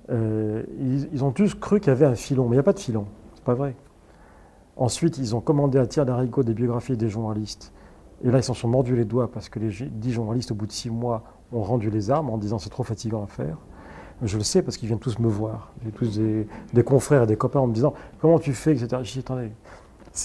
Euh, 0.09 0.63
ils, 0.79 1.09
ils 1.13 1.23
ont 1.23 1.31
tous 1.31 1.53
cru 1.53 1.81
qu'il 1.81 1.89
y 1.89 1.91
avait 1.91 2.05
un 2.05 2.15
filon, 2.15 2.45
mais 2.45 2.51
il 2.51 2.57
n'y 2.57 2.61
a 2.61 2.63
pas 2.63 2.73
de 2.73 2.79
filon. 2.79 3.05
C'est 3.35 3.43
pas 3.43 3.55
vrai. 3.55 3.75
Ensuite, 4.77 5.17
ils 5.17 5.35
ont 5.35 5.41
commandé 5.41 5.79
à 5.79 5.87
tir 5.87 6.05
d'haricot 6.05 6.43
des 6.43 6.53
biographies 6.53 6.97
des 6.97 7.09
journalistes. 7.09 7.73
Et 8.23 8.31
là, 8.31 8.39
ils 8.39 8.43
s'en 8.43 8.53
sont 8.53 8.67
mordus 8.67 8.95
les 8.95 9.05
doigts 9.05 9.31
parce 9.31 9.49
que 9.49 9.59
les 9.59 9.71
dix 9.89 10.11
journalistes, 10.11 10.51
au 10.51 10.55
bout 10.55 10.67
de 10.67 10.71
six 10.71 10.89
mois, 10.89 11.23
ont 11.51 11.63
rendu 11.63 11.89
les 11.89 12.11
armes 12.11 12.29
en 12.29 12.37
disant 12.37 12.59
c'est 12.59 12.69
trop 12.69 12.83
fatigant 12.83 13.23
à 13.23 13.27
faire. 13.27 13.57
Je 14.23 14.37
le 14.37 14.43
sais 14.43 14.61
parce 14.61 14.77
qu'ils 14.77 14.87
viennent 14.87 14.99
tous 14.99 15.19
me 15.19 15.27
voir. 15.27 15.71
J'ai 15.83 15.91
tous 15.91 16.19
des, 16.19 16.83
confrères 16.83 17.23
et 17.23 17.27
des 17.27 17.37
copains 17.37 17.59
en 17.59 17.67
me 17.67 17.73
disant 17.73 17.93
comment 18.19 18.39
tu 18.39 18.53
fais, 18.53 18.71
etc. 18.71 19.01
Je 19.03 19.11
dis 19.13 19.19
attendez, 19.19 19.51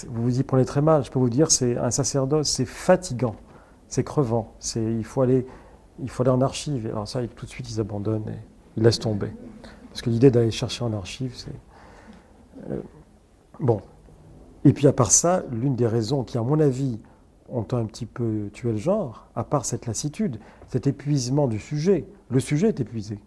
vous 0.08 0.22
vous 0.22 0.40
y 0.40 0.42
prenez 0.42 0.64
très 0.64 0.80
mal. 0.80 1.04
Je 1.04 1.10
peux 1.10 1.18
vous 1.18 1.30
dire, 1.30 1.50
c'est 1.50 1.76
un 1.76 1.90
sacerdoce, 1.90 2.48
c'est 2.48 2.64
fatigant, 2.64 3.36
c'est 3.88 4.04
crevant. 4.04 4.52
Il 4.76 5.04
faut 5.04 5.20
aller, 5.20 5.46
il 6.02 6.08
faut 6.08 6.22
aller 6.22 6.30
en 6.30 6.40
archive. 6.40 6.86
Alors 6.86 7.06
ça, 7.06 7.20
tout 7.26 7.44
de 7.44 7.50
suite, 7.50 7.70
ils 7.70 7.80
abandonnent 7.80 8.28
et 8.28 8.38
ils 8.76 8.82
laissent 8.82 8.98
tomber. 8.98 9.32
Parce 9.90 10.00
que 10.00 10.08
l'idée 10.08 10.30
d'aller 10.30 10.50
chercher 10.50 10.84
en 10.84 10.92
archive, 10.94 11.34
c'est 11.36 12.70
euh, 12.70 12.80
bon. 13.60 13.82
Et 14.64 14.72
puis 14.72 14.86
à 14.86 14.92
part 14.92 15.10
ça, 15.10 15.42
l'une 15.50 15.74
des 15.74 15.86
raisons 15.86 16.22
qui, 16.24 16.38
à 16.38 16.42
mon 16.42 16.60
avis, 16.60 17.00
ont 17.48 17.66
un 17.72 17.84
petit 17.84 18.06
peu 18.06 18.48
tué 18.52 18.70
le 18.70 18.78
genre, 18.78 19.26
à 19.34 19.44
part 19.44 19.64
cette 19.64 19.86
lassitude, 19.86 20.38
cet 20.68 20.86
épuisement 20.86 21.48
du 21.48 21.58
sujet. 21.58 22.06
Le 22.30 22.40
sujet 22.40 22.68
est 22.68 22.80
épuisé. 22.80 23.20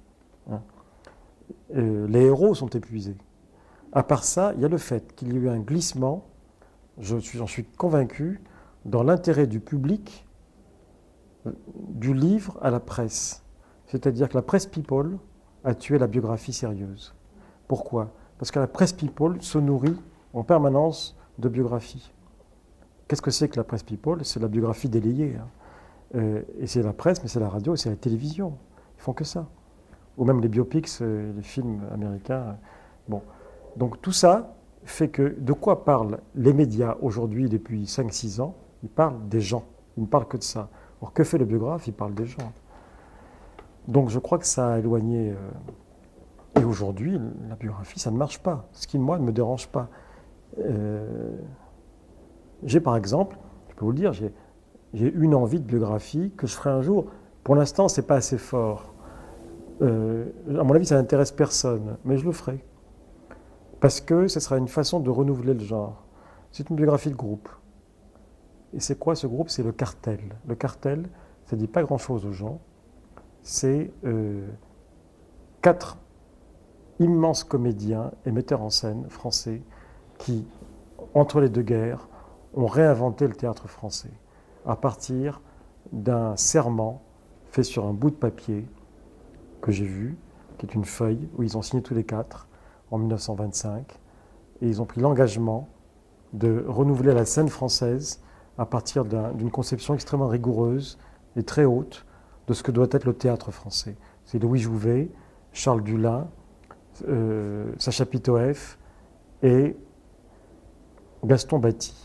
hein. 0.50 0.62
Euh, 1.76 2.08
les 2.08 2.22
héros 2.24 2.56
sont 2.56 2.70
épuisés. 2.70 3.18
À 3.92 4.04
part 4.04 4.24
ça, 4.24 4.54
il 4.56 4.62
y 4.62 4.66
a 4.66 4.68
le 4.68 4.78
fait 4.78 5.14
qu'il 5.16 5.32
y 5.34 5.38
a 5.38 5.40
eu 5.40 5.50
un 5.50 5.60
glissement, 5.60 6.26
je 7.00 7.18
suis- 7.18 7.38
j'en 7.38 7.48
suis 7.48 7.66
convaincu, 7.66 8.42
dans 8.86 9.04
l'intérêt 9.04 9.48
du 9.48 9.60
public 9.60 10.28
euh, 11.46 11.52
du 11.90 12.14
livre 12.14 12.58
à 12.62 12.72
la 12.72 12.80
presse. 12.80 13.44
C'est-à-dire 13.88 14.30
que 14.30 14.36
la 14.36 14.42
presse 14.42 14.66
people 14.66 15.18
a 15.64 15.76
tué 15.76 15.98
la 16.00 16.08
biographie 16.08 16.54
sérieuse. 16.54 17.14
Pourquoi? 17.68 18.12
Parce 18.40 18.50
que 18.52 18.60
la 18.60 18.68
presse 18.68 18.94
people 18.94 19.42
se 19.42 19.58
nourrit 19.60 19.98
en 20.34 20.44
permanence 20.44 21.16
de 21.40 21.50
biographies. 21.50 22.12
Qu'est-ce 23.08 23.22
que 23.22 23.32
c'est 23.32 23.50
que 23.50 23.58
la 23.58 23.64
presse 23.64 23.84
people? 23.84 24.24
C'est 24.24 24.40
la 24.40 24.48
biographie 24.48 24.90
délayée. 24.90 25.36
hein. 25.40 25.48
Euh, 26.16 26.42
et 26.60 26.68
c'est 26.68 26.82
la 26.82 26.94
presse, 26.94 27.22
mais 27.22 27.28
c'est 27.28 27.40
la 27.40 27.50
radio, 27.50 27.76
c'est 27.76 27.90
la 27.90 27.96
télévision. 27.96 28.58
Ils 28.98 29.02
font 29.02 29.14
que 29.14 29.24
ça. 29.24 29.48
Ou 30.18 30.26
même 30.26 30.40
les 30.42 30.48
biopics, 30.48 30.90
euh, 31.02 31.34
les 31.36 31.42
films 31.44 31.82
américains. 31.94 32.42
euh, 32.42 32.54
Bon. 33.08 33.22
Donc 33.76 34.02
tout 34.02 34.12
ça 34.14 34.56
fait 34.86 35.10
que 35.10 35.36
de 35.40 35.54
quoi 35.54 35.84
parlent 35.84 36.20
les 36.36 36.54
médias 36.54 36.96
aujourd'hui 37.02 37.50
depuis 37.50 37.86
5-6 37.86 38.40
ans? 38.42 38.56
Ils 38.84 38.90
parlent 38.90 39.28
des 39.28 39.42
gens. 39.42 39.64
Ils 39.98 40.04
ne 40.04 40.08
parlent 40.08 40.28
que 40.28 40.38
de 40.38 40.44
ça. 40.44 40.70
Or, 41.02 41.12
que 41.14 41.24
fait 41.24 41.38
le 41.38 41.46
biographe? 41.46 41.88
Il 41.88 41.94
parle 41.94 42.14
des 42.16 42.26
gens. 42.26 42.54
Donc 43.88 44.10
je 44.10 44.20
crois 44.20 44.38
que 44.40 44.46
ça 44.48 44.74
a 44.74 44.80
éloigné. 44.80 45.36
Et 46.60 46.64
aujourd'hui, 46.64 47.20
la 47.50 47.56
biographie, 47.56 48.00
ça 48.00 48.10
ne 48.12 48.18
marche 48.18 48.40
pas. 48.40 48.68
Ce 48.72 48.88
qui, 48.88 48.98
moi, 48.98 49.20
ne 49.20 49.26
me 49.26 49.32
dérange 49.34 49.68
pas. 49.68 49.90
Euh, 50.60 51.38
J'ai 52.64 52.80
par 52.80 52.96
exemple, 52.96 53.38
je 53.70 53.76
peux 53.76 53.86
vous 53.86 53.92
le 53.92 53.98
dire, 53.98 54.14
j'ai 54.14 54.34
une 54.94 55.36
envie 55.36 55.60
de 55.60 55.66
biographie 55.66 56.32
que 56.38 56.48
je 56.48 56.56
ferai 56.56 56.70
un 56.70 56.82
jour. 56.82 57.06
Pour 57.44 57.56
l'instant, 57.56 57.88
c'est 57.88 58.08
pas 58.08 58.16
assez 58.16 58.38
fort. 58.38 58.94
Euh, 59.82 60.26
à 60.50 60.64
mon 60.64 60.74
avis, 60.74 60.86
ça 60.86 60.96
n'intéresse 60.96 61.32
personne, 61.32 61.98
mais 62.06 62.18
je 62.18 62.26
le 62.26 62.32
ferai. 62.32 62.64
Parce 63.82 64.00
que 64.00 64.28
ce 64.28 64.40
sera 64.40 64.58
une 64.58 64.70
façon 64.70 65.00
de 65.00 65.10
renouveler 65.10 65.54
le 65.54 65.60
genre. 65.60 66.06
C'est 66.52 66.70
une 66.70 66.78
biographie 66.78 67.10
de 67.10 67.16
groupe. 67.16 67.50
Et 68.74 68.80
c'est 68.80 68.98
quoi 68.98 69.16
ce 69.16 69.28
groupe? 69.28 69.50
C'est 69.50 69.64
le 69.64 69.74
cartel. 69.74 70.20
Le 70.48 70.56
cartel, 70.56 71.08
ça 71.46 71.56
dit 71.56 71.68
pas 71.68 71.84
grand-chose 71.84 72.26
aux 72.26 72.32
gens. 72.32 72.60
C'est 73.42 73.92
euh, 74.06 74.48
quatre 75.62 75.98
immenses 77.00 77.44
comédiens 77.44 78.12
et 78.26 78.32
metteurs 78.32 78.62
en 78.62 78.70
scène 78.70 79.06
français 79.10 79.62
qui, 80.18 80.46
entre 81.14 81.40
les 81.40 81.50
deux 81.50 81.62
guerres, 81.62 82.08
ont 82.54 82.68
réinventé 82.68 83.28
le 83.28 83.34
théâtre 83.34 83.68
français 83.68 84.12
à 84.66 84.76
partir 84.76 85.42
d'un 85.92 86.36
serment 86.36 87.02
fait 87.52 87.64
sur 87.64 87.86
un 87.86 87.94
bout 87.94 88.10
de 88.10 88.16
papier 88.16 88.66
que 89.62 89.72
j'ai 89.72 89.86
vu, 89.86 90.18
qui 90.58 90.66
est 90.66 90.74
une 90.74 90.86
feuille 90.86 91.28
où 91.38 91.44
ils 91.44 91.58
ont 91.58 91.62
signé 91.62 91.82
tous 91.84 91.94
les 91.94 92.04
quatre 92.04 92.48
en 92.92 92.98
1925, 92.98 94.00
et 94.62 94.68
ils 94.68 94.82
ont 94.82 94.86
pris 94.86 95.02
l'engagement 95.02 95.68
de 96.34 96.64
renouveler 96.68 97.14
la 97.14 97.26
scène 97.26 97.50
française 97.50 98.22
à 98.58 98.66
partir 98.66 99.06
d'un- 99.06 99.32
d'une 99.34 99.52
conception 99.52 99.94
extrêmement 99.94 100.28
rigoureuse 100.28 100.98
et 101.36 101.44
très 101.44 101.66
haute 101.66 102.06
de 102.48 102.54
ce 102.54 102.64
que 102.64 102.72
doit 102.72 102.88
être 102.92 103.06
le 103.06 103.14
théâtre 103.14 103.52
français. 103.52 103.96
C'est 104.24 104.40
Louis 104.40 104.60
Jouvet, 104.60 105.10
Charles 105.52 105.84
Dulin, 105.84 106.28
euh, 107.08 107.72
Sacha 107.78 108.06
Pitoef 108.06 108.78
et 109.44 109.76
Gaston 111.26 111.58
Batty. 111.58 111.96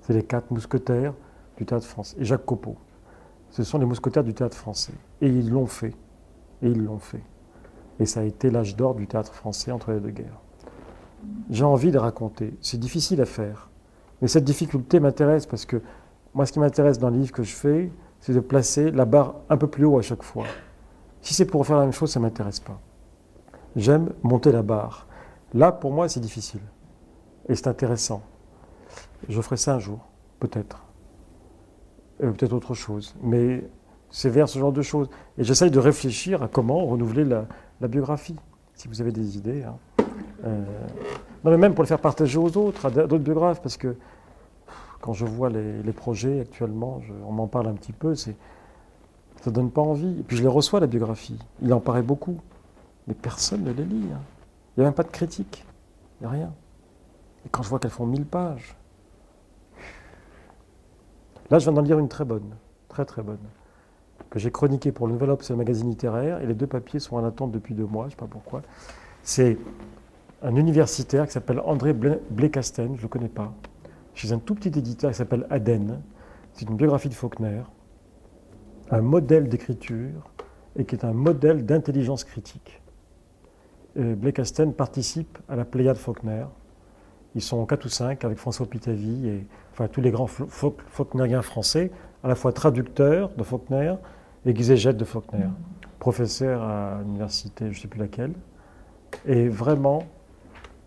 C'est 0.00 0.12
les 0.12 0.24
quatre 0.24 0.50
mousquetaires 0.50 1.14
du 1.56 1.64
théâtre 1.64 1.86
français. 1.86 2.16
Et 2.18 2.24
Jacques 2.24 2.44
Copeau. 2.44 2.76
Ce 3.50 3.62
sont 3.62 3.78
les 3.78 3.86
mousquetaires 3.86 4.24
du 4.24 4.34
théâtre 4.34 4.56
français. 4.56 4.92
Et 5.20 5.28
ils 5.28 5.50
l'ont 5.50 5.66
fait. 5.66 5.94
Et 6.62 6.68
ils 6.68 6.82
l'ont 6.82 6.98
fait. 6.98 7.22
Et 8.00 8.06
ça 8.06 8.20
a 8.20 8.22
été 8.24 8.50
l'âge 8.50 8.74
d'or 8.74 8.94
du 8.94 9.06
théâtre 9.06 9.32
français 9.32 9.70
entre 9.70 9.92
les 9.92 10.00
deux 10.00 10.10
guerres. 10.10 10.40
J'ai 11.48 11.64
envie 11.64 11.92
de 11.92 11.98
raconter. 11.98 12.56
C'est 12.60 12.80
difficile 12.80 13.20
à 13.20 13.26
faire. 13.26 13.70
Mais 14.20 14.28
cette 14.28 14.44
difficulté 14.44 14.98
m'intéresse 14.98 15.46
parce 15.46 15.64
que 15.64 15.80
moi, 16.34 16.44
ce 16.44 16.52
qui 16.52 16.58
m'intéresse 16.58 16.98
dans 16.98 17.10
le 17.10 17.18
livre 17.18 17.32
que 17.32 17.42
je 17.42 17.54
fais, 17.54 17.92
c'est 18.20 18.34
de 18.34 18.40
placer 18.40 18.90
la 18.90 19.04
barre 19.04 19.36
un 19.48 19.56
peu 19.56 19.66
plus 19.68 19.84
haut 19.84 19.98
à 19.98 20.02
chaque 20.02 20.22
fois. 20.22 20.46
Si 21.20 21.34
c'est 21.34 21.46
pour 21.46 21.66
faire 21.66 21.76
la 21.76 21.82
même 21.82 21.92
chose, 21.92 22.10
ça 22.10 22.18
ne 22.18 22.24
m'intéresse 22.24 22.60
pas. 22.60 22.80
J'aime 23.76 24.12
monter 24.22 24.50
la 24.50 24.62
barre. 24.62 25.06
Là, 25.54 25.70
pour 25.70 25.92
moi, 25.92 26.08
c'est 26.08 26.20
difficile. 26.20 26.60
Et 27.48 27.54
c'est 27.54 27.68
intéressant. 27.68 28.22
Je 29.28 29.40
ferai 29.40 29.56
ça 29.56 29.74
un 29.74 29.78
jour, 29.78 29.98
peut-être. 30.38 30.84
Euh, 32.22 32.32
peut-être 32.32 32.52
autre 32.52 32.74
chose. 32.74 33.14
Mais 33.22 33.64
c'est 34.10 34.30
vers 34.30 34.48
ce 34.48 34.58
genre 34.58 34.72
de 34.72 34.82
choses. 34.82 35.08
Et 35.38 35.44
j'essaye 35.44 35.70
de 35.70 35.78
réfléchir 35.78 36.42
à 36.42 36.48
comment 36.48 36.84
renouveler 36.86 37.24
la, 37.24 37.46
biographie, 37.88 38.36
si 38.74 38.88
vous 38.88 39.00
avez 39.00 39.12
des 39.12 39.36
idées. 39.36 39.64
hein. 39.64 39.76
Euh, 40.44 40.64
non, 41.44 41.50
mais 41.50 41.58
même 41.58 41.74
pour 41.74 41.82
le 41.82 41.88
faire 41.88 42.00
partager 42.00 42.38
aux 42.38 42.56
autres, 42.56 42.86
à 42.86 42.90
d'autres 42.90 43.18
biographes, 43.18 43.62
parce 43.62 43.76
que 43.76 43.96
quand 45.00 45.12
je 45.12 45.24
vois 45.24 45.48
les, 45.48 45.92
projets 45.92 46.40
actuellement, 46.40 47.00
on 47.26 47.32
m'en 47.32 47.46
parle 47.46 47.68
un 47.68 47.74
petit 47.74 47.92
peu, 47.92 48.14
c'est, 48.14 48.36
ça 49.42 49.50
donne 49.50 49.70
pas 49.70 49.80
envie. 49.82 50.20
Et 50.20 50.22
puis 50.22 50.36
je 50.36 50.42
les 50.42 50.48
reçois, 50.48 50.80
la 50.80 50.86
biographie. 50.86 51.38
Il 51.62 51.72
en 51.72 51.80
paraît 51.80 52.02
beaucoup. 52.02 52.38
Mais 53.06 53.14
personne 53.14 53.64
ne 53.64 53.72
les 53.72 53.84
lit. 53.84 54.08
hein. 54.12 54.20
Il 54.76 54.80
n'y 54.80 54.84
a 54.84 54.88
même 54.88 54.94
pas 54.94 55.02
de 55.02 55.10
critique. 55.10 55.64
Il 56.20 56.24
n'y 56.24 56.26
a 56.26 56.30
rien. 56.30 56.52
Et 57.46 57.48
quand 57.48 57.62
je 57.62 57.68
vois 57.70 57.78
qu'elles 57.78 57.90
font 57.90 58.06
1000 58.06 58.26
pages, 58.26 58.76
Là, 61.50 61.58
je 61.58 61.64
viens 61.64 61.72
d'en 61.72 61.82
lire 61.82 61.98
une 61.98 62.08
très 62.08 62.24
bonne, 62.24 62.54
très 62.88 63.04
très 63.04 63.22
bonne, 63.22 63.38
que 64.30 64.38
j'ai 64.38 64.50
chroniquée 64.50 64.92
pour 64.92 65.06
le 65.06 65.14
Nouvel 65.14 65.30
Obs 65.30 65.48
et 65.48 65.52
le 65.52 65.56
magazine 65.56 65.88
littéraire, 65.90 66.40
et 66.40 66.46
les 66.46 66.54
deux 66.54 66.66
papiers 66.66 67.00
sont 67.00 67.16
en 67.16 67.24
attente 67.24 67.50
depuis 67.50 67.74
deux 67.74 67.86
mois, 67.86 68.04
je 68.04 68.06
ne 68.08 68.10
sais 68.10 68.16
pas 68.16 68.28
pourquoi. 68.30 68.62
C'est 69.22 69.58
un 70.42 70.54
universitaire 70.54 71.26
qui 71.26 71.32
s'appelle 71.32 71.60
André 71.64 71.92
Blé- 71.92 72.20
Blécasten, 72.30 72.92
je 72.94 72.98
ne 72.98 73.02
le 73.02 73.08
connais 73.08 73.28
pas, 73.28 73.52
chez 74.14 74.32
un 74.32 74.38
tout 74.38 74.54
petit 74.54 74.68
éditeur 74.68 75.10
qui 75.10 75.16
s'appelle 75.16 75.46
Aden. 75.50 76.00
C'est 76.52 76.68
une 76.68 76.76
biographie 76.76 77.08
de 77.08 77.14
Faulkner, 77.14 77.62
un 78.90 79.00
modèle 79.00 79.48
d'écriture 79.48 80.30
et 80.76 80.84
qui 80.84 80.94
est 80.94 81.04
un 81.04 81.12
modèle 81.12 81.66
d'intelligence 81.66 82.24
critique. 82.24 82.80
Blécasten 83.96 84.72
participe 84.72 85.38
à 85.48 85.56
la 85.56 85.64
Pléiade 85.64 85.96
Faulkner. 85.96 86.46
Ils 87.34 87.42
sont 87.42 87.64
quatre 87.66 87.84
ou 87.84 87.88
cinq 87.88 88.24
avec 88.24 88.38
François 88.38 88.66
Pitavy 88.66 89.28
et 89.28 89.46
enfin, 89.72 89.88
tous 89.88 90.00
les 90.00 90.10
grands 90.10 90.26
Fau- 90.26 90.46
Fau- 90.46 90.76
Faulkneriens 90.88 91.42
français, 91.42 91.90
à 92.22 92.28
la 92.28 92.34
fois 92.34 92.52
traducteurs 92.52 93.30
de 93.36 93.42
Faulkner 93.42 93.94
et 94.46 94.50
exégètes 94.50 94.96
de 94.96 95.04
Faulkner, 95.04 95.44
professeur 95.98 96.62
à 96.62 97.00
l'université, 97.02 97.66
je 97.72 97.76
ne 97.78 97.82
sais 97.82 97.88
plus 97.88 98.00
laquelle. 98.00 98.32
Et 99.26 99.48
vraiment, 99.48 100.02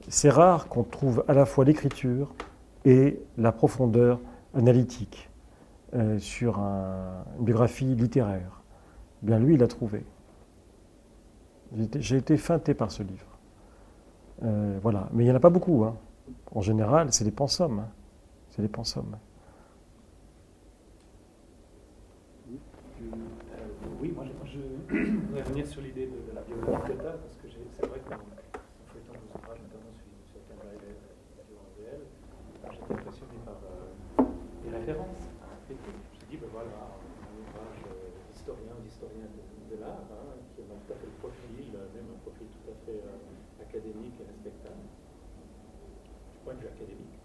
c'est 0.10 0.30
rare 0.30 0.68
qu'on 0.68 0.84
trouve 0.84 1.24
à 1.28 1.34
la 1.34 1.46
fois 1.46 1.66
l'écriture 1.66 2.34
et 2.86 3.20
la 3.38 3.52
profondeur 3.52 4.20
analytique. 4.56 5.30
euh, 5.96 6.18
sur 6.18 6.58
un- 6.58 7.24
une 7.38 7.46
biographie 7.46 7.86
littéraire. 7.94 8.62
Eh 9.22 9.28
Bien 9.28 9.38
lui, 9.38 9.54
il 9.54 9.60
l'a 9.60 9.68
trouvé. 9.68 10.04
J'ai 11.76 11.84
été, 11.84 12.02
j'ai 12.02 12.18
été 12.18 12.36
feinté 12.36 12.74
par 12.74 12.90
ce 12.92 13.04
livre. 13.04 13.28
Euh, 14.44 14.80
voilà, 14.82 15.08
mais 15.14 15.24
il 15.24 15.28
n'y 15.28 15.32
en 15.32 15.36
a 15.36 15.40
pas 15.40 15.52
beaucoup. 15.52 15.84
hein. 15.84 15.96
En 16.56 16.62
général, 16.62 17.08
c'est 17.12 17.24
des 17.26 17.32
pensums. 17.32 17.80
hein. 17.80 17.88
C'est 18.56 18.62
des 18.62 18.70
pensums. 18.70 19.18
Oui, 24.00 24.12
moi 24.12 24.26
je, 24.46 24.60
voudrais 25.26 25.42
revenir 25.44 25.68
sur 25.68 25.82
l'idée 25.82 26.08
de, 26.08 26.22
de 26.22 26.32
la 26.32 26.42
biographie 26.42 26.88
totale, 26.88 27.20
parce 27.22 27.36
que 27.38 27.48
j'ai- 27.48 27.70
c'est 27.72 27.86
vrai 27.86 28.00
que 28.02 28.10
dans 28.10 28.16
en 28.82 28.86
feuilletant 28.86 29.14
vos 29.16 29.40
ouvrages, 29.40 29.62
notamment 29.62 29.92
celui 29.94 30.24
sur 30.26 30.44
Ken 30.48 30.58
Riley, 30.60 30.98
du 31.48 31.54
réel, 31.78 32.02
ben, 32.62 32.70
j'étais 32.72 32.94
impressionné 32.94 33.38
par 33.40 33.64
euh, 33.64 33.94
les 34.64 34.70
références. 34.72 35.32
Et 35.70 35.76
tout. 35.76 35.92
Je 36.04 36.10
me 36.10 36.14
suis 36.14 36.28
dit, 36.28 36.38
ben 36.38 36.50
voilà, 36.52 37.00
un 37.30 37.38
ouvrage 37.38 37.86
euh, 37.88 38.22
d'historien, 38.28 38.76
d'historien 38.84 39.26
de, 39.28 39.76
de 39.76 39.80
l'art, 39.80 40.10
hein, 40.12 40.36
qui 40.54 40.62
a 40.62 40.66
tout 40.66 40.94
à 40.94 40.98
fait 40.98 41.08
le 41.08 41.14
profil, 41.14 41.76
euh, 41.76 41.92
même 41.94 42.10
un 42.14 42.20
profil 42.20 42.48
tout 42.50 42.70
à 42.70 42.76
fait 42.86 43.02
euh, 43.04 43.64
académique 43.64 44.20
et 44.20 44.26
respectable, 44.26 44.90
du 46.34 46.40
point 46.44 46.54
de 46.56 46.60
vue 46.62 46.68
académique. 46.68 47.20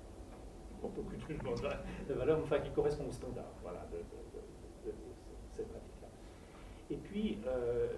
Pour 0.81 0.91
beaucoup 0.93 1.17
de 1.29 2.15
valeur, 2.15 2.41
enfin 2.43 2.59
qui 2.61 2.71
correspond 2.71 3.07
au 3.09 3.13
standard 3.13 3.53
voilà, 3.63 3.87
de, 3.93 3.97
de- 3.99 4.03
de- 4.03 4.91
de- 4.91 4.97
cette 5.57 5.69
pratique-là. 5.69 6.09
Et 6.91 6.97
puis, 6.97 7.39
euh, 7.47 7.89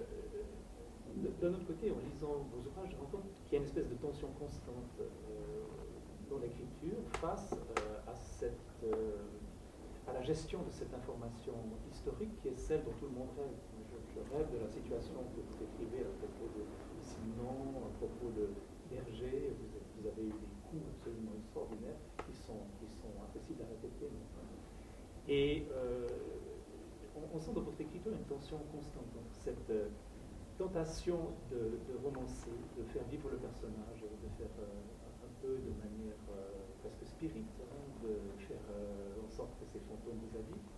d'un 1.41 1.49
autre 1.53 1.65
côté, 1.67 1.91
en 1.91 1.99
lisant 2.11 2.45
vos 2.51 2.59
ouvrages, 2.67 2.89
je 2.91 2.97
rends 2.97 3.21
qu'il 3.45 3.53
y 3.53 3.55
a 3.55 3.57
une 3.59 3.63
espèce 3.65 3.87
de 3.87 3.95
tension 3.95 4.27
constante 4.39 4.99
euh, 4.99 5.05
dans 6.29 6.39
l'écriture 6.39 6.97
face 7.19 7.53
euh, 7.53 8.11
à, 8.11 8.15
cette, 8.15 8.53
euh, 8.83 9.17
à 10.07 10.13
la 10.13 10.21
gestion 10.21 10.63
de 10.63 10.71
cette 10.71 10.93
information 10.93 11.53
historique 11.91 12.35
qui 12.41 12.47
est 12.49 12.57
celle 12.57 12.83
dont 12.83 12.93
tout 12.99 13.05
le 13.05 13.11
monde 13.19 13.29
rêve. 13.37 13.55
Je, 13.91 14.19
je 14.19 14.35
rêve 14.35 14.51
de 14.51 14.57
la 14.59 14.67
situation 14.69 15.19
que 15.35 15.39
vous 15.41 15.57
décrivez 15.59 16.03
à 16.03 16.11
propos 16.19 16.47
de 16.57 16.63
Simon, 16.99 17.83
à 17.85 17.91
propos 17.97 18.31
de 18.35 18.49
Berger. 18.89 19.53
Vous, 19.59 19.67
vous 20.01 20.07
avez 20.07 20.23
eu 20.23 20.31
des 20.33 20.51
coups 20.69 20.83
absolument 20.97 21.35
extraordinaires 21.37 21.99
qui 22.25 22.33
sont, 22.33 22.63
impossibles 23.19 23.61
à 23.63 23.67
répéter. 23.67 24.09
Et 25.27 25.67
euh, 25.71 26.07
on, 27.15 27.37
on 27.37 27.39
sent 27.39 27.51
dans 27.53 27.61
votre 27.61 27.79
écriture 27.81 28.11
une 28.11 28.25
tension 28.25 28.57
constante 28.71 29.11
entre 29.15 29.35
cette 29.39 29.69
euh, 29.69 29.89
tentation 30.57 31.17
de, 31.51 31.77
de 31.87 31.93
romancer, 32.03 32.51
de 32.77 32.83
faire 32.91 33.03
vivre 33.09 33.29
le 33.29 33.37
personnage, 33.37 34.01
de 34.01 34.29
faire 34.37 34.53
euh, 34.59 35.25
un 35.25 35.31
peu 35.41 35.57
de 35.57 35.71
manière 35.81 36.17
presque 36.81 37.05
spirite, 37.07 37.45
hein, 37.61 38.03
de 38.03 38.17
faire 38.45 38.57
en 39.23 39.29
sorte 39.29 39.51
que 39.59 39.65
ces 39.71 39.79
fantômes 39.79 40.17
vous 40.17 40.37
habitent. 40.37 40.71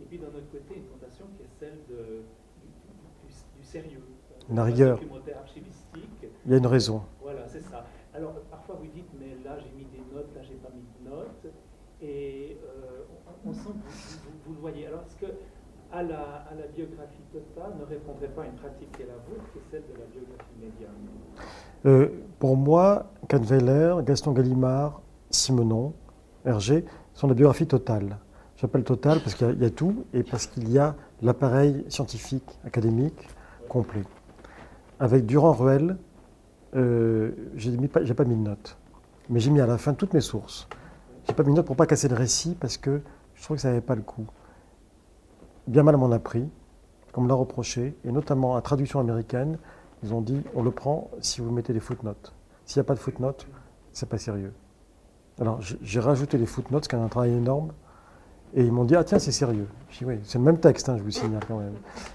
Et 0.00 0.04
puis 0.04 0.18
d'un 0.18 0.28
autre 0.28 0.50
côté, 0.50 0.76
une 0.76 0.86
tentation 0.86 1.26
qui 1.36 1.42
est 1.42 1.52
celle 1.60 1.78
de, 1.88 2.22
du, 2.60 2.68
du- 3.28 3.58
du 3.60 3.62
sérieux. 3.64 4.02
La 4.50 4.64
rigueur. 4.64 4.98
documentaire 4.98 5.38
archivistique. 5.38 6.26
Il 6.44 6.50
y 6.50 6.54
a 6.54 6.58
une 6.58 6.66
raison. 6.66 7.02
Voilà, 7.20 7.46
c'est 7.46 7.60
ça. 7.60 7.86
Alors, 8.12 8.32
parfois 8.50 8.74
vous 8.76 8.88
dites, 8.88 9.08
mais 9.18 9.36
là 9.44 9.58
j'ai 9.58 9.70
mis 9.70 9.84
des 9.84 10.02
notes, 10.12 10.34
là 10.34 10.42
j'ai 10.42 10.54
pas 10.56 10.70
mis 10.70 10.82
de 11.04 11.08
notes, 11.10 11.46
et 12.02 12.58
euh, 12.64 13.02
on, 13.46 13.52
sent 13.52 13.60
que 13.68 14.46
vous, 14.46 14.54
le 14.54 14.60
voyez. 14.60 14.86
Alors, 14.86 15.02
est-ce 15.06 15.16
que 15.26 15.32
à 15.92 16.02
la, 16.02 16.44
la 16.56 16.66
biographie 16.74 17.22
totale 17.32 17.72
ne 17.78 17.84
répondrait 17.84 18.28
pas 18.28 18.44
une 18.44 18.54
pratique 18.54 18.90
qui 18.96 19.02
est 19.02 19.06
la 19.06 19.14
vôtre, 19.14 19.44
qui 19.52 19.58
est 19.58 19.70
celle 19.70 19.82
de 19.82 19.98
la 19.98 20.06
biographie 20.06 20.54
médiane? 20.60 20.90
Euh, 21.86 22.08
pour 22.38 22.56
moi, 22.56 23.10
Kahnweiler, 23.28 23.96
Gaston 24.04 24.32
Gallimard, 24.32 25.00
Simenon, 25.30 25.94
Hergé 26.44 26.84
sont 27.14 27.28
des 27.28 27.34
biographies 27.34 27.66
totales. 27.66 28.18
J'appelle 28.56 28.84
totale 28.84 29.20
parce 29.20 29.34
qu'il 29.34 29.60
y 29.60 29.64
a- 29.64 29.70
tout 29.70 30.04
et 30.14 30.22
parce 30.22 30.46
qu'il 30.46 30.70
y 30.70 30.78
a 30.78 30.94
l'appareil 31.20 31.84
scientifique, 31.88 32.58
académique 32.64 33.28
complet. 33.68 34.04
Avec 35.00 35.26
Durand-Ruel, 35.26 35.96
euh, 36.76 37.32
j'ai 37.56 37.76
pas 38.14 38.24
mis 38.24 38.36
de 38.36 38.40
notes, 38.40 38.76
mais 39.28 39.40
j'ai 39.40 39.50
mis 39.50 39.60
à 39.60 39.66
la 39.66 39.78
fin 39.78 39.94
toutes 39.94 40.14
mes 40.14 40.20
sources. 40.20 40.68
J'ai 41.26 41.34
pas 41.34 41.42
mis 41.42 41.50
de 41.50 41.56
notes 41.56 41.66
pour 41.66 41.76
pas 41.76 41.86
casser 41.86 42.08
le 42.08 42.14
récit 42.16 42.56
parce 42.58 42.76
que 42.76 43.00
je 43.34 43.42
trouve 43.42 43.56
que 43.56 43.62
ça 43.62 43.68
n'avait 43.68 43.80
pas 43.80 43.94
le 43.94 44.02
coup. 44.02 44.26
Bien 45.66 45.82
mal 45.82 45.96
m'en 45.96 46.10
a 46.10 46.18
pris, 46.18 46.48
comme 47.12 47.28
l'a 47.28 47.34
reproché, 47.34 47.96
et 48.04 48.12
notamment 48.12 48.56
à 48.56 48.62
traduction 48.62 48.98
américaine, 49.00 49.58
ils 50.02 50.12
ont 50.12 50.20
dit 50.20 50.42
on 50.54 50.62
le 50.62 50.70
prend 50.70 51.10
si 51.20 51.40
vous 51.40 51.50
mettez 51.50 51.72
des 51.72 51.80
footnotes. 51.80 52.32
S'il 52.66 52.80
n'y 52.80 52.86
a 52.86 52.88
pas 52.88 52.94
de 52.94 52.98
footnotes, 52.98 53.46
c'est 53.92 54.08
pas 54.08 54.18
sérieux. 54.18 54.52
Alors 55.40 55.60
j'ai 55.60 56.00
rajouté 56.00 56.38
des 56.38 56.46
footnotes, 56.46 56.84
ce 56.84 56.88
qui 56.88 56.96
est 56.96 56.98
un 56.98 57.08
travail 57.08 57.32
énorme, 57.32 57.72
et 58.54 58.64
ils 58.64 58.72
m'ont 58.72 58.84
dit 58.84 58.96
ah 58.96 59.04
tiens 59.04 59.18
c'est 59.18 59.32
sérieux. 59.32 59.68
Je 59.90 59.98
dis 59.98 60.04
oui, 60.04 60.18
c'est 60.24 60.38
le 60.38 60.44
même 60.44 60.58
texte, 60.58 60.88
hein, 60.88 60.96
je 60.98 61.02
vous 61.02 61.10
signale 61.10 61.42
quand 61.46 61.58
même. 61.58 61.74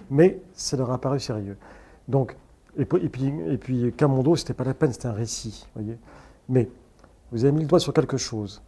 Mais 0.10 0.42
ça 0.54 0.76
leur 0.78 0.92
a 0.92 0.98
paru 1.00 1.20
sérieux. 1.20 1.58
Donc 2.08 2.36
et, 2.78 2.86
puis- 2.86 3.34
et 3.48 3.58
puis 3.58 3.86
et 3.86 3.92
Camondo, 3.92 4.36
c'était 4.36 4.54
pas 4.54 4.64
la 4.66 4.74
peine, 4.74 4.92
c'était 4.92 5.08
un 5.08 5.14
récit, 5.14 5.66
voyez. 5.74 5.98
Mais 6.50 6.70
vous 7.32 7.44
avez 7.44 7.52
mis 7.54 7.62
le 7.62 7.68
doigt 7.68 7.80
sur 7.80 7.92
quelque 7.94 8.18
chose, 8.18 8.62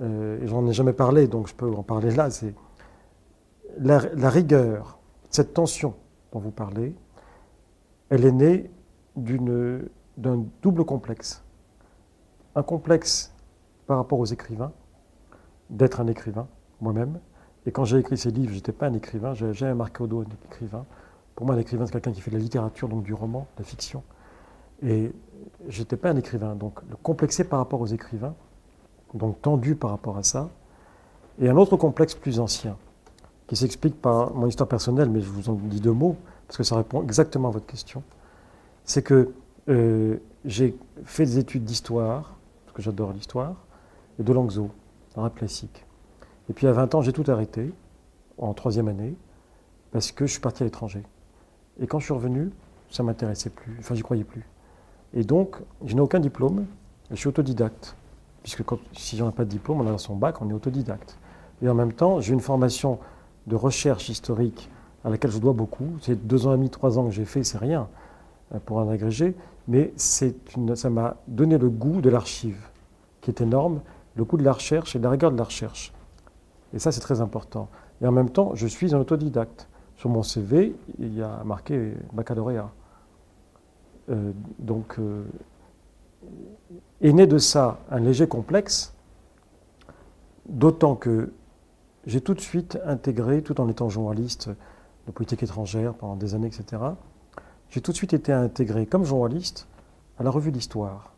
euh, 0.00 0.38
j'en 0.44 0.66
ai 0.66 0.72
jamais 0.72 0.92
parlé, 0.92 1.28
donc 1.28 1.48
je 1.48 1.54
peux 1.54 1.70
en 1.70 1.82
parler 1.82 2.10
là. 2.10 2.30
C'est 2.30 2.54
la, 3.78 3.98
rigueur, 4.30 4.98
cette 5.30 5.54
tension 5.54 5.94
dont 6.32 6.40
vous 6.40 6.50
parlez, 6.50 6.94
elle 8.10 8.24
est 8.24 8.32
née 8.32 8.70
d'un 9.16 10.44
double 10.62 10.84
complexe. 10.84 11.42
Un 12.56 12.62
complexe 12.62 13.32
par 13.86 13.98
rapport 13.98 14.18
aux 14.18 14.26
écrivains, 14.26 14.72
d'être 15.70 16.00
un 16.00 16.06
écrivain, 16.06 16.46
moi-même. 16.80 17.18
Et 17.66 17.72
quand 17.72 17.84
j'ai 17.84 17.98
écrit 17.98 18.16
ces 18.16 18.30
livres, 18.30 18.50
je 18.50 18.56
n'étais 18.56 18.72
pas 18.72 18.86
un 18.86 18.94
écrivain, 18.94 19.34
j'avais 19.34 19.54
jamais 19.54 19.74
marqué 19.74 20.02
au 20.02 20.06
dos 20.06 20.20
un 20.20 20.46
écrivain. 20.46 20.84
Pour 21.34 21.46
moi, 21.46 21.54
un 21.54 21.58
écrivain, 21.58 21.86
c'est 21.86 21.92
quelqu'un 21.92 22.12
qui 22.12 22.20
fait 22.20 22.30
de 22.30 22.36
la 22.36 22.42
littérature, 22.42 22.88
donc 22.88 23.02
du 23.02 23.14
roman, 23.14 23.46
de 23.56 23.62
la 23.62 23.64
fiction. 23.64 24.02
Et 24.82 25.12
je 25.68 25.80
n'étais 25.80 25.96
pas 25.96 26.10
un 26.10 26.16
écrivain. 26.16 26.54
Donc, 26.54 26.80
le 26.88 26.96
complexé 26.96 27.44
par 27.44 27.58
rapport 27.58 27.80
aux 27.80 27.86
écrivains, 27.86 28.34
donc 29.12 29.40
tendu 29.42 29.74
par 29.74 29.90
rapport 29.90 30.16
à 30.16 30.22
ça. 30.22 30.48
Et 31.40 31.48
un 31.48 31.56
autre 31.56 31.76
complexe 31.76 32.14
plus 32.14 32.40
ancien, 32.40 32.76
qui 33.46 33.56
s'explique 33.56 34.00
par 34.00 34.32
mon 34.34 34.46
histoire 34.46 34.68
personnelle, 34.68 35.10
mais 35.10 35.20
je 35.20 35.28
vous 35.28 35.50
en 35.50 35.54
dis 35.54 35.80
deux 35.80 35.92
mots, 35.92 36.16
parce 36.46 36.56
que 36.56 36.62
ça 36.62 36.76
répond 36.76 37.02
exactement 37.02 37.48
à 37.48 37.50
votre 37.50 37.66
question. 37.66 38.02
C'est 38.84 39.02
que 39.02 39.32
euh, 39.68 40.16
j'ai 40.44 40.76
fait 41.04 41.24
des 41.24 41.38
études 41.38 41.64
d'histoire, 41.64 42.36
parce 42.64 42.76
que 42.76 42.82
j'adore 42.82 43.12
l'histoire, 43.12 43.54
et 44.18 44.22
de 44.22 44.32
eaux, 44.32 44.70
l'art 45.16 45.34
classique. 45.34 45.84
Et 46.48 46.52
puis 46.52 46.66
à 46.66 46.72
20 46.72 46.94
ans, 46.94 47.02
j'ai 47.02 47.12
tout 47.12 47.24
arrêté, 47.28 47.72
en 48.38 48.52
troisième 48.54 48.88
année, 48.88 49.14
parce 49.90 50.12
que 50.12 50.26
je 50.26 50.32
suis 50.32 50.40
parti 50.40 50.62
à 50.62 50.66
l'étranger. 50.66 51.02
Et 51.80 51.86
quand 51.86 51.98
je 51.98 52.04
suis 52.04 52.14
revenu, 52.14 52.50
ça 52.90 53.02
ne 53.02 53.08
m'intéressait 53.08 53.50
plus, 53.50 53.76
enfin 53.78 53.94
j'y 53.94 54.02
croyais 54.02 54.24
plus. 54.24 54.46
Et 55.14 55.24
donc, 55.24 55.56
je 55.84 55.94
n'ai 55.94 56.00
aucun 56.00 56.20
diplôme, 56.20 56.66
je 57.10 57.16
suis 57.16 57.28
autodidacte, 57.28 57.96
puisque 58.44 58.62
si 58.92 59.20
on 59.22 59.24
n'a 59.24 59.32
pas 59.32 59.44
de 59.44 59.48
diplôme, 59.48 59.80
on 59.80 59.92
a 59.92 59.98
son 59.98 60.16
bac, 60.16 60.40
on 60.42 60.50
est 60.50 60.52
autodidacte. 60.52 61.18
Et 61.62 61.68
en 61.68 61.74
même 61.74 61.94
temps, 61.94 62.20
j'ai 62.20 62.34
une 62.34 62.40
formation 62.40 62.98
de 63.46 63.56
recherche 63.56 64.10
historique 64.10 64.70
à 65.02 65.08
laquelle 65.08 65.30
je 65.30 65.38
dois 65.38 65.54
beaucoup. 65.54 65.96
C'est 66.02 66.26
deux 66.26 66.46
ans 66.46 66.52
et 66.52 66.56
demi, 66.58 66.68
trois 66.68 66.98
ans 66.98 67.06
que 67.06 67.10
j'ai 67.10 67.24
fait, 67.24 67.42
c'est 67.42 67.56
rien 67.56 67.88
euh, 68.54 68.58
pour 68.64 68.80
un 68.80 68.88
agrégé, 68.90 69.34
mais 69.66 69.94
ça 69.96 70.90
m'a 70.90 71.16
donné 71.26 71.56
le 71.56 71.70
goût 71.70 72.02
de 72.02 72.10
l'archive, 72.10 72.68
qui 73.22 73.30
est 73.30 73.40
énorme, 73.40 73.80
le 74.14 74.24
goût 74.24 74.36
de 74.36 74.44
la 74.44 74.52
recherche 74.52 74.94
et 74.94 74.98
de 74.98 75.04
la 75.04 75.10
rigueur 75.10 75.32
de 75.32 75.38
la 75.38 75.44
recherche. 75.44 75.94
Et 76.74 76.78
ça, 76.78 76.92
c'est 76.92 77.00
très 77.00 77.22
important. 77.22 77.68
Et 78.02 78.06
en 78.06 78.12
même 78.12 78.28
temps, 78.28 78.54
je 78.54 78.66
suis 78.66 78.94
un 78.94 78.98
autodidacte. 78.98 79.68
Sur 79.96 80.10
mon 80.10 80.22
CV, 80.22 80.76
il 80.98 81.14
y 81.14 81.22
a 81.22 81.42
marqué 81.44 81.94
baccalauréat. 82.12 82.70
Euh, 84.10 84.32
donc, 84.58 84.98
euh, 84.98 85.24
est 87.00 87.12
né 87.12 87.26
de 87.26 87.38
ça 87.38 87.78
un 87.90 88.00
léger 88.00 88.26
complexe, 88.26 88.94
d'autant 90.48 90.94
que 90.94 91.32
j'ai 92.06 92.20
tout 92.20 92.34
de 92.34 92.40
suite 92.40 92.78
intégré, 92.84 93.42
tout 93.42 93.60
en 93.60 93.68
étant 93.68 93.88
journaliste 93.88 94.50
de 95.06 95.12
politique 95.12 95.42
étrangère 95.42 95.94
pendant 95.94 96.16
des 96.16 96.34
années, 96.34 96.48
etc., 96.48 96.82
j'ai 97.70 97.80
tout 97.80 97.92
de 97.92 97.96
suite 97.96 98.14
été 98.14 98.32
intégré 98.32 98.86
comme 98.86 99.04
journaliste 99.04 99.66
à 100.18 100.22
la 100.22 100.30
revue 100.30 100.52
d'histoire, 100.52 101.12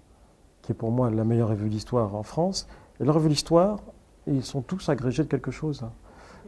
qui 0.63 0.73
est 0.73 0.75
pour 0.75 0.91
moi 0.91 1.11
la 1.11 1.25
meilleure 1.25 1.49
revue 1.49 1.69
d'histoire 1.69 2.15
en 2.15 2.23
France. 2.23 2.67
Et 2.99 3.05
la 3.05 3.13
revue 3.13 3.29
d'histoire, 3.29 3.81
ils 4.27 4.43
sont 4.43 4.63
tous 4.63 4.89
agrégés 4.89 5.23
de 5.23 5.29
quelque 5.29 5.51
chose. 5.51 5.83
hein. 5.83 5.93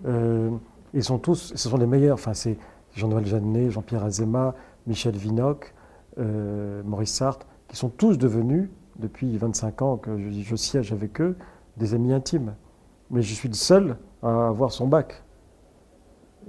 Euh, 0.07 0.51
ils 0.95 1.05
sont 1.05 1.19
tous, 1.19 1.53
ce 1.55 1.69
sont 1.69 1.77
les 1.77 1.87
meilleurs, 1.87 2.15
enfin 2.15 2.33
c'est 2.33 2.57
Jean-Noël 2.95 3.27
Jeannet, 3.27 3.71
Jean-Pierre 3.71 4.05
Azéma, 4.05 4.55
Michel 4.87 5.17
Vinocq, 5.17 5.75
euh, 6.19 6.83
Maurice 6.85 7.13
Sartre, 7.13 7.47
qui 7.69 7.77
sont 7.77 7.89
tous 7.89 8.19
devenus, 8.19 8.69
depuis 8.99 9.37
25 9.37 9.83
ans 9.83 9.97
que 9.97 10.19
je, 10.19 10.57
siège 10.57 10.93
avec 10.93 11.21
eux, 11.21 11.37
des 11.77 11.95
amis 11.95 12.12
intimes. 12.12 12.55
Mais 13.11 13.23
je 13.23 13.33
suis 13.33 13.49
le 13.49 13.55
seul 13.55 13.97
à 14.23 14.49
avoir 14.49 14.73
son 14.73 14.89
bac. 14.89 15.23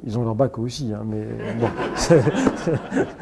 Ils 0.03 0.17
ont 0.17 0.23
leur 0.23 0.35
bac 0.35 0.57
aussi, 0.57 0.93
hein, 0.93 1.03
mais 1.05 1.27
bon, 1.59 1.67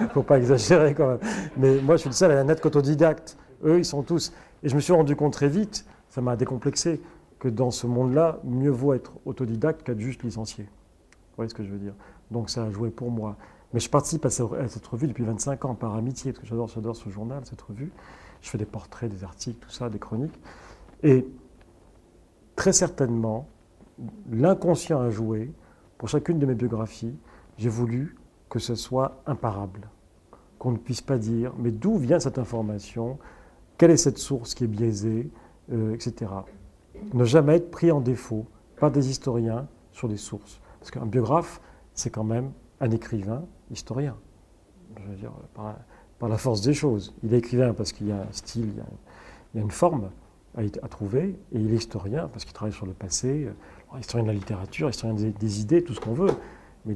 faut 0.13 0.23
pas 0.23 0.37
exagérer 0.37 0.93
quand 0.93 1.07
même. 1.07 1.19
Mais 1.57 1.81
moi, 1.81 1.95
je 1.95 2.01
suis 2.01 2.09
le 2.09 2.15
seul 2.15 2.31
à 2.31 2.51
être 2.51 2.61
qu'autodidacte. 2.61 3.37
Eux, 3.63 3.79
ils 3.79 3.85
sont 3.85 4.03
tous. 4.03 4.31
Et 4.63 4.69
je 4.69 4.75
me 4.75 4.79
suis 4.79 4.93
rendu 4.93 5.15
compte 5.15 5.33
très 5.33 5.49
vite, 5.49 5.85
ça 6.09 6.21
m'a 6.21 6.35
décomplexé, 6.35 7.01
que 7.39 7.47
dans 7.47 7.71
ce 7.71 7.87
monde-là, 7.87 8.39
mieux 8.43 8.69
vaut 8.69 8.93
être 8.93 9.13
autodidacte 9.25 9.83
qu'être 9.83 9.99
juste 9.99 10.23
licencié. 10.23 10.63
Vous 10.63 11.35
voyez 11.37 11.49
ce 11.49 11.55
que 11.55 11.63
je 11.63 11.71
veux 11.71 11.79
dire? 11.79 11.93
Donc 12.31 12.49
ça 12.49 12.63
a 12.63 12.71
joué 12.71 12.89
pour 12.89 13.11
moi. 13.11 13.37
Mais 13.73 13.79
je 13.79 13.89
participe 13.89 14.25
à 14.25 14.29
cette 14.29 14.87
revue 14.87 15.07
depuis 15.07 15.23
25 15.23 15.65
ans 15.65 15.75
par 15.75 15.95
amitié, 15.95 16.31
parce 16.31 16.43
que 16.43 16.47
j'adore, 16.47 16.67
j'adore 16.67 16.95
ce 16.95 17.09
journal, 17.09 17.43
cette 17.45 17.61
revue. 17.61 17.91
Je 18.41 18.49
fais 18.49 18.57
des 18.57 18.65
portraits, 18.65 19.11
des 19.11 19.23
articles, 19.23 19.59
tout 19.59 19.69
ça, 19.69 19.89
des 19.89 19.99
chroniques. 19.99 20.39
Et 21.03 21.27
très 22.55 22.71
certainement, 22.73 23.47
l'inconscient 24.31 24.99
a 25.01 25.09
joué. 25.09 25.51
Pour 25.97 26.07
chacune 26.09 26.39
de 26.39 26.45
mes 26.45 26.55
biographies, 26.55 27.15
j'ai 27.57 27.69
voulu 27.69 28.15
que 28.49 28.59
ce 28.59 28.75
soit 28.75 29.21
imparable. 29.25 29.89
Qu'on 30.59 30.71
ne 30.71 30.77
puisse 30.77 31.01
pas 31.01 31.17
dire, 31.17 31.53
mais 31.57 31.71
d'où 31.71 31.97
vient 31.97 32.19
cette 32.19 32.37
information? 32.37 33.17
Quelle 33.77 33.91
est 33.91 33.97
cette 33.97 34.17
source 34.17 34.53
qui 34.53 34.63
est 34.63 34.67
biaisée? 34.67 35.29
Euh, 35.71 35.93
Etc. 35.93 36.31
Ne 37.13 37.25
jamais 37.25 37.57
être 37.57 37.69
pris 37.69 37.91
en 37.91 37.99
défaut 37.99 38.45
par 38.79 38.91
des 38.91 39.09
historiens 39.09 39.67
sur 39.91 40.07
des 40.07 40.17
sources. 40.17 40.61
Parce 40.79 40.91
qu'un 40.91 41.05
biographe, 41.05 41.61
c'est 41.93 42.09
quand 42.09 42.23
même 42.23 42.51
un 42.79 42.91
écrivain 42.91 43.45
historien. 43.71 44.15
Je 44.97 45.09
veux 45.09 45.15
dire, 45.15 45.31
par, 45.53 46.29
la 46.29 46.37
force 46.37 46.61
des 46.61 46.73
choses. 46.73 47.13
Il 47.23 47.33
est 47.33 47.37
écrivain 47.37 47.73
parce 47.73 47.91
qu'il 47.91 48.07
y 48.07 48.11
a 48.11 48.21
un 48.21 48.31
style, 48.31 48.71
il 49.53 49.57
y 49.57 49.59
a, 49.59 49.63
une 49.63 49.71
forme 49.71 50.09
à, 50.55 50.87
trouver, 50.87 51.39
et 51.51 51.59
il 51.59 51.71
est 51.71 51.77
historien 51.77 52.29
parce 52.31 52.45
qu'il 52.45 52.53
travaille 52.53 52.73
sur 52.73 52.85
le 52.85 52.93
passé, 52.93 53.47
historien 53.99 54.23
de 54.23 54.29
la 54.29 54.33
littérature, 54.33 54.89
historien 54.89 55.13
des, 55.13 55.61
idées, 55.61 55.83
tout 55.83 55.93
ce 55.93 55.99
qu'on 55.99 56.13
veut. 56.13 56.31
Mais 56.85 56.95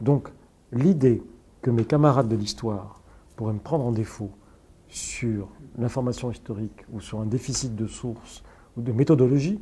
donc, 0.00 0.28
l'idée 0.72 1.22
que 1.62 1.70
mes 1.70 1.84
camarades 1.84 2.28
de 2.28 2.36
l'histoire 2.36 3.00
pourraient 3.36 3.52
me 3.52 3.58
prendre 3.58 3.84
en 3.84 3.92
défaut 3.92 4.30
sur 4.88 5.48
l'information 5.78 6.30
historique 6.30 6.84
ou 6.92 7.00
sur 7.00 7.20
un 7.20 7.26
déficit 7.26 7.74
de 7.74 7.86
sources 7.86 8.42
ou 8.76 8.82
de 8.82 8.92
méthodologie 8.92 9.60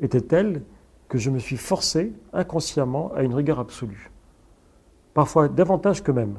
était 0.00 0.20
telle 0.20 0.62
que 1.08 1.18
je 1.18 1.30
me 1.30 1.38
suis 1.38 1.56
forcé 1.56 2.12
inconsciemment 2.32 3.12
à 3.14 3.22
une 3.22 3.34
rigueur 3.34 3.60
absolue 3.60 4.10
parfois 5.16 5.48
davantage 5.48 6.02
qu'eux-mêmes. 6.02 6.36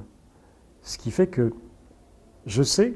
Ce 0.83 0.99
qui 0.99 1.09
fait 1.09 1.25
que 1.25 1.51
je 2.45 2.61
sais, 2.61 2.93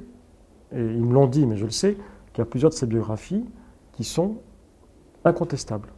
et 0.71 0.79
ils 0.79 1.03
me 1.03 1.11
l'ont 1.11 1.25
dit, 1.25 1.47
mais 1.47 1.57
je 1.57 1.65
le 1.65 1.71
sais, 1.71 1.97
qu'il 2.31 2.37
y 2.37 2.41
a 2.41 2.45
plusieurs 2.45 2.69
de 2.69 2.75
ces 2.75 2.85
biographies 2.85 3.43
qui 3.91 4.03
sont 4.03 4.35
incontestables 5.25 5.89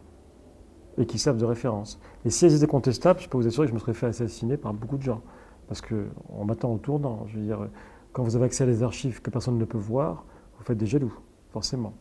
et 0.97 1.05
qui 1.05 1.19
servent 1.19 1.38
de 1.38 1.43
référence. 1.43 1.99
Et 2.23 2.29
si 2.29 2.45
elles 2.45 2.55
étaient 2.55 2.65
contestables, 2.65 3.19
je 3.19 3.27
peux 3.27 3.38
vous 3.38 3.45
assurer 3.45 3.67
que 3.67 3.71
je 3.71 3.73
me 3.73 3.79
serais 3.79 3.93
fait 3.93 4.05
assassiner 4.05 4.55
par 4.55 4.73
beaucoup 4.73 4.95
de 4.95 5.01
gens. 5.01 5.21
Parce 5.67 5.81
qu'on 5.81 6.45
m'attend 6.45 6.71
au 6.71 6.77
tournant. 6.77 7.25
Je 7.27 7.38
veux 7.38 7.43
dire, 7.43 7.67
quand 8.13 8.23
vous 8.23 8.38
avez 8.38 8.45
accès 8.45 8.63
à 8.63 8.67
des 8.67 8.84
archives 8.84 9.21
que 9.21 9.31
personne 9.31 9.57
ne 9.57 9.65
peut 9.65 9.77
voir, 9.77 10.23
vous 10.57 10.63
faites 10.63 10.77
des 10.77 10.88
jaloux, 10.88 11.13
forcément. 11.51 11.93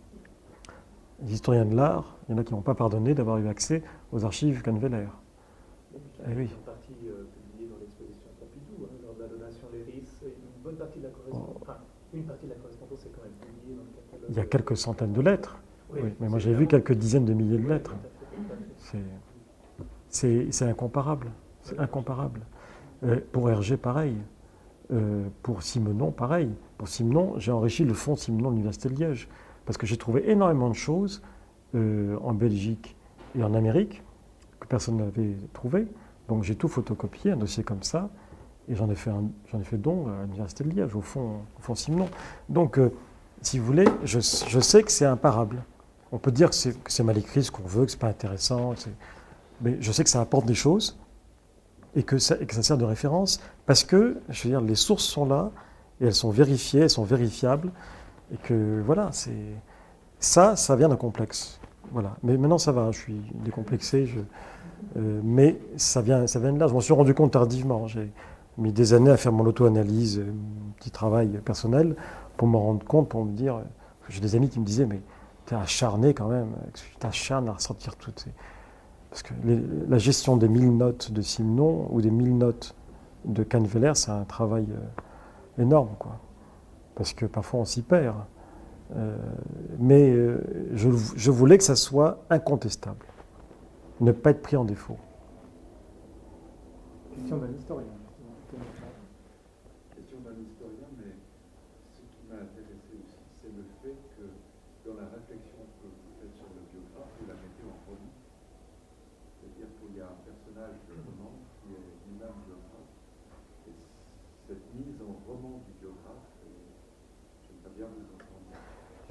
Les 1.25 1.33
historiens 1.33 1.65
de 1.65 1.75
l'art, 1.75 2.17
il 2.29 2.33
y 2.33 2.35
en 2.37 2.39
a 2.39 2.45
qui 2.45 2.55
n'ont 2.55 2.63
pas 2.63 2.77
pardonné 2.77 3.13
d'avoir 3.13 3.39
eu 3.39 3.49
accès 3.49 3.83
aux 4.13 4.25
archives 4.25 4.63
Canveller. 4.63 5.09
Eh 6.29 6.35
oui 6.37 6.49
partie 10.83 10.99
de 10.99 11.05
la 11.05 11.11
correspondance, 11.11 11.57
enfin, 11.63 11.77
une 12.15 12.25
partie 12.25 12.47
de 12.47 12.51
la 12.51 12.57
correspondance 12.57 13.05
est 13.05 13.11
quand 13.15 13.23
même 13.23 13.33
publiée 13.33 13.77
dans 13.77 13.83
le 13.83 14.11
catalogue. 14.11 14.31
Il 14.31 14.37
y 14.37 14.41
a 14.41 14.45
quelques 14.45 14.77
centaines 14.77 15.13
de 15.13 15.21
lettres. 15.21 15.59
Oui, 15.93 16.01
mais 16.21 16.29
moi 16.29 16.39
j'ai 16.39 16.55
vu 16.55 16.67
quelques 16.67 16.93
dizaines 16.93 17.25
de 17.25 17.35
milliers 17.35 17.59
de 17.59 17.69
lettres. 17.69 17.95
C'est 20.09 20.63
incomparable. 20.63 21.31
C'est 21.63 21.79
incomparable. 21.79 22.41
Euh, 23.05 23.21
pour 23.33 23.51
Hergé, 23.51 23.77
pareil. 23.77 24.17
Euh, 24.93 25.29
pour 25.43 25.63
Simenon, 25.63 26.11
pareil. 26.11 26.51
Pour 26.77 26.89
Simenon, 26.89 27.35
j'ai 27.39 27.53
enrichi 27.53 27.85
le 27.85 27.95
fonds 27.95 28.17
Simenon 28.17 28.51
de 28.51 28.55
l'Université 28.55 28.89
de 28.89 28.95
Liège. 28.95 29.29
Parce 29.65 29.79
que 29.79 29.87
j'ai 29.87 29.97
trouvé 29.97 30.31
énormément 30.31 30.69
de 30.69 30.75
choses 30.75 31.23
euh, 31.75 32.17
en 32.23 32.35
Belgique 32.35 32.97
et 33.37 33.43
en 33.43 33.55
Amérique 33.55 34.03
que 34.61 34.67
personne 34.67 34.97
n'avait 34.97 35.37
trouvé. 35.53 35.87
Donc 36.29 36.43
j'ai 36.43 36.57
tout 36.57 36.69
photocopié, 36.69 37.33
un 37.33 37.37
dossier 37.37 37.63
comme 37.63 37.83
ça. 37.83 38.11
Et 38.69 38.75
j'en 38.75 38.89
ai 38.91 38.95
fait, 38.95 39.11
ai 39.11 39.65
fait 39.65 39.79
don 39.79 40.07
à 40.09 40.23
l'Université 40.23 40.65
de 40.65 40.71
Liège, 40.71 40.95
au 40.95 41.01
fond, 41.01 41.41
au 41.59 41.63
fond 41.63 41.75
Simon. 41.75 42.09
Donc, 42.49 42.79
euh, 42.79 42.93
si 43.43 43.59
vous 43.59 43.67
voulez, 43.67 43.87
je, 44.05 44.21
je 44.21 44.61
sais 44.61 44.83
que 44.83 44.93
c'est 44.93 45.05
imparable. 45.05 45.63
On 46.13 46.19
peut 46.19 46.31
dire 46.31 46.51
que 46.51 46.55
c'est, 46.55 47.03
mal 47.03 47.19
écrit, 47.19 47.43
ce 47.43 47.51
qu'on 47.51 47.63
veut, 47.63 47.87
que 47.87 47.91
c'est 47.91 47.99
pas 47.99 48.09
intéressant, 48.09 48.75
mais 49.63 49.79
je 49.81 49.93
sais 49.93 50.05
que 50.05 50.11
ça 50.11 50.21
apporte 50.21 50.47
des 50.47 50.55
choses 50.55 50.99
et 51.97 52.03
que, 52.03 52.19
ça, 52.19 52.37
que 52.37 52.55
ça 52.55 52.63
sert 52.63 52.79
de 52.79 52.85
référence 52.85 53.41
parce 53.67 53.83
que, 53.83 54.19
je 54.29 54.43
veux 54.45 54.51
dire, 54.51 54.61
les 54.61 54.75
sources 54.75 55.05
sont 55.05 55.25
là 55.25 55.51
et 56.01 56.07
elles 56.07 56.15
sont 56.15 56.31
vérifiées, 56.31 56.83
elles 56.83 56.91
sont 56.91 57.05
vérifiables 57.05 57.71
et 58.33 58.37
que 58.37 58.83
voilà, 58.85 59.09
c'est 59.13 59.55
ça, 60.19 60.55
ça 60.57 60.77
vient 60.77 60.89
d'un 60.89 60.97
complexe. 60.97 61.61
Voilà. 61.93 62.17
Mais 62.23 62.37
maintenant, 62.37 62.59
ça 62.59 62.73
va, 62.73 62.91
je 62.91 62.99
suis 62.99 63.21
décomplexé. 63.45 64.09
Euh, 64.97 65.21
mais 65.23 65.59
ça 65.77 66.01
vient, 66.01 66.27
ça 66.27 66.39
vient 66.39 66.53
de 66.53 66.59
là. 66.59 66.69
Je 66.69 66.73
m'en 66.73 66.81
suis 66.81 66.93
rendu 66.93 67.15
compte 67.15 67.33
tardivement. 67.33 67.87
Mis 68.59 68.73
des 68.73 68.95
années 68.95 69.11
à 69.11 69.17
faire 69.17 69.33
mon 69.33 69.45
auto-analyse, 69.47 70.19
euh, 70.19 70.27
mon 70.27 70.73
petit 70.77 70.91
travail 70.91 71.29
personnel, 71.45 71.97
pour 72.37 72.49
me 72.49 72.57
rendre 72.57 72.85
compte, 72.85 73.09
pour 73.09 73.25
me 73.25 73.33
dire, 73.33 73.63
j'ai 74.09 74.21
des 74.21 74.37
amis 74.37 74.49
qui 74.49 74.61
me 74.61 74.65
disaient, 74.65 74.87
mais 74.87 75.01
tu 75.47 75.55
es 75.55 75.57
acharné 75.57 76.15
quand 76.15 76.29
même, 76.29 76.49
tu 76.75 76.97
t'acharnes 76.97 77.49
à 77.49 77.53
ressortir 77.53 77.97
toutes. 77.97 78.27
Parce 79.11 79.23
que 79.23 79.35
la 79.89 79.99
gestion 79.99 80.37
des 80.37 80.49
mille 80.49 80.77
notes 80.77 81.13
de 81.13 81.21
Simon 81.21 81.89
ou 81.91 82.01
des 82.01 82.11
mille 82.11 82.37
notes 82.37 82.75
de 83.25 83.43
Canveller, 83.43 83.93
c'est 83.95 84.11
un 84.11 84.25
travail 84.25 84.67
euh, 84.71 85.63
énorme, 85.63 85.91
quoi. 85.99 86.19
Parce 86.95 87.13
que 87.13 87.27
parfois 87.27 87.61
on 87.61 87.65
s'y 87.65 87.83
perd. 87.83 88.17
Euh, 88.95 89.17
mais 89.79 90.15
je, 90.75 90.91
je 91.17 91.31
voulais 91.31 91.57
que 91.57 91.65
ça 91.65 91.77
soit 91.77 92.19
incontestable. 92.29 93.07
Ne 94.01 94.13
pas 94.13 94.31
être 94.31 94.43
pris 94.43 94.57
en 94.57 94.65
défaut. 94.65 94.99
Question 97.15 97.39
d'un 97.39 97.51
historien. 97.51 97.87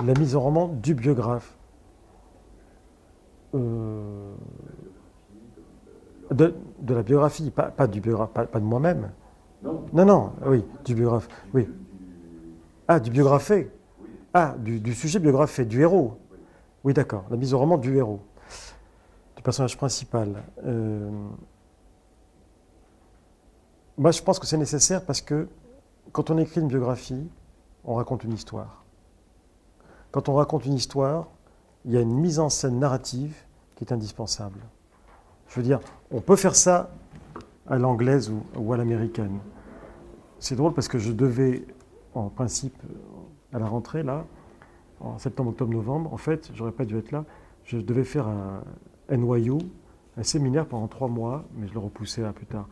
La 0.05 0.13
mise 0.19 0.35
en 0.35 0.41
roman 0.41 0.67
du 0.67 0.93
biographe. 0.93 1.57
Euh, 3.53 4.33
de, 6.31 6.53
la 6.87 7.03
biographie, 7.03 7.51
pas, 7.51 7.87
du 7.87 7.99
biographe, 7.99 8.29
pas, 8.31 8.45
de 8.45 8.65
moi-même. 8.65 9.11
Non. 9.63 10.05
non, 10.05 10.33
oui, 10.45 10.65
du 10.85 10.95
biographe. 10.95 11.27
Oui. 11.53 11.67
Ah, 12.87 12.99
du 12.99 13.11
biographé. 13.11 13.69
Ah, 14.33 14.55
du, 14.57 14.93
sujet 14.93 15.19
biographié, 15.19 15.65
du 15.65 15.81
héros. 15.81 16.17
Oui, 16.83 16.93
d'accord. 16.93 17.25
La 17.29 17.37
mise 17.37 17.53
en 17.53 17.59
roman 17.59 17.77
du 17.77 17.97
héros, 17.97 18.21
du 19.35 19.43
personnage 19.43 19.77
principal. 19.77 20.43
Euh, 20.65 21.09
moi, 23.97 24.11
je 24.11 24.21
pense 24.21 24.39
que 24.39 24.47
c'est 24.47 24.57
nécessaire 24.57 25.05
parce 25.05 25.21
que 25.21 25.47
quand 26.11 26.29
on 26.31 26.37
écrit 26.37 26.61
une 26.61 26.67
biographie, 26.67 27.29
on 27.83 27.95
raconte 27.95 28.23
une 28.23 28.33
histoire. 28.33 28.80
Quand 30.11 30.27
on 30.27 30.35
raconte 30.35 30.65
une 30.65 30.73
histoire, 30.73 31.27
il 31.85 31.91
y 31.91 31.97
a 31.97 32.01
une 32.01 32.13
mise 32.13 32.39
en 32.39 32.49
scène 32.49 32.79
narrative 32.79 33.35
qui 33.75 33.85
est 33.85 33.93
indispensable. 33.93 34.59
Je 35.47 35.55
veux 35.55 35.63
dire, 35.63 35.79
on 36.11 36.19
peut 36.19 36.35
faire 36.35 36.55
ça 36.55 36.91
à 37.67 37.77
l'anglaise 37.77 38.31
ou, 38.55 38.73
à 38.73 38.77
l'américaine. 38.77 39.39
C'est 40.39 40.55
drôle 40.55 40.73
parce 40.73 40.87
que 40.87 40.99
je 40.99 41.11
devais, 41.11 41.65
en 42.13 42.29
principe, 42.29 42.75
à 43.53 43.59
la 43.59 43.67
rentrée, 43.67 44.03
là, 44.03 44.25
en 44.99 45.17
septembre, 45.17 45.51
octobre, 45.51 45.73
novembre, 45.73 46.13
en 46.13 46.17
fait, 46.17 46.51
j'aurais 46.53 46.71
pas 46.71 46.85
dû 46.85 46.97
être 46.97 47.11
là, 47.11 47.25
je 47.63 47.77
devais 47.77 48.03
faire 48.03 48.27
un 48.27 48.63
NYU, 49.09 49.59
un 50.17 50.23
séminaire 50.23 50.65
pendant 50.67 50.87
trois 50.87 51.07
mois, 51.07 51.45
mais 51.55 51.67
je 51.67 51.73
le 51.73 51.79
repoussais 51.79 52.23
à 52.23 52.33
plus 52.33 52.45
tard, 52.45 52.67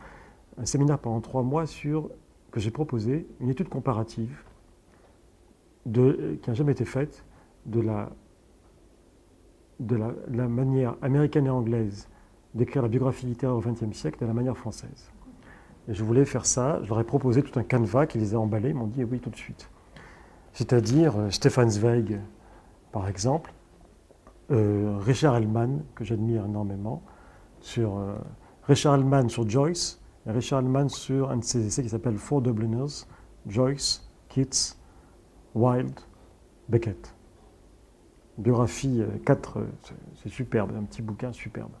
un 0.58 0.66
séminaire 0.66 0.98
pendant 0.98 1.20
trois 1.20 1.42
mois 1.42 1.66
sur, 1.66 2.10
que 2.50 2.60
j'ai 2.60 2.70
proposé, 2.70 3.26
une 3.40 3.48
étude 3.48 3.68
comparative 3.68 4.42
de, 5.86 6.38
qui 6.42 6.50
n'a 6.50 6.54
jamais 6.54 6.72
été 6.72 6.84
faite 6.84 7.24
de 7.66 7.80
la, 7.80 8.10
de 9.80 9.96
manière 10.46 10.96
américaine 11.02 11.46
et 11.46 11.50
anglaise 11.50 12.08
d'écrire 12.54 12.82
la 12.82 12.88
biographie 12.88 13.26
littéraire 13.26 13.56
au 13.56 13.60
XXe 13.60 13.96
siècle 13.96 14.22
et 14.24 14.26
la 14.26 14.32
manière 14.32 14.56
française. 14.56 15.10
Et 15.88 15.94
je 15.94 16.04
voulais 16.04 16.24
faire 16.24 16.46
ça, 16.46 16.80
je 16.82 16.88
leur 16.88 17.00
ai 17.00 17.04
proposé 17.04 17.42
tout 17.42 17.58
un 17.58 17.62
canevas 17.62 18.06
qui 18.06 18.18
les 18.18 18.34
a 18.34 18.38
emballés, 18.38 18.70
ils 18.70 18.74
m'ont 18.74 18.86
dit 18.86 19.04
oui 19.04 19.20
tout 19.20 19.30
de 19.30 19.36
suite. 19.36 19.70
C'est-à-dire 20.52 21.16
euh, 21.16 21.30
Stefan 21.30 21.70
Zweig, 21.70 22.20
par 22.92 23.08
exemple, 23.08 23.52
euh, 24.50 24.98
Richard 25.00 25.36
Hellman, 25.36 25.82
que 25.94 26.04
j'admire 26.04 26.44
énormément, 26.44 27.02
sur 27.60 27.96
euh, 27.98 28.14
Richard 28.64 28.96
Hellman 28.96 29.28
sur 29.28 29.48
Joyce, 29.48 30.00
et 30.26 30.32
Richard 30.32 30.60
Hellman 30.60 30.88
sur 30.88 31.30
un 31.30 31.38
de 31.38 31.44
ses 31.44 31.66
essais 31.66 31.82
qui 31.82 31.88
s'appelle 31.88 32.16
Four 32.16 32.42
Dubliners, 32.42 33.06
Joyce, 33.46 34.10
Keats, 34.28 34.76
Wilde, 35.54 35.98
Beckett. 36.68 37.14
Biographie 38.40 39.02
4, 39.26 39.58
c'est 40.22 40.30
superbe, 40.30 40.72
un 40.76 40.84
petit 40.84 41.02
bouquin 41.02 41.30
superbe. 41.32 41.72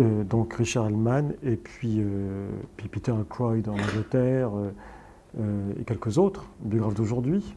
Euh, 0.00 0.24
donc 0.24 0.54
Richard 0.54 0.86
Hellman 0.86 1.34
et 1.42 1.56
puis, 1.56 1.96
euh, 1.98 2.48
Peter 2.90 3.12
Croyd 3.28 3.68
en 3.68 3.72
Angleterre 3.72 4.50
euh, 5.38 5.72
et 5.78 5.84
quelques 5.84 6.18
autres, 6.18 6.48
biographes 6.60 6.94
d'aujourd'hui. 6.94 7.56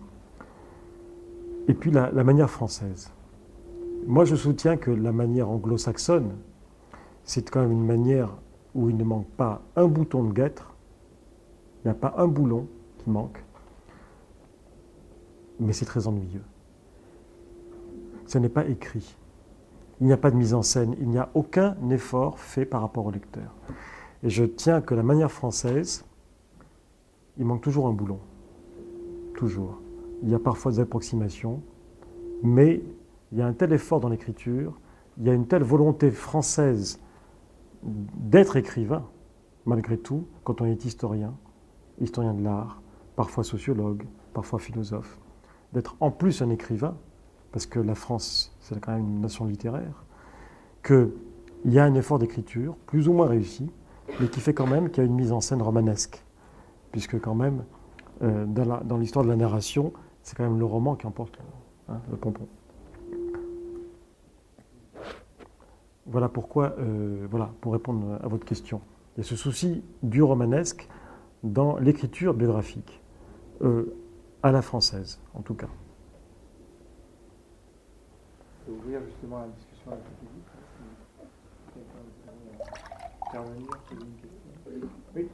Et 1.68 1.74
puis 1.74 1.91
la, 1.91 2.12
manière 2.12 2.49
française. 2.49 3.12
Moi 4.08 4.26
je 4.26 4.36
soutiens 4.36 4.78
que 4.78 4.90
la 4.90 5.12
manière 5.12 5.49
anglo-saxonne, 5.49 6.32
c'est 7.24 7.49
quand 7.49 7.62
même 7.62 7.72
une 7.72 7.86
manière 7.86 8.36
où 8.74 8.90
il 8.90 8.98
ne 8.98 9.03
manque 9.03 9.30
pas 9.30 9.62
un 9.76 9.88
bouton 9.88 10.24
de 10.24 10.34
guêtre, 10.34 10.74
il 11.84 11.88
n'y 11.88 11.91
a 11.91 11.95
pas 11.95 12.16
un 12.18 12.28
boulon 12.28 12.68
qui 12.98 13.10
manque, 13.10 13.44
mais 15.60 15.74
c'est 15.74 15.86
très 15.86 16.08
ennuyeux. 16.08 16.41
Ce 18.32 18.38
n'est 18.38 18.48
pas 18.48 18.66
écrit. 18.66 19.18
Il 19.99 20.08
n'y 20.08 20.14
a 20.14 20.18
pas 20.18 20.32
de 20.32 20.38
mise 20.38 20.53
en 20.53 20.62
scène, 20.62 20.95
il 21.02 21.10
n'y 21.10 21.18
a 21.18 21.30
aucun 21.34 21.76
effort 21.90 22.40
fait 22.40 22.64
par 22.64 22.80
rapport 22.80 23.06
au 23.06 23.12
lecteur. 23.12 23.53
Et 24.24 24.30
je 24.30 24.45
tiens 24.45 24.80
que 24.80 24.95
la 24.95 25.03
manière 25.03 25.30
française, 25.30 26.06
il 27.38 27.44
manque 27.44 27.60
toujours 27.60 27.88
un 27.88 27.91
boulon. 27.91 28.22
Toujours. 29.36 29.82
Il 30.24 30.30
y 30.30 30.34
a 30.34 30.40
parfois 30.40 30.72
des 30.72 30.80
approximations, 30.80 31.62
mais 32.41 32.82
il 33.34 33.40
y 33.40 33.41
a 33.41 33.48
un 33.48 33.52
tel 33.52 33.74
effort 33.74 33.99
dans 33.99 34.08
l'écriture, 34.08 34.80
il 35.18 35.28
y 35.28 35.30
a 35.30 35.34
une 35.34 35.45
telle 35.45 35.64
volonté 35.64 36.10
française 36.10 37.02
d'être 37.84 38.56
écrivain, 38.56 39.03
malgré 39.66 39.98
tout, 39.98 40.26
quand 40.45 40.62
on 40.62 40.66
est 40.68 40.86
historien, 40.86 41.34
historien 41.99 42.34
de 42.34 42.45
l'art, 42.45 42.82
parfois 43.18 43.44
sociologue, 43.44 44.06
parfois 44.34 44.58
philosophe, 44.58 45.20
d'être 45.74 45.98
en 45.99 46.12
plus 46.12 46.41
un 46.41 46.49
écrivain, 46.49 46.95
parce 47.52 47.65
que 47.65 47.80
la 47.80 47.95
France, 47.95 48.56
c'est 48.60 48.80
quand 48.80 48.94
même 48.94 49.02
une 49.02 49.22
nation 49.22 49.45
littéraire, 49.45 50.06
qu'il 50.84 51.11
y 51.65 51.80
a 51.80 51.84
un 51.84 51.94
effort 51.95 52.19
d'écriture, 52.19 52.76
plus 52.88 53.07
ou 53.07 53.14
moins 53.14 53.28
réussi, 53.28 53.69
mais 54.19 54.28
qui 54.28 54.40
fait 54.40 54.53
quand 54.53 54.68
même 54.68 54.90
qu'il 54.90 55.03
y 55.03 55.06
a 55.06 55.10
une 55.10 55.15
mise 55.15 55.32
en 55.32 55.41
scène 55.41 55.61
romanesque, 55.61 56.23
puisque 56.91 57.19
quand 57.19 57.36
même, 57.36 57.64
euh, 58.23 58.45
dans 58.45 58.98
l'histoire 58.98 59.26
de 59.26 59.30
la 59.30 59.36
narration, 59.36 59.94
c'est 60.23 60.38
quand 60.38 60.44
même 60.44 60.60
le 60.60 60.65
roman 60.65 60.95
qui 60.95 61.07
emporte 61.07 61.40
hein, 61.90 61.99
le 62.10 62.18
pompon. 62.18 62.48
Voilà 66.07 66.30
pourquoi, 66.30 66.76
euh, 66.80 67.26
voilà, 67.30 67.52
pour 67.61 67.73
répondre 67.73 68.19
à 68.22 68.28
votre 68.28 68.45
question. 68.45 68.82
Il 69.15 69.23
y 69.23 69.26
a 69.26 69.30
ce 69.30 69.36
souci 69.36 69.84
du 70.03 70.22
romanesque 70.23 70.88
dans 71.44 71.78
l'écriture 71.78 72.34
biographique, 72.34 73.02
euh, 73.61 73.94
à 74.44 74.52
la 74.52 74.61
française 74.61 75.19
en 75.36 75.41
tout 75.41 75.53
cas 75.53 75.68
ouvrir 78.72 79.02
justement 79.06 79.39
la 79.39 79.48
discussion 79.48 79.91
avec 79.91 80.03
le 80.06 80.27
public. 80.27 80.45
Si 81.65 81.73
quelqu'un 81.73 82.02
veut 82.02 82.61
intervenir 83.27 83.69
sur 83.88 83.98
une 83.98 84.15
question. 84.15 84.41
Oui, 85.15 85.27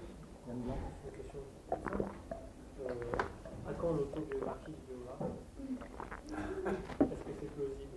Yann 0.47 0.59
Blanc. 0.61 0.77
Une 1.05 1.11
question. 1.17 1.39
Euh, 2.81 2.89
à 3.67 3.73
quand 3.73 3.91
l'autobiographie 3.91 4.71
du 4.71 4.81
biographe 4.87 5.35
Est-ce 6.99 7.23
que 7.25 7.33
c'est 7.39 7.51
plausible? 7.55 7.87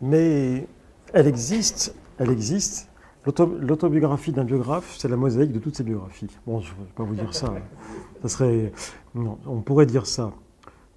Mais 0.00 0.66
elle 1.12 1.26
existe, 1.26 1.94
elle 2.18 2.30
existe. 2.30 2.88
L'autobiographie 3.24 4.32
d'un 4.32 4.44
biographe, 4.44 4.96
c'est 4.98 5.08
la 5.08 5.16
mosaïque 5.16 5.52
de 5.52 5.60
toutes 5.60 5.76
ses 5.76 5.84
biographies. 5.84 6.36
Bon, 6.44 6.60
je 6.60 6.72
ne 6.72 6.78
vais 6.78 6.92
pas 6.94 7.04
vous 7.04 7.14
dire 7.14 7.32
ça. 7.32 7.54
ça 8.20 8.28
serait, 8.28 8.72
non, 9.14 9.38
on 9.46 9.60
pourrait 9.60 9.86
dire 9.86 10.06
ça. 10.06 10.32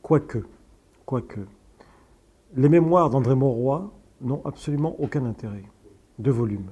Quoique, 0.01 0.39
quoique, 1.05 1.41
les 2.56 2.69
mémoires 2.69 3.10
d'André 3.10 3.36
Mauroy 3.36 3.91
n'ont 4.22 4.41
absolument 4.45 4.95
aucun 4.99 5.26
intérêt. 5.26 5.64
Deux 6.19 6.32
volumes, 6.32 6.72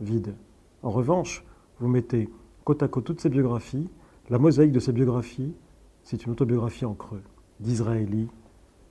vides. 0.00 0.34
En 0.82 0.90
revanche, 0.90 1.44
vous 1.80 1.88
mettez 1.88 2.30
côte 2.64 2.82
à 2.82 2.88
côte 2.88 3.04
toutes 3.04 3.20
ces 3.20 3.28
biographies. 3.28 3.90
La 4.30 4.38
mosaïque 4.38 4.72
de 4.72 4.80
ces 4.80 4.92
biographies, 4.92 5.54
c'est 6.02 6.24
une 6.24 6.32
autobiographie 6.32 6.86
en 6.86 6.94
creux. 6.94 7.22
D'Israéli, 7.60 8.28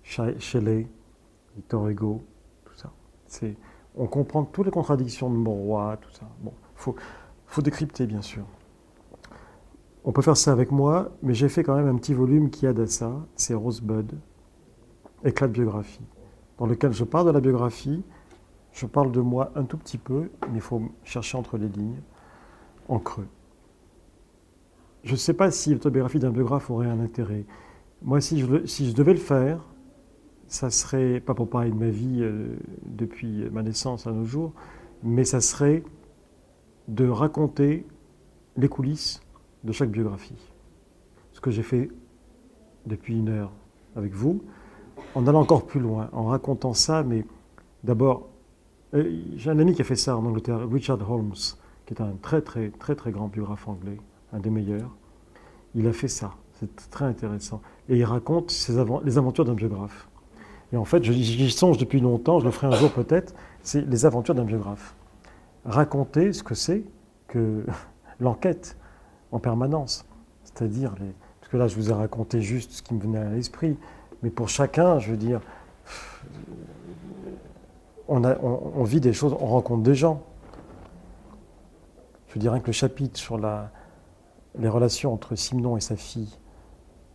Shelley, 0.04 0.88
Victor 1.56 1.88
Hugo, 1.88 2.22
tout 2.66 2.76
ça. 2.76 2.92
On 3.96 4.06
comprend 4.06 4.44
toutes 4.44 4.66
les 4.66 4.72
contradictions 4.72 5.32
de 5.32 5.36
Mauroy, 5.36 5.98
tout 5.98 6.12
ça. 6.12 6.28
Bon, 6.42 6.54
faut, 6.76 6.96
faut 7.48 7.62
décrypter, 7.64 8.06
bien 8.06 8.22
sûr. 8.22 8.44
On 10.04 10.12
peut 10.12 10.22
faire 10.22 10.38
ça 10.38 10.52
avec 10.52 10.72
moi, 10.72 11.12
mais 11.24 11.34
j'ai 11.34 11.50
fait 11.50 11.64
quand 11.64 11.76
même 11.76 11.88
un 11.88 11.96
petit 11.96 12.14
volume 12.14 12.52
qui 12.52 12.68
aide 12.68 12.80
à 12.80 12.88
ça. 12.88 13.12
C'est 13.36 13.56
Rosebud, 13.56 14.14
éclat 15.24 15.48
de 15.48 15.54
biographie 15.54 16.06
dans 16.58 16.66
lequel 16.66 16.92
je 16.94 17.04
parle 17.04 17.28
de 17.28 17.32
la 17.32 17.42
biographie, 17.42 18.04
je 18.74 18.86
parle 18.86 19.12
de 19.12 19.22
moi 19.22 19.52
un 19.56 19.64
tout 19.64 19.78
petit 19.78 19.98
peu, 19.98 20.30
mais 20.50 20.56
il 20.56 20.62
faut 20.62 20.82
chercher 21.04 21.38
entre 21.38 21.58
les 21.58 21.68
lignes, 21.68 22.02
en 22.88 23.00
creux. 23.00 23.28
Je 25.04 25.12
ne 25.14 25.18
sais 25.18 25.34
pas 25.34 25.52
si 25.52 25.72
l'autobiographie 25.72 26.20
d'un 26.20 26.32
biographe 26.32 26.70
aurait 26.70 26.88
un 26.88 27.00
intérêt. 27.00 27.46
Moi, 28.02 28.22
si 28.22 28.40
je, 28.40 28.94
devais 28.94 29.14
le 29.14 29.20
faire, 29.20 29.60
ça 30.48 30.70
serait, 30.70 31.20
pas 31.20 31.34
pour 31.34 31.50
parler 31.50 31.72
de 31.72 31.76
ma 31.76 31.90
vie 31.90 32.20
euh, 32.22 32.56
depuis 32.86 33.50
ma 33.52 33.64
naissance 33.64 34.06
à 34.06 34.12
nos 34.12 34.26
jours, 34.26 34.54
mais 35.04 35.24
ça 35.24 35.42
serait 35.42 35.84
de 36.88 37.08
raconter 37.08 37.86
les 38.56 38.70
coulisses 38.70 39.22
de 39.64 39.72
chaque 39.72 39.92
biographie. 39.92 40.52
Ce 41.34 41.42
que 41.42 41.52
j'ai 41.52 41.64
fait 41.64 41.90
depuis 42.86 43.18
une 43.18 43.30
heure 43.30 43.52
avec 43.96 44.14
vous, 44.14 44.42
en 45.16 45.28
allant 45.28 45.42
encore 45.42 45.66
plus 45.66 45.80
loin, 45.80 46.10
en 46.14 46.26
racontant 46.26 46.74
ça, 46.74 47.04
mais 47.04 47.26
d'abord, 47.84 48.30
euh, 48.94 49.22
j'ai 49.36 49.50
un 49.50 49.60
ami 49.60 49.74
qui 49.74 49.82
a 49.82 49.86
fait 49.86 49.96
ça 49.96 50.18
en 50.18 50.26
Angleterre, 50.26 50.68
Richard 50.70 51.00
Holmes, 51.10 51.34
qui 51.86 51.94
est 51.94 52.02
un 52.02 52.14
très 52.22 52.42
très 52.42 52.70
très 52.70 52.96
très 52.96 53.12
grand 53.12 53.28
biographe 53.28 53.68
anglais, 53.68 53.98
un 54.34 54.40
des 54.40 54.50
meilleurs. 54.50 54.96
Il 55.76 55.88
a 55.88 55.94
fait 55.94 56.08
ça, 56.08 56.34
c'est 56.60 56.90
très 56.90 57.06
intéressant. 57.06 57.62
Et 57.90 57.98
il 57.98 58.04
raconte 58.04 58.54
les 59.04 59.18
aventures 59.18 59.46
d'un 59.46 59.54
biographe. 59.54 60.08
Et 60.74 60.78
en 60.78 60.86
fait, 60.86 61.04
j'y 61.04 61.52
songe 61.52 61.78
depuis 61.78 62.02
longtemps, 62.02 62.40
je 62.40 62.46
le 62.46 62.52
ferai 62.52 62.68
un 62.68 62.78
jour 62.78 62.92
peut-être, 62.92 63.34
c'est 63.62 63.88
les 63.88 64.06
aventures 64.06 64.36
d'un 64.36 64.44
biographe. 64.44 64.96
Raconter 65.66 66.34
ce 66.34 66.44
que 66.44 66.56
c'est 66.56 66.84
que 67.28 67.66
l'enquête 68.20 68.78
en 69.32 69.40
permanence. 69.40 70.06
C'est-à-dire, 70.44 70.96
parce 71.40 71.52
que 71.52 71.58
là, 71.58 71.68
je 71.68 71.76
vous 71.76 71.90
ai 71.90 71.94
raconté 71.94 72.42
juste 72.42 72.72
ce 72.72 72.82
qui 72.82 72.94
me 72.94 73.00
venait 73.00 73.20
à 73.20 73.30
l'esprit, 73.30 73.78
mais 74.24 74.30
pour 74.30 74.50
chacun, 74.50 75.00
je 75.00 75.12
veux 75.12 75.18
dire, 75.18 75.42
on, 78.08 78.84
vit 78.84 79.02
des 79.02 79.14
choses, 79.14 79.36
on 79.40 79.48
rencontre 79.48 79.84
des 79.84 79.96
gens. 79.96 80.24
Je 82.30 82.40
dirais 82.40 82.62
que 82.62 82.68
le 82.68 82.74
chapitre 82.74 83.20
sur 83.20 83.38
la, 83.38 83.72
les 84.58 84.70
relations 84.70 85.14
entre 85.14 85.36
Simon 85.36 85.78
et 85.78 85.82
sa 85.82 85.96
fille, 85.96 86.38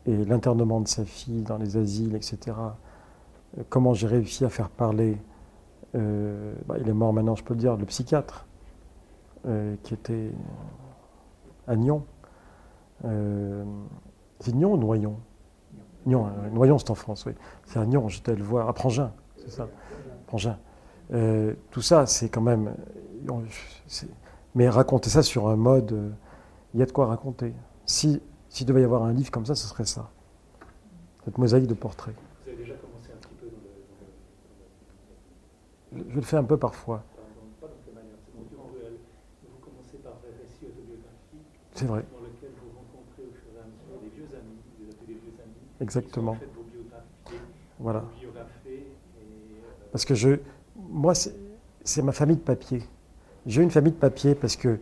et 0.06 0.24
l'internement 0.24 0.80
de 0.80 0.88
sa 0.88 1.04
fille 1.04 1.42
dans 1.42 1.58
les 1.58 1.76
asiles, 1.76 2.14
etc., 2.14 2.56
comment 3.68 3.94
j'ai 3.94 4.06
réussi 4.06 4.44
à 4.44 4.48
faire 4.48 4.70
parler, 4.70 5.18
euh, 5.94 6.54
bah, 6.66 6.76
il 6.80 6.88
est 6.88 6.94
mort 6.94 7.12
maintenant, 7.12 7.36
je 7.36 7.44
peux 7.44 7.54
le 7.54 7.60
dire, 7.60 7.76
le 7.76 7.84
psychiatre, 7.86 8.46
euh, 9.46 9.76
qui 9.82 9.94
était 9.94 10.30
à 11.66 11.76
Nyon. 11.76 12.04
Euh, 13.04 13.64
c'est 14.40 14.54
Nyon 14.54 14.74
ou 14.74 14.76
Noyon? 14.76 15.16
Nyon, 16.06 16.30
Noyon, 16.52 16.78
c'est 16.78 16.90
en 16.90 16.94
France, 16.94 17.24
oui. 17.26 17.32
C'est 17.66 17.78
à 17.78 17.86
Nyon, 17.86 18.08
j'étais 18.08 18.34
le 18.34 18.42
voir, 18.42 18.68
à 18.68 18.72
Prangin, 18.72 19.12
c'est 19.36 19.50
ça. 19.50 19.68
Prangin. 20.26 20.58
Euh, 21.12 21.54
tout 21.70 21.82
ça, 21.82 22.06
c'est 22.06 22.28
quand 22.28 22.40
même. 22.40 22.74
Mais 24.54 24.68
raconter 24.68 25.10
ça 25.10 25.22
sur 25.22 25.48
un 25.48 25.56
mode. 25.56 25.92
Euh, 25.92 26.10
il 26.74 26.80
y 26.80 26.82
a 26.82 26.86
de 26.86 26.92
quoi 26.92 27.06
raconter. 27.06 27.54
Si, 27.84 28.20
s'il 28.48 28.66
devait 28.66 28.80
y 28.80 28.84
avoir 28.84 29.02
un 29.04 29.12
livre 29.12 29.30
comme 29.30 29.46
ça, 29.46 29.54
ce 29.54 29.66
serait 29.66 29.84
ça. 29.84 30.10
Cette 31.24 31.38
mosaïque 31.38 31.66
de 31.66 31.74
portraits. 31.74 32.14
Vous 32.44 32.50
avez 32.50 32.58
déjà 32.58 32.74
commencé 32.74 33.10
un 33.12 33.18
petit 33.18 33.34
peu 33.34 33.46
dans 33.46 33.58
le. 35.98 36.10
Je 36.10 36.16
le 36.16 36.22
fais 36.22 36.36
un 36.36 36.44
peu 36.44 36.56
parfois. 36.56 37.04
Pas 37.60 37.66
dans 37.66 37.72
quelle 37.84 37.94
manière 37.94 38.16
C'est 38.24 38.56
dans 38.56 38.64
ruelle. 38.72 38.96
Vous 39.42 39.64
commencez 39.64 39.98
par 39.98 40.14
des 40.22 40.30
récits 40.42 40.66
autobiographiques. 40.66 41.60
C'est 41.74 41.86
vrai. 41.86 42.04
Exactement. 45.82 46.36
Voilà. 47.80 48.04
Parce 49.90 50.04
que 50.04 50.14
je, 50.14 50.38
moi, 50.76 51.12
c'est 51.14 52.02
ma 52.02 52.12
famille 52.12 52.36
de 52.36 52.42
papier. 52.42 52.82
J'ai 53.44 53.62
une 53.62 53.70
famille 53.70 53.92
de 53.92 53.98
papier 53.98 54.34
parce 54.36 54.54
que, 54.56 54.78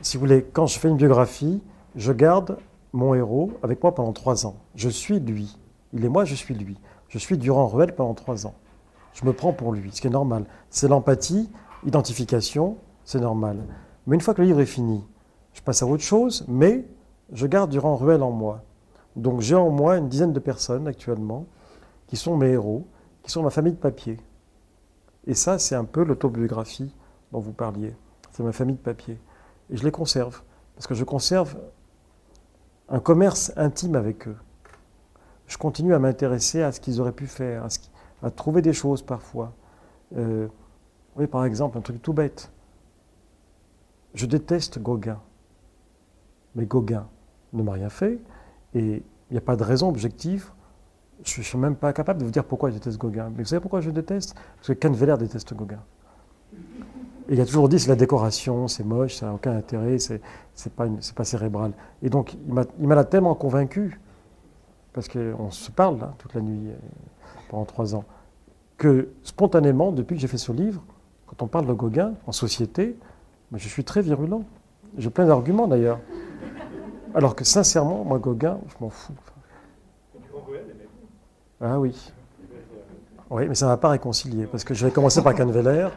si 0.00 0.16
vous 0.16 0.22
voulez, 0.22 0.44
quand 0.52 0.66
je 0.66 0.78
fais 0.78 0.88
une 0.88 0.96
biographie, 0.96 1.62
je 1.94 2.12
garde 2.12 2.58
mon 2.92 3.14
héros 3.14 3.52
avec 3.62 3.82
moi 3.82 3.94
pendant 3.94 4.12
trois 4.12 4.46
ans. 4.46 4.56
Je 4.74 4.88
suis 4.88 5.20
lui. 5.20 5.58
Il 5.92 6.04
est 6.04 6.08
moi, 6.08 6.24
je 6.24 6.34
suis 6.34 6.54
lui. 6.54 6.78
Je 7.08 7.18
suis 7.18 7.36
Durand 7.36 7.66
Ruel 7.66 7.94
pendant 7.94 8.14
trois 8.14 8.46
ans. 8.46 8.54
Je 9.12 9.24
me 9.26 9.32
prends 9.32 9.52
pour 9.52 9.72
lui, 9.72 9.90
ce 9.92 10.00
qui 10.00 10.06
est 10.06 10.10
normal. 10.10 10.46
C'est 10.70 10.88
l'empathie, 10.88 11.50
identification, 11.84 12.78
c'est 13.04 13.20
normal. 13.20 13.58
Mais 14.06 14.14
une 14.14 14.20
fois 14.20 14.32
que 14.32 14.40
le 14.40 14.46
livre 14.46 14.60
est 14.60 14.66
fini, 14.66 15.04
je 15.52 15.60
passe 15.60 15.82
à 15.82 15.86
autre 15.86 16.02
chose, 16.02 16.44
mais 16.48 16.86
je 17.32 17.46
garde 17.46 17.70
Durand 17.70 17.96
Ruel 17.96 18.22
en 18.22 18.30
moi. 18.30 18.62
Donc 19.16 19.40
j'ai 19.40 19.54
en 19.54 19.70
moi 19.70 19.96
une 19.96 20.08
dizaine 20.08 20.32
de 20.32 20.40
personnes 20.40 20.86
actuellement 20.86 21.46
qui 22.06 22.16
sont 22.16 22.36
mes 22.36 22.50
héros, 22.50 22.86
qui 23.22 23.30
sont 23.30 23.42
ma 23.42 23.50
famille 23.50 23.72
de 23.72 23.78
papier. 23.78 24.18
Et 25.26 25.34
ça, 25.34 25.58
c'est 25.58 25.74
un 25.74 25.84
peu 25.84 26.04
l'autobiographie 26.04 26.94
dont 27.32 27.40
vous 27.40 27.52
parliez. 27.52 27.94
C'est 28.32 28.42
ma 28.42 28.52
famille 28.52 28.76
de 28.76 28.80
papier. 28.80 29.20
Et 29.70 29.76
je 29.76 29.84
les 29.84 29.90
conserve, 29.90 30.42
parce 30.74 30.86
que 30.86 30.94
je 30.94 31.04
conserve 31.04 31.56
un 32.88 33.00
commerce 33.00 33.52
intime 33.56 33.94
avec 33.94 34.26
eux. 34.26 34.36
Je 35.46 35.58
continue 35.58 35.94
à 35.94 35.98
m'intéresser 35.98 36.62
à 36.62 36.72
ce 36.72 36.80
qu'ils 36.80 37.00
auraient 37.00 37.12
pu 37.12 37.26
faire, 37.26 37.66
à, 38.22 38.30
trouver 38.30 38.62
des 38.62 38.72
choses 38.72 39.02
parfois. 39.02 39.52
Euh, 40.16 40.48
oui, 41.16 41.26
par 41.26 41.44
exemple, 41.44 41.76
un 41.76 41.80
truc 41.80 42.00
tout 42.00 42.12
bête. 42.12 42.50
Je 44.14 44.26
déteste 44.26 44.78
Gauguin. 44.78 45.20
Mais 46.54 46.64
Gauguin 46.64 47.08
ne 47.52 47.62
m'a 47.62 47.72
rien 47.72 47.88
fait, 47.88 48.18
et 48.78 49.02
il 49.30 49.32
n'y 49.32 49.38
a 49.38 49.42
pas 49.42 49.56
de 49.56 49.64
raison 49.64 49.88
objective. 49.88 50.50
Je 51.24 51.40
ne 51.40 51.44
suis 51.44 51.58
même 51.58 51.74
pas 51.74 51.92
capable 51.92 52.20
de 52.20 52.24
vous 52.24 52.30
dire 52.30 52.44
pourquoi 52.44 52.70
je 52.70 52.74
déteste 52.74 52.96
Gauguin. 52.96 53.30
Mais 53.36 53.42
vous 53.42 53.48
savez 53.48 53.60
pourquoi 53.60 53.80
je 53.80 53.90
déteste? 53.90 54.34
Parce 54.56 54.68
que 54.68 54.72
Canveller 54.74 55.16
déteste 55.18 55.52
Gauguin. 55.54 55.80
Et 57.28 57.34
il 57.34 57.40
a 57.40 57.44
toujours 57.44 57.68
dit 57.68 57.78
c'est 57.78 57.88
la 57.88 57.96
décoration, 57.96 58.68
c'est 58.68 58.84
moche, 58.84 59.16
ça 59.16 59.26
n'a 59.26 59.34
aucun 59.34 59.54
intérêt, 59.54 59.98
c'est 59.98 60.20
pas, 60.74 60.86
pas 61.14 61.24
cérébral. 61.24 61.72
Et 62.02 62.08
donc 62.08 62.36
il 62.78 62.86
m'a 62.86 63.04
tellement 63.04 63.34
convaincu, 63.34 64.00
parce 64.92 65.08
qu'on 65.08 65.50
se 65.50 65.70
parle 65.70 65.98
là, 65.98 66.14
toute 66.18 66.34
la 66.34 66.40
nuit 66.40 66.68
euh, 66.68 66.76
pendant 67.50 67.66
trois 67.66 67.94
ans, 67.94 68.04
que 68.78 69.08
spontanément, 69.24 69.92
depuis 69.92 70.14
que 70.14 70.22
j'ai 70.22 70.28
fait 70.28 70.38
ce 70.38 70.52
livre, 70.52 70.82
quand 71.26 71.42
on 71.42 71.48
parle 71.48 71.66
de 71.66 71.72
Gauguin 71.74 72.14
en 72.26 72.32
société, 72.32 72.96
je 73.52 73.68
suis 73.68 73.84
très 73.84 74.00
virulent. 74.00 74.44
J'ai 74.96 75.10
plein 75.10 75.26
d'arguments 75.26 75.68
d'ailleurs. 75.68 76.00
Alors 77.14 77.34
que 77.34 77.44
sincèrement, 77.44 78.04
moi, 78.04 78.18
Gauguin, 78.18 78.58
je 78.68 78.74
m'en 78.80 78.90
fous. 78.90 79.12
Ah 81.60 81.78
oui. 81.78 82.12
Oui, 83.30 83.46
mais 83.46 83.54
ça 83.54 83.66
ne 83.66 83.72
m'a 83.72 83.76
pas 83.76 83.90
réconcilié, 83.90 84.46
parce 84.46 84.64
que 84.64 84.72
je 84.72 84.86
vais 84.86 84.92
commencer 84.92 85.22
par 85.22 85.34
Canveller. 85.34 85.88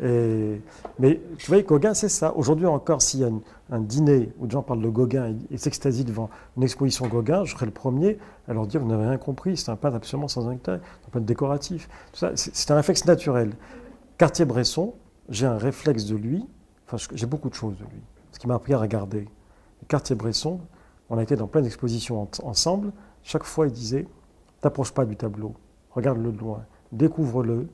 Mais 0.00 1.20
tu 1.38 1.50
vois, 1.50 1.62
Gauguin, 1.62 1.94
c'est 1.94 2.08
ça. 2.08 2.34
Aujourd'hui 2.36 2.66
encore, 2.66 3.00
s'il 3.00 3.20
y 3.20 3.24
a 3.24 3.30
un 3.70 3.80
dîner 3.80 4.32
où 4.38 4.46
des 4.46 4.52
gens 4.52 4.62
parlent 4.62 4.82
de 4.82 4.88
Gauguin 4.88 5.34
et 5.50 5.56
s'extasient 5.56 6.04
devant 6.04 6.28
une 6.56 6.64
exposition 6.64 7.06
Gauguin, 7.06 7.44
je 7.44 7.54
serai 7.54 7.66
le 7.66 7.72
premier 7.72 8.18
à 8.46 8.52
leur 8.52 8.66
dire 8.66 8.80
Vous 8.80 8.88
n'avez 8.88 9.06
rien 9.06 9.16
compris, 9.16 9.56
c'est 9.56 9.70
un 9.70 9.76
peintre 9.76 9.96
absolument 9.96 10.28
sans 10.28 10.48
intérêt, 10.48 10.80
un 11.06 11.10
peintre 11.10 11.24
décoratif. 11.24 11.88
C'est 12.12 12.70
un 12.70 12.76
réflexe 12.76 13.04
naturel. 13.06 13.52
Cartier-Bresson, 14.18 14.94
j'ai 15.28 15.46
un 15.46 15.58
réflexe 15.58 16.04
de 16.04 16.16
lui, 16.16 16.46
enfin, 16.86 16.96
j'ai 17.12 17.26
beaucoup 17.26 17.48
de 17.48 17.54
choses 17.54 17.76
de 17.76 17.84
lui, 17.84 18.02
ce 18.32 18.38
qui 18.38 18.46
m'a 18.46 18.54
appris 18.54 18.74
à 18.74 18.78
regarder. 18.78 19.28
Cartier-Bresson, 19.88 20.60
on 21.10 21.18
a 21.18 21.22
été 21.22 21.36
dans 21.36 21.46
plein 21.46 21.62
d'expositions 21.62 22.28
ensemble, 22.42 22.92
chaque 23.22 23.44
fois 23.44 23.66
il 23.66 23.72
disait 23.72 24.06
T'approche 24.60 24.92
pas 24.92 25.04
du 25.04 25.16
tableau, 25.16 25.54
regarde-le 25.92 26.32
de 26.32 26.38
loin, 26.38 26.64
découvre-le, 26.92 27.68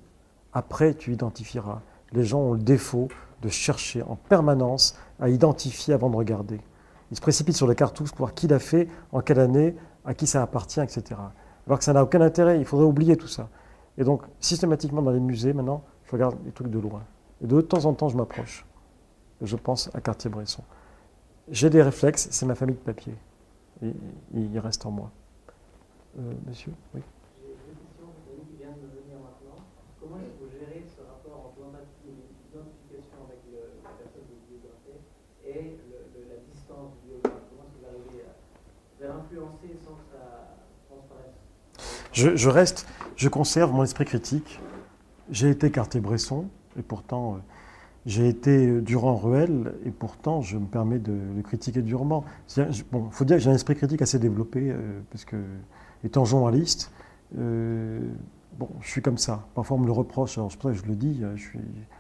après 0.52 0.94
tu 0.94 1.12
identifieras. 1.12 1.80
Les 2.12 2.24
gens 2.24 2.40
ont 2.40 2.52
le 2.52 2.58
défaut 2.58 3.08
de 3.40 3.48
chercher 3.48 4.02
en 4.02 4.16
permanence 4.16 4.96
à 5.20 5.28
identifier 5.28 5.94
avant 5.94 6.10
de 6.10 6.16
regarder. 6.16 6.60
Ils 7.10 7.16
se 7.16 7.20
précipitent 7.20 7.56
sur 7.56 7.66
les 7.66 7.74
cartouches 7.74 8.10
pour 8.10 8.18
voir 8.18 8.34
qui 8.34 8.48
l'a 8.48 8.58
fait, 8.58 8.88
en 9.12 9.20
quelle 9.20 9.40
année, 9.40 9.76
à 10.04 10.14
qui 10.14 10.26
ça 10.26 10.42
appartient, 10.42 10.80
etc. 10.80 11.20
Alors 11.66 11.78
que 11.78 11.84
ça 11.84 11.92
n'a 11.92 12.02
aucun 12.02 12.20
intérêt, 12.20 12.58
il 12.58 12.64
faudrait 12.64 12.86
oublier 12.86 13.16
tout 13.16 13.28
ça. 13.28 13.48
Et 13.98 14.04
donc, 14.04 14.22
systématiquement 14.40 15.02
dans 15.02 15.10
les 15.10 15.20
musées, 15.20 15.52
maintenant, 15.52 15.84
je 16.04 16.12
regarde 16.12 16.36
les 16.44 16.52
trucs 16.52 16.70
de 16.70 16.78
loin. 16.78 17.02
Et 17.42 17.46
de 17.46 17.60
temps 17.60 17.84
en 17.84 17.92
temps, 17.92 18.08
je 18.08 18.16
m'approche. 18.16 18.66
Je 19.40 19.56
pense 19.56 19.90
à 19.94 20.00
Cartier-Bresson. 20.00 20.62
J'ai 21.50 21.70
des 21.70 21.82
réflexes, 21.82 22.28
c'est 22.30 22.46
ma 22.46 22.54
famille 22.54 22.76
de 22.76 22.80
papier. 22.80 23.14
Et, 23.82 23.92
il 24.34 24.58
reste 24.58 24.86
en 24.86 24.90
moi. 24.90 25.10
Euh, 26.18 26.32
monsieur 26.46 26.72
Oui. 26.94 27.00
J'ai 27.42 27.50
une 27.50 27.78
question 27.78 28.06
qui 28.22 28.56
vient 28.56 28.70
de 28.70 28.86
me 28.86 29.02
venir 29.02 29.18
maintenant. 29.18 29.64
Comment 30.00 30.18
est-ce 30.18 30.38
que 30.38 30.44
vous 30.44 30.50
gérez 30.52 30.84
ce 30.86 31.02
rapport 31.02 31.50
entre 31.50 31.66
l'identification 32.06 33.18
avec 33.26 33.42
la 33.82 33.90
personne 33.98 34.22
que 34.22 34.34
vous 34.38 34.46
biographez 34.46 35.00
et 35.44 35.78
la 36.30 36.38
distance 36.46 36.94
du 37.02 37.10
biographe? 37.10 37.42
Comment 37.50 37.64
est-ce 37.66 37.74
que 37.74 37.80
vous 37.80 37.90
arrivez 37.90 38.22
à, 39.02 39.18
influencer 39.18 39.76
sans 39.82 39.94
que 39.98 40.06
ça 40.14 40.54
transparaisse? 40.88 41.42
Je, 42.12 42.36
je, 42.36 42.48
reste, 42.48 42.86
je 43.16 43.28
conserve 43.28 43.72
mon 43.72 43.82
esprit 43.82 44.04
critique. 44.04 44.60
J'ai 45.30 45.50
été 45.50 45.72
Cartier-Bresson, 45.72 46.46
et 46.78 46.82
pourtant, 46.82 47.34
euh, 47.34 47.38
j'ai 48.04 48.28
été 48.28 48.80
Durand 48.80 49.16
Ruel, 49.16 49.74
et 49.84 49.90
pourtant, 49.90 50.40
je 50.40 50.58
me 50.58 50.66
permets 50.66 50.98
de 50.98 51.12
le 51.12 51.42
critiquer 51.42 51.82
durement. 51.82 52.24
Bon, 52.90 53.10
faut 53.10 53.24
dire 53.24 53.36
que 53.36 53.42
j'ai 53.42 53.50
un 53.50 53.54
esprit 53.54 53.76
critique 53.76 54.02
assez 54.02 54.18
développé, 54.18 54.70
euh, 54.70 55.00
parce 55.10 55.24
que, 55.24 55.36
étant 56.02 56.24
journaliste, 56.24 56.90
euh, 57.38 58.00
bon, 58.58 58.68
je 58.80 58.88
suis 58.88 59.02
comme 59.02 59.18
ça. 59.18 59.46
Parfois, 59.54 59.76
on 59.76 59.80
me 59.80 59.86
le 59.86 59.92
reproche, 59.92 60.36
alors 60.36 60.50
c'est 60.50 60.58
pour 60.58 60.70
ça 60.70 60.76
que 60.76 60.82
je 60.82 60.88
le 60.88 60.96
dis, 60.96 61.22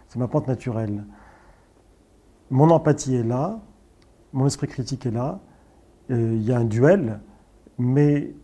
c'est 0.08 0.18
ma 0.18 0.28
pente 0.28 0.48
naturelle. 0.48 1.04
Mon 2.50 2.70
empathie 2.70 3.14
est 3.14 3.22
là, 3.22 3.60
mon 4.32 4.46
esprit 4.46 4.66
critique 4.66 5.06
est 5.06 5.12
là, 5.12 5.40
il 6.10 6.42
y 6.42 6.52
a 6.52 6.58
un 6.58 6.64
duel, 6.64 7.20
mais 7.78 8.34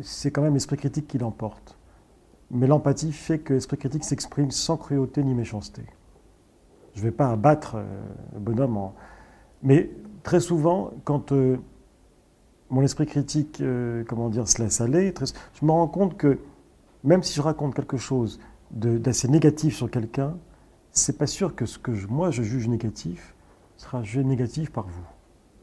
c'est 0.00 0.30
quand 0.30 0.42
même 0.42 0.54
l'esprit 0.54 0.76
critique 0.76 1.06
qui 1.06 1.18
l'emporte. 1.18 1.78
Mais 2.50 2.66
l'empathie 2.66 3.12
fait 3.12 3.38
que 3.38 3.52
l'esprit 3.54 3.76
critique 3.76 4.04
s'exprime 4.04 4.50
sans 4.50 4.76
cruauté 4.76 5.22
ni 5.22 5.34
méchanceté. 5.34 5.82
Je 6.96 7.02
ne 7.02 7.04
vais 7.04 7.12
pas 7.12 7.30
abattre 7.30 7.76
euh, 7.76 7.84
le 8.32 8.40
bonhomme 8.40 8.78
en... 8.78 8.94
Mais 9.62 9.90
très 10.22 10.40
souvent, 10.40 10.92
quand 11.04 11.30
euh, 11.32 11.58
mon 12.70 12.80
esprit 12.80 13.06
critique, 13.06 13.60
euh, 13.60 14.02
comment 14.08 14.30
dire, 14.30 14.48
se 14.48 14.62
laisse 14.62 14.80
aller, 14.80 15.12
je 15.52 15.64
me 15.64 15.70
rends 15.70 15.88
compte 15.88 16.16
que 16.16 16.38
même 17.04 17.22
si 17.22 17.34
je 17.34 17.42
raconte 17.42 17.74
quelque 17.74 17.98
chose 17.98 18.40
d'assez 18.70 19.28
négatif 19.28 19.76
sur 19.76 19.90
quelqu'un, 19.90 20.38
c'est 20.90 21.18
pas 21.18 21.26
sûr 21.26 21.54
que 21.54 21.66
ce 21.66 21.78
que 21.78 21.92
moi 22.08 22.30
je 22.30 22.42
juge 22.42 22.66
négatif 22.66 23.34
sera 23.76 24.02
jugé 24.02 24.24
négatif 24.24 24.72
par 24.72 24.86
vous. 24.86 25.06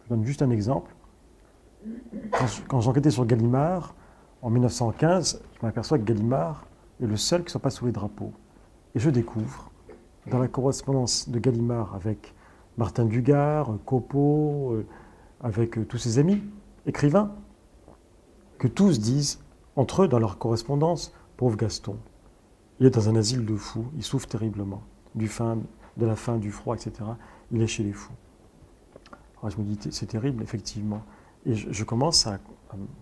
Je 0.03 0.09
donne 0.09 0.23
juste 0.23 0.43
un 0.43 0.51
exemple. 0.51 0.95
Quand 2.67 2.79
j'enquêtais 2.79 3.09
sur 3.09 3.25
Gallimard, 3.25 3.95
en 4.43 4.51
1915, 4.51 5.41
je 5.59 5.65
m'aperçois 5.65 5.97
que 5.97 6.03
Gallimard 6.03 6.65
est 7.01 7.07
le 7.07 7.17
seul 7.17 7.41
qui 7.41 7.47
ne 7.47 7.51
soit 7.51 7.61
pas 7.61 7.71
sous 7.71 7.87
les 7.87 7.91
drapeaux. 7.91 8.31
Et 8.95 8.99
je 8.99 9.09
découvre, 9.09 9.72
dans 10.27 10.39
la 10.39 10.47
correspondance 10.47 11.29
de 11.29 11.39
Gallimard 11.39 11.95
avec 11.95 12.33
Martin 12.77 13.05
Dugard, 13.05 13.77
Copeau, 13.85 14.73
euh, 14.73 14.85
avec 15.41 15.77
euh, 15.77 15.85
tous 15.85 15.97
ses 15.97 16.19
amis, 16.19 16.41
écrivains, 16.85 17.31
que 18.57 18.67
tous 18.67 18.99
disent, 18.99 19.39
entre 19.75 20.03
eux, 20.03 20.07
dans 20.07 20.19
leur 20.19 20.37
correspondance, 20.37 21.13
pauvre 21.37 21.57
Gaston, 21.57 21.97
il 22.79 22.87
est 22.87 22.91
dans 22.91 23.09
un 23.09 23.15
asile 23.15 23.45
de 23.45 23.55
fous, 23.55 23.85
il 23.95 24.03
souffre 24.03 24.27
terriblement, 24.27 24.81
du 25.15 25.29
de 25.97 26.05
la 26.05 26.15
faim, 26.15 26.37
du 26.37 26.51
froid, 26.51 26.75
etc. 26.75 26.91
Il 27.51 27.61
est 27.61 27.67
chez 27.67 27.83
les 27.83 27.93
fous. 27.93 28.13
Alors 29.39 29.51
je 29.51 29.57
me 29.57 29.63
dis, 29.63 29.77
c'est 29.91 30.07
terrible, 30.07 30.41
effectivement. 30.41 31.03
Et 31.45 31.53
je, 31.53 31.83
commence 31.83 32.25
à, 32.25 32.39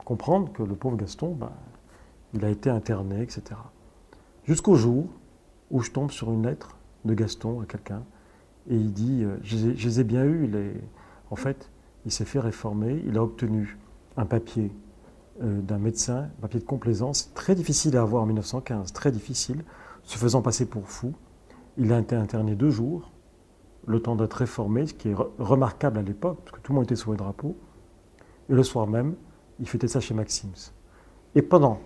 comprendre 0.03 0.52
que 0.52 0.64
le 0.64 0.76
pauvre 0.76 0.98
Gaston, 0.98 1.35
ben, 1.35 1.52
il 2.34 2.43
a 2.43 2.49
été 2.49 2.69
interné, 2.69 3.22
etc. 3.22 3.43
Jusqu'au 4.43 4.76
jour 4.76 5.06
où 5.69 5.81
je 5.81 5.91
tombe 5.91 6.11
sur 6.11 6.31
une 6.31 6.45
lettre 6.45 6.76
de 7.06 7.14
Gaston 7.14 7.61
à 7.61 7.65
quelqu'un, 7.65 8.03
et 8.69 8.76
il 8.76 8.94
dit, 8.94 9.23
euh, 9.23 9.38
je, 9.44 9.57
les 9.68 9.99
ai 9.99 10.03
bien 10.03 10.23
eus, 10.23 10.49
en 11.30 11.36
fait, 11.36 11.69
il 12.06 12.11
s'est 12.11 12.26
fait 12.26 12.40
réformer, 12.40 13.02
il 13.06 13.18
a 13.18 13.23
obtenu 13.23 13.78
un 14.18 14.26
papier 14.26 14.72
euh, 15.41 15.61
d'un 15.61 15.78
médecin, 15.78 16.30
un 16.38 16.41
papier 16.41 16.60
de 16.60 16.65
complaisance, 16.65 17.32
très 17.34 17.56
difficile 17.56 17.98
à 17.98 18.02
avoir 18.02 18.23
en 18.23 18.26
1915, 18.28 18.94
très 18.94 19.11
difficile, 19.11 19.64
se 20.03 20.18
faisant 20.18 20.41
passer 20.41 20.65
pour 20.65 20.88
fou. 20.88 21.14
Il 21.78 21.91
a 21.94 21.99
été 21.99 22.15
interné 22.15 22.56
deux 22.56 22.69
jours, 22.69 23.11
le 23.88 23.99
temps 23.99 24.15
d'être 24.15 24.34
réformé, 24.34 24.86
ce 24.86 24.94
qui 24.94 25.10
est 25.10 25.15
remarquable 25.40 25.98
à 25.98 26.02
l'époque, 26.02 26.40
parce 26.44 26.57
que 26.57 26.61
tout 26.61 26.72
le 26.72 26.76
monde 26.76 26.86
était 26.86 26.95
sous 26.95 27.11
le 27.11 27.18
drapeau. 27.18 27.56
Et 28.49 28.53
le 28.53 28.64
soir 28.64 28.88
même, 28.88 29.15
il 29.60 29.68
fêtait 29.68 29.88
ça 29.88 29.99
chez 29.99 30.14
Maxims. 30.14 30.72
Et 31.36 31.41
pendant 31.41 31.80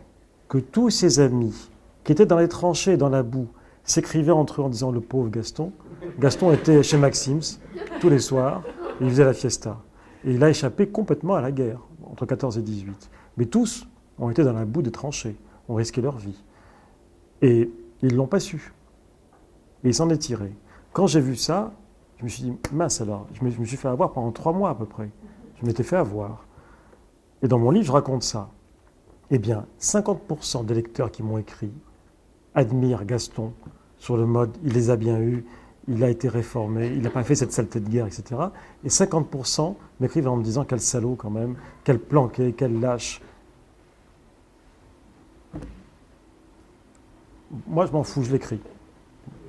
que 0.48 0.58
tous 0.58 0.90
ses 0.90 1.20
amis, 1.20 1.70
qui 2.04 2.12
étaient 2.12 2.26
dans 2.26 2.38
les 2.38 2.48
tranchées, 2.48 2.98
dans 2.98 3.10
la 3.10 3.24
boue, 3.24 3.48
s'écrivaient 3.86 4.32
entre 4.32 4.62
eux 4.62 4.66
en 4.66 4.70
disant 4.70 4.92
le 4.92 5.02
pauvre 5.02 5.30
Gaston, 5.30 5.72
Gaston 6.20 6.52
était 6.52 6.84
chez 6.84 6.98
Maxims 6.98 7.60
tous 8.00 8.10
les 8.10 8.20
soirs, 8.20 8.64
il 9.02 9.10
faisait 9.10 9.26
la 9.26 9.34
fiesta. 9.34 9.82
Et 10.24 10.34
il 10.34 10.44
a 10.44 10.50
échappé 10.50 10.88
complètement 10.88 11.36
à 11.36 11.42
la 11.42 11.52
guerre, 11.52 11.82
entre 12.10 12.26
14 12.26 12.58
et 12.58 12.62
18. 12.62 13.10
Mais 13.38 13.46
tous 13.46 13.88
ont 14.20 14.30
été 14.30 14.44
dans 14.44 14.54
la 14.54 14.66
boue 14.66 14.82
des 14.82 14.92
tranchées, 14.92 15.36
ont 15.70 15.76
risqué 15.76 16.02
leur 16.02 16.18
vie. 16.18 16.44
Et 17.42 17.72
ils 18.02 18.12
ne 18.12 18.18
l'ont 18.18 18.28
pas 18.28 18.40
su. 18.40 18.74
Et 19.84 19.90
il 19.90 19.94
s'en 19.94 20.10
est 20.10 20.18
tiré. 20.18 20.52
Quand 20.94 21.08
j'ai 21.08 21.20
vu 21.20 21.36
ça, 21.36 21.74
je 22.18 22.24
me 22.24 22.30
suis 22.30 22.44
dit, 22.44 22.54
mince 22.72 23.02
alors, 23.02 23.28
je 23.34 23.44
me 23.44 23.66
suis 23.66 23.78
fait 23.78 23.88
avoir 23.88 24.14
pendant 24.14 24.32
trois 24.32 24.54
mois 24.54 24.70
à 24.70 24.76
peu 24.76 24.86
près. 24.86 25.10
Je 25.62 25.66
m'étais 25.66 25.84
fait 25.84 25.98
avoir. 25.98 26.46
Et 27.42 27.48
dans 27.48 27.60
mon 27.60 27.72
livre, 27.72 27.86
je 27.86 27.92
raconte 27.92 28.24
ça. 28.24 28.50
Eh 29.30 29.38
bien, 29.38 29.66
50% 29.80 30.66
des 30.66 30.74
lecteurs 30.74 31.12
qui 31.12 31.24
m'ont 31.24 31.38
écrit 31.38 31.74
admirent 32.54 33.06
Gaston 33.06 33.54
sur 33.98 34.18
le 34.18 34.26
mode 34.26 34.52
il 34.64 34.74
les 34.74 34.90
a 34.90 34.96
bien 34.96 35.20
eus, 35.20 35.46
il 35.88 36.04
a 36.04 36.10
été 36.10 36.28
réformé, 36.30 36.88
il 36.88 37.02
n'a 37.02 37.10
pas 37.12 37.24
fait 37.24 37.36
cette 37.36 37.52
saleté 37.52 37.80
de 37.80 37.88
guerre, 37.90 38.08
etc. 38.08 38.24
Et 38.84 38.90
50% 38.90 39.76
m'écrivent 40.00 40.28
en 40.28 40.36
me 40.38 40.44
disant 40.44 40.66
quel 40.66 40.80
salaud 40.82 41.16
quand 41.16 41.30
même, 41.30 41.56
quel 41.84 42.00
planqué, 42.00 42.54
quel 42.58 42.80
lâche. 42.80 43.22
moi, 47.68 47.86
je 47.86 47.92
m'en 47.92 48.04
fous, 48.04 48.24
je 48.24 48.32
l'écris. 48.32 48.60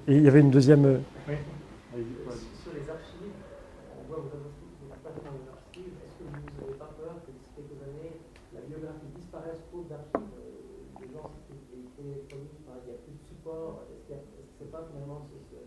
Et 0.07 0.17
il 0.17 0.23
y 0.23 0.29
avait 0.29 0.41
une 0.41 0.51
deuxième. 0.51 0.85
euh. 0.85 0.99
Allez-y, 1.27 2.15
Paul. 2.23 2.35
Sur 2.63 2.73
les 2.75 2.87
archives, 2.87 3.35
on 3.99 4.07
voit 4.07 4.23
votre 4.23 4.39
partie 5.03 5.25
dans 5.27 5.35
les 5.35 5.49
archives. 5.51 5.95
Est-ce 6.05 6.15
que 6.21 6.25
vous 6.31 6.61
n'avez 6.63 6.79
pas 6.79 6.93
peur 6.95 7.19
que 7.27 7.31
d'ici 7.35 7.51
quelques 7.57 7.81
années, 7.83 8.15
la 8.55 8.61
biographie 8.63 9.11
disparaisse 9.17 9.59
faute 9.73 9.89
d'archives 9.91 10.23
euh, 10.39 11.03
Les 11.03 11.09
gens 11.11 11.27
qui 11.49 11.51
ont 11.51 11.59
été 11.59 12.05
électroniques, 12.07 12.55
enfin, 12.63 12.79
il 12.85 12.87
n'y 12.87 12.95
a 12.95 12.99
plus 13.03 13.17
de 13.19 13.25
support. 13.27 13.83
Est-ce 13.91 14.07
qu'il 14.07 14.15
y 14.15 14.19
a- 14.21 14.23
est-ce 14.23 14.47
que 14.47 14.55
c'est 14.63 14.71
pas 14.71 14.85
finalement 14.87 15.27
ce, 15.27 15.35
ce, 15.51 15.59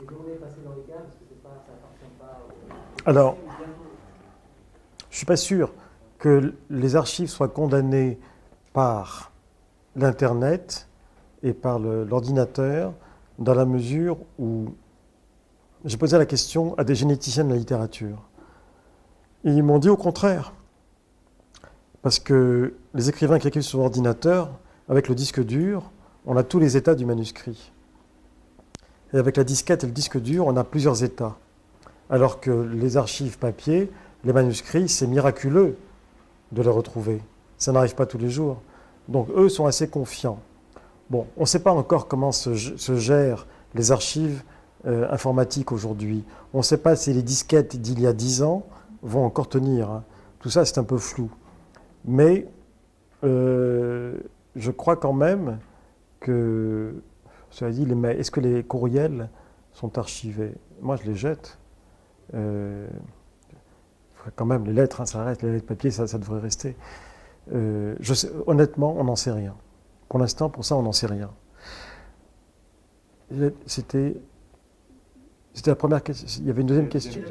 ces 0.00 0.04
journées 0.10 0.40
passées 0.42 0.64
dans 0.66 0.74
les 0.74 0.86
gares 0.90 1.06
parce 1.06 1.14
que 1.20 1.26
c'est 1.30 1.42
pas, 1.46 1.54
ça 1.62 1.78
appartient 1.78 2.10
pas 2.18 2.42
au. 2.42 2.50
au 2.50 2.95
Alors- 3.06 3.36
Je 5.10 5.14
ne 5.14 5.16
suis 5.18 5.26
pas 5.26 5.36
sûr 5.36 5.72
que 6.18 6.52
les 6.68 6.96
archives 6.96 7.28
soient 7.30 7.48
condamnées 7.48 8.18
par 8.72 9.32
l'Internet 9.94 10.88
et 11.42 11.54
par 11.54 11.78
l'ordinateur 11.78 12.92
dans 13.38 13.54
la 13.54 13.64
mesure 13.64 14.18
où 14.38 14.74
j'ai 15.84 15.96
posé 15.96 16.18
la 16.18 16.26
question 16.26 16.76
à 16.76 16.84
des 16.84 16.96
généticiens 16.96 17.44
de 17.44 17.50
la 17.50 17.56
littérature. 17.56 18.28
Ils 19.44 19.62
m'ont 19.62 19.78
dit 19.78 19.88
au 19.88 19.96
contraire. 19.96 20.52
Parce 22.02 22.18
que 22.18 22.74
les 22.92 23.08
écrivains 23.08 23.38
qui 23.38 23.48
écrivent 23.48 23.62
sur 23.62 23.78
ordinateur, 23.78 24.50
avec 24.88 25.08
le 25.08 25.14
disque 25.14 25.42
dur, 25.42 25.92
on 26.26 26.36
a 26.36 26.42
tous 26.42 26.58
les 26.58 26.76
états 26.76 26.96
du 26.96 27.06
manuscrit. 27.06 27.72
Et 29.14 29.16
avec 29.16 29.36
la 29.36 29.44
disquette 29.44 29.84
et 29.84 29.86
le 29.86 29.92
disque 29.92 30.20
dur, 30.20 30.46
on 30.46 30.56
a 30.56 30.64
plusieurs 30.64 31.04
états. 31.04 31.38
Alors 32.10 32.40
que 32.40 32.50
les 32.50 32.96
archives 32.96 33.38
papier, 33.38 33.90
les 34.24 34.32
manuscrits, 34.32 34.88
c'est 34.88 35.06
miraculeux 35.06 35.76
de 36.52 36.62
les 36.62 36.68
retrouver. 36.68 37.20
Ça 37.58 37.72
n'arrive 37.72 37.94
pas 37.94 38.06
tous 38.06 38.18
les 38.18 38.30
jours. 38.30 38.60
Donc 39.08 39.28
eux 39.34 39.48
sont 39.48 39.66
assez 39.66 39.88
confiants. 39.88 40.40
Bon, 41.10 41.26
on 41.36 41.42
ne 41.42 41.46
sait 41.46 41.60
pas 41.60 41.72
encore 41.72 42.08
comment 42.08 42.32
se, 42.32 42.54
gèrent 42.96 43.46
les 43.74 43.92
archives 43.92 44.42
euh, 44.86 45.10
informatiques 45.10 45.72
aujourd'hui. 45.72 46.24
On 46.52 46.58
ne 46.58 46.62
sait 46.62 46.78
pas 46.78 46.96
si 46.96 47.12
les 47.12 47.22
disquettes 47.22 47.76
d'il 47.76 48.00
y 48.00 48.06
a 48.06 48.12
10 48.12 48.42
ans 48.42 48.66
vont 49.02 49.24
encore 49.24 49.48
tenir. 49.48 49.90
hein. 49.90 50.04
Tout 50.40 50.50
ça, 50.50 50.64
c'est 50.64 50.78
un 50.78 50.84
peu 50.84 50.98
flou. 50.98 51.30
Mais 52.04 52.46
euh, 53.24 54.16
je 54.54 54.70
crois 54.70 54.96
quand 54.96 55.12
même 55.12 55.58
que, 56.20 56.94
cela 57.50 57.70
dit, 57.70 57.86
est-ce 58.18 58.30
que 58.30 58.40
les 58.40 58.62
courriels 58.64 59.28
sont 59.72 59.98
archivés? 59.98 60.54
Moi, 60.80 60.96
je 60.96 61.08
les 61.08 61.14
jette. 61.14 61.58
Euh, 62.34 62.88
quand 64.34 64.46
même, 64.46 64.64
les 64.64 64.72
lettres, 64.72 65.00
hein, 65.00 65.06
ça 65.06 65.22
reste, 65.24 65.42
les 65.42 65.52
lettres 65.52 65.66
papier, 65.66 65.90
ça, 65.90 66.06
ça 66.06 66.18
devrait 66.18 66.40
rester. 66.40 66.76
Euh, 67.52 67.94
je 68.00 68.12
sais- 68.14 68.30
honnêtement, 68.46 68.94
on 68.98 69.04
n'en 69.04 69.16
sait 69.16 69.30
rien. 69.30 69.54
Pour 70.08 70.18
l'instant, 70.18 70.50
pour 70.50 70.64
ça, 70.64 70.76
on 70.76 70.82
n'en 70.82 70.92
sait 70.92 71.06
rien. 71.06 71.30
C'était, 73.66 74.16
c'était 75.52 75.70
la 75.70 75.76
première 75.76 76.02
question. 76.02 76.26
Il 76.42 76.46
y 76.46 76.50
avait 76.50 76.60
une 76.60 76.66
deuxième 76.68 76.88
question. 76.88 77.22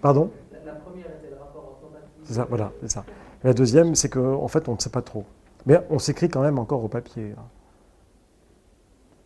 Pardon? 0.00 0.30
La, 0.64 0.72
première 0.74 1.06
était 1.06 1.30
le 1.30 1.36
rapport 1.38 1.78
tentative. 1.80 2.08
C'est 2.24 2.34
ça, 2.34 2.46
voilà, 2.48 2.72
c'est 2.80 2.90
ça. 2.90 3.04
Et 3.44 3.46
la 3.46 3.54
deuxième, 3.54 3.94
c'est 3.94 4.08
qu'en 4.08 4.48
fait, 4.48 4.68
on 4.68 4.74
ne 4.74 4.78
sait 4.80 4.90
pas 4.90 5.02
trop. 5.02 5.24
Mais 5.66 5.78
on 5.90 5.98
s'écrit 5.98 6.28
quand 6.28 6.42
même 6.42 6.58
encore 6.58 6.82
au 6.82 6.88
papier. 6.88 7.34
hein. 7.38 7.44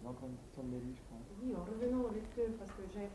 Encore 0.04 0.28
une 0.28 0.36
question 0.36 0.62
de 0.64 0.68
Nelly, 0.68 0.92
je 0.96 1.00
crois. 1.06 1.18
Oui, 1.42 1.54
en 1.56 1.64
revenant 1.64 2.08
au 2.10 2.12
lecteur, 2.12 2.46
parce 2.58 2.70
que 2.72 2.82
j'ai, 2.92 3.08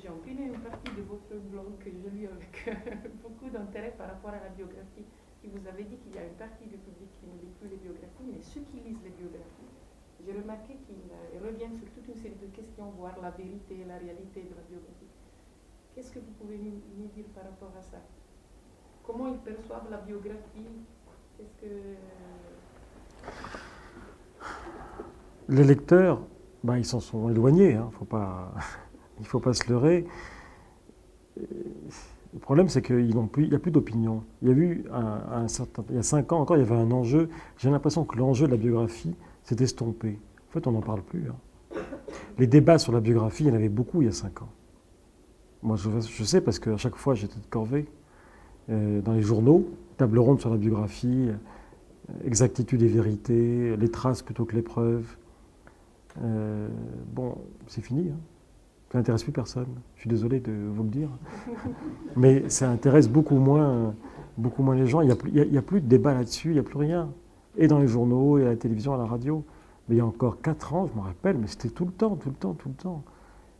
j'ai 0.00 0.08
imprimé 0.08 0.44
une 0.46 0.60
partie 0.60 0.92
de 0.96 1.02
votre 1.02 1.34
blog 1.50 1.76
que 1.84 1.90
j'ai 1.90 2.10
lu 2.10 2.26
avec 2.26 2.78
beaucoup 3.22 3.50
d'intérêt 3.50 3.92
par 3.98 4.06
rapport 4.08 4.30
à 4.30 4.40
la 4.40 4.48
biographie. 4.56 5.04
Et 5.44 5.48
vous 5.50 5.66
avez 5.66 5.84
dit 5.84 5.96
qu'il 5.98 6.14
y 6.14 6.18
a 6.18 6.24
une 6.24 6.38
partie 6.38 6.64
du 6.70 6.78
public 6.78 7.10
qui 7.20 7.26
ne 7.26 7.34
lit 7.42 7.52
plus 7.60 7.68
les 7.68 7.76
biographies, 7.82 8.24
mais 8.30 8.40
ceux 8.40 8.62
qui 8.70 8.78
lisent 8.80 9.02
les 9.04 9.10
biographies, 9.10 9.68
j'ai 10.24 10.30
remarqué 10.38 10.78
qu'ils 10.86 11.10
euh, 11.10 11.42
reviennent 11.42 11.74
sur 11.74 11.90
toute 11.90 12.06
une 12.06 12.14
série 12.14 12.38
de 12.38 12.46
questions, 12.54 12.86
la 13.22 13.30
vérité, 13.30 13.84
la 13.86 13.98
réalité 13.98 14.42
de 14.42 14.54
la 14.54 14.62
biographie. 14.68 15.06
Qu'est-ce 15.94 16.10
que 16.12 16.18
vous 16.18 16.32
pouvez 16.40 16.56
nous, 16.58 17.08
dire 17.14 17.26
par 17.34 17.44
rapport 17.44 17.72
à 17.78 17.82
ça? 17.82 17.98
Comment 19.04 19.28
ils 19.28 19.38
perçoivent 19.38 19.90
la 19.90 19.98
biographie? 19.98 20.66
Que... 21.60 21.66
Les 25.48 25.64
lecteurs, 25.64 26.20
ben, 26.62 26.76
ils 26.76 26.84
s'en 26.84 27.00
sont 27.00 27.28
éloignés. 27.28 27.74
hein, 27.74 27.90
faut 27.98 28.04
pas, 28.04 28.52
il 29.18 29.22
ne 29.22 29.26
faut 29.26 29.40
pas 29.40 29.52
se 29.52 29.68
leurrer. 29.68 30.06
Euh, 31.38 31.44
Le 32.32 32.38
problème, 32.38 32.68
c'est 32.68 32.80
qu'il 32.82 33.04
n'y 33.04 33.54
a 33.54 33.58
plus 33.58 33.70
d'opinion. 33.70 34.24
Il 34.40 34.48
y 34.48 34.50
a 34.52 34.54
eu 34.54 34.84
un 34.90 35.48
certain, 35.48 35.84
il 35.90 35.96
y 35.96 35.98
a 35.98 36.02
cinq 36.02 36.32
ans 36.32 36.40
encore, 36.40 36.56
il 36.56 36.60
y 36.60 36.62
avait 36.62 36.74
un 36.80 36.90
enjeu. 36.92 37.28
J'ai 37.58 37.70
l'impression 37.70 38.04
que 38.04 38.16
l'enjeu 38.16 38.46
de 38.46 38.52
la 38.52 38.56
biographie 38.56 39.14
s'est 39.42 39.62
estompé. 39.62 40.18
En 40.48 40.52
fait, 40.52 40.66
on 40.66 40.72
n'en 40.72 40.80
parle 40.80 41.02
plus. 41.02 41.28
hein. 41.28 41.36
Les 42.38 42.46
débats 42.46 42.78
sur 42.78 42.92
la 42.92 43.00
biographie, 43.00 43.44
il 43.44 43.48
y 43.48 43.50
en 43.50 43.54
avait 43.54 43.68
beaucoup 43.68 44.02
il 44.02 44.06
y 44.06 44.08
a 44.08 44.12
cinq 44.12 44.42
ans. 44.42 44.48
Moi, 45.62 45.76
je, 45.76 45.88
je 46.00 46.24
sais 46.24 46.40
parce 46.40 46.58
qu'à 46.58 46.76
chaque 46.76 46.96
fois, 46.96 47.14
j'étais 47.14 47.38
de 47.38 47.46
corvée 47.48 47.86
euh, 48.70 49.00
dans 49.00 49.12
les 49.12 49.22
journaux, 49.22 49.68
table 49.96 50.18
ronde 50.18 50.40
sur 50.40 50.50
la 50.50 50.56
biographie, 50.56 51.28
euh, 51.28 52.12
exactitude 52.26 52.82
et 52.82 52.88
vérité, 52.88 53.76
les 53.76 53.88
traces 53.90 54.22
plutôt 54.22 54.44
que 54.44 54.56
les 54.56 54.62
preuves. 54.62 55.16
Euh, 56.22 56.68
bon, 57.14 57.36
c'est 57.68 57.80
fini. 57.82 58.08
hein. 58.10 58.18
Ça 58.90 58.98
n'intéresse 58.98 59.22
plus 59.22 59.32
personne. 59.32 59.68
Je 59.94 60.00
suis 60.00 60.10
désolé 60.10 60.40
de 60.40 60.52
vous 60.52 60.82
le 60.82 60.90
dire. 60.90 61.08
Mais 62.16 62.48
ça 62.50 62.70
intéresse 62.70 63.08
beaucoup 63.08 63.36
moins, 63.36 63.94
beaucoup 64.36 64.62
moins 64.62 64.74
les 64.74 64.86
gens. 64.86 65.00
Il 65.00 65.06
n'y 65.06 65.56
a, 65.56 65.58
a 65.60 65.62
plus 65.62 65.80
de 65.80 65.86
débat 65.86 66.12
là-dessus, 66.12 66.48
il 66.48 66.54
n'y 66.54 66.58
a 66.58 66.62
plus 66.62 66.76
rien. 66.78 67.08
Et 67.56 67.68
dans 67.68 67.78
les 67.78 67.86
journaux, 67.88 68.38
et 68.38 68.42
à 68.42 68.50
la 68.50 68.56
télévision, 68.56 68.92
à 68.92 68.98
la 68.98 69.06
radio. 69.06 69.44
Mais 69.88 69.96
il 69.96 69.98
y 69.98 70.00
a 70.00 70.06
encore 70.06 70.40
quatre 70.40 70.74
ans, 70.74 70.86
je 70.86 70.98
me 70.98 71.04
rappelle, 71.04 71.38
mais 71.38 71.46
c'était 71.46 71.70
tout 71.70 71.84
le 71.84 71.92
temps, 71.92 72.16
tout 72.16 72.28
le 72.28 72.34
temps, 72.34 72.54
tout 72.54 72.68
le 72.68 72.74
temps. 72.74 73.02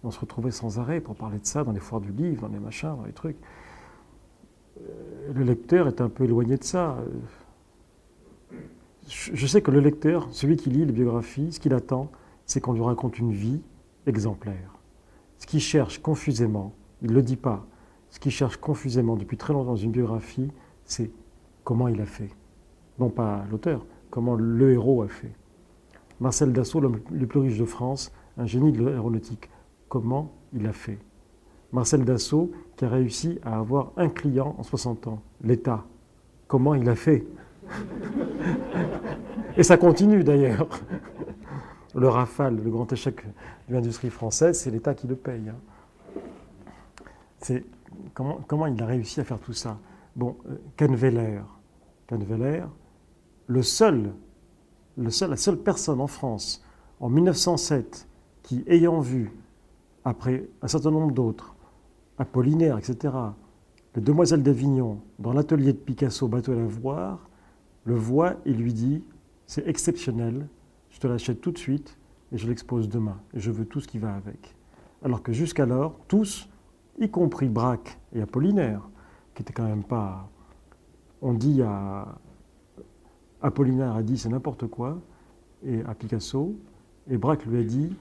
On 0.04 0.10
se 0.10 0.18
retrouvait 0.18 0.50
sans 0.50 0.78
arrêt 0.78 1.00
pour 1.00 1.14
parler 1.14 1.38
de 1.38 1.46
ça 1.46 1.64
dans 1.64 1.72
les 1.72 1.80
foires 1.80 2.00
du 2.00 2.12
livre, 2.12 2.48
dans 2.48 2.54
les 2.54 2.60
machins, 2.60 2.96
dans 2.96 3.04
les 3.04 3.12
trucs. 3.12 3.36
Euh, 4.80 5.32
Le 5.32 5.44
lecteur 5.44 5.88
est 5.88 6.00
un 6.00 6.08
peu 6.08 6.24
éloigné 6.24 6.56
de 6.56 6.64
ça. 6.64 6.96
Euh, 6.98 8.56
je 9.08 9.46
sais 9.46 9.62
que 9.62 9.70
le 9.70 9.80
lecteur, 9.80 10.28
celui 10.30 10.56
qui 10.56 10.70
lit 10.70 10.84
les 10.84 10.92
biographies, 10.92 11.52
ce 11.52 11.60
qu'il 11.60 11.74
attend, 11.74 12.10
c'est 12.46 12.60
qu'on 12.60 12.72
lui 12.72 12.82
raconte 12.82 13.18
une 13.18 13.32
vie 13.32 13.60
exemplaire. 14.06 14.78
Ce 15.38 15.46
qu'il 15.46 15.60
cherche 15.60 16.00
confusément, 16.00 16.72
il 17.02 17.10
ne 17.10 17.14
le 17.14 17.22
dit 17.22 17.36
pas, 17.36 17.66
ce 18.10 18.20
qu'il 18.20 18.30
cherche 18.30 18.58
confusément 18.58 19.16
depuis 19.16 19.36
très 19.36 19.52
longtemps 19.52 19.70
dans 19.70 19.76
une 19.76 19.90
biographie, 19.90 20.50
c'est 20.84 21.10
comment 21.64 21.88
il 21.88 22.00
a 22.00 22.06
fait. 22.06 22.30
Non 22.98 23.08
pas 23.08 23.44
l'auteur, 23.50 23.84
comment 24.10 24.34
le 24.34 24.72
héros 24.72 25.02
a 25.02 25.08
fait. 25.08 25.32
Marcel 26.22 26.52
Dassault, 26.52 26.80
le 26.80 27.26
plus 27.26 27.40
riche 27.40 27.58
de 27.58 27.64
France, 27.64 28.12
un 28.38 28.46
génie 28.46 28.70
de 28.70 28.84
l'aéronautique, 28.84 29.50
comment 29.88 30.30
il 30.52 30.64
a 30.68 30.72
fait? 30.72 30.98
Marcel 31.72 32.04
Dassault, 32.04 32.52
qui 32.76 32.84
a 32.84 32.88
réussi 32.88 33.40
à 33.42 33.58
avoir 33.58 33.90
un 33.96 34.08
client 34.08 34.54
en 34.56 34.62
60 34.62 35.08
ans, 35.08 35.20
l'État, 35.42 35.84
comment 36.46 36.76
il 36.76 36.88
a 36.88 36.94
fait? 36.94 37.26
Et 39.56 39.64
ça 39.64 39.76
continue 39.76 40.22
d'ailleurs. 40.22 40.68
Le 41.96 42.08
Rafale, 42.08 42.54
le 42.62 42.70
grand 42.70 42.90
échec 42.92 43.26
de 43.68 43.74
l'industrie 43.74 44.10
française, 44.10 44.60
c'est 44.60 44.70
l'État 44.70 44.94
qui 44.94 45.08
le 45.08 45.16
paye. 45.16 45.50
hein. 45.50 45.56
Comment 48.14 48.66
il 48.68 48.80
a 48.80 48.86
réussi 48.86 49.20
à 49.20 49.24
faire 49.24 49.40
tout 49.40 49.52
ça? 49.52 49.76
Bon, 50.14 50.36
euh, 50.48 50.54
Canveller, 50.76 51.40
Canveller, 52.08 52.62
le 53.48 53.62
seul, 53.62 54.12
la 54.96 55.36
seule 55.36 55.58
personne 55.58 56.00
en 56.00 56.06
France 56.06 56.64
en 57.00 57.08
1907 57.08 58.08
qui, 58.42 58.64
ayant 58.66 59.00
vu, 59.00 59.32
après 60.04 60.48
un 60.62 60.68
certain 60.68 60.90
nombre 60.90 61.12
d'autres, 61.12 61.54
Apollinaire, 62.18 62.78
etc., 62.78 63.14
les 63.94 64.02
Demoiselles 64.02 64.42
d'Avignon, 64.42 65.00
dans 65.18 65.32
l'atelier 65.32 65.72
de 65.72 65.78
Picasso, 65.78 66.26
Bateau 66.28 66.52
à 66.52 66.56
la 66.56 66.64
voir, 66.64 67.28
le 67.84 67.94
voit 67.94 68.36
et 68.46 68.52
lui 68.52 68.72
dit 68.72 69.02
C'est 69.46 69.66
exceptionnel, 69.66 70.48
je 70.90 70.98
te 70.98 71.06
l'achète 71.06 71.40
tout 71.40 71.50
de 71.50 71.58
suite 71.58 71.98
et 72.32 72.38
je 72.38 72.48
l'expose 72.48 72.88
demain. 72.88 73.20
Et 73.34 73.40
je 73.40 73.50
veux 73.50 73.66
tout 73.66 73.80
ce 73.80 73.88
qui 73.88 73.98
va 73.98 74.14
avec. 74.14 74.54
Alors 75.04 75.22
que 75.22 75.32
jusqu'alors, 75.32 75.98
tous, 76.08 76.48
y 76.98 77.10
compris 77.10 77.48
Braque 77.48 77.98
et 78.14 78.22
Apollinaire, 78.22 78.88
qui 79.34 79.42
n'étaient 79.42 79.52
quand 79.52 79.66
même 79.66 79.84
pas. 79.84 80.28
On 81.20 81.34
dit 81.34 81.62
à. 81.62 82.18
Apollinaire 83.42 83.94
a 83.94 84.02
dit 84.02 84.18
c'est 84.18 84.28
n'importe 84.28 84.66
quoi, 84.66 85.00
et 85.64 85.82
à 85.82 85.94
Picasso, 85.94 86.54
et 87.10 87.16
Braque 87.16 87.44
lui 87.46 87.58
a 87.58 87.64
dit 87.64 87.96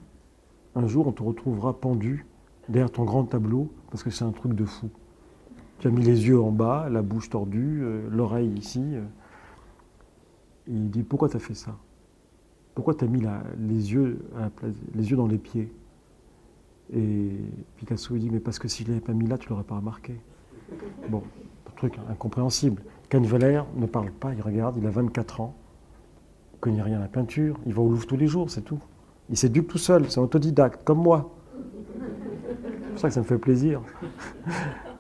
un 0.76 0.88
jour 0.88 1.08
on 1.08 1.12
te 1.12 1.24
retrouvera 1.24 1.80
pendu 1.80 2.26
derrière 2.70 2.92
ton 2.92 3.04
grand 3.04 3.26
tableau 3.26 3.72
parce 3.90 4.04
que 4.04 4.10
c'est 4.10 4.24
un 4.24 4.32
truc 4.32 4.54
de 4.54 4.66
fou. 4.66 4.90
Tu 5.80 5.88
as 5.88 5.92
mis 5.92 6.04
les 6.04 6.28
yeux 6.28 6.40
en 6.40 6.52
bas, 6.52 6.90
la 6.90 7.02
bouche 7.02 7.30
tordue, 7.30 7.82
euh, 7.82 8.08
l'oreille 8.10 8.54
ici. 8.54 8.82
euh. 8.94 9.02
et 10.68 10.72
il 10.74 10.90
dit 10.92 11.04
pourquoi 11.04 11.28
tu 11.28 11.38
as 11.38 11.40
fait 11.40 11.56
ça? 11.56 11.76
Pourquoi 12.76 12.94
tu 12.94 13.04
as 13.04 13.08
mis 13.08 13.22
les, 13.60 13.94
yeux 13.94 14.20
dans 15.18 15.28
les 15.28 15.38
pieds? 15.38 15.74
Et 16.94 17.32
Picasso 17.78 18.16
il 18.16 18.20
dit 18.20 18.30
mais 18.30 18.40
parce 18.40 18.60
que 18.60 18.68
si 18.68 18.84
je 18.84 18.90
ne 18.90 18.94
l'avais 18.94 19.06
pas 19.06 19.14
mis 19.14 19.28
là, 19.28 19.38
tu 19.38 19.50
l'aurais 19.50 19.64
pas 19.64 19.76
remarqué. 19.76 20.16
Bon, 21.10 21.24
un 21.68 21.72
truc 21.76 21.96
incompréhensible. 22.10 22.82
Canveller 23.12 23.64
ne 23.76 23.88
parle 23.88 24.10
pas, 24.10 24.34
il 24.34 24.42
regarde, 24.42 24.78
il 24.78 24.88
a 24.88 24.90
24 24.90 25.42
ans. 25.42 25.54
connaît 26.62 26.82
rien 26.82 26.96
à 26.96 27.02
la 27.02 27.10
peinture, 27.10 27.60
il 27.66 27.74
va 27.74 27.82
au 27.82 27.90
Louvre 27.90 28.08
tous 28.08 28.16
les 28.16 28.28
jours, 28.28 28.50
c'est 28.50 28.62
tout. 28.62 28.80
Il 29.30 29.36
s'éduque 29.36 29.68
tout 29.68 29.78
seul, 29.78 30.10
c'est 30.10 30.22
autodidacte, 30.22 30.86
comme 30.86 31.00
moi. 31.00 31.30
C'est 31.94 32.90
pour 32.90 33.00
ça 33.00 33.08
que 33.10 33.14
ça 33.14 33.20
me 33.20 33.26
fait 33.26 33.38
plaisir. 33.38 33.82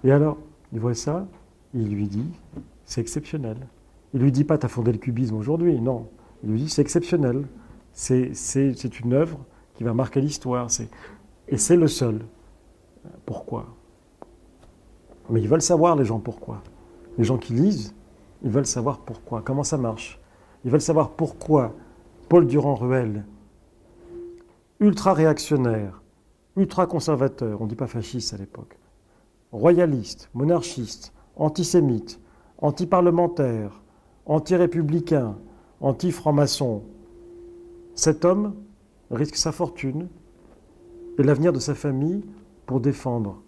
Et 0.03 0.11
alors, 0.11 0.37
il 0.73 0.79
voit 0.81 0.93
ça, 0.93 1.25
il 1.73 1.89
lui 1.89 2.07
dit, 2.07 2.29
c'est 2.83 2.99
exceptionnel. 2.99 3.55
Il 4.13 4.19
lui 4.19 4.33
dit 4.33 4.43
pas, 4.43 4.57
t'as 4.57 4.67
fondé 4.67 4.91
le 4.91 4.97
cubisme 4.97 5.35
aujourd'hui, 5.35 5.79
non. 5.79 6.09
Il 6.43 6.51
lui 6.51 6.59
dit, 6.59 6.69
c'est 6.69 6.81
exceptionnel. 6.81 7.47
C'est, 7.93 8.33
une 8.99 9.13
œuvre 9.13 9.39
qui 9.75 9.85
va 9.85 9.93
marquer 9.93 10.19
l'histoire. 10.19 10.67
Et 11.47 11.57
c'est 11.57 11.77
le 11.77 11.87
seul. 11.87 12.25
Pourquoi? 13.25 13.67
Mais 15.29 15.39
ils 15.39 15.47
veulent 15.47 15.61
savoir, 15.61 15.95
les 15.95 16.03
gens, 16.03 16.19
pourquoi. 16.19 16.61
Les 17.17 17.23
gens 17.23 17.37
qui 17.37 17.53
lisent, 17.53 17.93
ils 18.43 18.49
veulent 18.49 18.65
savoir 18.65 18.99
pourquoi, 18.99 19.41
comment 19.41 19.63
ça 19.63 19.77
marche? 19.77 20.19
Ils 20.63 20.71
veulent 20.71 20.81
savoir 20.81 21.11
pourquoi 21.11 21.73
Paul 22.29 22.47
Durand-Ruel, 22.47 23.25
ultra 24.79 25.13
réactionnaire, 25.13 26.01
ultra 26.55 26.85
conservateur, 26.85 27.61
on 27.61 27.65
ne 27.65 27.69
dit 27.69 27.75
pas 27.75 27.87
fasciste 27.87 28.33
à 28.33 28.37
l'époque, 28.37 28.77
royaliste, 29.51 30.29
monarchiste, 30.33 31.13
antisémite, 31.35 32.19
anti-parlementaire, 32.57 33.81
anti-républicain, 34.25 35.35
anti-franc-maçon, 35.81 36.83
cet 37.95 38.25
homme 38.25 38.55
risque 39.09 39.35
sa 39.35 39.51
fortune 39.51 40.07
et 41.17 41.23
l'avenir 41.23 41.53
de 41.53 41.59
sa 41.59 41.75
famille 41.75 42.23
pour 42.65 42.79
défendre 42.79 43.41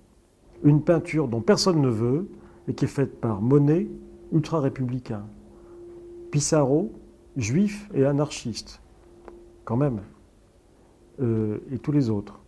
une 0.63 0.81
peinture 0.81 1.27
dont 1.27 1.41
personne 1.41 1.81
ne 1.81 1.89
veut 1.89 2.29
et 2.67 2.73
qui 2.73 2.85
est 2.85 2.89
faite 2.89 3.19
par 3.19 3.41
Monet, 3.41 3.87
ultra-républicain, 4.34 5.23
Pissarro, 6.31 6.91
juif 7.38 7.89
et 7.93 8.05
anarchiste, 8.05 8.81
quand 9.64 9.77
même, 9.77 10.01
euh, 11.22 11.60
et 11.72 11.77
tous 11.80 11.91
les 11.91 12.10
autres. 12.10 12.39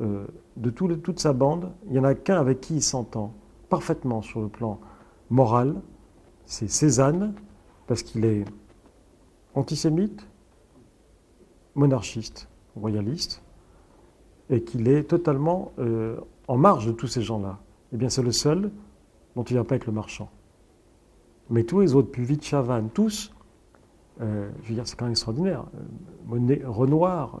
Euh, 0.00 0.26
de 0.56 0.70
toute 0.70 1.20
sa 1.20 1.32
bande, 1.32 1.72
il 1.86 1.92
n'y 1.92 1.98
en 1.98 2.04
a 2.04 2.14
qu'un 2.14 2.38
avec 2.38 2.60
qui 2.60 2.76
il 2.76 2.82
s'entend 2.82 3.34
parfaitement 3.68 4.22
sur 4.22 4.40
le 4.40 4.48
plan 4.48 4.80
moral, 5.30 5.74
c'est 6.44 6.68
Cézanne, 6.68 7.34
parce 7.86 8.02
qu'il 8.02 8.24
est 8.24 8.44
antisémite, 9.54 10.26
monarchiste, 11.74 12.48
royaliste, 12.76 13.42
et 14.50 14.62
qu'il 14.62 14.88
est 14.88 15.04
totalement 15.04 15.72
euh, 15.78 16.18
en 16.46 16.56
marge 16.56 16.86
de 16.86 16.92
tous 16.92 17.08
ces 17.08 17.22
gens-là. 17.22 17.58
Eh 17.92 17.96
bien, 17.96 18.08
c'est 18.08 18.22
le 18.22 18.32
seul 18.32 18.70
dont 19.34 19.42
il 19.42 19.54
ne 19.54 19.58
vient 19.58 19.64
pas 19.64 19.74
avec 19.74 19.86
le 19.86 19.92
marchand. 19.92 20.30
Mais 21.50 21.64
tous 21.64 21.80
les 21.80 21.94
autres, 21.94 22.08
vite 22.20 22.44
Chavannes, 22.44 22.88
tous, 22.92 23.32
euh, 24.20 24.48
je 24.62 24.68
veux 24.68 24.74
dire, 24.74 24.86
c'est 24.86 24.96
quand 24.96 25.04
même 25.04 25.12
extraordinaire. 25.12 25.64
Euh, 26.32 26.58
Renoir, 26.66 27.40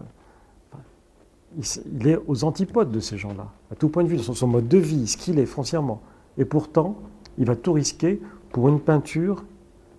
il, 1.56 2.06
est 2.06 2.18
aux 2.26 2.44
antipodes 2.44 2.90
de 2.90 3.00
ces 3.00 3.16
gens-là, 3.16 3.50
à 3.70 3.74
tout 3.74 3.88
point 3.88 4.04
de 4.04 4.08
vue, 4.08 4.16
de 4.16 4.22
son, 4.22 4.46
mode 4.46 4.68
de 4.68 4.78
vie, 4.78 5.06
ce 5.06 5.16
qu'il 5.16 5.38
est 5.38 5.46
foncièrement. 5.46 6.02
Et 6.38 6.44
pourtant, 6.44 6.96
il 7.38 7.46
va 7.46 7.56
tout 7.56 7.72
risquer 7.72 8.20
pour 8.50 8.68
une 8.68 8.80
peinture, 8.80 9.44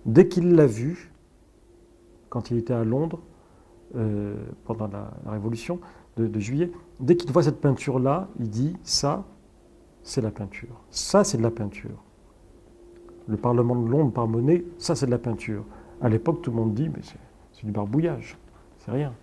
dès 0.05 0.27
qu'il 0.27 0.53
l'a 0.53 0.67
vue, 0.67 1.11
quand 2.29 2.51
il 2.51 2.57
était 2.57 2.73
à 2.73 2.83
Londres, 2.83 3.19
euh, 3.95 4.35
pendant 4.65 4.87
la, 4.87 5.11
Révolution 5.31 5.79
de, 6.17 6.39
juillet, 6.39 6.71
dès 6.99 7.15
qu'il 7.15 7.31
voit 7.31 7.43
cette 7.43 7.61
peinture-là, 7.61 8.27
il 8.39 8.49
dit 8.49 8.75
ça, 8.83 9.23
c'est 10.03 10.21
la 10.21 10.31
peinture. 10.31 10.81
Ça, 10.89 11.23
c'est 11.23 11.37
de 11.37 11.43
la 11.43 11.51
peinture. 11.51 12.03
Le 13.27 13.37
Parlement 13.37 13.75
de 13.75 13.89
Londres 13.89 14.13
par 14.13 14.27
Monet, 14.27 14.63
ça, 14.77 14.95
c'est 14.95 15.05
de 15.05 15.11
la 15.11 15.17
peinture. 15.17 15.65
À 16.01 16.09
l'époque, 16.09 16.41
tout 16.41 16.51
le 16.51 16.57
monde 16.57 16.73
dit, 16.73 16.89
mais 16.89 17.01
c'est 17.51 17.65
du 17.65 17.71
barbouillage, 17.71 18.37
c'est 18.79 18.91
rien. 18.91 19.13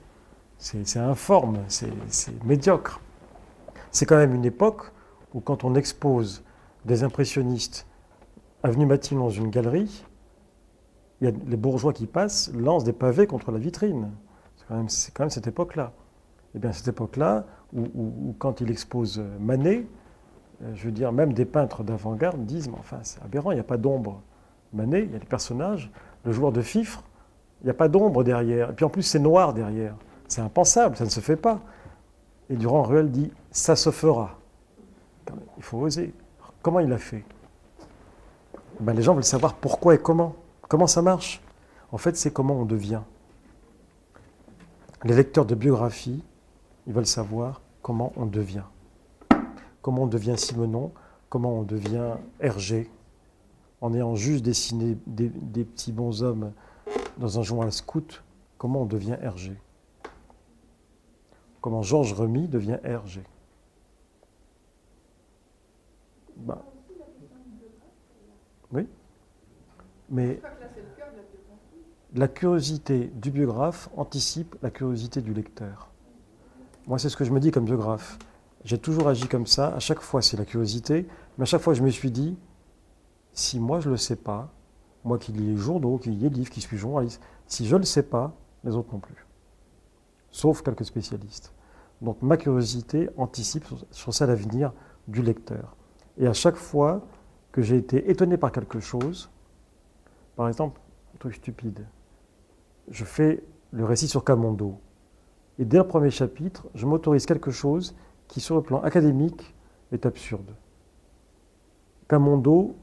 C'est 0.59 0.99
informe, 0.99 1.59
c'est 1.69 1.91
médiocre. 2.45 3.01
C'est 3.91 4.07
quand 4.07 4.17
même 4.17 4.35
une 4.35 4.45
époque 4.45 4.93
où 5.35 5.41
quand 5.41 5.65
on 5.65 5.75
expose 5.75 6.43
des 6.85 7.03
impressionnistes 7.03 7.87
avenue 8.63 8.87
Mathilde 8.87 9.21
dans 9.21 9.31
une 9.31 9.51
galerie, 9.51 10.05
les 11.21 11.57
bourgeois 11.57 11.93
qui 11.93 12.07
passent, 12.07 12.51
lancent 12.55 12.85
des 12.85 12.93
pavés 12.93 13.27
contre 13.27 13.51
la 13.51 13.59
vitrine. 13.59 14.11
C'est 14.57 14.67
quand, 15.13 15.25
même, 15.25 15.31
cette 15.31 15.47
époque-là. 15.47 15.93
Et 16.55 16.57
eh 16.57 16.59
bien 16.61 16.73
cette 16.73 16.89
époque-là, 16.89 17.47
où, 17.73 18.35
quand 18.39 18.61
il 18.61 18.71
expose 18.71 19.23
Manet, 19.41 19.87
je 20.73 20.85
veux 20.85 20.93
dire, 20.93 21.13
même 21.13 21.33
des 21.33 21.45
peintres 21.45 21.83
d'avant-garde 21.83 22.45
disent, 22.47 22.69
mais 22.69 22.79
enfin, 22.79 22.99
c'est 23.03 23.23
aberrant, 23.23 23.51
il 23.51 23.55
n'y 23.55 23.61
a 23.61 23.65
pas 23.65 23.77
d'ombre. 23.77 24.23
Manet, 24.73 25.05
il 25.05 25.13
y 25.13 25.17
a 25.17 25.19
des 25.19 25.27
personnages, 25.27 25.91
le 26.25 26.33
joueur 26.33 26.53
de 26.53 26.63
fifre, 26.63 27.03
il 27.61 27.65
n'y 27.65 27.71
a 27.71 27.75
pas 27.75 27.89
d'ombre 27.89 28.25
derrière. 28.25 28.71
Et 28.71 28.73
puis 28.73 28.85
en 28.85 28.91
plus, 28.91 29.03
c'est 29.03 29.19
noir 29.19 29.55
derrière. 29.55 29.95
C'est 30.29 30.41
impensable, 30.41 30.97
ça 30.97 31.05
ne 31.05 31.11
se 31.11 31.21
fait 31.21 31.37
pas. 31.37 31.61
Et 32.51 32.57
Durand 32.57 32.83
Ruel 32.83 33.11
dit 33.11 33.31
ça 33.51 33.77
se 33.77 33.91
fera. 33.91 34.39
Il 35.57 35.63
faut 35.63 35.79
oser. 35.79 36.13
Comment 36.63 36.81
il 36.81 36.93
a 36.93 36.99
fait? 36.99 37.25
Ben, 38.81 38.95
Les 38.95 39.03
gens 39.03 39.15
veulent 39.15 39.25
savoir 39.25 39.55
pourquoi 39.55 39.95
et 39.95 39.99
comment. 39.99 40.35
Comment 40.69 40.87
ça 40.87 41.03
marche? 41.03 41.43
En 41.93 41.99
fait, 41.99 42.17
c'est 42.17 42.33
comment 42.33 42.55
on 42.55 42.65
devient. 42.65 43.03
Les 45.05 45.15
lecteurs 45.15 45.45
de 45.45 45.55
biographie, 45.55 46.25
ils 46.87 46.93
veulent 46.93 47.07
savoir 47.07 47.61
comment 47.83 48.13
on 48.17 48.27
devient. 48.27 48.65
Comment 49.85 50.05
on 50.05 50.07
devient 50.07 50.35
Simonon, 50.37 50.91
comment 51.29 51.61
on 51.61 51.63
devient 51.63 52.15
Hergé, 52.41 52.91
en 53.81 53.93
ayant 53.93 54.17
juste 54.17 54.45
dessiné 54.45 54.97
des, 55.07 55.29
des 55.29 55.65
petits 55.65 55.93
bonshommes 55.93 56.53
dans 57.19 57.39
un 57.39 57.43
journal 57.43 57.71
scout, 57.71 58.25
comment 58.59 58.83
on 58.83 58.87
devient 58.87 59.19
Hergé 59.21 59.57
comment 61.65 61.81
Georges 61.81 62.13
Remy 62.13 62.47
devient 62.47 62.77
Hergé. 62.85 63.23
Bah. 66.37 66.63
Oui. 68.71 68.87
Mais 70.11 70.43
la 72.15 72.29
curiosité 72.29 73.11
du 73.15 73.31
biographe 73.31 73.89
anticipe 73.97 74.57
la 74.61 74.69
curiosité 74.69 75.23
du 75.23 75.33
lecteur. 75.33 75.89
Moi, 76.87 76.99
c'est 76.99 77.09
ce 77.09 77.17
que 77.17 77.25
je 77.25 77.33
me 77.33 77.41
dis 77.41 77.51
comme 77.51 77.65
biographe. 77.65 78.19
J'ai 78.65 78.79
toujours 78.79 79.09
agi 79.09 79.29
comme 79.29 79.47
ça. 79.47 79.69
À 79.75 79.79
chaque 79.79 80.01
fois, 80.01 80.23
c'est 80.23 80.37
la 80.37 80.45
curiosité. 80.45 81.07
Mais 81.37 81.43
à 81.43 81.47
chaque 81.47 81.61
fois, 81.61 81.75
je 81.75 81.83
me 81.83 81.91
suis 81.91 82.11
dit, 82.11 82.37
si 83.33 83.61
moi, 83.61 83.81
je 83.81 83.89
ne 83.89 83.93
le 83.93 83.99
sais 83.99 84.17
pas, 84.17 84.53
moi 85.05 85.19
qui 85.19 85.33
lis 85.33 85.47
les 85.47 85.57
journaux, 85.57 85.99
qui 85.99 86.11
lis 86.11 86.17
les 86.17 86.31
livres, 86.31 86.51
qui 86.51 86.61
suis 86.61 86.79
journaliste, 86.79 87.21
si 87.47 87.67
je 87.67 87.75
ne 87.75 87.81
le 87.81 87.85
sais 87.85 88.03
pas, 88.03 88.35
les 88.65 88.75
autres 88.75 88.93
non 88.93 89.01
plus. 89.01 89.27
Sauf 90.31 90.63
quelques 90.63 90.85
spécialistes. 90.85 91.53
Donc 92.01 92.21
ma 92.23 92.37
curiosité 92.37 93.09
anticipe 93.17 93.65
sur 93.91 94.13
ça 94.15 94.27
l'avenir 94.27 94.73
du 95.07 95.23
lecteur. 95.23 95.77
Et 96.19 96.27
à 96.27 96.33
chaque 96.33 96.57
fois 96.57 97.03
que 97.53 97.63
j'ai 97.63 97.77
été 97.77 98.11
étonné 98.11 98.37
par 98.37 98.51
quelque 98.51 98.81
chose, 98.81 99.31
par 100.37 100.49
exemple, 100.49 100.81
un 101.15 101.19
truc 101.19 101.35
stupide, 101.35 101.87
je 102.89 103.05
fais 103.05 103.45
le 103.73 103.85
récit 103.85 104.09
sur 104.09 104.25
Camondo. 104.25 104.79
Et 105.59 105.65
dès 105.65 105.79
le 105.79 105.87
premier 105.87 106.11
chapitre, 106.11 106.67
je 106.75 106.87
m'autorise 106.87 107.27
quelque 107.27 107.51
chose 107.51 107.95
qui, 108.29 108.41
sur 108.41 108.57
le 108.57 108.63
plan 108.63 108.81
académique, 108.83 109.55
est 109.93 110.07
absurde. 110.07 110.55
Camondo 112.09 112.77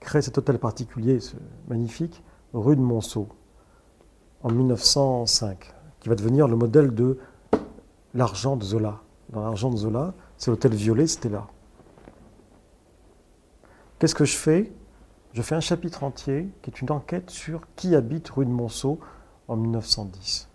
crée 0.00 0.22
cet 0.22 0.38
hôtel 0.38 0.58
particulier, 0.58 1.18
magnifique, 1.68 2.22
rue 2.52 2.76
de 2.76 2.80
Monceau, 2.80 3.28
en 4.42 4.50
1905, 4.50 5.74
qui 6.00 6.08
va 6.08 6.14
devenir 6.14 6.48
le 6.48 6.56
modèle 6.56 6.94
de 6.94 7.18
l'argent 8.14 8.56
de 8.56 8.64
Zola. 8.64 9.00
Dans 9.30 9.42
l'argent 9.42 9.70
de 9.70 9.76
Zola, 9.76 10.14
c'est 10.36 10.50
l'hôtel 10.50 10.74
violet, 10.74 11.06
c'était 11.06 11.28
là. 11.28 11.46
Qu'est-ce 13.98 14.14
que 14.14 14.24
je 14.24 14.36
fais? 14.36 14.72
Je 15.32 15.42
fais 15.42 15.54
un 15.54 15.60
chapitre 15.60 16.02
entier 16.02 16.48
qui 16.62 16.70
est 16.70 16.80
une 16.80 16.90
enquête 16.90 17.30
sur 17.30 17.62
qui 17.76 17.94
habite 17.94 18.28
rue 18.30 18.46
de 18.46 18.50
Monceau 18.50 18.98
en 19.46 19.56
1910. 19.56 20.48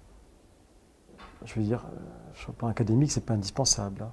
Je 1.45 1.53
veux 1.53 1.63
dire, 1.63 1.85
euh, 1.85 2.24
sur 2.35 2.51
le 2.51 2.55
plan 2.55 2.67
académique, 2.67 3.11
ce 3.11 3.19
n'est 3.19 3.25
pas 3.25 3.33
indispensable. 3.33 4.03
Hein. 4.03 4.11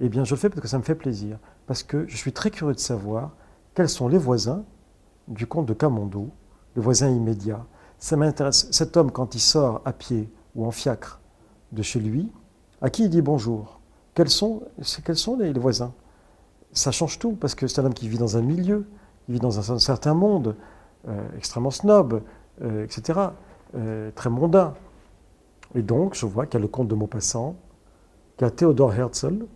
Eh 0.00 0.08
bien, 0.08 0.24
je 0.24 0.34
le 0.34 0.40
fais 0.40 0.48
parce 0.48 0.60
que 0.60 0.68
ça 0.68 0.78
me 0.78 0.82
fait 0.82 0.94
plaisir. 0.94 1.38
Parce 1.66 1.82
que 1.82 2.06
je 2.08 2.16
suis 2.16 2.32
très 2.32 2.50
curieux 2.50 2.74
de 2.74 2.80
savoir 2.80 3.30
quels 3.74 3.88
sont 3.88 4.08
les 4.08 4.18
voisins 4.18 4.64
du 5.28 5.46
comte 5.46 5.66
de 5.66 5.74
Camondo, 5.74 6.30
les 6.74 6.82
voisins 6.82 7.08
immédiats. 7.08 7.64
Ça 7.98 8.16
m'intéresse. 8.16 8.68
Cet 8.70 8.96
homme, 8.96 9.10
quand 9.10 9.34
il 9.34 9.40
sort 9.40 9.80
à 9.84 9.92
pied 9.92 10.30
ou 10.54 10.66
en 10.66 10.70
fiacre 10.70 11.20
de 11.72 11.82
chez 11.82 12.00
lui, 12.00 12.30
à 12.80 12.90
qui 12.90 13.04
il 13.04 13.10
dit 13.10 13.22
bonjour? 13.22 13.80
Quels 14.14 14.30
sont, 14.30 14.62
quels 15.04 15.16
sont 15.16 15.36
les, 15.36 15.52
voisins? 15.52 15.92
Ça 16.72 16.90
change 16.90 17.18
tout, 17.18 17.32
parce 17.32 17.54
que 17.54 17.66
c'est 17.66 17.80
un 17.80 17.84
homme 17.84 17.94
qui 17.94 18.08
vit 18.08 18.18
dans 18.18 18.36
un 18.36 18.42
milieu, 18.42 18.86
il 19.28 19.34
vit 19.34 19.40
dans 19.40 19.72
un, 19.72 19.78
certain 19.78 20.14
monde, 20.14 20.56
euh, 21.08 21.28
extrêmement 21.36 21.70
snob, 21.70 22.22
euh, 22.62 22.84
etc., 22.84 23.20
euh, 23.74 24.10
très 24.14 24.30
mondain. 24.30 24.74
Et 25.74 25.82
donc, 25.82 26.14
je 26.14 26.26
vois 26.26 26.46
qu'il 26.46 26.58
y 26.58 26.62
a 26.62 26.64
le 26.64 26.68
comte 26.68 26.88
de 26.88 26.94
Maupassant, 26.94 27.56
qu'il 28.36 28.46
y 28.46 28.48
a 28.48 28.50
Théodore 28.50 28.94
Herzl, 28.94 29.46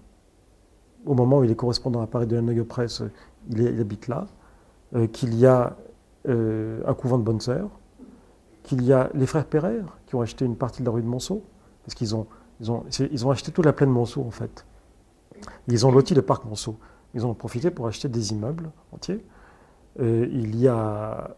au 1.06 1.14
moment 1.14 1.38
où 1.38 1.44
il 1.44 1.50
est 1.50 1.56
correspondant 1.56 2.02
à 2.02 2.06
Paris 2.06 2.26
de 2.26 2.36
la 2.36 2.42
Neue 2.42 2.64
Presse, 2.64 3.02
il, 3.48 3.66
habite 3.80 4.08
là, 4.08 4.26
qu'il 5.12 5.34
y 5.34 5.46
a 5.46 5.76
un 6.26 6.94
couvent 6.94 7.16
de 7.16 7.22
bonnes 7.22 7.40
sœurs, 7.40 7.70
qu'il 8.62 8.82
y 8.84 8.92
a 8.92 9.10
les 9.14 9.26
frères 9.26 9.46
Pereire 9.46 9.98
qui 10.06 10.14
ont 10.14 10.20
acheté 10.20 10.44
une 10.44 10.56
partie 10.56 10.82
de 10.82 10.86
la 10.86 10.92
rue 10.92 11.02
de 11.02 11.06
Monceau, 11.06 11.42
parce 11.84 11.94
qu'ils 11.94 12.14
ont, 12.14 12.26
ils 12.60 12.70
ont, 12.70 12.84
ils 13.10 13.26
ont 13.26 13.30
acheté 13.30 13.52
toute 13.52 13.64
la 13.64 13.72
plaine 13.72 13.90
Monceau 13.90 14.22
en 14.22 14.30
fait. 14.30 14.66
Ils 15.68 15.86
ont 15.86 15.92
loti 15.92 16.14
le 16.14 16.22
parc 16.22 16.44
Monceau. 16.44 16.76
Ils 17.14 17.26
ont 17.26 17.34
profité 17.34 17.70
pour 17.70 17.86
acheter 17.86 18.08
des 18.08 18.32
immeubles 18.32 18.70
entiers. 18.92 19.24
Euh, 20.00 20.28
il 20.30 20.56
y 20.56 20.68
a 20.68 21.36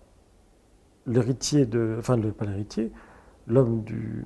l'héritier 1.06 1.66
de, 1.66 1.96
enfin 1.98 2.16
le, 2.16 2.32
pas 2.32 2.44
l'héritier, 2.44 2.92
l'homme 3.52 3.82
du 3.84 4.24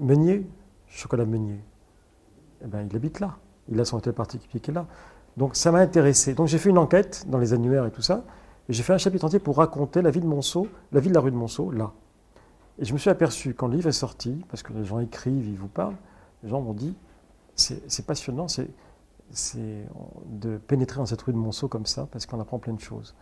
Meunier, 0.00 0.46
Chocolat 0.86 1.26
Meunier. 1.26 1.60
Eh 2.64 2.66
ben, 2.66 2.88
il 2.90 2.96
habite 2.96 3.20
là. 3.20 3.36
Il 3.68 3.78
a 3.80 3.84
son 3.84 3.98
hôtel 3.98 4.14
particulier 4.14 4.60
qui 4.60 4.70
est 4.70 4.74
là. 4.74 4.86
Donc 5.36 5.54
ça 5.54 5.70
m'a 5.70 5.78
intéressé. 5.78 6.34
Donc 6.34 6.48
j'ai 6.48 6.58
fait 6.58 6.70
une 6.70 6.78
enquête 6.78 7.26
dans 7.28 7.38
les 7.38 7.52
annuaires 7.52 7.86
et 7.86 7.90
tout 7.90 8.02
ça. 8.02 8.24
Et 8.68 8.72
j'ai 8.72 8.82
fait 8.82 8.92
un 8.92 8.98
chapitre 8.98 9.24
entier 9.24 9.38
pour 9.38 9.56
raconter 9.58 10.02
la 10.02 10.10
vie 10.10 10.20
de 10.20 10.26
Monceau, 10.26 10.66
la 10.92 11.00
vie 11.00 11.08
de 11.08 11.14
la 11.14 11.20
rue 11.20 11.30
de 11.30 11.36
Monceau, 11.36 11.70
là. 11.70 11.92
Et 12.78 12.84
je 12.84 12.92
me 12.92 12.98
suis 12.98 13.10
aperçu, 13.10 13.54
quand 13.54 13.66
le 13.66 13.76
livre 13.76 13.88
est 13.88 13.92
sorti, 13.92 14.44
parce 14.48 14.62
que 14.62 14.72
les 14.72 14.84
gens 14.84 15.00
écrivent, 15.00 15.48
ils 15.48 15.58
vous 15.58 15.68
parlent, 15.68 15.96
les 16.42 16.48
gens 16.48 16.60
m'ont 16.60 16.74
dit, 16.74 16.94
c'est 17.56 18.06
passionnant, 18.06 18.46
c'est 18.46 18.68
de 20.26 20.58
pénétrer 20.58 20.98
dans 20.98 21.06
cette 21.06 21.22
rue 21.22 21.32
de 21.32 21.38
Monceau 21.38 21.66
comme 21.66 21.86
ça, 21.86 22.06
parce 22.12 22.26
qu'on 22.26 22.38
apprend 22.40 22.58
plein 22.58 22.74
de 22.74 22.80
choses. 22.80 23.14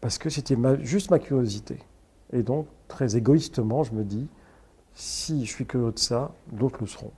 Parce 0.00 0.18
que 0.18 0.30
c'était 0.30 0.56
juste 0.80 1.10
ma 1.10 1.18
curiosité. 1.18 1.78
Et 2.32 2.42
donc, 2.42 2.66
très 2.88 3.16
égoïstement, 3.16 3.82
je 3.82 3.92
me 3.92 4.04
dis, 4.04 4.28
si 4.94 5.44
je 5.46 5.50
suis 5.50 5.66
curieux 5.66 5.92
de 5.92 5.98
ça, 5.98 6.32
d'autres 6.52 6.78
le 6.80 6.86
seront. 6.86 7.12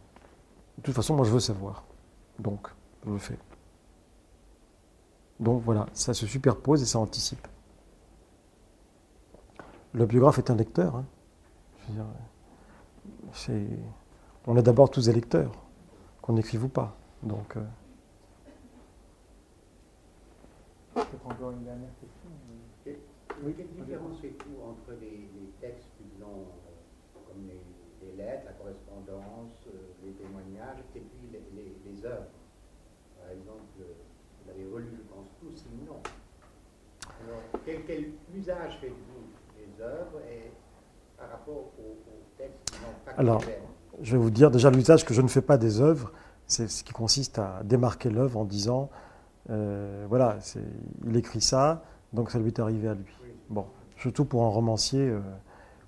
De 0.78 0.82
toute 0.82 0.94
façon, 0.94 1.16
moi, 1.16 1.24
je 1.26 1.30
veux 1.30 1.40
savoir. 1.40 1.84
Donc, 2.38 2.68
je 3.04 3.10
le 3.10 3.18
fais. 3.18 3.38
Donc 5.40 5.62
voilà, 5.64 5.86
ça 5.92 6.14
se 6.14 6.26
superpose 6.26 6.82
et 6.82 6.86
ça 6.86 6.98
anticipe. 7.00 7.46
Le 9.92 10.06
biographe 10.06 10.38
est 10.38 10.50
un 10.50 10.54
lecteur. 10.54 10.96
hein. 10.96 11.04
Je 11.80 11.92
veux 13.52 13.58
dire, 13.64 13.76
on 14.46 14.56
est 14.56 14.62
d'abord 14.62 14.90
tous 14.90 15.06
des 15.06 15.12
lecteurs, 15.12 15.52
qu'on 16.20 16.36
écrive 16.36 16.64
ou 16.64 16.68
pas. 16.68 16.96
Donc, 17.22 17.56
euh, 17.56 17.60
encore 21.24 21.50
une 21.50 21.64
dernière 21.64 21.90
question. 22.00 22.21
Oui, 23.44 23.54
quelle 23.56 23.72
différence 23.74 24.20
faites-vous 24.20 24.62
entre 24.62 24.98
les, 25.00 25.28
les 25.34 25.50
textes 25.60 25.88
plus 25.98 26.20
longs, 26.20 26.46
euh, 26.46 27.18
comme 27.26 27.42
les, 27.48 27.60
les 28.06 28.16
lettres, 28.16 28.44
la 28.46 28.52
correspondance, 28.52 29.66
euh, 29.66 29.90
les 30.04 30.12
témoignages, 30.12 30.78
et 30.94 31.00
puis 31.00 31.28
les, 31.32 32.06
œuvres? 32.06 32.30
Par 33.18 33.30
exemple, 33.30 33.74
euh, 33.80 33.94
vous 34.38 34.48
l'avez 34.48 34.70
relu, 34.72 34.90
je 34.96 35.02
pense, 35.12 35.26
tous, 35.40 35.56
sinon. 35.56 35.98
Alors, 37.26 37.42
quel, 37.64 37.84
quel 37.84 38.12
usage 38.34 38.78
faites-vous 38.80 39.26
des 39.58 39.82
œuvres 39.82 40.20
et 40.30 40.52
par 41.18 41.30
rapport 41.30 41.72
aux, 41.78 41.98
aux 42.10 42.22
textes 42.38 42.70
qui 42.70 42.80
n'ont 42.80 42.94
pas 43.04 43.12
Alors, 43.12 43.42
je 44.00 44.12
vais 44.16 44.22
vous 44.22 44.30
dire 44.30 44.50
déjà 44.50 44.70
l'usage 44.70 45.04
que 45.04 45.14
je 45.14 45.20
ne 45.22 45.28
fais 45.28 45.42
pas 45.42 45.58
des 45.58 45.80
œuvres, 45.80 46.12
c'est 46.46 46.68
ce 46.68 46.84
qui 46.84 46.92
consiste 46.92 47.38
à 47.38 47.62
démarquer 47.64 48.10
l'œuvre 48.10 48.38
en 48.38 48.44
disant, 48.44 48.90
euh, 49.50 50.06
voilà, 50.08 50.38
il 51.06 51.16
écrit 51.16 51.40
ça, 51.40 51.84
donc 52.12 52.30
ça 52.30 52.38
lui 52.38 52.48
est 52.48 52.60
arrivé 52.60 52.88
à 52.88 52.94
lui. 52.94 53.12
Bon, 53.52 53.66
surtout 53.98 54.24
pour 54.24 54.44
un 54.44 54.48
romancier, 54.48 55.10
euh, 55.10 55.20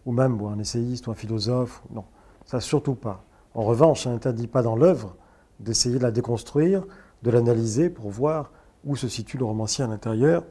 ou 0.05 0.13
même 0.13 0.39
un 0.45 0.59
essayiste 0.59 1.07
ou 1.07 1.11
un 1.11 1.15
philosophe, 1.15 1.83
non, 1.91 2.05
ça 2.45 2.61
surtout 2.61 2.95
pas. 2.95 3.25
En 3.55 3.63
revanche, 3.63 4.05
ça 4.05 4.11
n'interdit 4.11 4.47
pas 4.47 4.61
dans 4.61 4.77
l'œuvre 4.77 5.17
d'essayer 5.61 5.97
de 5.99 6.03
la 6.03 6.11
déconstruire, 6.11 6.85
de 7.23 7.31
l'analyser 7.31 7.89
pour 7.89 8.11
voir 8.11 8.51
où 8.85 8.97
se 8.97 9.09
situe 9.09 9.39
le 9.39 9.47
romancier 9.47 9.83
à 9.83 9.87
l'intérieur 9.87 10.45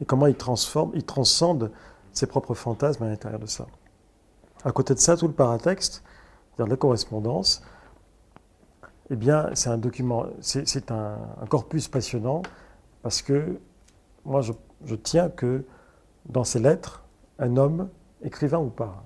et 0.00 0.04
comment 0.04 0.28
il 0.28 0.36
transforme, 0.36 0.92
il 0.94 1.04
transcende 1.04 1.72
ses 2.12 2.28
propres 2.28 2.54
fantasmes 2.54 3.02
à 3.02 3.08
l'intérieur 3.08 3.40
de 3.40 3.46
ça. 3.46 3.66
À 4.64 4.70
côté 4.70 4.94
de 4.94 5.00
ça, 5.00 5.16
tout 5.16 5.26
le 5.26 5.34
paratexte, 5.34 6.04
c'est-à-dire 6.54 6.70
la 6.70 6.76
correspondance, 6.76 7.64
eh 9.10 9.16
bien, 9.16 9.50
c'est 9.54 9.70
un 9.70 9.78
document, 9.78 10.26
c'est 10.40 10.92
un, 10.92 11.18
corpus 11.48 11.88
passionnant 11.88 12.42
parce 13.02 13.22
que 13.22 13.58
moi, 14.24 14.40
je 14.40 14.94
tiens 14.94 15.28
que 15.28 15.64
dans 16.26 16.44
ces 16.44 16.58
lettres, 16.58 17.04
un 17.38 17.56
homme, 17.56 17.88
écrivain 18.22 18.58
ou 18.58 18.68
pas, 18.68 19.04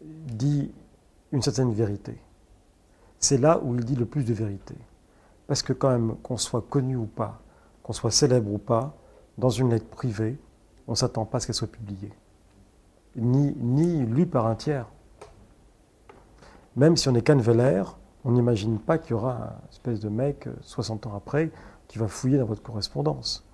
dit 0.00 0.72
une 1.32 1.42
certaine 1.42 1.72
vérité. 1.72 2.18
C'est 3.18 3.38
là 3.38 3.60
où 3.62 3.74
il 3.74 3.84
dit 3.84 3.96
le 3.96 4.06
plus 4.06 4.24
de 4.24 4.34
vérité. 4.34 4.74
Parce 5.46 5.62
que 5.62 5.72
quand 5.72 5.90
même, 5.90 6.16
qu'on 6.22 6.36
soit 6.36 6.62
connu 6.62 6.96
ou 6.96 7.06
pas, 7.06 7.40
qu'on 7.82 7.92
soit 7.92 8.10
célèbre 8.10 8.50
ou 8.52 8.58
pas, 8.58 8.94
dans 9.38 9.50
une 9.50 9.70
lettre 9.70 9.86
privée, 9.86 10.38
on 10.86 10.92
ne 10.92 10.96
s'attend 10.96 11.24
pas 11.24 11.38
à 11.38 11.40
ce 11.40 11.46
qu'elle 11.46 11.54
soit 11.54 11.70
publiée. 11.70 12.12
Ni, 13.16 13.54
ni 13.58 14.04
lue 14.06 14.26
par 14.26 14.46
un 14.46 14.54
tiers. 14.54 14.86
Même 16.76 16.96
si 16.96 17.08
on 17.08 17.14
est 17.14 17.26
Canveller, 17.26 17.82
on 18.24 18.32
n'imagine 18.32 18.78
pas 18.78 18.98
qu'il 18.98 19.10
y 19.10 19.14
aura 19.14 19.34
un 19.34 19.68
espèce 19.70 20.00
de 20.00 20.08
mec, 20.08 20.46
euh, 20.46 20.54
60 20.62 21.06
ans 21.06 21.14
après, 21.14 21.50
qui 21.88 21.98
va 21.98 22.08
fouiller 22.08 22.38
dans 22.38 22.46
votre 22.46 22.62
correspondance. 22.62 23.44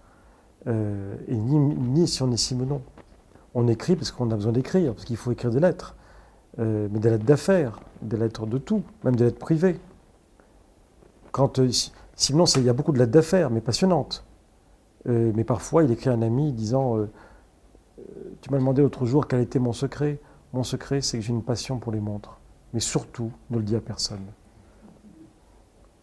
Euh, 0.66 1.16
et 1.28 1.36
ni, 1.36 2.06
si 2.08 2.22
on 2.22 2.30
est 2.32 2.36
Simenon. 2.36 2.82
On 3.54 3.68
écrit 3.68 3.96
parce 3.96 4.10
qu'on 4.10 4.30
a 4.30 4.34
besoin 4.34 4.52
d'écrire, 4.52 4.94
parce 4.94 5.04
qu'il 5.04 5.16
faut 5.16 5.32
écrire 5.32 5.50
des 5.50 5.60
lettres. 5.60 5.94
Euh, 6.58 6.88
mais 6.90 6.98
des 6.98 7.10
lettres 7.10 7.24
d'affaires, 7.24 7.80
des 8.02 8.16
lettres 8.16 8.46
de 8.46 8.58
tout, 8.58 8.82
même 9.04 9.16
des 9.16 9.24
lettres 9.24 9.38
privées. 9.38 9.78
Quand, 11.30 11.58
euh, 11.58 11.68
il 11.68 12.64
y 12.64 12.68
a 12.68 12.72
beaucoup 12.72 12.92
de 12.92 12.98
lettres 12.98 13.12
d'affaires, 13.12 13.50
mais 13.50 13.60
passionnantes. 13.60 14.24
Mais 15.04 15.44
parfois, 15.44 15.84
il 15.84 15.90
écrit 15.90 16.10
à 16.10 16.12
un 16.12 16.20
ami 16.20 16.52
disant 16.52 16.98
Tu 18.42 18.50
m'as 18.50 18.58
demandé 18.58 18.82
l'autre 18.82 19.06
jour 19.06 19.26
quel 19.26 19.40
était 19.40 19.60
mon 19.60 19.72
secret. 19.72 20.18
Mon 20.52 20.64
secret, 20.64 21.00
c'est 21.00 21.16
que 21.16 21.24
j'ai 21.24 21.32
une 21.32 21.42
passion 21.42 21.78
pour 21.78 21.92
les 21.92 22.00
montres. 22.00 22.38
Mais 22.74 22.80
surtout, 22.80 23.30
ne 23.48 23.56
le 23.56 23.62
dis 23.62 23.74
à 23.74 23.80
personne. 23.80 24.26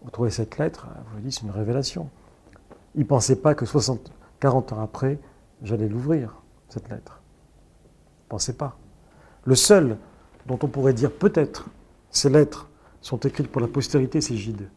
Vous 0.01 0.09
trouvez 0.09 0.31
cette 0.31 0.57
lettre, 0.57 0.87
vous 0.87 1.17
vous 1.17 1.21
dites, 1.21 1.33
c'est 1.33 1.41
une 1.41 1.51
révélation. 1.51 2.09
Il 2.95 3.01
ne 3.01 3.05
pensait 3.05 3.35
pas 3.35 3.53
que 3.53 3.65
60, 3.65 4.11
40 4.45 4.73
ans 4.73 4.81
après, 4.83 5.17
j'allais 5.63 5.89
l'ouvrir, 5.89 6.35
cette 6.69 6.87
lettre. 6.91 7.19
Pensait 8.29 8.53
pas. 8.53 8.77
Le 9.43 9.55
seul 9.55 9.97
dont 10.45 10.59
on 10.61 10.67
pourrait 10.67 10.93
dire 10.93 11.11
peut-être 11.11 11.65
ces 12.11 12.29
lettres 12.29 12.69
sont 13.01 13.17
écrites 13.17 13.47
pour 13.47 13.59
la 13.59 13.67
postérité, 13.67 14.21
c'est 14.21 14.35
Gide. 14.35 14.69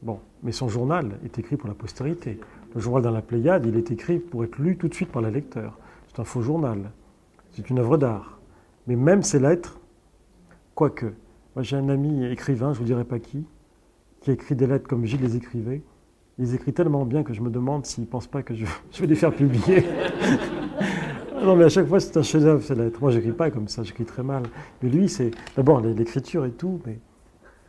Bon, 0.00 0.18
mais 0.42 0.50
son 0.50 0.70
journal 0.70 1.18
est 1.26 1.38
écrit 1.38 1.58
pour 1.58 1.68
la 1.68 1.74
postérité. 1.74 2.40
Le 2.74 2.80
journal 2.80 3.02
dans 3.02 3.10
la 3.10 3.20
Pléiade, 3.20 3.66
il 3.66 3.76
est 3.76 3.90
écrit 3.90 4.18
pour 4.18 4.44
être 4.44 4.56
lu 4.56 4.78
tout 4.78 4.88
de 4.88 4.94
suite 4.94 5.12
par 5.12 5.20
les 5.20 5.30
lecteurs. 5.30 5.78
C'est 6.08 6.18
un 6.18 6.24
faux 6.24 6.40
journal. 6.40 6.90
C'est 7.50 7.68
une 7.68 7.80
œuvre 7.80 7.98
d'art. 7.98 8.40
Mais 8.86 8.96
même 8.96 9.22
ces 9.22 9.40
lettres, 9.40 9.78
quoique, 10.74 11.12
moi 11.54 11.62
j'ai 11.62 11.76
un 11.76 11.90
ami 11.90 12.24
écrivain, 12.24 12.72
je 12.72 12.78
ne 12.78 12.84
vous 12.84 12.86
dirai 12.86 13.04
pas 13.04 13.18
qui, 13.18 13.44
qui 14.20 14.30
a 14.30 14.32
écrit 14.32 14.56
des 14.56 14.66
lettres 14.66 14.88
comme 14.88 15.04
Gilles 15.04 15.20
les 15.20 15.36
écrivait. 15.36 15.82
Il 16.42 16.46
les 16.48 16.54
écrit 16.56 16.72
tellement 16.72 17.04
bien 17.04 17.22
que 17.22 17.32
je 17.32 17.40
me 17.40 17.50
demande 17.50 17.86
s'il 17.86 18.02
ne 18.02 18.08
pense 18.08 18.26
pas 18.26 18.42
que 18.42 18.52
je, 18.52 18.66
je 18.92 19.00
vais 19.00 19.06
les 19.06 19.14
faire 19.14 19.32
publier. 19.32 19.84
Ah 21.36 21.44
non, 21.44 21.54
mais 21.54 21.62
à 21.64 21.68
chaque 21.68 21.86
fois, 21.86 22.00
c'est 22.00 22.16
un 22.16 22.22
chef-d'œuvre, 22.22 22.60
ces 22.64 22.74
lettres. 22.74 22.98
Moi, 23.00 23.12
je 23.12 23.18
n'écris 23.18 23.30
pas 23.32 23.48
comme 23.52 23.68
ça, 23.68 23.84
j'écris 23.84 24.04
très 24.04 24.24
mal. 24.24 24.42
Mais 24.82 24.88
lui, 24.88 25.08
c'est 25.08 25.30
d'abord 25.56 25.80
l'écriture 25.80 26.44
et 26.44 26.50
tout, 26.50 26.80
mais 26.84 26.98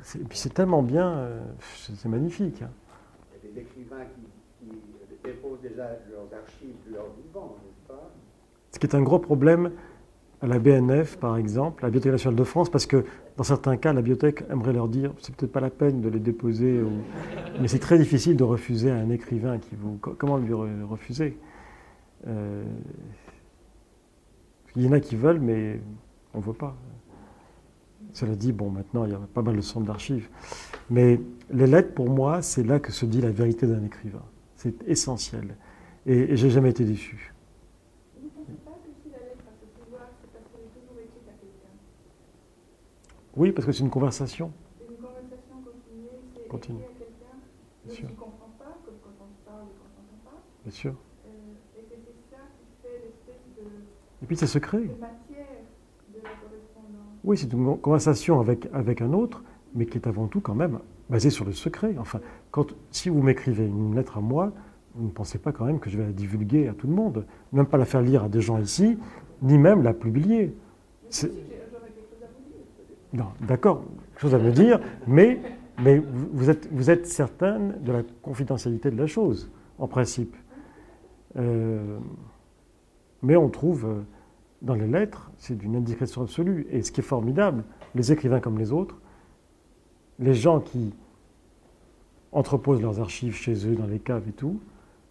c'est- 0.01 0.19
et 0.19 0.23
puis 0.23 0.39
c'est 0.39 0.55
tellement 0.55 0.81
bien, 0.81 1.07
euh, 1.07 1.39
c'est 1.59 2.09
magnifique. 2.09 2.63
hein. 2.63 2.69
Il 3.43 3.47
y 3.47 3.51
a 3.51 3.53
des 3.53 3.61
écrivains 3.61 4.05
qui, 4.15 4.65
qui 4.65 4.75
déposent 5.23 5.61
déjà 5.61 5.89
leurs 6.09 6.39
archives, 6.41 6.73
leurs 6.91 7.11
vivants, 7.23 7.57
n'est-ce 7.63 7.87
pas? 7.87 8.11
Ce 8.71 8.79
qui 8.79 8.87
est 8.87 8.95
un 8.95 9.03
gros 9.03 9.19
problème 9.19 9.69
la 10.45 10.59
BNF, 10.59 11.17
par 11.17 11.37
exemple, 11.37 11.83
la 11.83 11.89
Bibliothèque 11.89 12.11
nationale 12.13 12.35
de 12.37 12.43
France, 12.43 12.69
parce 12.69 12.85
que 12.85 13.05
dans 13.37 13.43
certains 13.43 13.77
cas, 13.77 13.93
la 13.93 14.01
bibliothèque 14.01 14.43
aimerait 14.51 14.73
leur 14.73 14.87
dire 14.87 15.11
c'est 15.19 15.33
peut-être 15.35 15.51
pas 15.51 15.59
la 15.61 15.69
peine 15.69 16.01
de 16.01 16.09
les 16.09 16.19
déposer, 16.19 16.81
mais 17.61 17.67
c'est 17.67 17.79
très 17.79 17.97
difficile 17.97 18.35
de 18.37 18.43
refuser 18.43 18.91
à 18.91 18.95
un 18.95 19.09
écrivain 19.09 19.57
qui 19.57 19.75
vous. 19.75 19.97
co- 19.97 20.15
Comment 20.17 20.37
lui 20.37 20.51
re- 20.53 20.83
refuser? 20.83 21.37
Euh, 22.27 22.63
Il 24.75 24.83
y 24.83 24.87
en 24.87 24.91
a 24.91 24.99
qui 24.99 25.15
veulent, 25.15 25.39
mais 25.39 25.79
on 26.33 26.39
ne 26.39 26.43
veut 26.43 26.53
pas. 26.53 26.75
Cela 28.11 28.35
dit, 28.35 28.51
bon, 28.51 28.69
maintenant, 28.69 29.05
il 29.05 29.11
y 29.11 29.15
a 29.15 29.19
pas 29.33 29.41
mal 29.41 29.55
de 29.55 29.61
centres 29.61 29.85
d'archives. 29.87 30.29
Mais 30.89 31.19
les 31.51 31.67
lettres, 31.67 31.93
pour 31.93 32.09
moi, 32.09 32.41
c'est 32.41 32.63
là 32.63 32.79
que 32.79 32.91
se 32.91 33.05
dit 33.05 33.21
la 33.21 33.31
vérité 33.31 33.65
d'un 33.65 33.83
écrivain. 33.83 34.21
C'est 34.55 34.83
essentiel. 34.87 35.55
Et, 36.05 36.33
et 36.33 36.37
j'ai 36.37 36.49
jamais 36.49 36.69
été 36.71 36.85
déçu. 36.85 37.33
Vous 38.21 38.27
ne 38.27 38.29
pensez 38.29 38.53
pas 38.65 38.71
que 38.71 38.89
si 39.03 39.09
la 39.11 39.17
lettre 39.19 39.43
a 39.47 39.53
ce 39.59 39.65
pouvoir, 39.83 40.09
c'est 40.21 40.31
parce 40.31 40.45
qu'elle 40.51 40.65
est 40.65 40.79
toujours 40.79 40.97
écrite 40.99 41.27
à 41.27 41.33
quelqu'un 41.39 41.73
Oui, 43.35 43.51
parce 43.51 43.65
que 43.65 43.71
c'est 43.71 43.83
une 43.83 43.89
conversation. 43.89 44.51
C'est 44.77 44.85
une 44.85 44.97
conversation 44.97 45.55
continue, 45.63 46.07
c'est 46.35 46.47
Continue. 46.47 46.79
à 46.79 46.99
quelqu'un, 46.99 47.35
Bien 47.85 47.87
mais 47.87 47.93
sûr. 47.93 48.07
qui 48.07 48.13
ne 48.13 48.17
comprend 48.19 48.49
pas, 48.59 48.77
comme 48.85 48.95
quand 49.03 49.25
on 49.25 49.49
parle 49.49 49.63
et 49.63 49.75
quand 49.79 50.01
on 50.01 50.29
pas. 50.29 50.37
Bien 50.63 50.71
sûr. 50.71 50.91
Euh, 50.91 51.79
et 51.79 51.83
c'est 51.89 52.35
ça 52.35 52.41
qui 52.57 52.65
fait 52.87 53.01
l'espèce 53.05 53.43
de, 53.57 53.63
Et 54.23 54.25
puis 54.27 54.37
c'est 54.37 54.47
secret. 54.47 54.79
de 54.81 54.83
matière 54.99 55.47
de 56.13 56.17
la 56.17 56.29
correspondance. 56.29 57.19
Oui, 57.23 57.37
c'est 57.37 57.51
une 57.51 57.77
conversation 57.79 58.39
avec, 58.39 58.67
avec 58.73 59.01
un 59.01 59.13
autre, 59.13 59.43
mais 59.73 59.85
qui 59.85 59.97
est 59.97 60.07
avant 60.07 60.27
tout 60.27 60.41
quand 60.41 60.55
même 60.55 60.79
basée 61.09 61.29
sur 61.31 61.45
le 61.45 61.53
secret. 61.53 61.95
Enfin, 61.99 62.19
quand, 62.51 62.67
si 62.91 63.09
vous 63.09 63.21
m'écrivez 63.21 63.65
une 63.65 63.95
lettre 63.95 64.17
à 64.17 64.21
moi, 64.21 64.51
Vous 64.95 65.05
ne 65.07 65.11
pensez 65.11 65.39
pas 65.39 65.51
quand 65.51 65.65
même 65.65 65.79
que 65.79 65.89
je 65.89 65.97
vais 65.97 66.05
la 66.05 66.11
divulguer 66.11 66.67
à 66.67 66.73
tout 66.75 66.85
le 66.85 66.93
monde, 66.93 67.25
même 67.51 67.65
pas 67.65 67.77
la 67.79 67.85
faire 67.85 68.03
lire 68.03 68.25
à 68.25 68.29
des 68.29 68.41
gens 68.41 68.59
ici, 68.59 68.95
ni 69.41 69.57
même 69.57 69.81
la 69.81 69.91
publier. 69.91 70.55
C'est- 71.09 71.31
Non, 73.13 73.27
d'accord, 73.41 73.83
chose 74.17 74.33
à 74.33 74.39
me 74.39 74.51
dire, 74.51 74.79
mais, 75.07 75.39
vous, 75.77 76.49
êtes, 76.49 76.67
vous 76.71 76.83
de 76.83 77.91
la 77.91 78.01
confidentialité 78.21 78.89
de 78.89 78.97
la 78.97 79.07
chose, 79.07 79.51
en 79.77 79.87
principe. 79.87 80.35
Euh, 81.37 81.99
mais 83.21 83.35
on 83.35 83.49
trouve 83.49 83.85
euh, 83.85 84.01
dans 84.61 84.75
les 84.75 84.87
lettres, 84.87 85.31
c'est 85.37 85.57
d'une 85.57 85.75
indiscrétion 85.75 86.23
absolue. 86.23 86.67
Et 86.71 86.81
ce 86.81 86.91
qui 86.91 87.01
est 87.01 87.03
formidable, 87.03 87.63
les 87.95 88.11
écrivains 88.11 88.39
comme 88.39 88.57
les 88.57 88.71
autres, 88.71 88.99
les 90.19 90.33
gens 90.33 90.59
qui 90.59 90.93
entreposent 92.31 92.81
leurs 92.81 92.99
archives 92.99 93.35
chez 93.35 93.67
eux, 93.67 93.75
dans 93.75 93.85
les 93.85 93.99
caves 93.99 94.27
et 94.27 94.31
tout, 94.31 94.59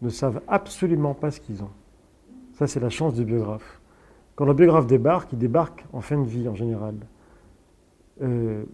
ne 0.00 0.08
savent 0.08 0.40
absolument 0.48 1.14
pas 1.14 1.30
ce 1.30 1.40
qu'ils 1.40 1.62
ont. 1.62 1.70
Ça, 2.54 2.66
c'est 2.66 2.80
la 2.80 2.90
chance 2.90 3.14
du 3.14 3.24
biographe. 3.24 3.80
Quand 4.34 4.44
le 4.44 4.54
biographe 4.54 4.86
débarque, 4.86 5.32
il 5.32 5.38
débarque 5.38 5.84
en 5.92 6.00
fin 6.00 6.20
de 6.20 6.26
vie 6.26 6.48
en 6.48 6.54
général. 6.54 6.94
Euh, 8.20 8.64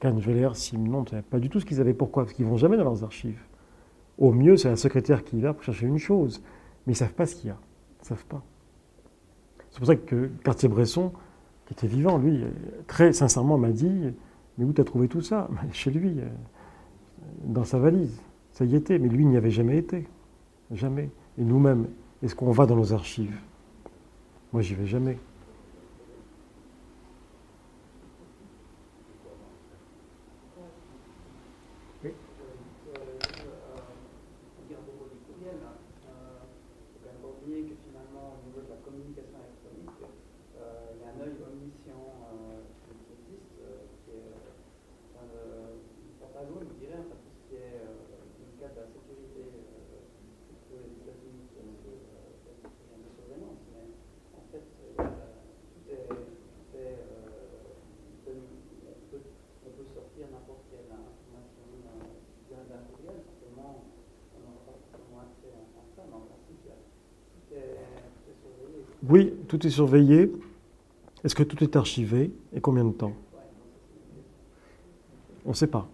Kahneweller, 0.00 0.50
Simon, 0.56 1.02
ne 1.02 1.06
savaient 1.08 1.22
pas 1.22 1.38
du 1.38 1.48
tout 1.48 1.60
ce 1.60 1.64
qu'ils 1.64 1.80
avaient. 1.80 1.94
Pourquoi? 1.94 2.24
Parce 2.24 2.34
qu'ils 2.34 2.46
vont 2.46 2.56
jamais 2.56 2.76
dans 2.76 2.84
leurs 2.84 3.04
archives. 3.04 3.40
Au 4.18 4.32
mieux, 4.32 4.56
c'est 4.56 4.68
la 4.68 4.76
secrétaire 4.76 5.24
qui 5.24 5.38
est 5.38 5.42
là 5.42 5.54
pour 5.54 5.62
chercher 5.62 5.86
une 5.86 5.98
chose, 5.98 6.42
mais 6.86 6.92
ils 6.92 6.96
savent 6.96 7.14
pas 7.14 7.26
ce 7.26 7.36
qu'il 7.36 7.48
y 7.48 7.50
a. 7.50 7.58
Ils 8.02 8.06
savent 8.06 8.26
pas. 8.26 8.42
C'est 9.70 9.78
pour 9.78 9.86
ça 9.86 9.96
que 9.96 10.26
Cartier-Bresson, 10.44 11.12
qui 11.66 11.72
était 11.72 11.86
vivant, 11.86 12.18
lui, 12.18 12.44
très 12.88 13.12
sincèrement 13.12 13.56
m'a 13.58 13.70
dit 13.70 14.12
Mais 14.58 14.64
où 14.64 14.72
tu 14.72 14.80
as 14.80 14.84
trouvé 14.84 15.08
tout 15.08 15.22
ça? 15.22 15.48
Chez 15.72 15.90
lui, 15.90 16.18
euh, 16.20 16.28
dans 17.44 17.64
sa 17.64 17.78
valise. 17.78 18.20
Ça 18.50 18.64
y 18.64 18.74
était, 18.76 18.98
mais 18.98 19.08
lui 19.08 19.22
il 19.22 19.28
n'y 19.28 19.36
avait 19.36 19.50
jamais 19.50 19.78
été. 19.78 20.06
Jamais. 20.72 21.10
Et 21.38 21.44
nous-mêmes, 21.44 21.86
est-ce 22.22 22.34
qu'on 22.34 22.50
va 22.50 22.66
dans 22.66 22.76
nos 22.76 22.92
archives? 22.92 23.38
Moi, 24.52 24.60
j'y 24.62 24.74
vais 24.74 24.86
jamais. 24.86 25.16
dire 34.68 34.78
à 34.78 34.82
propos 34.86 35.08
du 35.10 35.18
courriel, 35.26 35.58
il 35.58 35.68
faut 36.92 36.98
quand 37.02 37.10
même 37.12 37.22
pas 37.22 37.28
oublier 37.32 37.62
que 37.70 37.76
finalement, 37.86 38.38
au 38.38 38.40
niveau 38.46 38.62
de 38.62 38.70
la 38.70 38.80
communication 38.84 39.38
électronique, 39.42 39.98
euh, 40.58 40.94
il 40.94 40.98
y 41.02 41.04
a 41.06 41.10
un 41.12 41.18
œil 41.26 41.36
omniscient 41.42 42.02
euh, 42.02 42.62
qui, 42.86 42.92
qui 42.94 43.12
existe, 43.18 43.56
euh, 43.62 43.82
qui 44.06 44.10
est 44.16 44.30
euh, 44.30 44.46
enfin, 45.14 45.26
le 45.26 45.78
Pentagone, 46.22 46.66
je 46.70 46.76
dirais, 46.86 47.02
enfin, 47.02 47.18
tout 47.18 47.32
ce 47.34 47.42
qui 47.50 47.56
est 47.58 47.82
euh, 47.82 47.98
dans 48.06 48.46
le 48.46 48.56
cadre 48.62 48.74
de 48.78 48.80
la 48.86 48.88
sécurité, 48.94 49.42
euh, 49.42 50.02
plutôt 50.48 50.78
les 50.78 50.92
États-Unis 51.02 51.44
qui 51.50 51.56
ont 51.58 51.70
un 51.74 51.78
peu 51.82 51.94
euh, 51.98 53.02
de 53.02 53.10
surveillance, 53.18 53.60
mais 53.74 53.86
en 54.38 54.44
fait, 54.54 54.66
euh, 54.66 55.02
tout 55.02 55.84
est, 55.90 56.06
tout 56.06 56.70
est 56.78 56.96
euh, 57.02 58.30
on, 58.30 59.02
peut, 59.10 59.22
on 59.66 59.70
peut 59.74 59.88
sortir 59.92 60.30
n'importe 60.30 60.62
quelle 60.70 60.86
information 60.88 61.66
euh, 61.90 62.54
d'un 62.54 62.62
d'un 62.70 62.82
courriel, 62.88 63.18
simplement 63.26 63.82
on 64.32 64.38
n'aura 64.40 64.62
pas 64.64 64.76
forcément 64.78 65.20
accès 65.26 65.50
à, 65.52 65.60
à 65.60 65.84
ça, 65.96 66.02
mais 66.08 66.16
en 66.16 66.24
principe, 66.30 66.60
il 66.64 66.68
y 66.68 66.72
a- 66.72 66.80
tout 66.80 67.44
est, 67.52 67.76
tout 67.82 68.30
est 68.30 68.38
surveillé. 68.40 68.80
Oui, 69.04 69.34
tout 69.62 69.68
est 69.68 69.70
surveillé? 69.70 70.32
Est-ce 71.22 71.36
que 71.36 71.44
tout 71.44 71.62
est 71.62 71.76
archivé? 71.76 72.32
Et 72.52 72.60
combien 72.60 72.84
de 72.84 72.90
temps? 72.90 73.12
On 75.46 75.50
ne 75.50 75.54
sait 75.54 75.68
pas. 75.68 75.88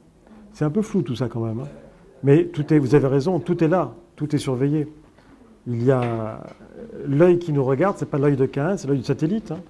C'est 0.55 0.65
un 0.65 0.71
peu 0.71 0.81
flou 0.81 1.03
tout 1.03 1.15
ça 1.17 1.29
quand 1.29 1.45
même. 1.45 1.61
hein. 1.61 1.69
Mais 2.23 2.47
tout 2.47 2.73
est, 2.73 2.79
vous 2.79 2.95
avez 2.95 3.07
raison, 3.07 3.39
tout 3.39 3.63
est 3.63 3.69
là, 3.69 3.95
tout 4.17 4.35
est 4.35 4.39
surveillé. 4.39 4.89
Il 5.67 5.85
y 5.85 5.91
a 5.91 6.47
l'œil 7.07 7.39
qui 7.39 7.53
nous 7.53 7.63
regarde, 7.63 7.97
c'est 7.99 8.09
pas 8.09 8.19
l'œil 8.19 8.37
de 8.37 8.47
15, 8.47 8.81
c'est 8.81 8.89
l'œil 8.89 8.99
du 8.99 9.05
satellite. 9.05 9.53
hein. 9.53 9.61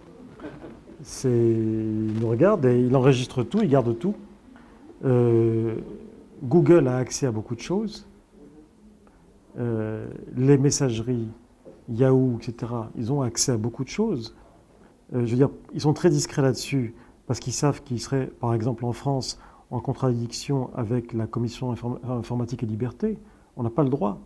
Il 1.24 2.14
nous 2.20 2.28
regarde 2.28 2.64
et 2.66 2.80
il 2.80 2.94
enregistre 2.94 3.42
tout, 3.42 3.60
il 3.62 3.68
garde 3.68 3.98
tout. 3.98 4.14
Euh, 5.04 5.74
Google 6.44 6.86
a 6.86 6.98
accès 6.98 7.26
à 7.26 7.32
beaucoup 7.32 7.54
de 7.56 7.60
choses. 7.60 8.06
Euh, 9.58 10.06
les 10.36 10.56
messageries, 10.56 11.26
Yahoo, 11.88 12.36
etc., 12.38 12.72
ils 12.96 13.12
ont 13.12 13.22
accès 13.22 13.52
à 13.52 13.56
beaucoup 13.56 13.84
de 13.84 13.88
choses. 13.88 14.36
Euh, 15.14 15.24
je 15.24 15.30
veux 15.30 15.36
dire, 15.36 15.50
ils 15.74 15.80
sont 15.80 15.94
très 15.94 16.10
discrets 16.10 16.42
là-dessus 16.42 16.94
parce 17.26 17.40
qu'ils 17.40 17.52
savent 17.52 17.82
qu'ils 17.82 18.00
seraient, 18.00 18.26
par 18.40 18.54
exemple 18.54 18.84
en 18.84 18.92
France, 18.92 19.40
en 19.70 19.80
contradiction 19.80 20.70
avec 20.74 21.12
la 21.12 21.26
Commission 21.26 21.72
inform- 21.72 21.98
informatique 22.08 22.62
et 22.62 22.66
liberté. 22.66 23.18
On 23.56 23.62
n'a 23.62 23.70
pas 23.70 23.82
le 23.82 23.90
droit. 23.90 24.18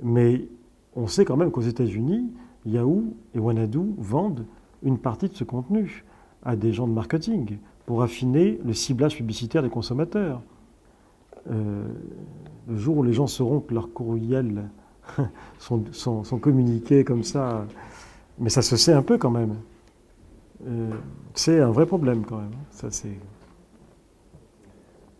Mais 0.00 0.48
on 0.94 1.06
sait 1.06 1.24
quand 1.24 1.36
même 1.36 1.50
qu'aux 1.50 1.60
États-Unis, 1.60 2.32
Yahoo 2.64 3.14
et 3.34 3.38
Wanadu 3.38 3.94
vendent 3.96 4.44
une 4.82 4.98
partie 4.98 5.28
de 5.28 5.34
ce 5.34 5.44
contenu 5.44 6.04
à 6.42 6.56
des 6.56 6.72
gens 6.72 6.86
de 6.86 6.92
marketing 6.92 7.58
pour 7.86 8.02
affiner 8.02 8.60
le 8.64 8.72
ciblage 8.72 9.16
publicitaire 9.16 9.62
des 9.62 9.70
consommateurs. 9.70 10.42
Euh, 11.50 11.86
le 12.68 12.76
jour 12.76 12.98
où 12.98 13.02
les 13.02 13.12
gens 13.12 13.28
sauront 13.28 13.60
que 13.60 13.72
leurs 13.72 13.92
courriels 13.92 14.68
sont, 15.58 15.84
sont- 15.92 16.24
sont 16.24 16.38
communiqués 16.38 17.04
comme 17.04 17.22
ça, 17.24 17.66
mais 18.38 18.50
ça 18.50 18.62
se 18.62 18.76
sait 18.76 18.92
un 18.92 19.02
peu 19.02 19.18
quand 19.18 19.30
même. 19.30 19.56
Euh, 20.66 20.90
c'est 21.34 21.60
un 21.60 21.70
vrai 21.70 21.86
problème 21.86 22.24
quand 22.24 22.38
même. 22.38 22.54
Ça, 22.70 22.90
c'est... 22.90 23.18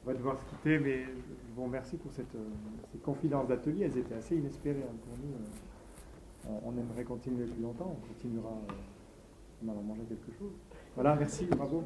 On 0.04 0.08
va 0.08 0.14
devoir 0.14 0.38
se 0.38 0.44
quitter, 0.44 0.78
mais 0.78 1.04
je 1.04 1.54
vous 1.56 1.64
remercie 1.64 1.96
pour 1.96 2.12
cette, 2.12 2.34
euh, 2.34 2.48
ces 2.92 2.98
confidences 2.98 3.48
d'atelier. 3.48 3.84
Elles 3.84 3.98
étaient 3.98 4.14
assez 4.14 4.36
inespérées 4.36 4.84
hein, 4.88 4.94
pour 5.04 5.16
nous. 5.18 5.34
Euh, 5.34 6.60
On, 6.64 6.70
on 6.70 6.78
aimerait 6.78 7.04
continuer 7.04 7.44
plus 7.44 7.62
longtemps. 7.62 7.96
On 7.96 8.06
continuera 8.14 8.50
allant 9.62 9.82
manger 9.82 10.02
quelque 10.08 10.38
chose. 10.38 10.52
Voilà, 10.94 11.16
merci, 11.16 11.46
bravo. 11.46 11.82